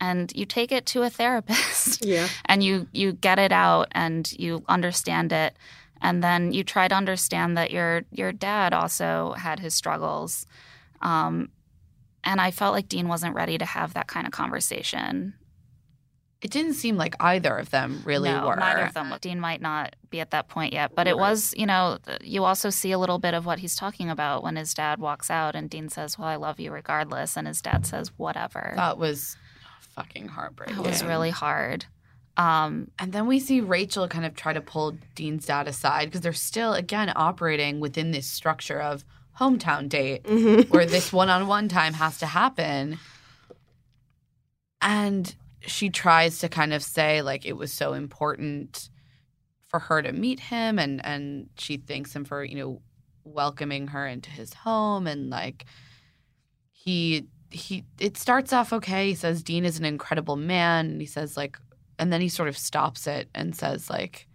And 0.00 0.32
you 0.34 0.46
take 0.46 0.72
it 0.72 0.86
to 0.86 1.02
a 1.02 1.10
therapist 1.20 2.04
Yeah. 2.04 2.28
and 2.46 2.62
you 2.62 2.86
you 2.92 3.12
get 3.12 3.38
it 3.38 3.52
out 3.52 3.88
and 3.92 4.30
you 4.38 4.64
understand 4.68 5.32
it 5.32 5.56
and 6.00 6.24
then 6.24 6.52
you 6.52 6.64
try 6.64 6.88
to 6.88 6.94
understand 6.94 7.56
that 7.58 7.70
your 7.70 8.02
your 8.10 8.32
dad 8.32 8.72
also 8.72 9.32
had 9.36 9.60
his 9.60 9.74
struggles 9.74 10.46
um, 11.02 11.50
and 12.24 12.40
i 12.40 12.50
felt 12.50 12.72
like 12.74 12.88
dean 12.88 13.08
wasn't 13.08 13.34
ready 13.34 13.58
to 13.58 13.64
have 13.66 13.92
that 13.92 14.06
kind 14.06 14.26
of 14.26 14.32
conversation 14.32 15.34
it 16.42 16.50
didn't 16.50 16.72
seem 16.74 16.96
like 16.96 17.14
either 17.20 17.56
of 17.58 17.70
them 17.70 18.00
really 18.04 18.30
no, 18.30 18.46
were. 18.46 18.56
neither 18.56 18.82
of 18.84 18.94
them 18.94 19.14
dean 19.20 19.38
might 19.40 19.60
not 19.60 19.94
be 20.08 20.20
at 20.20 20.30
that 20.30 20.48
point 20.48 20.72
yet 20.72 20.94
but 20.94 21.06
it 21.06 21.16
was 21.18 21.52
you 21.56 21.66
know 21.66 21.98
you 22.22 22.44
also 22.44 22.70
see 22.70 22.92
a 22.92 22.98
little 22.98 23.18
bit 23.18 23.34
of 23.34 23.44
what 23.46 23.58
he's 23.58 23.76
talking 23.76 24.08
about 24.08 24.42
when 24.42 24.56
his 24.56 24.72
dad 24.74 24.98
walks 24.98 25.30
out 25.30 25.54
and 25.54 25.68
dean 25.68 25.88
says 25.88 26.18
well 26.18 26.28
i 26.28 26.36
love 26.36 26.58
you 26.58 26.70
regardless 26.70 27.36
and 27.36 27.46
his 27.46 27.60
dad 27.60 27.84
says 27.86 28.10
whatever 28.16 28.72
That 28.76 28.96
was 28.98 29.36
fucking 29.94 30.28
heartbreaking. 30.28 30.76
It 30.78 30.82
was 30.86 31.02
really 31.04 31.30
hard 31.30 31.84
um, 32.36 32.90
And 32.98 33.12
then 33.12 33.26
we 33.26 33.38
see 33.38 33.60
Rachel 33.60 34.08
kind 34.08 34.24
of 34.24 34.34
try 34.34 34.52
to 34.54 34.60
pull 34.62 34.96
Dean's 35.14 35.44
dad 35.44 35.68
aside 35.68 36.06
because 36.06 36.22
they're 36.22 36.32
still, 36.32 36.72
again, 36.72 37.12
operating 37.14 37.80
within 37.80 38.12
this 38.12 38.26
structure 38.26 38.80
of 38.80 39.04
hometown 39.38 39.88
date 39.90 40.22
Mhm. 40.22 40.70
where 40.70 40.86
this 40.86 41.12
one 41.12 41.28
on 41.28 41.48
one 41.48 41.68
time 41.68 41.94
has 41.94 42.16
to 42.18 42.26
happen. 42.26 42.98
And 44.80 45.34
she 45.60 45.90
tries 45.90 46.38
to 46.40 46.48
kind 46.48 46.72
of 46.72 46.82
say, 46.82 47.22
like, 47.22 47.46
it 47.46 47.56
was 47.56 47.72
so 47.72 47.92
important 47.92 48.90
for 49.68 49.78
her 49.78 50.02
to 50.02 50.12
meet 50.12 50.40
him. 50.40 50.78
And, 50.78 51.04
and 51.04 51.48
she 51.56 51.76
thanks 51.76 52.14
him 52.14 52.24
for, 52.24 52.42
you 52.44 52.56
know, 52.56 52.82
welcoming 53.24 53.88
her 53.88 54.06
into 54.06 54.30
his 54.30 54.54
home. 54.54 55.06
And, 55.06 55.30
like, 55.30 55.66
he, 56.72 57.26
he, 57.50 57.84
it 57.98 58.16
starts 58.16 58.52
off 58.52 58.72
okay. 58.72 59.08
He 59.08 59.14
says, 59.14 59.42
Dean 59.42 59.64
is 59.64 59.78
an 59.78 59.84
incredible 59.84 60.36
man. 60.36 60.86
And 60.86 61.00
he 61.00 61.06
says, 61.06 61.36
like, 61.36 61.58
and 61.98 62.12
then 62.12 62.20
he 62.20 62.28
sort 62.28 62.48
of 62.48 62.56
stops 62.56 63.06
it 63.06 63.28
and 63.34 63.54
says, 63.54 63.90
like, 63.90 64.26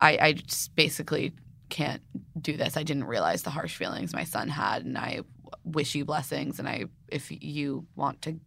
I, 0.00 0.18
I 0.20 0.32
just 0.32 0.74
basically 0.74 1.32
can't 1.70 2.02
do 2.38 2.56
this. 2.56 2.76
I 2.76 2.82
didn't 2.82 3.04
realize 3.04 3.42
the 3.42 3.50
harsh 3.50 3.76
feelings 3.76 4.12
my 4.12 4.24
son 4.24 4.48
had, 4.48 4.84
and 4.84 4.98
I 4.98 5.20
wish 5.64 5.94
you 5.94 6.04
blessings. 6.04 6.58
And 6.58 6.68
I, 6.68 6.84
if 7.08 7.30
you 7.30 7.86
want 7.96 8.20
to, 8.22 8.38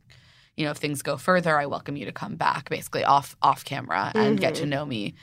you 0.57 0.65
know, 0.65 0.71
if 0.71 0.77
things 0.77 1.01
go 1.01 1.17
further, 1.17 1.59
I 1.59 1.65
welcome 1.65 1.97
you 1.97 2.05
to 2.05 2.11
come 2.11 2.35
back, 2.35 2.69
basically 2.69 3.03
off 3.03 3.35
off 3.41 3.65
camera 3.65 4.11
and 4.15 4.39
get 4.39 4.55
to 4.55 4.61
mm-hmm. 4.61 4.69
know 4.69 4.85
me 4.85 5.15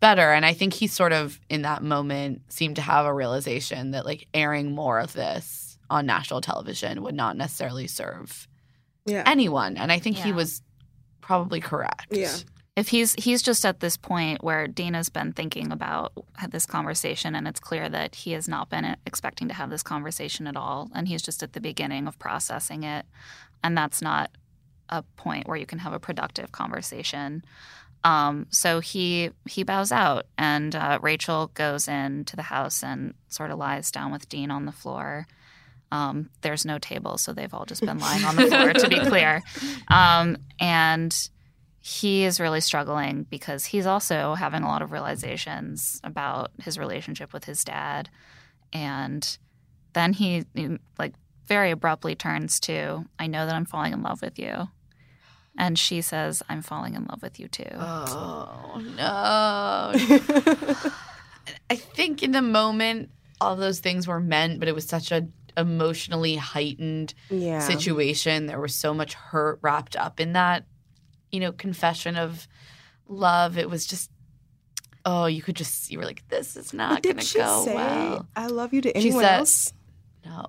better. 0.00 0.32
And 0.32 0.44
I 0.44 0.52
think 0.52 0.74
he 0.74 0.86
sort 0.86 1.12
of 1.12 1.40
in 1.48 1.62
that 1.62 1.82
moment 1.82 2.42
seemed 2.48 2.76
to 2.76 2.82
have 2.82 3.06
a 3.06 3.14
realization 3.14 3.92
that 3.92 4.04
like 4.04 4.28
airing 4.34 4.72
more 4.72 5.00
of 5.00 5.12
this 5.14 5.78
on 5.88 6.06
national 6.06 6.40
television 6.40 7.02
would 7.02 7.14
not 7.14 7.36
necessarily 7.36 7.86
serve 7.86 8.46
Yeah. 9.06 9.22
anyone. 9.26 9.76
And 9.76 9.90
I 9.90 9.98
think 9.98 10.16
he 10.16 10.32
was 10.32 10.62
probably 11.20 11.60
correct. 11.60 12.08
Yeah. 12.10 12.36
if 12.76 12.88
he's 12.88 13.14
he's 13.14 13.40
just 13.40 13.64
at 13.64 13.80
this 13.80 13.96
point 13.96 14.42
where 14.44 14.66
Dana's 14.66 15.08
been 15.08 15.32
thinking 15.32 15.72
about 15.72 16.12
this 16.50 16.66
conversation 16.66 17.34
and 17.34 17.48
it's 17.48 17.60
clear 17.60 17.88
that 17.88 18.16
he 18.16 18.32
has 18.32 18.48
not 18.48 18.68
been 18.68 18.96
expecting 19.06 19.48
to 19.48 19.54
have 19.54 19.70
this 19.70 19.82
conversation 19.82 20.46
at 20.46 20.56
all 20.56 20.90
and 20.94 21.08
he's 21.08 21.22
just 21.22 21.42
at 21.42 21.54
the 21.54 21.60
beginning 21.60 22.06
of 22.06 22.18
processing 22.18 22.82
it 22.82 23.06
and 23.62 23.78
that's 23.78 24.02
not 24.02 24.30
a 24.98 25.04
point 25.16 25.46
where 25.48 25.56
you 25.56 25.66
can 25.66 25.78
have 25.78 25.92
a 25.92 25.98
productive 25.98 26.52
conversation. 26.52 27.44
Um, 28.02 28.46
so 28.50 28.80
he 28.80 29.30
he 29.48 29.62
bows 29.62 29.90
out 29.90 30.26
and 30.36 30.74
uh, 30.74 30.98
Rachel 31.00 31.50
goes 31.54 31.88
into 31.88 32.36
the 32.36 32.42
house 32.42 32.82
and 32.82 33.14
sort 33.28 33.50
of 33.50 33.58
lies 33.58 33.90
down 33.90 34.12
with 34.12 34.28
Dean 34.28 34.50
on 34.50 34.66
the 34.66 34.72
floor. 34.72 35.26
Um, 35.90 36.30
there's 36.42 36.64
no 36.64 36.78
table 36.78 37.18
so 37.18 37.32
they've 37.32 37.52
all 37.54 37.64
just 37.64 37.84
been 37.84 37.98
lying 37.98 38.24
on 38.24 38.36
the 38.36 38.46
floor 38.46 38.72
to 38.72 38.88
be 38.88 39.00
clear. 39.00 39.42
Um, 39.88 40.36
and 40.58 41.16
he 41.80 42.24
is 42.24 42.40
really 42.40 42.60
struggling 42.60 43.26
because 43.30 43.66
he's 43.66 43.86
also 43.86 44.34
having 44.34 44.62
a 44.62 44.68
lot 44.68 44.82
of 44.82 44.92
realizations 44.92 46.00
about 46.02 46.50
his 46.62 46.78
relationship 46.78 47.32
with 47.32 47.44
his 47.44 47.62
dad. 47.64 48.08
And 48.72 49.38
then 49.94 50.12
he 50.12 50.44
like 50.98 51.14
very 51.46 51.70
abruptly 51.70 52.14
turns 52.14 52.60
to 52.60 53.04
i 53.18 53.26
know 53.26 53.46
that 53.46 53.54
i'm 53.54 53.64
falling 53.64 53.92
in 53.92 54.02
love 54.02 54.20
with 54.20 54.38
you 54.38 54.68
and 55.56 55.78
she 55.78 56.00
says 56.00 56.42
i'm 56.48 56.62
falling 56.62 56.94
in 56.94 57.04
love 57.04 57.22
with 57.22 57.38
you 57.38 57.48
too 57.48 57.64
Oh 57.74 58.82
no. 58.96 59.92
I 61.70 61.76
think 61.76 62.22
in 62.22 62.32
the 62.32 62.42
moment 62.42 63.10
all 63.40 63.56
those 63.56 63.80
things 63.80 64.06
were 64.06 64.20
meant, 64.20 64.58
but 64.58 64.68
it 64.68 64.74
was 64.74 64.86
such 64.86 65.12
a 65.12 65.26
emotionally 65.56 66.36
heightened 66.36 67.14
yeah. 67.30 67.60
situation. 67.60 68.46
There 68.46 68.60
was 68.60 68.74
so 68.74 68.94
much 68.94 69.14
hurt 69.14 69.58
wrapped 69.62 69.96
up 69.96 70.20
in 70.20 70.32
that, 70.32 70.64
you 71.30 71.40
know, 71.40 71.52
confession 71.52 72.16
of 72.16 72.48
love. 73.08 73.58
It 73.58 73.68
was 73.68 73.86
just 73.86 74.10
oh, 75.06 75.26
you 75.26 75.42
could 75.42 75.56
just 75.56 75.90
you 75.90 75.98
were 75.98 76.04
like, 76.04 76.26
this 76.28 76.56
is 76.56 76.72
not 76.72 77.02
gonna 77.02 77.16
go 77.16 77.64
say 77.64 77.74
well. 77.74 78.26
I 78.34 78.46
love 78.46 78.72
you 78.72 78.80
to 78.82 78.88
She 78.90 78.94
anyone 78.94 79.22
said- 79.24 79.38
else? 79.38 79.72
No. 80.24 80.46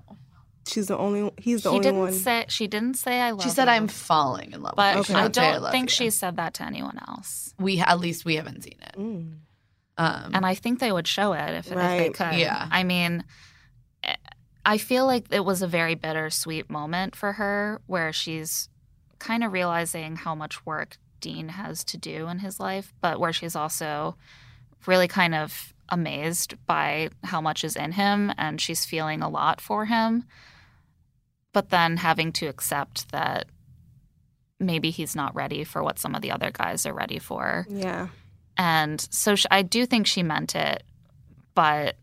She's 0.68 0.88
the 0.88 0.97
only 0.97 1.32
he's 1.38 1.63
the 1.63 1.70
he 1.70 1.76
only 1.78 1.84
didn't 1.84 1.99
one. 1.99 2.13
say 2.13 2.45
she 2.47 2.66
didn't 2.68 2.95
say 2.95 3.22
i 3.22 3.32
love 3.32 3.43
She 3.43 3.49
said 3.49 3.66
you, 3.66 3.72
I'm 3.72 3.88
falling 3.88 4.51
in 4.51 4.61
love 4.63 4.74
but 4.76 4.97
with 4.97 5.09
you. 5.09 5.16
Okay. 5.16 5.24
i 5.24 5.28
don't 5.28 5.61
love 5.61 5.72
think 5.72 5.89
you. 5.91 5.95
she 5.95 6.09
said 6.09 6.38
that 6.38 6.55
to 6.55 6.63
anyone 6.63 6.99
else 7.07 7.53
we 7.59 7.80
at 7.80 7.99
least 7.99 8.26
we 8.26 8.36
haven't 8.36 8.63
seen 8.63 8.78
it. 8.82 8.95
Mm. 8.97 9.34
Um 9.97 10.32
and 10.34 10.45
I 10.45 10.55
think 10.55 10.80
they 10.80 10.91
would 10.91 11.07
show 11.07 11.34
it 11.34 11.49
if, 11.53 11.72
if 11.72 11.78
they 11.78 12.09
could. 12.09 12.34
Yeah. 12.36 12.68
I 12.72 12.84
mean, 12.84 13.24
eh, 14.03 14.16
I 14.66 14.78
feel 14.78 15.05
like 15.05 15.28
it 15.32 15.45
was 15.45 15.61
a 15.61 15.68
very 15.68 15.95
bittersweet 15.95 16.70
moment 16.70 17.16
for 17.16 17.34
her 17.34 17.82
where 17.86 18.11
she's 18.11 18.68
kind 19.20 19.43
of 19.43 19.53
realizing 19.53 20.16
how 20.18 20.36
much 20.36 20.66
work 20.66 20.97
Dean 21.22 21.49
has 21.49 21.84
to 21.86 21.97
do 21.97 22.28
in 22.28 22.39
his 22.39 22.59
life, 22.59 22.93
but 23.01 23.20
where 23.20 23.32
she's 23.32 23.55
also 23.55 24.18
really 24.86 25.07
kind 25.07 25.34
of 25.34 25.74
amazed 25.89 26.55
by 26.66 27.09
how 27.24 27.39
much 27.39 27.63
is 27.63 27.76
in 27.76 27.91
him 27.93 28.34
and 28.38 28.59
she's 28.59 28.86
feeling 28.86 29.22
a 29.22 29.30
lot 29.30 29.61
for 29.61 29.86
him. 29.86 30.26
But 31.56 31.70
then 31.70 31.95
having 31.95 32.34
to 32.34 32.47
accept 32.47 33.10
that 33.14 33.45
maybe 34.60 34.91
he's 34.91 35.16
not 35.16 35.34
ready 35.34 35.64
for 35.64 35.82
what 35.82 35.97
some 35.99 36.14
of 36.14 36.22
the 36.22 36.32
other 36.32 36.51
guys 36.51 36.86
are 36.86 36.93
ready 36.93 37.18
for. 37.18 37.66
Yeah. 37.70 38.10
And 38.58 38.99
so 39.10 39.36
sh 39.36 39.45
I 39.49 39.62
do 39.62 39.86
think 39.86 40.06
she 40.06 40.22
meant 40.22 40.53
it, 40.53 40.84
but 41.53 41.95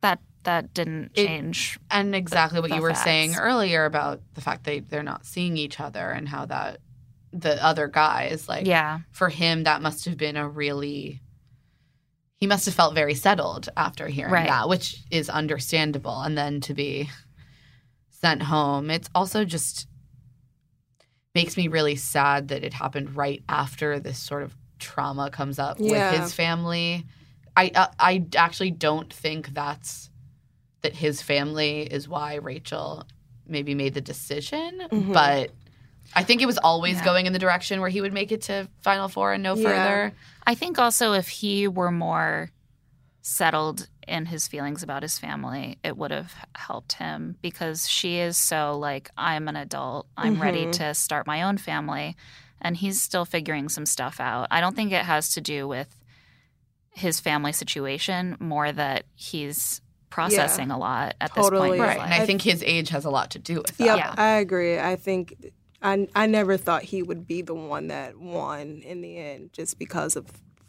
that 0.00 0.20
that 0.44 0.72
didn't 0.74 1.10
It- 1.16 1.26
change. 1.26 1.80
and 1.90 2.14
exactly 2.14 2.60
what 2.60 2.70
the 2.70 2.76
you 2.76 2.82
were 2.82 2.94
saying 2.94 3.34
earlier 3.34 3.84
about 3.84 4.20
the 4.34 4.40
fact 4.40 4.62
they 4.62 4.78
they're 4.78 5.02
not 5.02 5.26
seeing 5.26 5.56
each 5.56 5.80
other 5.80 6.08
and 6.10 6.28
how 6.28 6.46
that 6.46 6.78
the 7.32 7.60
other 7.64 7.88
guys 7.88 8.48
like 8.48 8.64
yeah. 8.64 9.00
for 9.10 9.28
him 9.28 9.64
that 9.64 9.82
must 9.82 10.04
have 10.04 10.16
been 10.16 10.36
a 10.36 10.48
really 10.48 11.20
he 12.36 12.46
must 12.46 12.66
have 12.66 12.74
felt 12.76 12.94
very 12.94 13.14
settled 13.14 13.68
after 13.76 14.06
hearing 14.06 14.32
Right. 14.32 14.46
that 14.48 14.68
which 14.68 15.02
is 15.10 15.28
understandable 15.28 16.20
and 16.22 16.38
then 16.38 16.60
to 16.60 16.74
be 16.74 17.10
sent 18.20 18.42
home 18.42 18.90
it's 18.90 19.08
also 19.14 19.44
just 19.44 19.86
makes 21.34 21.56
me 21.56 21.68
really 21.68 21.96
sad 21.96 22.48
that 22.48 22.64
it 22.64 22.72
happened 22.72 23.14
right 23.16 23.42
after 23.48 24.00
this 24.00 24.18
sort 24.18 24.42
of 24.42 24.56
trauma 24.78 25.30
comes 25.30 25.58
up 25.58 25.76
Yeah. 25.78 25.90
with 26.12 26.20
his 26.22 26.32
family 26.34 27.04
i 27.56 27.70
uh, 27.74 27.86
i 27.98 28.24
actually 28.36 28.70
don't 28.70 29.12
think 29.12 29.48
that's 29.54 30.10
that 30.82 30.94
his 30.94 31.20
family 31.22 31.82
is 31.82 32.08
why 32.08 32.36
rachel 32.36 33.04
maybe 33.46 33.74
made 33.74 33.94
the 33.94 34.00
decision 34.00 34.80
Mhm. 34.90 35.12
but 35.12 35.50
I 36.14 36.22
think 36.22 36.40
it 36.40 36.46
was 36.46 36.56
always 36.56 36.98
Yeah. 36.98 37.04
going 37.04 37.26
in 37.26 37.32
the 37.32 37.38
direction 37.40 37.80
where 37.80 37.90
he 37.90 38.00
would 38.00 38.12
make 38.12 38.30
it 38.30 38.42
to 38.42 38.68
Final 38.80 39.08
Four 39.08 39.32
and 39.32 39.42
no 39.42 39.56
Yeah. 39.56 39.62
further. 39.64 40.12
I 40.46 40.54
think 40.54 40.78
also 40.78 41.14
if 41.14 41.26
he 41.26 41.66
were 41.66 41.90
more 41.90 42.52
settled 43.22 43.88
in 44.06 44.26
his 44.26 44.46
feelings 44.48 44.82
about 44.82 45.02
his 45.02 45.18
family, 45.18 45.78
it 45.82 45.96
would 45.96 46.10
have 46.10 46.32
helped 46.54 46.94
him 46.94 47.36
because 47.42 47.88
she 47.88 48.18
is 48.18 48.36
so 48.36 48.78
like, 48.78 49.10
I'm 49.16 49.48
an 49.48 49.56
adult, 49.56 50.06
I'm 50.16 50.40
ready 50.40 50.66
Mhm. 50.66 50.72
to 50.72 50.94
start 50.94 51.26
my 51.26 51.42
own 51.42 51.58
family. 51.58 52.16
And 52.60 52.76
he's 52.76 53.02
still 53.02 53.24
figuring 53.26 53.68
some 53.68 53.84
stuff 53.84 54.18
out. 54.18 54.48
I 54.50 54.60
don't 54.60 54.74
think 54.74 54.92
it 54.92 55.04
has 55.04 55.34
to 55.34 55.40
do 55.40 55.68
with 55.68 56.00
his 56.90 57.20
family 57.20 57.52
situation, 57.52 58.36
more 58.40 58.72
that 58.72 59.04
he's 59.14 59.82
processing 60.08 60.70
a 60.70 60.78
lot 60.78 61.14
at 61.20 61.34
this 61.34 61.50
point. 61.50 61.74
In 61.74 61.80
his 61.80 61.80
Right. 61.80 61.98
life. 61.98 62.12
And 62.12 62.14
I 62.22 62.24
think 62.24 62.40
his 62.42 62.62
age 62.62 62.88
has 62.88 63.04
a 63.04 63.10
lot 63.10 63.30
to 63.32 63.38
do 63.38 63.56
with 63.56 63.76
that. 63.76 63.84
Yep, 63.84 63.96
Yeah. 63.98 64.14
I 64.16 64.28
agree. 64.38 64.78
I 64.78 64.96
think 64.96 65.34
I 65.82 66.08
I 66.14 66.26
never 66.26 66.56
thought 66.56 66.84
he 66.84 67.02
would 67.02 67.26
be 67.26 67.42
the 67.42 67.54
one 67.54 67.88
that 67.88 68.18
won 68.18 68.80
in 68.82 69.02
the 69.02 69.18
end, 69.18 69.52
just 69.52 69.78
because 69.78 70.16
of 70.16 70.26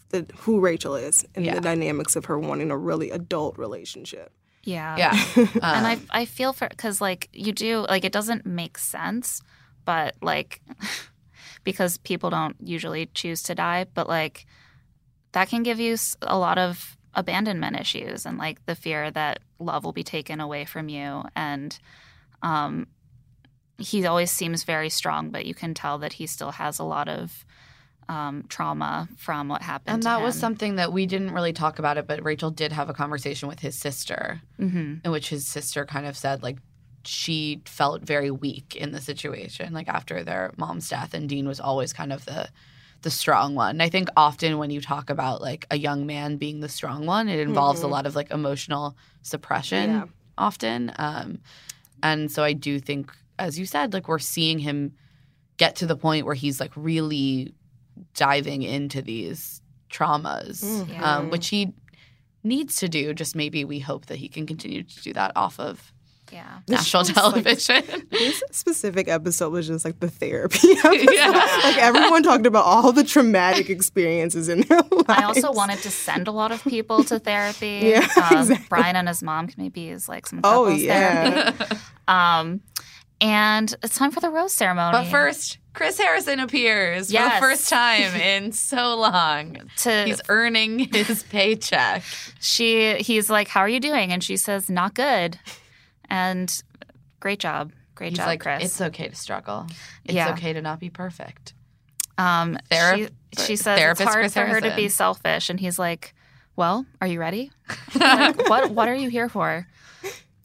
the 0.09 0.25
who 0.39 0.59
Rachel 0.59 0.95
is 0.95 1.25
and 1.35 1.45
Yeah. 1.45 1.55
the 1.55 1.61
dynamics 1.61 2.15
of 2.15 2.25
her 2.25 2.37
wanting 2.39 2.71
a 2.71 2.77
really 2.77 3.11
adult 3.11 3.57
relationship. 3.57 4.31
yeah. 4.63 4.95
Yeah. 4.97 5.13
and 5.61 5.87
I 5.87 5.93
Um, 5.93 6.07
I 6.11 6.25
feel 6.25 6.53
for 6.53 6.67
because 6.69 6.99
like 7.01 7.29
you 7.33 7.51
do 7.53 7.85
like 7.89 8.03
it 8.05 8.11
doesn't 8.13 8.45
make 8.45 8.77
sense, 8.77 9.41
but 9.85 10.15
like 10.21 10.61
because 11.63 11.97
people 11.97 12.29
don't 12.29 12.55
usually 12.61 13.07
choose 13.13 13.43
to 13.43 13.55
die, 13.55 13.85
but 13.93 14.07
like 14.07 14.45
that 15.33 15.49
can 15.49 15.63
give 15.63 15.79
you 15.79 15.95
a 16.21 16.37
lot 16.37 16.57
of 16.57 16.97
abandonment 17.13 17.79
issues 17.79 18.25
and 18.25 18.37
like 18.37 18.65
the 18.65 18.75
fear 18.75 19.09
that 19.11 19.39
love 19.59 19.83
will 19.83 19.93
be 19.93 20.03
taken 20.03 20.39
away 20.39 20.65
from 20.65 20.87
you 20.87 21.23
and 21.35 21.79
um 22.43 22.85
he 23.79 24.05
always 24.05 24.29
seems 24.29 24.63
very 24.63 24.89
strong 24.89 25.31
but 25.31 25.45
you 25.45 25.55
can 25.55 25.73
tell 25.73 25.97
that 25.97 26.13
he 26.13 26.27
still 26.27 26.51
has 26.51 26.77
a 26.77 26.83
lot 26.83 27.07
of 27.07 27.43
um, 28.09 28.45
trauma 28.47 29.07
from 29.17 29.47
what 29.49 29.61
happened 29.61 29.93
and 29.95 30.01
to 30.03 30.07
that 30.07 30.21
was 30.21 30.39
something 30.39 30.75
that 30.77 30.93
we 30.93 31.05
didn't 31.05 31.31
really 31.31 31.53
talk 31.53 31.77
about 31.79 31.97
it, 31.97 32.07
but 32.07 32.23
Rachel 32.23 32.51
did 32.51 32.71
have 32.71 32.89
a 32.89 32.93
conversation 32.93 33.47
with 33.49 33.59
his 33.59 33.77
sister, 33.77 34.41
Mhm. 34.59 35.03
in 35.05 35.11
which 35.11 35.29
his 35.29 35.45
sister 35.47 35.85
kind 35.85 36.05
of 36.05 36.15
said 36.17 36.41
like 36.43 36.57
she 37.03 37.61
felt 37.65 38.01
very 38.03 38.31
weak 38.31 38.75
in 38.75 38.91
the 38.91 38.99
situation, 39.01 39.73
like 39.73 39.87
after 39.87 40.23
their 40.23 40.53
mom's 40.57 40.89
death, 40.89 41.13
and 41.13 41.29
Dean 41.29 41.47
was 41.47 41.59
always 41.59 41.93
kind 41.93 42.11
of 42.13 42.25
the 42.25 42.49
the 43.03 43.11
strong 43.11 43.53
one. 43.53 43.69
And 43.75 43.83
I 43.83 43.89
think 43.89 44.09
often 44.17 44.57
when 44.57 44.71
you 44.71 44.81
talk 44.81 45.11
about 45.11 45.39
like 45.39 45.67
a 45.69 45.77
young 45.77 46.07
man 46.07 46.37
being 46.37 46.61
the 46.61 46.67
strong 46.69 47.05
one, 47.05 47.29
it 47.29 47.39
involves 47.39 47.81
a 47.83 47.85
Mhm. 47.85 47.91
lot 47.91 48.05
of 48.07 48.15
like 48.15 48.31
emotional 48.31 48.95
suppression. 49.21 49.89
Yeah. 49.91 50.05
often. 50.39 50.91
Um, 50.97 51.39
and 52.03 52.31
so 52.31 52.43
I 52.43 52.53
do 52.53 52.79
think, 52.79 53.11
as 53.39 53.57
you 53.57 53.65
said, 53.65 53.91
like 53.93 54.07
we're 54.07 54.19
seeing 54.19 54.59
him 54.59 54.93
get 55.57 55.75
to 55.77 55.85
the 55.87 55.95
point 55.95 56.25
where 56.25 56.35
he's 56.35 56.59
like 56.59 56.71
really 56.75 57.53
diving 58.17 58.61
into 58.63 59.01
these 59.01 59.61
traumas, 59.89 60.61
Mhm. 60.65 60.99
um, 61.01 61.29
which 61.29 61.47
he 61.47 61.73
needs 62.43 62.75
to 62.77 62.89
do. 62.89 63.13
Just 63.13 63.35
maybe 63.35 63.63
we 63.63 63.79
hope 63.79 64.07
that 64.07 64.17
he 64.17 64.27
can 64.27 64.45
continue 64.45 64.83
to 64.83 65.01
do 65.01 65.13
that 65.13 65.31
off 65.37 65.59
of 65.59 65.93
yeah 66.29 66.59
national 66.67 67.05
show's, 67.05 67.15
like, 67.15 67.45
television. 67.55 67.83
This 68.11 68.43
specific 68.51 69.07
episode 69.07 69.53
was 69.53 69.65
just 69.67 69.85
like 69.85 70.01
the 70.01 70.09
therapy 70.09 70.71
episode. 70.83 71.13
Yeah. 71.13 71.59
Like 71.63 71.77
everyone 71.77 72.21
talked 72.23 72.45
about 72.45 72.65
all 72.65 72.91
the 72.91 73.05
traumatic 73.05 73.69
experiences 73.69 74.49
in 74.49 74.61
their 74.61 74.81
lives. 74.91 75.05
I 75.07 75.23
also 75.23 75.53
wanted 75.53 75.79
to 75.83 75.89
send 75.89 76.27
a 76.27 76.31
lot 76.33 76.51
of 76.51 76.61
people 76.65 77.05
to 77.05 77.17
therapy. 77.19 77.79
Yeah, 77.83 78.05
Uh, 78.17 78.39
exactly. 78.39 78.65
Bryan 78.67 78.95
and 78.97 79.07
his 79.07 79.23
mom 79.23 79.47
can 79.47 79.63
maybe 79.63 79.87
is 79.89 80.09
like 80.09 80.27
some 80.27 80.41
Oh, 80.43 80.67
yeah. 80.67 81.51
therapy. 81.51 81.75
Um, 82.09 82.59
and 83.21 83.73
it's 83.83 83.95
time 83.97 84.11
for 84.11 84.19
the 84.19 84.29
rose 84.29 84.53
ceremony. 84.53 84.91
but 84.97 85.05
first, 85.05 85.57
Chris 85.73 85.97
Harrison 85.99 86.39
appears 86.39 87.07
for 87.11 87.21
the 87.23 87.29
first 87.39 87.69
time 87.69 88.13
in 88.15 88.51
so 88.51 88.95
long. 88.95 89.57
to 89.77 90.03
He's 90.05 90.21
earning 90.29 90.79
his 90.79 91.23
paycheck. 91.23 92.03
she 92.39 92.95
he's 92.95 93.29
like, 93.29 93.47
"How 93.47 93.61
are 93.61 93.69
you 93.69 93.79
doing?" 93.79 94.11
And 94.11 94.23
she 94.23 94.37
says, 94.37 94.69
"Not 94.69 94.93
good." 94.93 95.39
And 96.09 96.63
great 97.19 97.39
job, 97.39 97.73
great 97.95 98.09
He's 98.11 98.17
job, 98.17 98.27
like, 98.27 98.39
Chris. 98.41 98.63
it's 98.63 98.81
okay 98.81 99.07
to 99.09 99.15
struggle. 99.15 99.67
It's 100.05 100.13
Yeah. 100.13 100.31
okay 100.31 100.53
to 100.53 100.61
not 100.61 100.79
be 100.79 100.89
perfect. 100.89 101.53
Um, 102.17 102.57
Thera- 102.71 103.09
she, 103.37 103.43
she 103.45 103.55
says 103.55 103.79
it's 103.79 104.01
hard 104.01 104.15
Chris 104.15 104.33
for 104.33 104.45
her 104.45 104.61
to 104.61 104.75
be 104.75 104.89
selfish, 104.89 105.49
and 105.51 105.59
he's 105.59 105.77
like, 105.77 106.15
"Well, 106.55 106.85
are 107.01 107.07
you 107.07 107.19
ready? 107.19 107.51
like, 107.95 108.49
what 108.49 108.71
What 108.71 108.87
are 108.89 108.95
you 108.95 109.09
here 109.09 109.29
for?" 109.29 109.67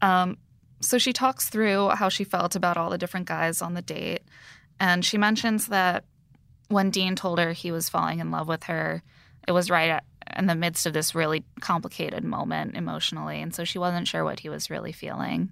Um, 0.02 0.36
so 0.82 0.98
she 0.98 1.12
talks 1.12 1.48
through 1.48 1.90
how 1.90 2.08
she 2.08 2.24
felt 2.24 2.56
about 2.56 2.76
all 2.76 2.90
the 2.90 2.98
different 2.98 3.26
guys 3.26 3.62
on 3.62 3.74
the 3.74 3.82
date, 3.82 4.22
and 4.78 5.04
she 5.04 5.16
mentions 5.16 5.68
that 5.68 6.04
when 6.68 6.90
Dean 6.90 7.16
told 7.16 7.38
her 7.38 7.52
he 7.52 7.70
was 7.70 7.88
falling 7.88 8.18
in 8.18 8.30
love 8.30 8.48
with 8.48 8.64
her, 8.64 9.02
it 9.46 9.52
was 9.52 9.70
right 9.70 9.90
at, 9.90 10.04
in 10.36 10.46
the 10.46 10.54
midst 10.54 10.86
of 10.86 10.92
this 10.92 11.14
really 11.14 11.44
complicated 11.60 12.24
moment 12.24 12.76
emotionally, 12.76 13.40
and 13.40 13.54
so 13.54 13.64
she 13.64 13.78
wasn't 13.78 14.08
sure 14.08 14.24
what 14.24 14.40
he 14.40 14.48
was 14.48 14.70
really 14.70 14.92
feeling, 14.92 15.50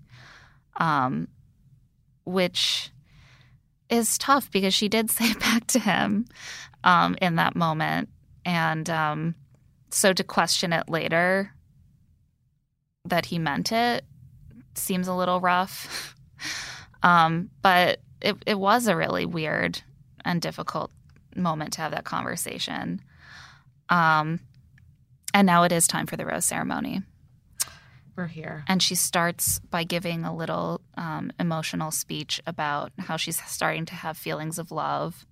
um, 0.77 1.29
which 2.25 2.91
is 3.89 4.19
tough 4.19 4.51
because 4.51 4.75
she 4.75 4.89
did 4.89 5.11
say 5.11 5.33
back 5.35 5.67
to 5.69 5.79
him 5.79 6.27
um, 6.85 7.17
in 7.23 7.37
that 7.37 7.55
moment, 7.55 8.09
and 8.45 8.91
um, 8.91 9.35
so 9.91 10.13
to 10.13 10.25
question 10.25 10.73
it 10.73 10.89
later 10.89 11.53
that 13.05 13.27
he 13.27 13.39
meant 13.39 13.73
it 13.73 14.05
seems 14.75 15.09
a 15.09 15.15
little 15.15 15.41
rough. 15.41 16.15
um, 17.03 17.51
but 17.63 18.01
it, 18.21 18.37
it 18.47 18.59
was 18.59 18.87
a 18.87 18.97
really 18.97 19.27
weird 19.27 19.83
and 20.25 20.41
difficult 20.41 20.91
moment 21.37 21.75
to 21.75 21.81
have 21.81 21.93
that 21.93 22.05
conversation. 22.05 23.01
Um, 23.89 24.41
and 25.33 25.47
now 25.47 25.63
it 25.63 25.73
is 25.73 25.87
time 25.87 26.07
for 26.07 26.17
the 26.17 26.27
rose 26.27 26.45
ceremony. 26.45 27.03
We're 28.17 28.27
here. 28.27 28.65
And 28.67 28.83
she 28.83 28.95
starts 28.95 29.61
by 29.61 29.85
giving 29.85 30.25
a 30.25 30.35
little 30.35 30.81
um, 30.97 31.33
emotional 31.39 31.91
speech 31.91 32.41
about 32.47 32.93
how 32.99 33.17
she's 33.17 33.43
starting 33.45 33.87
to 33.87 33.95
have 33.95 34.17
feelings 34.17 34.59
of 34.59 34.71
love. 34.71 35.27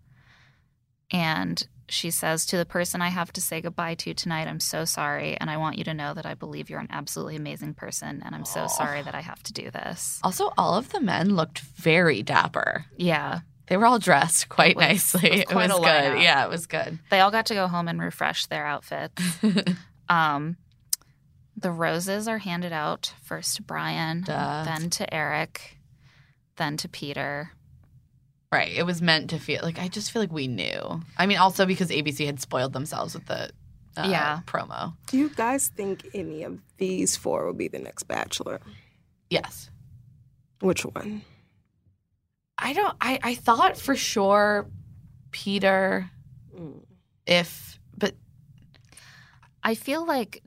And 1.10 1.66
she 1.88 2.10
says, 2.10 2.46
To 2.46 2.56
the 2.56 2.64
person 2.66 3.00
I 3.02 3.08
have 3.08 3.32
to 3.34 3.40
say 3.40 3.60
goodbye 3.60 3.94
to 3.96 4.14
tonight, 4.14 4.46
I'm 4.48 4.60
so 4.60 4.84
sorry. 4.84 5.36
And 5.38 5.48
I 5.50 5.56
want 5.56 5.78
you 5.78 5.84
to 5.84 5.94
know 5.94 6.14
that 6.14 6.26
I 6.26 6.34
believe 6.34 6.68
you're 6.70 6.80
an 6.80 6.88
absolutely 6.90 7.36
amazing 7.36 7.74
person. 7.74 8.22
And 8.24 8.34
I'm 8.34 8.44
so 8.44 8.66
sorry 8.66 9.02
that 9.02 9.14
I 9.14 9.20
have 9.20 9.42
to 9.44 9.52
do 9.52 9.70
this. 9.70 10.20
Also, 10.22 10.52
all 10.58 10.74
of 10.76 10.90
the 10.90 11.00
men 11.00 11.34
looked 11.34 11.60
very 11.60 12.22
dapper. 12.22 12.86
Yeah. 12.96 13.40
They 13.68 13.76
were 13.76 13.84
all 13.86 13.98
dressed 13.98 14.48
quite 14.48 14.76
was- 14.76 14.84
nicely. 14.86 15.28
it 15.40 15.54
was 15.54 15.66
It 15.66 15.68
was 15.68 15.78
good. 15.78 15.84
lineup. 15.84 16.22
Yeah, 16.22 16.44
it 16.44 16.50
was 16.50 16.66
good. 16.66 16.98
They 17.10 17.20
all 17.20 17.30
got 17.30 17.46
to 17.46 17.54
go 17.54 17.66
home 17.68 17.88
and 17.88 18.00
refresh 18.00 18.46
their 18.46 18.66
outfits. 18.66 19.22
Um, 20.10 20.56
the 21.54 21.70
roses 21.70 22.28
are 22.28 22.38
handed 22.38 22.72
out 22.72 23.12
first 23.22 23.56
to 23.56 23.62
Bryan, 23.62 24.22
Duh. 24.22 24.64
then 24.64 24.88
to 24.90 25.12
Eric, 25.14 25.76
then 26.56 26.78
to 26.78 26.88
Peter. 26.88 27.50
Right. 28.52 28.72
It 28.72 28.84
was 28.86 29.00
meant 29.02 29.30
to 29.30 29.38
feel 29.38 29.60
like 29.62 29.78
I 29.78 29.88
just 29.88 30.10
feel 30.10 30.22
like 30.22 30.32
we 30.32 30.48
knew. 30.48 31.02
I 31.16 31.26
mean, 31.26 31.38
also 31.38 31.66
because 31.66 31.90
ABC 31.90 32.26
had 32.26 32.40
spoiled 32.40 32.72
themselves 32.72 33.14
with 33.14 33.26
the 33.26 33.50
uh, 33.96 34.08
Yeah. 34.08 34.40
promo. 34.46 34.94
Do 35.08 35.18
you 35.18 35.28
guys 35.30 35.68
think 35.68 36.06
any 36.14 36.42
of 36.44 36.58
these 36.78 37.16
four 37.16 37.46
will 37.46 37.52
be 37.54 37.68
the 37.68 37.78
next 37.78 38.04
Bachelor? 38.04 38.60
Yes. 39.30 39.70
Which 40.60 40.82
one? 40.84 41.22
I 42.56 42.72
don't. 42.72 42.96
I 43.00 43.18
I 43.22 43.34
thought 43.34 43.76
for 43.76 43.94
sure 43.94 44.66
Peter. 45.30 46.10
Mm. 46.58 46.80
If 47.26 47.78
but 47.96 48.14
I 49.62 49.74
feel 49.74 50.04
like 50.04 50.42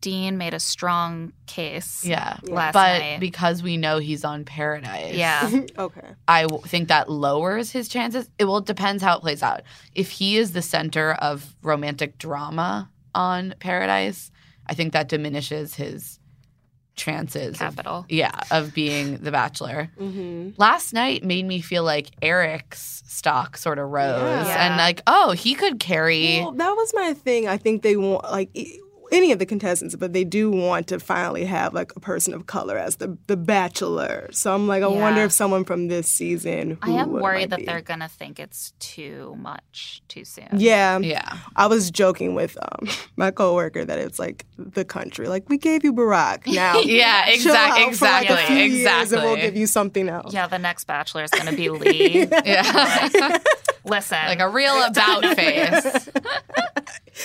Dean 0.00 0.38
made 0.38 0.54
a 0.54 0.60
strong 0.60 1.32
case. 1.46 2.04
Yeah. 2.04 2.38
Last 2.44 2.72
but 2.72 2.98
night. 3.00 3.20
because 3.20 3.62
we 3.62 3.76
know 3.76 3.98
he's 3.98 4.24
on 4.24 4.44
Paradise. 4.44 5.14
Yeah. 5.14 5.50
okay. 5.78 6.08
I 6.26 6.42
w- 6.42 6.62
think 6.62 6.88
that 6.88 7.10
lowers 7.10 7.70
his 7.70 7.88
chances. 7.88 8.30
It 8.38 8.46
well 8.46 8.58
it 8.58 8.66
depends 8.66 9.02
how 9.02 9.16
it 9.18 9.20
plays 9.20 9.42
out. 9.42 9.60
If 9.94 10.10
he 10.10 10.36
is 10.38 10.52
the 10.52 10.62
center 10.62 11.12
of 11.12 11.54
romantic 11.62 12.16
drama 12.18 12.90
on 13.14 13.54
Paradise, 13.60 14.30
I 14.66 14.74
think 14.74 14.92
that 14.94 15.08
diminishes 15.08 15.74
his 15.74 16.18
chances. 16.96 17.54
of- 17.54 17.58
Capital. 17.58 18.06
yeah, 18.08 18.32
of 18.50 18.74
being 18.74 19.16
the 19.22 19.30
Bachelor. 19.30 19.90
Mm-hmm. 19.98 20.50
Last 20.56 20.92
night 20.92 21.24
made 21.24 21.46
me 21.46 21.60
feel 21.60 21.82
like 21.84 22.10
Eric's 22.22 23.02
stock 23.06 23.56
sort 23.56 23.78
of 23.78 23.88
rose, 23.88 24.46
Yeah. 24.46 24.66
and 24.66 24.76
like, 24.76 25.02
oh, 25.06 25.32
he 25.32 25.54
could 25.54 25.78
carry. 25.80 26.40
Well, 26.40 26.52
that 26.52 26.70
was 26.72 26.92
my 26.94 27.12
thing. 27.14 27.48
I 27.48 27.56
think 27.56 27.82
they 27.82 27.96
want 27.96 28.24
like 28.30 28.50
any 29.12 29.32
of 29.32 29.38
the 29.38 29.46
contestants, 29.46 29.96
but 29.96 30.12
they 30.12 30.24
do 30.24 30.50
want 30.50 30.86
to 30.88 31.00
finally 31.00 31.44
have 31.44 31.74
like 31.74 31.94
a 31.96 32.00
person 32.00 32.34
of 32.34 32.46
color 32.46 32.76
as 32.76 32.96
the 32.96 33.16
the 33.26 33.36
bachelor. 33.36 34.28
So 34.32 34.54
I'm 34.54 34.66
like, 34.66 34.82
I 34.82 34.86
wonder 34.86 35.22
if 35.22 35.32
someone 35.32 35.64
from 35.64 35.88
this 35.88 36.08
season. 36.08 36.78
I 36.82 36.90
am 36.90 37.10
worried 37.12 37.50
that 37.50 37.60
be. 37.60 37.64
they're 37.66 37.80
gonna 37.80 38.08
think 38.08 38.38
it's 38.38 38.72
too 38.78 39.36
much 39.38 40.02
too 40.08 40.24
soon. 40.24 40.48
Yeah, 40.52 40.98
yeah, 40.98 41.38
I 41.56 41.66
was 41.66 41.90
joking 41.90 42.34
with 42.34 42.56
um, 42.60 42.88
my 43.16 43.30
coworker 43.30 43.84
that 43.84 43.98
it's 43.98 44.18
like 44.18 44.46
the 44.58 44.84
country. 44.84 45.28
Like 45.28 45.48
we 45.48 45.58
gave 45.58 45.84
you 45.84 45.92
Barack, 45.92 46.46
now 46.52 46.80
yeah, 46.80 47.26
chill 47.26 47.34
exactly, 47.34 47.92
for 47.94 48.04
like 48.04 48.30
a 48.30 48.36
few 48.46 48.56
exactly, 48.56 48.64
exactly. 48.64 49.18
and 49.18 49.26
we'll 49.26 49.36
give 49.36 49.56
you 49.56 49.66
something 49.66 50.08
else. 50.08 50.32
Yeah, 50.32 50.46
the 50.46 50.58
next 50.58 50.84
bachelor 50.84 51.24
is 51.24 51.30
gonna 51.30 51.52
be 51.52 51.68
Lee. 51.70 52.26
yeah, 52.44 53.38
Listen, 53.84 54.18
like 54.26 54.40
a 54.40 54.48
real 54.48 54.82
about 54.86 55.24
face. 55.36 56.08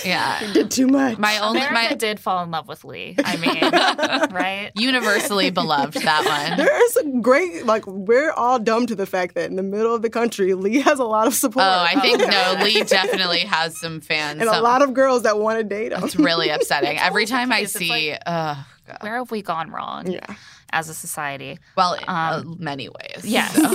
Yeah, 0.04 0.52
Did 0.54 0.72
too 0.72 0.88
much. 0.88 1.18
my 1.18 1.38
only 1.40 1.60
America 1.62 1.74
my 1.92 1.96
did 1.96 2.20
fall 2.20 2.44
in 2.44 2.52
love 2.52 2.68
with 2.68 2.84
Lee. 2.84 3.16
I 3.24 3.38
mean, 3.38 4.32
right? 4.36 4.72
universally 4.76 5.52
beloved 5.52 5.94
that 6.02 6.26
one. 6.26 6.58
There's 6.58 6.98
a 6.98 7.20
great 7.22 7.66
like 7.66 7.86
we're 7.88 8.32
all 8.32 8.60
dumb 8.60 8.88
to 8.88 8.96
the 8.96 9.06
fact 9.06 9.36
that 9.36 9.50
in 9.50 9.56
the 9.56 9.64
middle 9.64 9.94
of 9.94 10.02
the 10.02 10.10
country, 10.10 10.54
Lee 10.54 10.80
has 10.82 11.00
a 11.00 11.04
lot 11.06 11.28
of 11.28 11.34
support. 11.34 11.66
Oh, 11.66 11.70
I 11.88 12.00
think 12.02 12.22
Oh, 12.22 12.56
no. 12.60 12.64
Lee 12.64 12.84
definitely 12.84 13.40
has 13.42 13.78
some 13.80 14.02
fans. 14.02 14.42
and 14.42 14.50
a 14.50 14.62
lot 14.62 14.82
of 14.82 14.94
girls 14.94 15.24
that 15.24 15.38
want 15.40 15.60
to 15.60 15.64
date 15.64 15.92
him. 15.92 16.04
It's 16.04 16.16
really 16.16 16.50
upsetting. 16.56 16.98
Every 16.98 17.26
time 17.26 17.52
I 17.52 17.66
see, 17.66 17.90
like- 18.12 18.22
uh, 18.26 18.56
God. 18.88 18.98
Where 19.02 19.16
have 19.18 19.32
we 19.32 19.42
gone 19.42 19.72
wrong 19.72 20.06
Yeah. 20.12 20.36
as 20.72 20.90
a 20.90 20.94
society? 20.94 21.58
well, 21.76 21.94
in 21.94 22.04
uh, 22.08 22.42
Um, 22.46 22.58
many 22.60 22.88
ways. 22.88 23.24
Yes. 23.24 23.56
so. 23.56 23.68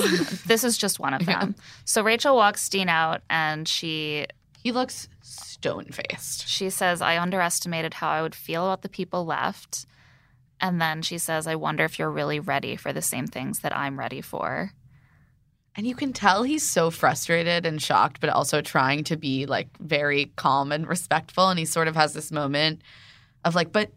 this 0.46 0.62
is 0.62 0.78
just 0.78 1.00
one 1.00 1.14
of 1.14 1.26
them. 1.26 1.56
So 1.84 2.02
Rachel 2.02 2.36
walks 2.36 2.68
Dean 2.68 2.88
out 2.88 3.22
and 3.28 3.66
she 3.66 4.26
he 4.62 4.70
looks 4.72 5.08
stone 5.30 5.86
faced. 5.86 6.48
she 6.48 6.70
says, 6.70 7.00
I 7.00 7.18
underestimated 7.18 7.94
how 7.94 8.08
I 8.08 8.22
would 8.22 8.34
feel 8.34 8.66
about 8.66 8.82
the 8.82 8.88
people 8.88 9.24
left. 9.24 9.86
And 10.60 10.80
then 10.80 11.02
she 11.02 11.18
says, 11.18 11.46
I 11.46 11.54
wonder 11.54 11.84
if 11.84 11.98
you're 11.98 12.10
really 12.10 12.40
ready 12.40 12.76
for 12.76 12.92
the 12.92 13.02
same 13.02 13.26
things 13.26 13.60
that 13.60 13.76
I'm 13.76 13.98
ready 13.98 14.20
for. 14.20 14.72
And 15.76 15.86
you 15.86 15.94
can 15.94 16.12
tell 16.12 16.42
he's 16.42 16.68
so 16.68 16.90
frustrated 16.90 17.64
and 17.64 17.80
shocked, 17.80 18.20
but 18.20 18.28
also 18.28 18.60
trying 18.60 19.04
to 19.04 19.16
be 19.16 19.46
like 19.46 19.68
very 19.78 20.32
calm 20.36 20.72
and 20.72 20.86
respectful. 20.86 21.48
And 21.48 21.58
he 21.58 21.64
sort 21.64 21.88
of 21.88 21.96
has 21.96 22.12
this 22.12 22.32
moment 22.32 22.82
of 23.44 23.54
like, 23.54 23.72
but, 23.72 23.90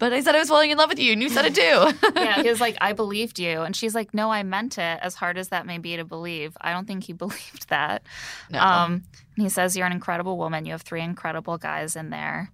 but 0.00 0.12
I 0.14 0.20
said 0.22 0.34
I 0.34 0.38
was 0.38 0.48
falling 0.48 0.70
in 0.70 0.78
love 0.78 0.88
with 0.88 0.98
you, 0.98 1.12
and 1.12 1.22
you 1.22 1.28
said 1.28 1.44
it 1.44 1.54
too. 1.54 2.10
Yeah, 2.20 2.42
he 2.42 2.48
was 2.48 2.60
like, 2.60 2.76
I 2.80 2.92
believed 2.92 3.38
you. 3.38 3.60
And 3.60 3.76
she's 3.76 3.94
like, 3.94 4.12
No, 4.12 4.32
I 4.32 4.42
meant 4.42 4.78
it, 4.78 4.98
as 5.00 5.14
hard 5.14 5.38
as 5.38 5.48
that 5.50 5.66
may 5.66 5.78
be 5.78 5.96
to 5.96 6.04
believe. 6.04 6.56
I 6.60 6.72
don't 6.72 6.86
think 6.86 7.04
he 7.04 7.12
believed 7.24 7.68
that. 7.68 8.02
no. 8.50 8.58
Um, 8.58 9.04
and 9.36 9.44
he 9.44 9.48
says, 9.48 9.76
You're 9.76 9.86
an 9.86 9.92
incredible 9.92 10.36
woman. 10.38 10.64
You 10.64 10.72
have 10.72 10.82
three 10.82 11.02
incredible 11.02 11.58
guys 11.58 11.94
in 11.94 12.10
there. 12.10 12.50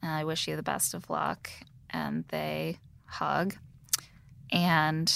And 0.00 0.10
I 0.10 0.24
wish 0.24 0.48
you 0.48 0.56
the 0.56 0.62
best 0.62 0.94
of 0.94 1.10
luck. 1.10 1.50
And 1.90 2.24
they 2.28 2.78
hug. 3.04 3.56
And 4.50 5.12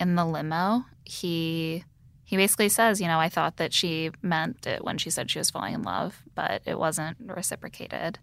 in 0.00 0.14
the 0.14 0.24
limo, 0.24 0.84
he 1.04 1.84
he 2.24 2.36
basically 2.36 2.68
says, 2.68 3.00
you 3.00 3.06
know, 3.06 3.18
I 3.18 3.30
thought 3.30 3.56
that 3.56 3.72
she 3.72 4.10
meant 4.20 4.66
it 4.66 4.84
when 4.84 4.98
she 4.98 5.08
said 5.08 5.30
she 5.30 5.38
was 5.38 5.50
falling 5.50 5.72
in 5.72 5.82
love, 5.82 6.22
but 6.34 6.60
it 6.66 6.78
wasn't 6.78 7.16
reciprocated. 7.24 8.18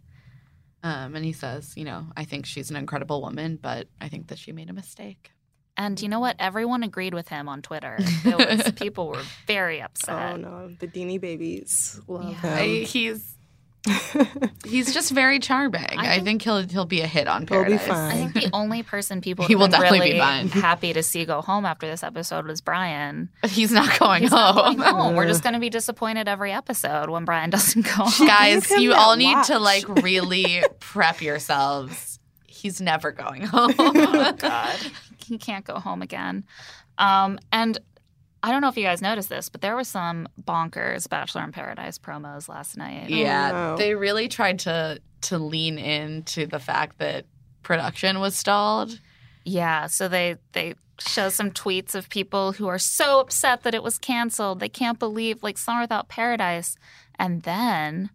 Um, 0.86 1.16
and 1.16 1.26
he 1.26 1.34
says, 1.34 1.74
you 1.76 1.84
know, 1.84 2.06
I 2.16 2.24
think 2.26 2.46
she's 2.46 2.70
an 2.70 2.76
incredible 2.76 3.22
woman, 3.22 3.58
but 3.62 3.88
I 4.00 4.08
think 4.08 4.28
that 4.28 4.38
she 4.38 4.52
made 4.52 4.70
a 4.70 4.74
mistake. 4.74 5.32
And 5.78 6.02
you 6.02 6.08
know 6.08 6.22
what? 6.22 6.36
Everyone 6.40 6.84
agreed 6.84 7.14
with 7.14 7.28
him 7.28 7.50
on 7.50 7.62
Twitter. 7.62 7.98
It 8.26 8.38
was, 8.38 8.72
people 8.74 9.08
were 9.10 9.24
very 9.48 9.82
upset. 9.82 10.34
Oh 10.34 10.36
no, 10.38 10.70
the 10.80 10.88
Deanie 10.88 11.20
babies 11.20 12.00
love 12.08 12.30
Yeah. 12.44 12.56
I, 12.56 12.62
him. 12.68 12.86
he's 12.86 13.35
he's 14.66 14.94
just 14.94 15.12
very 15.12 15.40
charming. 15.40 15.82
I 15.98 16.16
think- 16.16 16.24
think, 16.26 16.42
he'll 16.42 16.68
he'll 16.68 16.86
be 16.86 17.02
a 17.02 17.08
hit 17.08 17.28
on 17.28 17.48
He'll 17.48 17.64
be 17.64 17.78
Paradise. 17.78 17.88
fine. 17.88 18.12
I 18.12 18.14
think 18.32 18.34
the 18.34 18.50
only 18.54 18.84
person 18.84 19.22
people 19.22 19.46
He 19.48 19.56
will 19.56 19.68
been 19.68 19.82
definitely 19.82 20.14
be 20.14 20.20
fine. 20.20 20.48
happy 20.50 20.94
to 20.94 21.04
see 21.04 21.26
go 21.26 21.42
home 21.42 21.66
after 21.66 21.86
this 21.88 22.04
episode 22.04 22.46
was 22.48 22.62
Bryan. 22.62 23.30
He's 23.48 23.72
not 23.72 23.98
going 24.00 24.24
He's 24.24 24.32
home. 24.32 24.56
not 24.56 24.78
going 24.78 24.96
home. 24.96 25.16
We're 25.16 25.28
just 25.28 25.44
going 25.44 25.54
to 25.54 25.60
be 25.60 25.70
disappointed 25.70 26.28
every 26.28 26.52
episode 26.52 27.10
when 27.10 27.26
Bryan 27.26 27.50
doesn't 27.52 27.84
go 27.86 27.92
home. 28.06 28.28
Guys, 28.28 28.70
you 28.72 28.90
that 28.90 28.98
all 29.00 29.16
need 29.16 29.42
to 29.46 29.60
like 29.60 29.88
really 30.04 30.64
prep 30.80 31.22
yourselves. 31.22 32.20
He's 32.48 32.82
never 32.82 33.12
going 33.12 33.44
home. 33.44 33.74
oh 33.78 34.34
God, 34.38 34.76
he 35.18 35.38
can't 35.38 35.66
go 35.66 35.80
home 35.80 36.02
again. 36.02 36.44
Um, 36.98 37.38
and 37.52 37.78
I 38.46 38.52
don't 38.52 38.62
know 38.62 38.68
if 38.68 38.78
you 38.78 38.84
guys 38.84 39.02
noticed 39.02 39.28
this, 39.28 39.50
but 39.50 39.62
there 39.62 39.76
was 39.76 39.88
some 39.88 40.28
bonkers 40.40 41.10
Bachelor 41.10 41.44
in 41.44 41.52
Paradise 41.52 41.98
promos 41.98 42.48
last 42.48 42.78
night. 42.78 43.10
yeah, 43.10 43.50
oh, 43.52 43.56
no. 43.72 43.78
they 43.78 43.96
really 43.96 44.28
tried 44.28 44.60
to 44.60 45.02
to 45.22 45.40
lean 45.40 45.80
into 45.80 46.46
the 46.46 46.60
fact 46.60 47.00
that 47.00 47.26
production 47.64 48.20
was 48.20 48.36
stalled. 48.36 49.00
Yeah, 49.46 49.88
so 49.88 50.08
they 50.08 50.36
they 50.52 50.76
show 51.00 51.30
some 51.30 51.50
tweets 51.50 51.96
of 51.96 52.08
people 52.10 52.52
who 52.52 52.68
are 52.68 52.78
so 52.78 53.20
upset 53.20 53.64
that 53.64 53.74
it 53.74 53.82
was 53.82 53.98
canceled. 53.98 54.60
They 54.60 54.70
can't 54.70 55.00
believe 55.00 55.42
like 55.42 55.58
Summer 55.58 55.82
Without 55.82 56.08
Paradise, 56.08 56.78
and 57.18 57.42
then 57.42 58.12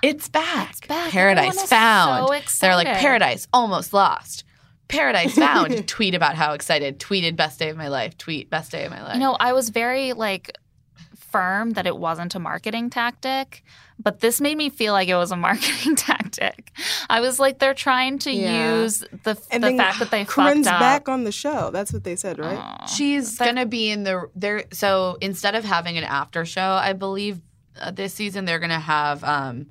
It's 0.00 0.28
back. 0.28 0.70
It's 0.70 0.86
back. 0.86 1.10
Paradise 1.10 1.60
found. 1.64 2.28
so 2.46 2.66
They're 2.66 2.76
like. 2.76 2.86
Paradise 2.86 3.48
almost 3.52 3.92
lost. 3.92 4.44
Paradise 4.88 5.34
found. 5.34 5.86
Tweet 5.88 6.14
about 6.14 6.34
how 6.36 6.52
excited. 6.52 6.98
Tweeted 7.00 7.36
best 7.36 7.58
day 7.58 7.70
of 7.70 7.76
my 7.76 7.88
life. 7.88 8.16
Tweet 8.18 8.50
best 8.50 8.70
day 8.72 8.84
of 8.84 8.90
my 8.90 9.02
life. 9.02 9.14
you 9.14 9.20
know 9.20 9.36
I 9.38 9.52
was 9.52 9.70
very 9.70 10.12
like 10.12 10.52
firm 11.16 11.72
that 11.72 11.86
it 11.86 11.96
wasn't 11.96 12.34
a 12.34 12.38
marketing 12.38 12.88
tactic, 12.88 13.62
but 13.98 14.20
this 14.20 14.40
made 14.40 14.56
me 14.56 14.70
feel 14.70 14.92
like 14.92 15.08
it 15.08 15.16
was 15.16 15.32
a 15.32 15.36
marketing 15.48 15.96
tactic. 15.96 16.70
I 17.10 17.20
was 17.20 17.38
like 17.40 17.58
they're 17.58 17.74
trying 17.74 18.18
to 18.20 18.30
Yeah. 18.30 18.80
use 18.82 19.00
the 19.24 19.36
and 19.50 19.62
the 19.64 19.76
fact 19.76 19.98
that 19.98 20.10
they 20.10 20.24
Corinne's 20.24 20.66
fucked 20.66 20.74
up. 20.74 20.80
back 20.80 21.08
on 21.08 21.24
the 21.24 21.32
show. 21.32 21.70
That's 21.72 21.92
what 21.92 22.04
they 22.04 22.16
said, 22.16 22.38
right? 22.38 22.58
Aw. 22.58 22.86
She's 22.86 23.36
That- 23.38 23.46
gonna 23.46 23.66
be 23.66 23.90
in 23.90 24.04
the 24.04 24.28
there. 24.34 24.64
So 24.72 25.18
instead 25.20 25.54
of 25.54 25.64
having 25.64 25.98
an 25.98 26.04
after 26.04 26.44
show, 26.44 26.70
I 26.80 26.92
believe 26.92 27.40
uh, 27.80 27.90
this 27.90 28.14
season 28.14 28.44
they're 28.44 28.58
gonna 28.60 28.80
have 28.80 29.22
um, 29.24 29.66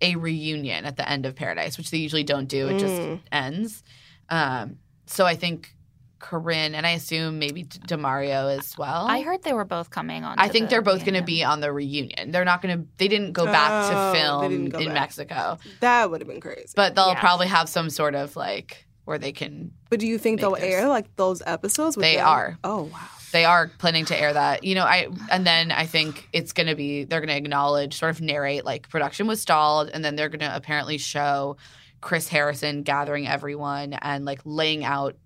a 0.00 0.16
reunion 0.16 0.86
at 0.86 0.96
the 0.96 1.06
end 1.06 1.26
of 1.26 1.34
Paradise, 1.34 1.76
which 1.76 1.90
they 1.90 1.98
usually 1.98 2.24
don't 2.24 2.46
do. 2.46 2.68
It 2.68 2.78
just 2.78 2.94
Mm. 2.94 3.20
ends. 3.32 3.82
Um, 4.30 4.78
so 5.06 5.26
I 5.26 5.34
think 5.34 5.74
Corinne 6.18 6.74
and 6.74 6.86
I 6.86 6.90
assume 6.90 7.38
maybe 7.38 7.62
D- 7.64 7.78
Demario 7.80 8.56
as 8.58 8.76
well. 8.78 9.06
I 9.08 9.22
heard 9.22 9.42
they 9.42 9.52
were 9.54 9.64
both 9.64 9.90
coming 9.90 10.22
on. 10.22 10.38
I 10.38 10.48
think 10.48 10.66
the 10.66 10.70
they're 10.74 10.82
both 10.82 11.04
going 11.04 11.14
to 11.18 11.22
be 11.22 11.42
on 11.42 11.60
the 11.60 11.72
reunion. 11.72 12.30
They're 12.30 12.44
not 12.44 12.62
going 12.62 12.78
to. 12.78 12.86
They 12.98 13.08
didn't 13.08 13.32
go 13.32 13.46
back 13.46 13.70
Oh, 13.92 14.12
to 14.12 14.18
film 14.18 14.52
in 14.52 14.68
back. 14.70 14.94
Mexico, 14.94 15.58
That 15.80 16.10
would 16.10 16.20
have 16.20 16.28
been 16.28 16.40
crazy. 16.40 16.72
but 16.76 16.94
they'll 16.94 17.08
Yeah. 17.08 17.20
probably 17.20 17.46
have 17.48 17.68
some 17.68 17.88
sort 17.90 18.14
of 18.14 18.36
like 18.36 18.86
where 19.06 19.18
they 19.18 19.32
can. 19.32 19.72
But 19.88 19.98
do 20.00 20.06
you 20.06 20.18
think 20.18 20.40
they'll 20.40 20.54
this. 20.54 20.62
air 20.62 20.88
like 20.88 21.16
those 21.16 21.42
episodes? 21.46 21.96
With 21.96 22.04
They 22.04 22.16
them? 22.16 22.28
are. 22.28 22.58
Oh 22.62 22.82
wow. 22.84 22.98
They 23.32 23.44
are 23.44 23.68
planning 23.78 24.04
to 24.06 24.20
air 24.20 24.32
that, 24.32 24.64
you 24.64 24.74
know. 24.74 24.84
I 24.84 25.06
and 25.30 25.46
then 25.46 25.70
I 25.72 25.86
think 25.86 26.28
it's 26.32 26.52
going 26.52 26.66
to 26.66 26.74
be 26.74 27.04
they're 27.04 27.20
going 27.20 27.28
to 27.28 27.36
acknowledge, 27.36 27.94
sort 27.96 28.10
of 28.10 28.20
narrate 28.20 28.64
like 28.64 28.88
production 28.88 29.26
was 29.28 29.40
stalled, 29.40 29.88
and 29.88 30.04
then 30.04 30.16
they're 30.16 30.28
going 30.28 30.40
to 30.40 30.54
apparently 30.54 30.98
show 30.98 31.56
Chris 32.00 32.28
Harrison 32.28 32.82
gathering 32.82 33.26
everyone 33.28 33.92
and 33.94 34.24
like 34.24 34.40
laying 34.44 34.84
out 34.84 35.16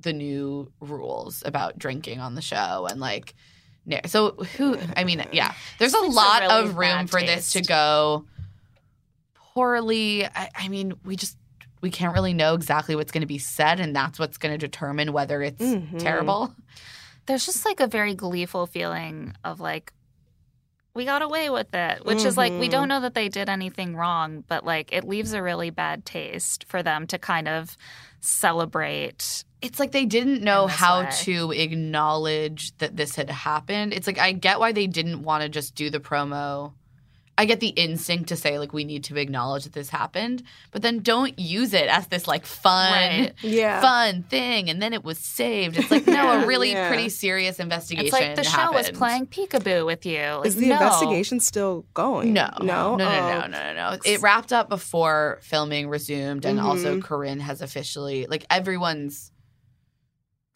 the 0.00 0.12
new 0.12 0.70
rules 0.80 1.42
about 1.46 1.78
drinking 1.78 2.20
on 2.20 2.34
the 2.34 2.42
show 2.42 2.86
and 2.90 3.00
like. 3.00 3.34
So 4.06 4.30
who? 4.56 4.78
I 4.96 5.04
mean, 5.04 5.24
yeah. 5.32 5.52
There's 5.78 5.94
a 5.94 5.98
It's 5.98 6.14
a 6.14 6.16
lot 6.16 6.42
really 6.42 6.62
of 6.70 6.76
room 6.78 7.06
for 7.06 7.20
this 7.20 7.52
to 7.52 7.62
go 7.62 8.24
poorly. 9.54 10.24
I, 10.26 10.48
I 10.56 10.68
mean, 10.68 10.94
we 11.04 11.16
just 11.16 11.36
we 11.80 11.90
can't 11.90 12.14
really 12.14 12.32
know 12.32 12.54
exactly 12.54 12.96
what's 12.96 13.12
going 13.12 13.20
to 13.22 13.26
be 13.26 13.38
said, 13.38 13.80
and 13.80 13.94
that's 13.94 14.18
what's 14.18 14.38
going 14.38 14.52
to 14.52 14.58
determine 14.58 15.12
whether 15.12 15.42
it's 15.42 15.62
Mhm. 15.62 15.98
terrible. 15.98 16.54
there's 17.26 17.46
just 17.46 17.64
like 17.64 17.80
a 17.80 17.86
very 17.86 18.14
gleeful 18.14 18.66
feeling 18.66 19.34
of 19.44 19.58
like 19.60 19.92
we 20.94 21.04
got 21.04 21.22
away 21.22 21.50
with 21.50 21.74
it 21.74 22.04
which 22.04 22.24
is 22.24 22.36
like 22.36 22.52
we 22.52 22.68
don't 22.68 22.82
mm-hmm. 22.82 22.88
know 22.90 23.00
that 23.00 23.14
they 23.14 23.28
did 23.28 23.48
anything 23.48 23.96
wrong 23.96 24.44
but 24.48 24.64
like 24.64 24.92
it 24.92 25.04
leaves 25.04 25.32
a 25.32 25.42
really 25.42 25.70
bad 25.70 26.04
taste 26.04 26.64
for 26.68 26.82
them 26.82 27.06
to 27.06 27.18
kind 27.18 27.48
of 27.48 27.76
celebrate 28.20 29.44
it's 29.64 29.80
like 29.80 29.92
they 29.92 30.04
didn't 30.04 30.42
know 30.42 30.66
how 30.66 31.04
way. 31.04 31.10
to 31.22 31.50
acknowledge 31.52 32.76
that 32.78 32.98
this 32.98 33.16
had 33.16 33.30
happened. 33.30 33.94
It's 33.94 34.06
like 34.06 34.18
I 34.18 34.32
get 34.32 34.60
why 34.60 34.72
they 34.72 34.86
didn't 34.86 35.22
want 35.22 35.42
to 35.42 35.48
just 35.48 35.74
do 35.74 35.88
the 35.88 36.00
promo 36.00 36.74
I 37.36 37.46
get 37.46 37.58
the 37.58 37.68
instinct 37.68 38.28
to 38.28 38.36
say 38.36 38.60
like 38.60 38.72
we 38.72 38.84
need 38.84 39.02
to 39.04 39.16
acknowledge 39.16 39.64
that 39.64 39.72
this 39.72 39.88
happened, 39.90 40.44
but 40.70 40.82
then 40.82 41.00
don't 41.00 41.36
use 41.36 41.74
it 41.74 41.88
as 41.88 42.06
this 42.06 42.28
like 42.28 42.46
fun, 42.46 42.92
Right. 42.92 43.32
Yeah. 43.42 43.80
fun 43.80 44.22
thing, 44.22 44.70
and 44.70 44.80
then 44.80 44.92
it 44.92 45.02
was 45.02 45.18
saved. 45.18 45.76
It's 45.76 45.90
like 45.90 46.06
no, 46.06 46.42
a 46.42 46.46
really 46.52 46.70
Yeah. 46.70 46.86
pretty 46.88 47.08
serious 47.08 47.58
investigation. 47.58 48.06
It's 48.06 48.12
like 48.12 48.36
the 48.36 48.44
show 48.44 48.70
was 48.72 48.88
playing 48.90 49.26
peekaboo 49.26 49.84
with 49.84 50.06
you. 50.06 50.20
Like, 50.20 50.46
Is 50.46 50.54
the 50.54 50.68
no. 50.68 50.74
investigation 50.76 51.40
still 51.40 51.84
going? 51.92 52.32
No, 52.34 52.50
No? 52.60 52.94
no, 52.94 52.96
no, 52.96 53.04
Oh. 53.08 53.40
no, 53.40 53.46
no, 53.48 53.72
no, 53.72 53.90
no. 53.94 53.98
It 54.04 54.22
wrapped 54.22 54.52
up 54.52 54.68
before 54.68 55.40
filming 55.42 55.88
resumed, 55.88 56.44
and 56.44 56.60
also 56.60 56.98
Mhm. 56.98 57.02
Corinne 57.02 57.40
has 57.40 57.60
officially 57.62 58.26
like 58.28 58.46
everyone's 58.48 59.32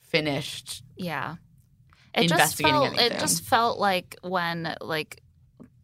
finished. 0.01 0.83
Yeah. 0.97 1.37
It 2.15 2.23
just 2.29 2.33
investigating 2.61 2.97
felt 2.97 3.01
it 3.01 3.19
just 3.19 3.45
felt 3.45 3.79
like 3.79 4.17
when 4.23 4.75
like 4.81 5.23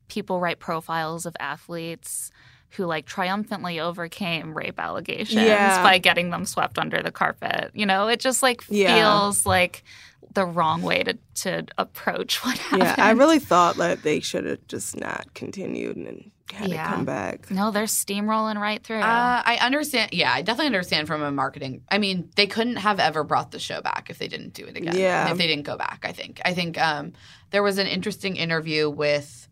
people 0.09 0.41
write 0.41 0.59
profiles 0.59 1.27
of 1.27 1.37
athletes 1.41 2.31
who 2.71 2.85
like 2.87 3.07
triumphantly 3.07 3.79
overcame 3.79 4.53
rape 4.53 4.81
allegations 4.81 5.43
Yeah. 5.47 5.83
by 5.83 5.99
getting 5.99 6.31
them 6.31 6.45
swept 6.45 6.79
under 6.79 7.03
the 7.03 7.13
carpet. 7.13 7.71
You 7.75 7.87
know, 7.87 8.09
it 8.09 8.19
just 8.21 8.43
like 8.43 8.63
Yeah. 8.69 8.95
feels 8.97 9.47
like 9.47 9.85
the 10.33 10.45
wrong 10.45 10.83
way 10.83 11.03
to 11.05 11.17
to 11.37 11.65
approach 11.79 12.45
what 12.45 12.59
happened. 12.59 12.83
Yeah, 12.83 12.95
I 12.99 13.11
really 13.13 13.39
thought 13.39 13.77
that 13.77 14.03
they 14.03 14.19
should 14.21 14.45
have 14.47 14.67
just 14.67 14.99
not 14.99 15.33
continued 15.35 15.97
and 15.97 16.31
had 16.53 16.69
Yeah. 16.71 16.89
it 16.91 16.95
come 16.95 17.05
back. 17.05 17.51
No, 17.51 17.71
they're 17.71 17.85
steamrolling 17.85 18.59
right 18.61 18.83
through. 18.83 19.01
Uh, 19.01 19.43
I 19.45 19.57
understand. 19.61 20.13
Yeah, 20.13 20.33
I 20.33 20.43
definitely 20.43 20.67
understand 20.67 21.07
from 21.07 21.23
a 21.23 21.31
marketing. 21.31 21.83
I 21.91 21.99
mean, 21.99 22.31
they 22.35 22.47
couldn't 22.49 22.77
have 22.77 22.99
ever 22.99 23.23
brought 23.25 23.53
the 23.53 23.59
show 23.61 23.81
back 23.81 24.09
if 24.11 24.19
they 24.19 24.27
didn't 24.29 24.53
do 24.55 24.65
it 24.67 24.77
again. 24.77 24.97
Yeah. 24.97 25.31
if 25.31 25.39
they 25.39 25.47
didn't 25.47 25.65
go 25.65 25.77
back. 25.77 26.01
I 26.07 26.13
think. 26.13 26.41
I 26.45 26.53
think 26.55 26.81
um, 26.81 27.13
there 27.51 27.63
was 27.63 27.79
an 27.79 27.87
interesting 27.87 28.35
interview 28.37 28.91
with 28.91 29.44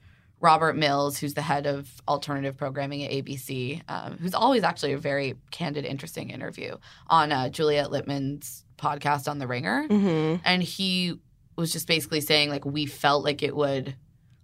Robert 0.42 0.76
Mills, 0.76 1.18
who's 1.18 1.34
the 1.34 1.42
head 1.42 1.66
of 1.66 1.88
alternative 2.08 2.56
programming 2.56 3.04
at 3.04 3.12
ABC, 3.12 3.80
um, 3.88 4.18
who's 4.18 4.34
always 4.34 4.64
actually 4.64 4.92
a 4.92 4.98
very 4.98 5.36
candid, 5.52 5.84
interesting 5.84 6.30
interview 6.30 6.76
on 7.06 7.30
uh, 7.30 7.48
Juliet 7.48 7.90
Litman's 7.90 8.64
podcast 8.76 9.28
on 9.28 9.38
The 9.38 9.46
Ringer. 9.46 9.86
hmm 9.86 10.34
and 10.44 10.60
he 10.60 11.14
was 11.54 11.70
just 11.72 11.86
basically 11.86 12.20
saying 12.20 12.50
like 12.50 12.64
we 12.64 12.86
felt 12.86 13.22
like 13.22 13.42
it 13.42 13.54
would 13.54 13.94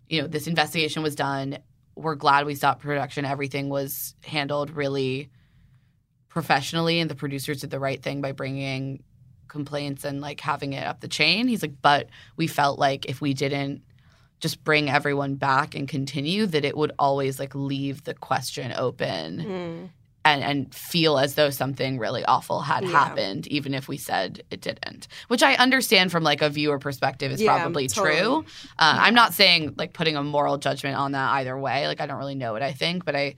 you 0.08 0.22
know 0.22 0.28
this 0.28 0.46
investigation 0.46 1.02
was 1.02 1.16
done. 1.16 1.58
We're 1.96 2.14
glad 2.14 2.46
we 2.46 2.54
stopped 2.54 2.82
production. 2.82 3.24
Everything 3.24 3.68
was 3.68 4.14
handled 4.22 4.70
really 4.70 5.30
professionally 6.28 7.00
and 7.00 7.10
the 7.10 7.16
producers 7.16 7.62
did 7.62 7.70
the 7.70 7.80
right 7.80 8.00
thing 8.00 8.20
by 8.20 8.30
bringing 8.30 9.02
complaints 9.48 10.04
and 10.04 10.20
like 10.20 10.40
having 10.40 10.74
it 10.74 10.86
up 10.86 11.00
the 11.00 11.08
chain. 11.08 11.48
He's 11.48 11.62
like 11.62 11.82
but 11.82 12.08
we 12.36 12.46
felt 12.46 12.78
like 12.78 13.06
if 13.06 13.20
we 13.20 13.34
didn't 13.34 13.82
just 14.40 14.62
bring 14.64 14.88
everyone 14.88 15.34
back 15.34 15.74
and 15.74 15.88
continue 15.88 16.46
that 16.46 16.64
it 16.64 16.76
would 16.76 16.92
always 16.98 17.38
like 17.38 17.54
leave 17.54 18.04
the 18.04 18.14
question 18.14 18.72
open 18.76 19.38
Mm. 19.38 19.88
and 20.24 20.44
and 20.44 20.74
feel 20.74 21.18
as 21.18 21.34
though 21.34 21.50
something 21.50 21.98
really 21.98 22.24
awful 22.24 22.60
had 22.60 22.84
Yeah. 22.84 22.90
happened, 22.90 23.46
even 23.48 23.74
if 23.74 23.88
we 23.88 23.96
said 23.96 24.42
it 24.50 24.60
didn't. 24.60 25.08
Which 25.28 25.42
I 25.42 25.54
understand 25.54 26.12
from 26.12 26.22
like 26.22 26.42
a 26.42 26.50
viewer 26.50 26.78
perspective 26.78 27.32
is 27.32 27.40
Yeah, 27.40 27.56
probably 27.58 27.86
totally. 27.88 28.16
true. 28.18 28.44
Uh, 28.78 28.96
I'm 29.00 29.14
not 29.14 29.32
saying 29.34 29.74
like 29.76 29.92
putting 29.92 30.16
a 30.16 30.22
moral 30.22 30.58
judgment 30.58 30.96
on 30.96 31.12
that 31.12 31.30
either 31.32 31.58
way. 31.58 31.86
Like 31.86 32.00
I 32.00 32.06
don't 32.06 32.18
really 32.18 32.34
know 32.34 32.52
what 32.52 32.62
I 32.62 32.72
think, 32.72 33.04
but 33.04 33.16
I. 33.16 33.34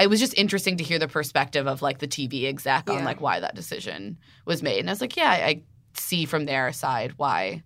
It 0.00 0.08
was 0.08 0.18
just 0.18 0.34
interesting 0.38 0.78
to 0.78 0.84
hear 0.84 0.98
the 0.98 1.06
perspective 1.08 1.66
of 1.68 1.82
like 1.82 1.98
the 1.98 2.08
TV 2.08 2.46
exec 2.46 2.88
on 2.90 3.04
like 3.04 3.20
why 3.20 3.38
that 3.40 3.54
decision 3.54 4.16
was 4.46 4.62
made, 4.62 4.80
and 4.80 4.88
I 4.88 4.92
was 4.92 5.00
like, 5.02 5.14
yeah, 5.16 5.30
I 5.30 5.62
see 5.92 6.24
from 6.24 6.46
their 6.46 6.72
side 6.72 7.12
why, 7.18 7.62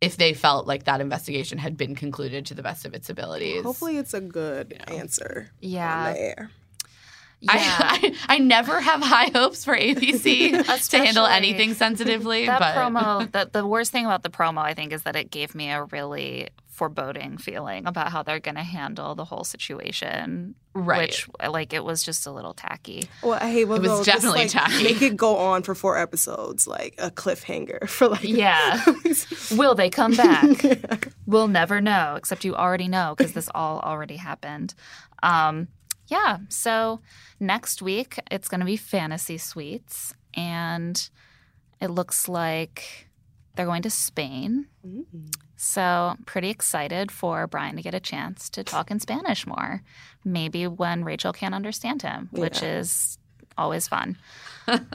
if 0.00 0.16
they 0.16 0.32
felt 0.32 0.66
like 0.66 0.84
that 0.84 1.00
investigation 1.00 1.58
had 1.58 1.76
been 1.76 1.94
concluded 1.94 2.46
to 2.46 2.54
the 2.54 2.62
best 2.62 2.84
of 2.86 2.94
its 2.94 3.10
abilities. 3.10 3.62
Hopefully, 3.62 3.98
it's 3.98 4.14
a 4.14 4.20
good 4.20 4.72
You 4.88 4.94
know. 4.94 5.00
answer. 5.00 5.50
yeah. 5.60 6.08
On 6.08 6.14
there. 6.14 6.50
yeah. 7.40 7.50
I, 7.52 8.16
I 8.28 8.34
I 8.36 8.38
never 8.38 8.80
have 8.80 9.02
high 9.02 9.30
hopes 9.34 9.64
for 9.64 9.76
ABC 9.76 10.50
to 10.90 10.98
handle 10.98 11.26
anything 11.26 11.74
sensitively, 11.74 12.46
that 12.46 12.58
but 12.60 12.74
promo 12.74 13.30
that 13.32 13.52
the 13.52 13.66
worst 13.66 13.92
thing 13.92 14.04
about 14.04 14.22
the 14.22 14.30
promo 14.30 14.58
i 14.58 14.74
think 14.74 14.92
is 14.92 15.02
that 15.02 15.16
it 15.16 15.30
gave 15.30 15.54
me 15.54 15.70
a 15.70 15.84
really 15.84 16.48
foreboding 16.80 17.36
feeling 17.36 17.86
about 17.86 18.10
how 18.10 18.22
they're 18.22 18.40
going 18.40 18.54
to 18.54 18.62
handle 18.62 19.14
the 19.14 19.26
whole 19.26 19.44
situation 19.44 20.54
right. 20.72 21.10
which 21.10 21.28
like 21.50 21.74
it 21.74 21.84
was 21.84 22.02
just 22.02 22.26
a 22.26 22.30
little 22.30 22.54
tacky 22.54 23.06
Well, 23.22 23.38
I 23.38 23.50
hate 23.50 23.66
when 23.66 23.84
It 23.84 23.88
was 23.88 23.90
they'll 23.90 24.04
just, 24.04 24.16
definitely 24.24 24.44
like, 24.44 24.50
tacky. 24.50 24.84
Make 24.84 25.02
it 25.02 25.14
go 25.14 25.36
on 25.36 25.62
for 25.62 25.74
four 25.74 25.98
episodes, 25.98 26.66
like 26.66 26.94
a 26.96 27.10
cliffhanger 27.10 27.86
for 27.86 28.08
like. 28.08 28.24
Yeah. 28.24 28.82
will 29.58 29.74
they 29.74 29.90
come 29.90 30.16
back 30.16 31.08
we'll 31.26 31.48
never 31.48 31.82
know 31.82 32.14
except 32.16 32.46
you 32.46 32.54
already 32.56 32.88
know 32.88 33.14
because 33.14 33.34
this 33.34 33.50
all 33.54 33.80
already 33.80 34.16
happened 34.16 34.72
um 35.22 35.68
yeah 36.06 36.38
so 36.48 37.00
next 37.38 37.82
week 37.82 38.18
it's 38.30 38.48
going 38.48 38.60
to 38.60 38.64
be 38.64 38.78
fantasy 38.78 39.36
suites 39.36 40.14
and 40.32 41.10
it 41.78 41.90
looks 41.90 42.26
like 42.26 43.09
they're 43.54 43.66
going 43.66 43.82
to 43.82 43.90
spain 43.90 44.66
Mm. 44.86 45.04
So, 45.56 46.16
pretty 46.24 46.48
excited 46.48 47.12
for 47.12 47.46
Bryan 47.46 47.76
to 47.76 47.82
get 47.82 47.92
a 47.94 48.00
chance 48.00 48.48
to 48.48 48.64
talk 48.64 48.90
in 48.90 48.98
Spanish 48.98 49.46
more. 49.46 49.82
Maybe 50.24 50.66
when 50.66 51.04
Rachel 51.04 51.34
can't 51.34 51.54
understand 51.54 52.00
him, 52.00 52.30
which 52.32 52.62
is 52.62 53.18
always 53.58 53.86
fun. 53.86 54.16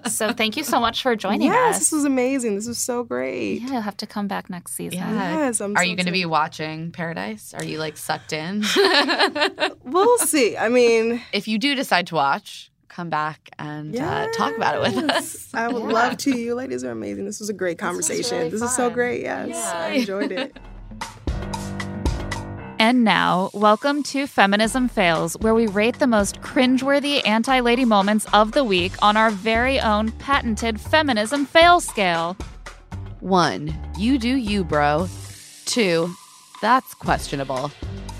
so, 0.10 0.34
thank 0.34 0.58
you 0.58 0.64
so 0.64 0.80
much 0.80 1.04
for 1.04 1.16
joining 1.26 1.50
yes, 1.52 1.76
us. 1.76 1.80
this 1.80 1.92
was 1.92 2.04
amazing. 2.04 2.56
This 2.56 2.68
was 2.68 2.80
so 2.80 3.04
great. 3.04 3.62
yeah, 3.62 3.74
you'll 3.74 3.82
have 3.82 3.98
to 3.98 4.08
come 4.08 4.28
back 4.28 4.50
next 4.50 4.74
season. 4.74 4.98
Yeah. 4.98 5.38
Yes, 5.38 5.62
I'm 5.62 5.76
Are 5.78 5.84
so 5.84 5.84
you 5.84 5.96
going 5.96 6.08
to 6.08 6.12
be 6.12 6.26
watching 6.26 6.92
Paradise? 6.92 7.54
Are 7.54 7.64
you 7.64 7.78
like 7.78 7.96
sucked 7.98 8.34
in? 8.34 8.64
We'll 9.84 10.18
see. 10.18 10.58
I 10.58 10.68
mean, 10.70 11.22
if 11.32 11.48
you 11.48 11.60
do 11.60 11.76
decide 11.76 12.08
to 12.08 12.16
watch, 12.16 12.72
come 12.96 13.10
back 13.10 13.50
and 13.60 13.94
uh, 13.94 14.26
talk 14.32 14.56
about 14.56 14.76
it 14.76 14.82
with 14.82 15.10
us. 15.12 15.54
I 15.54 15.68
would 15.68 15.84
Yeah. 15.88 15.90
love 15.92 16.18
to. 16.18 16.38
You 16.38 16.56
ladies 16.56 16.86
are 16.86 16.92
amazing. 16.92 17.26
This 17.26 17.42
was 17.42 17.50
a 17.50 17.54
great 17.54 17.78
conversation. 17.78 18.38
really 18.38 18.50
this 18.52 18.62
is 18.62 18.74
so 18.74 18.90
great. 18.90 19.22
Yes, 19.22 19.50
Yeah. 19.50 19.74
I 19.78 19.90
enjoyed 19.90 20.32
it. 20.32 20.58
And 22.78 23.06
now, 23.06 23.50
welcome 23.54 24.04
to 24.04 24.28
Feminism 24.28 24.90
Fails, 24.90 25.36
where 25.40 25.56
we 25.56 25.66
rate 25.66 25.98
the 25.98 26.08
most 26.08 26.42
cringeworthy 26.42 27.26
anti 27.26 27.62
lady 27.62 27.86
moments 27.86 28.28
of 28.34 28.52
the 28.52 28.66
week 28.66 28.92
on 29.02 29.16
our 29.16 29.32
very 29.32 29.80
own 29.80 30.12
patented 30.14 30.80
feminism 30.80 31.46
fail 31.46 31.80
scale. 31.80 32.36
One, 33.22 33.74
you 33.98 34.18
do 34.20 34.36
you, 34.36 34.64
bro. 34.66 35.08
Two, 35.66 36.14
that's 36.62 36.94
questionable. 36.96 37.72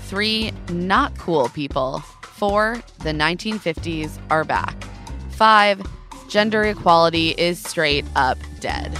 Three, 0.06 0.52
not 0.72 1.16
cool 1.18 1.50
people. 1.50 2.02
Four, 2.36 2.82
the 2.98 3.12
1950s 3.12 4.18
are 4.30 4.44
back. 4.44 4.84
Five, 5.30 5.80
gender 6.28 6.64
equality 6.64 7.30
is 7.30 7.58
straight 7.62 8.04
up 8.14 8.36
dead. 8.60 8.94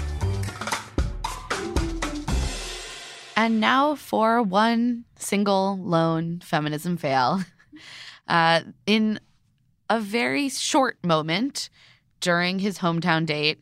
And 3.36 3.60
now 3.60 3.94
for 3.94 4.42
one 4.42 5.04
single 5.18 5.78
lone 5.78 6.40
feminism 6.40 6.96
fail. 6.96 7.40
Uh, 8.28 8.62
in 8.86 9.20
a 9.88 10.00
very 10.00 10.48
short 10.48 10.98
moment 11.04 11.70
during 12.20 12.58
his 12.58 12.80
hometown 12.80 13.24
date, 13.24 13.60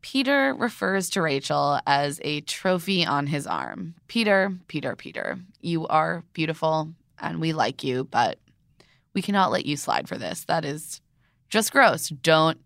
Peter 0.00 0.54
refers 0.54 1.10
to 1.10 1.20
Rachel 1.20 1.78
as 1.86 2.18
a 2.24 2.40
trophy 2.40 3.04
on 3.04 3.26
his 3.26 3.46
arm. 3.46 3.94
Peter, 4.08 4.54
Peter, 4.68 4.96
Peter, 4.96 5.38
you 5.60 5.86
are 5.88 6.24
beautiful 6.32 6.94
and 7.18 7.42
we 7.42 7.52
like 7.52 7.84
you, 7.84 8.04
but 8.04 8.38
we 9.16 9.22
cannot 9.22 9.50
let 9.50 9.64
you 9.64 9.78
slide 9.78 10.06
for 10.06 10.18
this. 10.18 10.44
That 10.44 10.66
is 10.66 11.00
just 11.48 11.72
gross. 11.72 12.10
Don't 12.10 12.58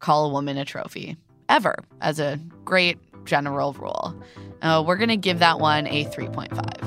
call 0.00 0.26
a 0.26 0.28
woman 0.28 0.58
a 0.58 0.66
trophy 0.66 1.16
ever, 1.48 1.76
as 2.02 2.20
a 2.20 2.38
great 2.62 2.98
general 3.24 3.72
rule. 3.72 4.14
Uh, 4.60 4.84
we're 4.86 4.96
going 4.98 5.08
to 5.08 5.16
give 5.16 5.38
that 5.38 5.60
one 5.60 5.86
a 5.86 6.04
3.5. 6.04 6.81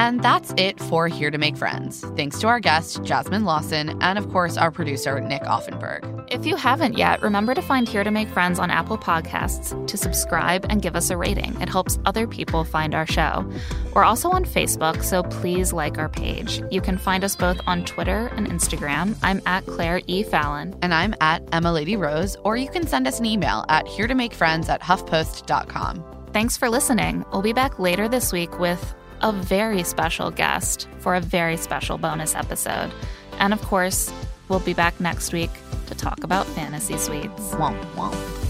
And 0.00 0.22
that's 0.22 0.54
it 0.56 0.80
for 0.80 1.08
Here 1.08 1.30
to 1.30 1.36
Make 1.36 1.58
Friends. 1.58 2.02
Thanks 2.16 2.38
to 2.38 2.48
our 2.48 2.58
guest, 2.58 3.02
Jasmine 3.02 3.44
Lawson, 3.44 4.00
and 4.00 4.18
of 4.18 4.30
course, 4.30 4.56
our 4.56 4.70
producer, 4.70 5.20
Nick 5.20 5.42
Offenberg. 5.42 6.26
If 6.32 6.46
you 6.46 6.56
haven't 6.56 6.96
yet, 6.96 7.20
remember 7.20 7.52
to 7.54 7.60
find 7.60 7.86
Here 7.86 8.02
to 8.02 8.10
Make 8.10 8.30
Friends 8.30 8.58
on 8.58 8.70
Apple 8.70 8.96
Podcasts 8.96 9.86
to 9.86 9.96
subscribe 9.98 10.64
and 10.70 10.80
give 10.80 10.96
us 10.96 11.10
a 11.10 11.18
rating. 11.18 11.54
It 11.60 11.68
helps 11.68 11.98
other 12.06 12.26
people 12.26 12.64
find 12.64 12.94
our 12.94 13.04
show. 13.04 13.46
We're 13.92 14.04
also 14.04 14.30
on 14.30 14.46
Facebook, 14.46 15.02
so 15.02 15.22
please 15.22 15.70
like 15.70 15.98
our 15.98 16.08
page. 16.08 16.62
You 16.70 16.80
can 16.80 16.96
find 16.96 17.22
us 17.22 17.36
both 17.36 17.60
on 17.66 17.84
Twitter 17.84 18.30
and 18.36 18.48
Instagram. 18.48 19.18
I'm 19.22 19.42
at 19.44 19.66
Claire 19.66 20.00
E. 20.06 20.22
Fallon. 20.22 20.74
And 20.80 20.94
I'm 20.94 21.14
at 21.20 21.46
Emma 21.52 21.74
Lady 21.74 21.96
Rose, 21.96 22.38
or 22.42 22.56
you 22.56 22.70
can 22.70 22.86
send 22.86 23.06
us 23.06 23.18
an 23.18 23.26
email 23.26 23.66
at 23.68 23.86
here 23.86 24.06
to 24.06 24.14
make 24.14 24.32
friends 24.32 24.70
at 24.70 24.80
huffpost.com. 24.80 26.02
Thanks 26.32 26.56
for 26.56 26.70
listening. 26.70 27.22
We'll 27.32 27.42
be 27.42 27.52
back 27.52 27.78
later 27.78 28.08
this 28.08 28.32
week 28.32 28.58
with 28.58 28.94
a 29.20 29.32
very 29.32 29.82
special 29.82 30.30
guest 30.30 30.88
for 30.98 31.14
a 31.14 31.20
very 31.20 31.56
special 31.56 31.98
bonus 31.98 32.34
episode. 32.34 32.90
And 33.38 33.52
of 33.52 33.62
course, 33.62 34.12
we'll 34.48 34.60
be 34.60 34.74
back 34.74 34.98
next 35.00 35.32
week 35.32 35.50
to 35.86 35.94
talk 35.94 36.24
about 36.24 36.46
fantasy 36.46 36.96
suites. 36.96 37.54
Womp 37.54 37.80
womp. 37.94 38.49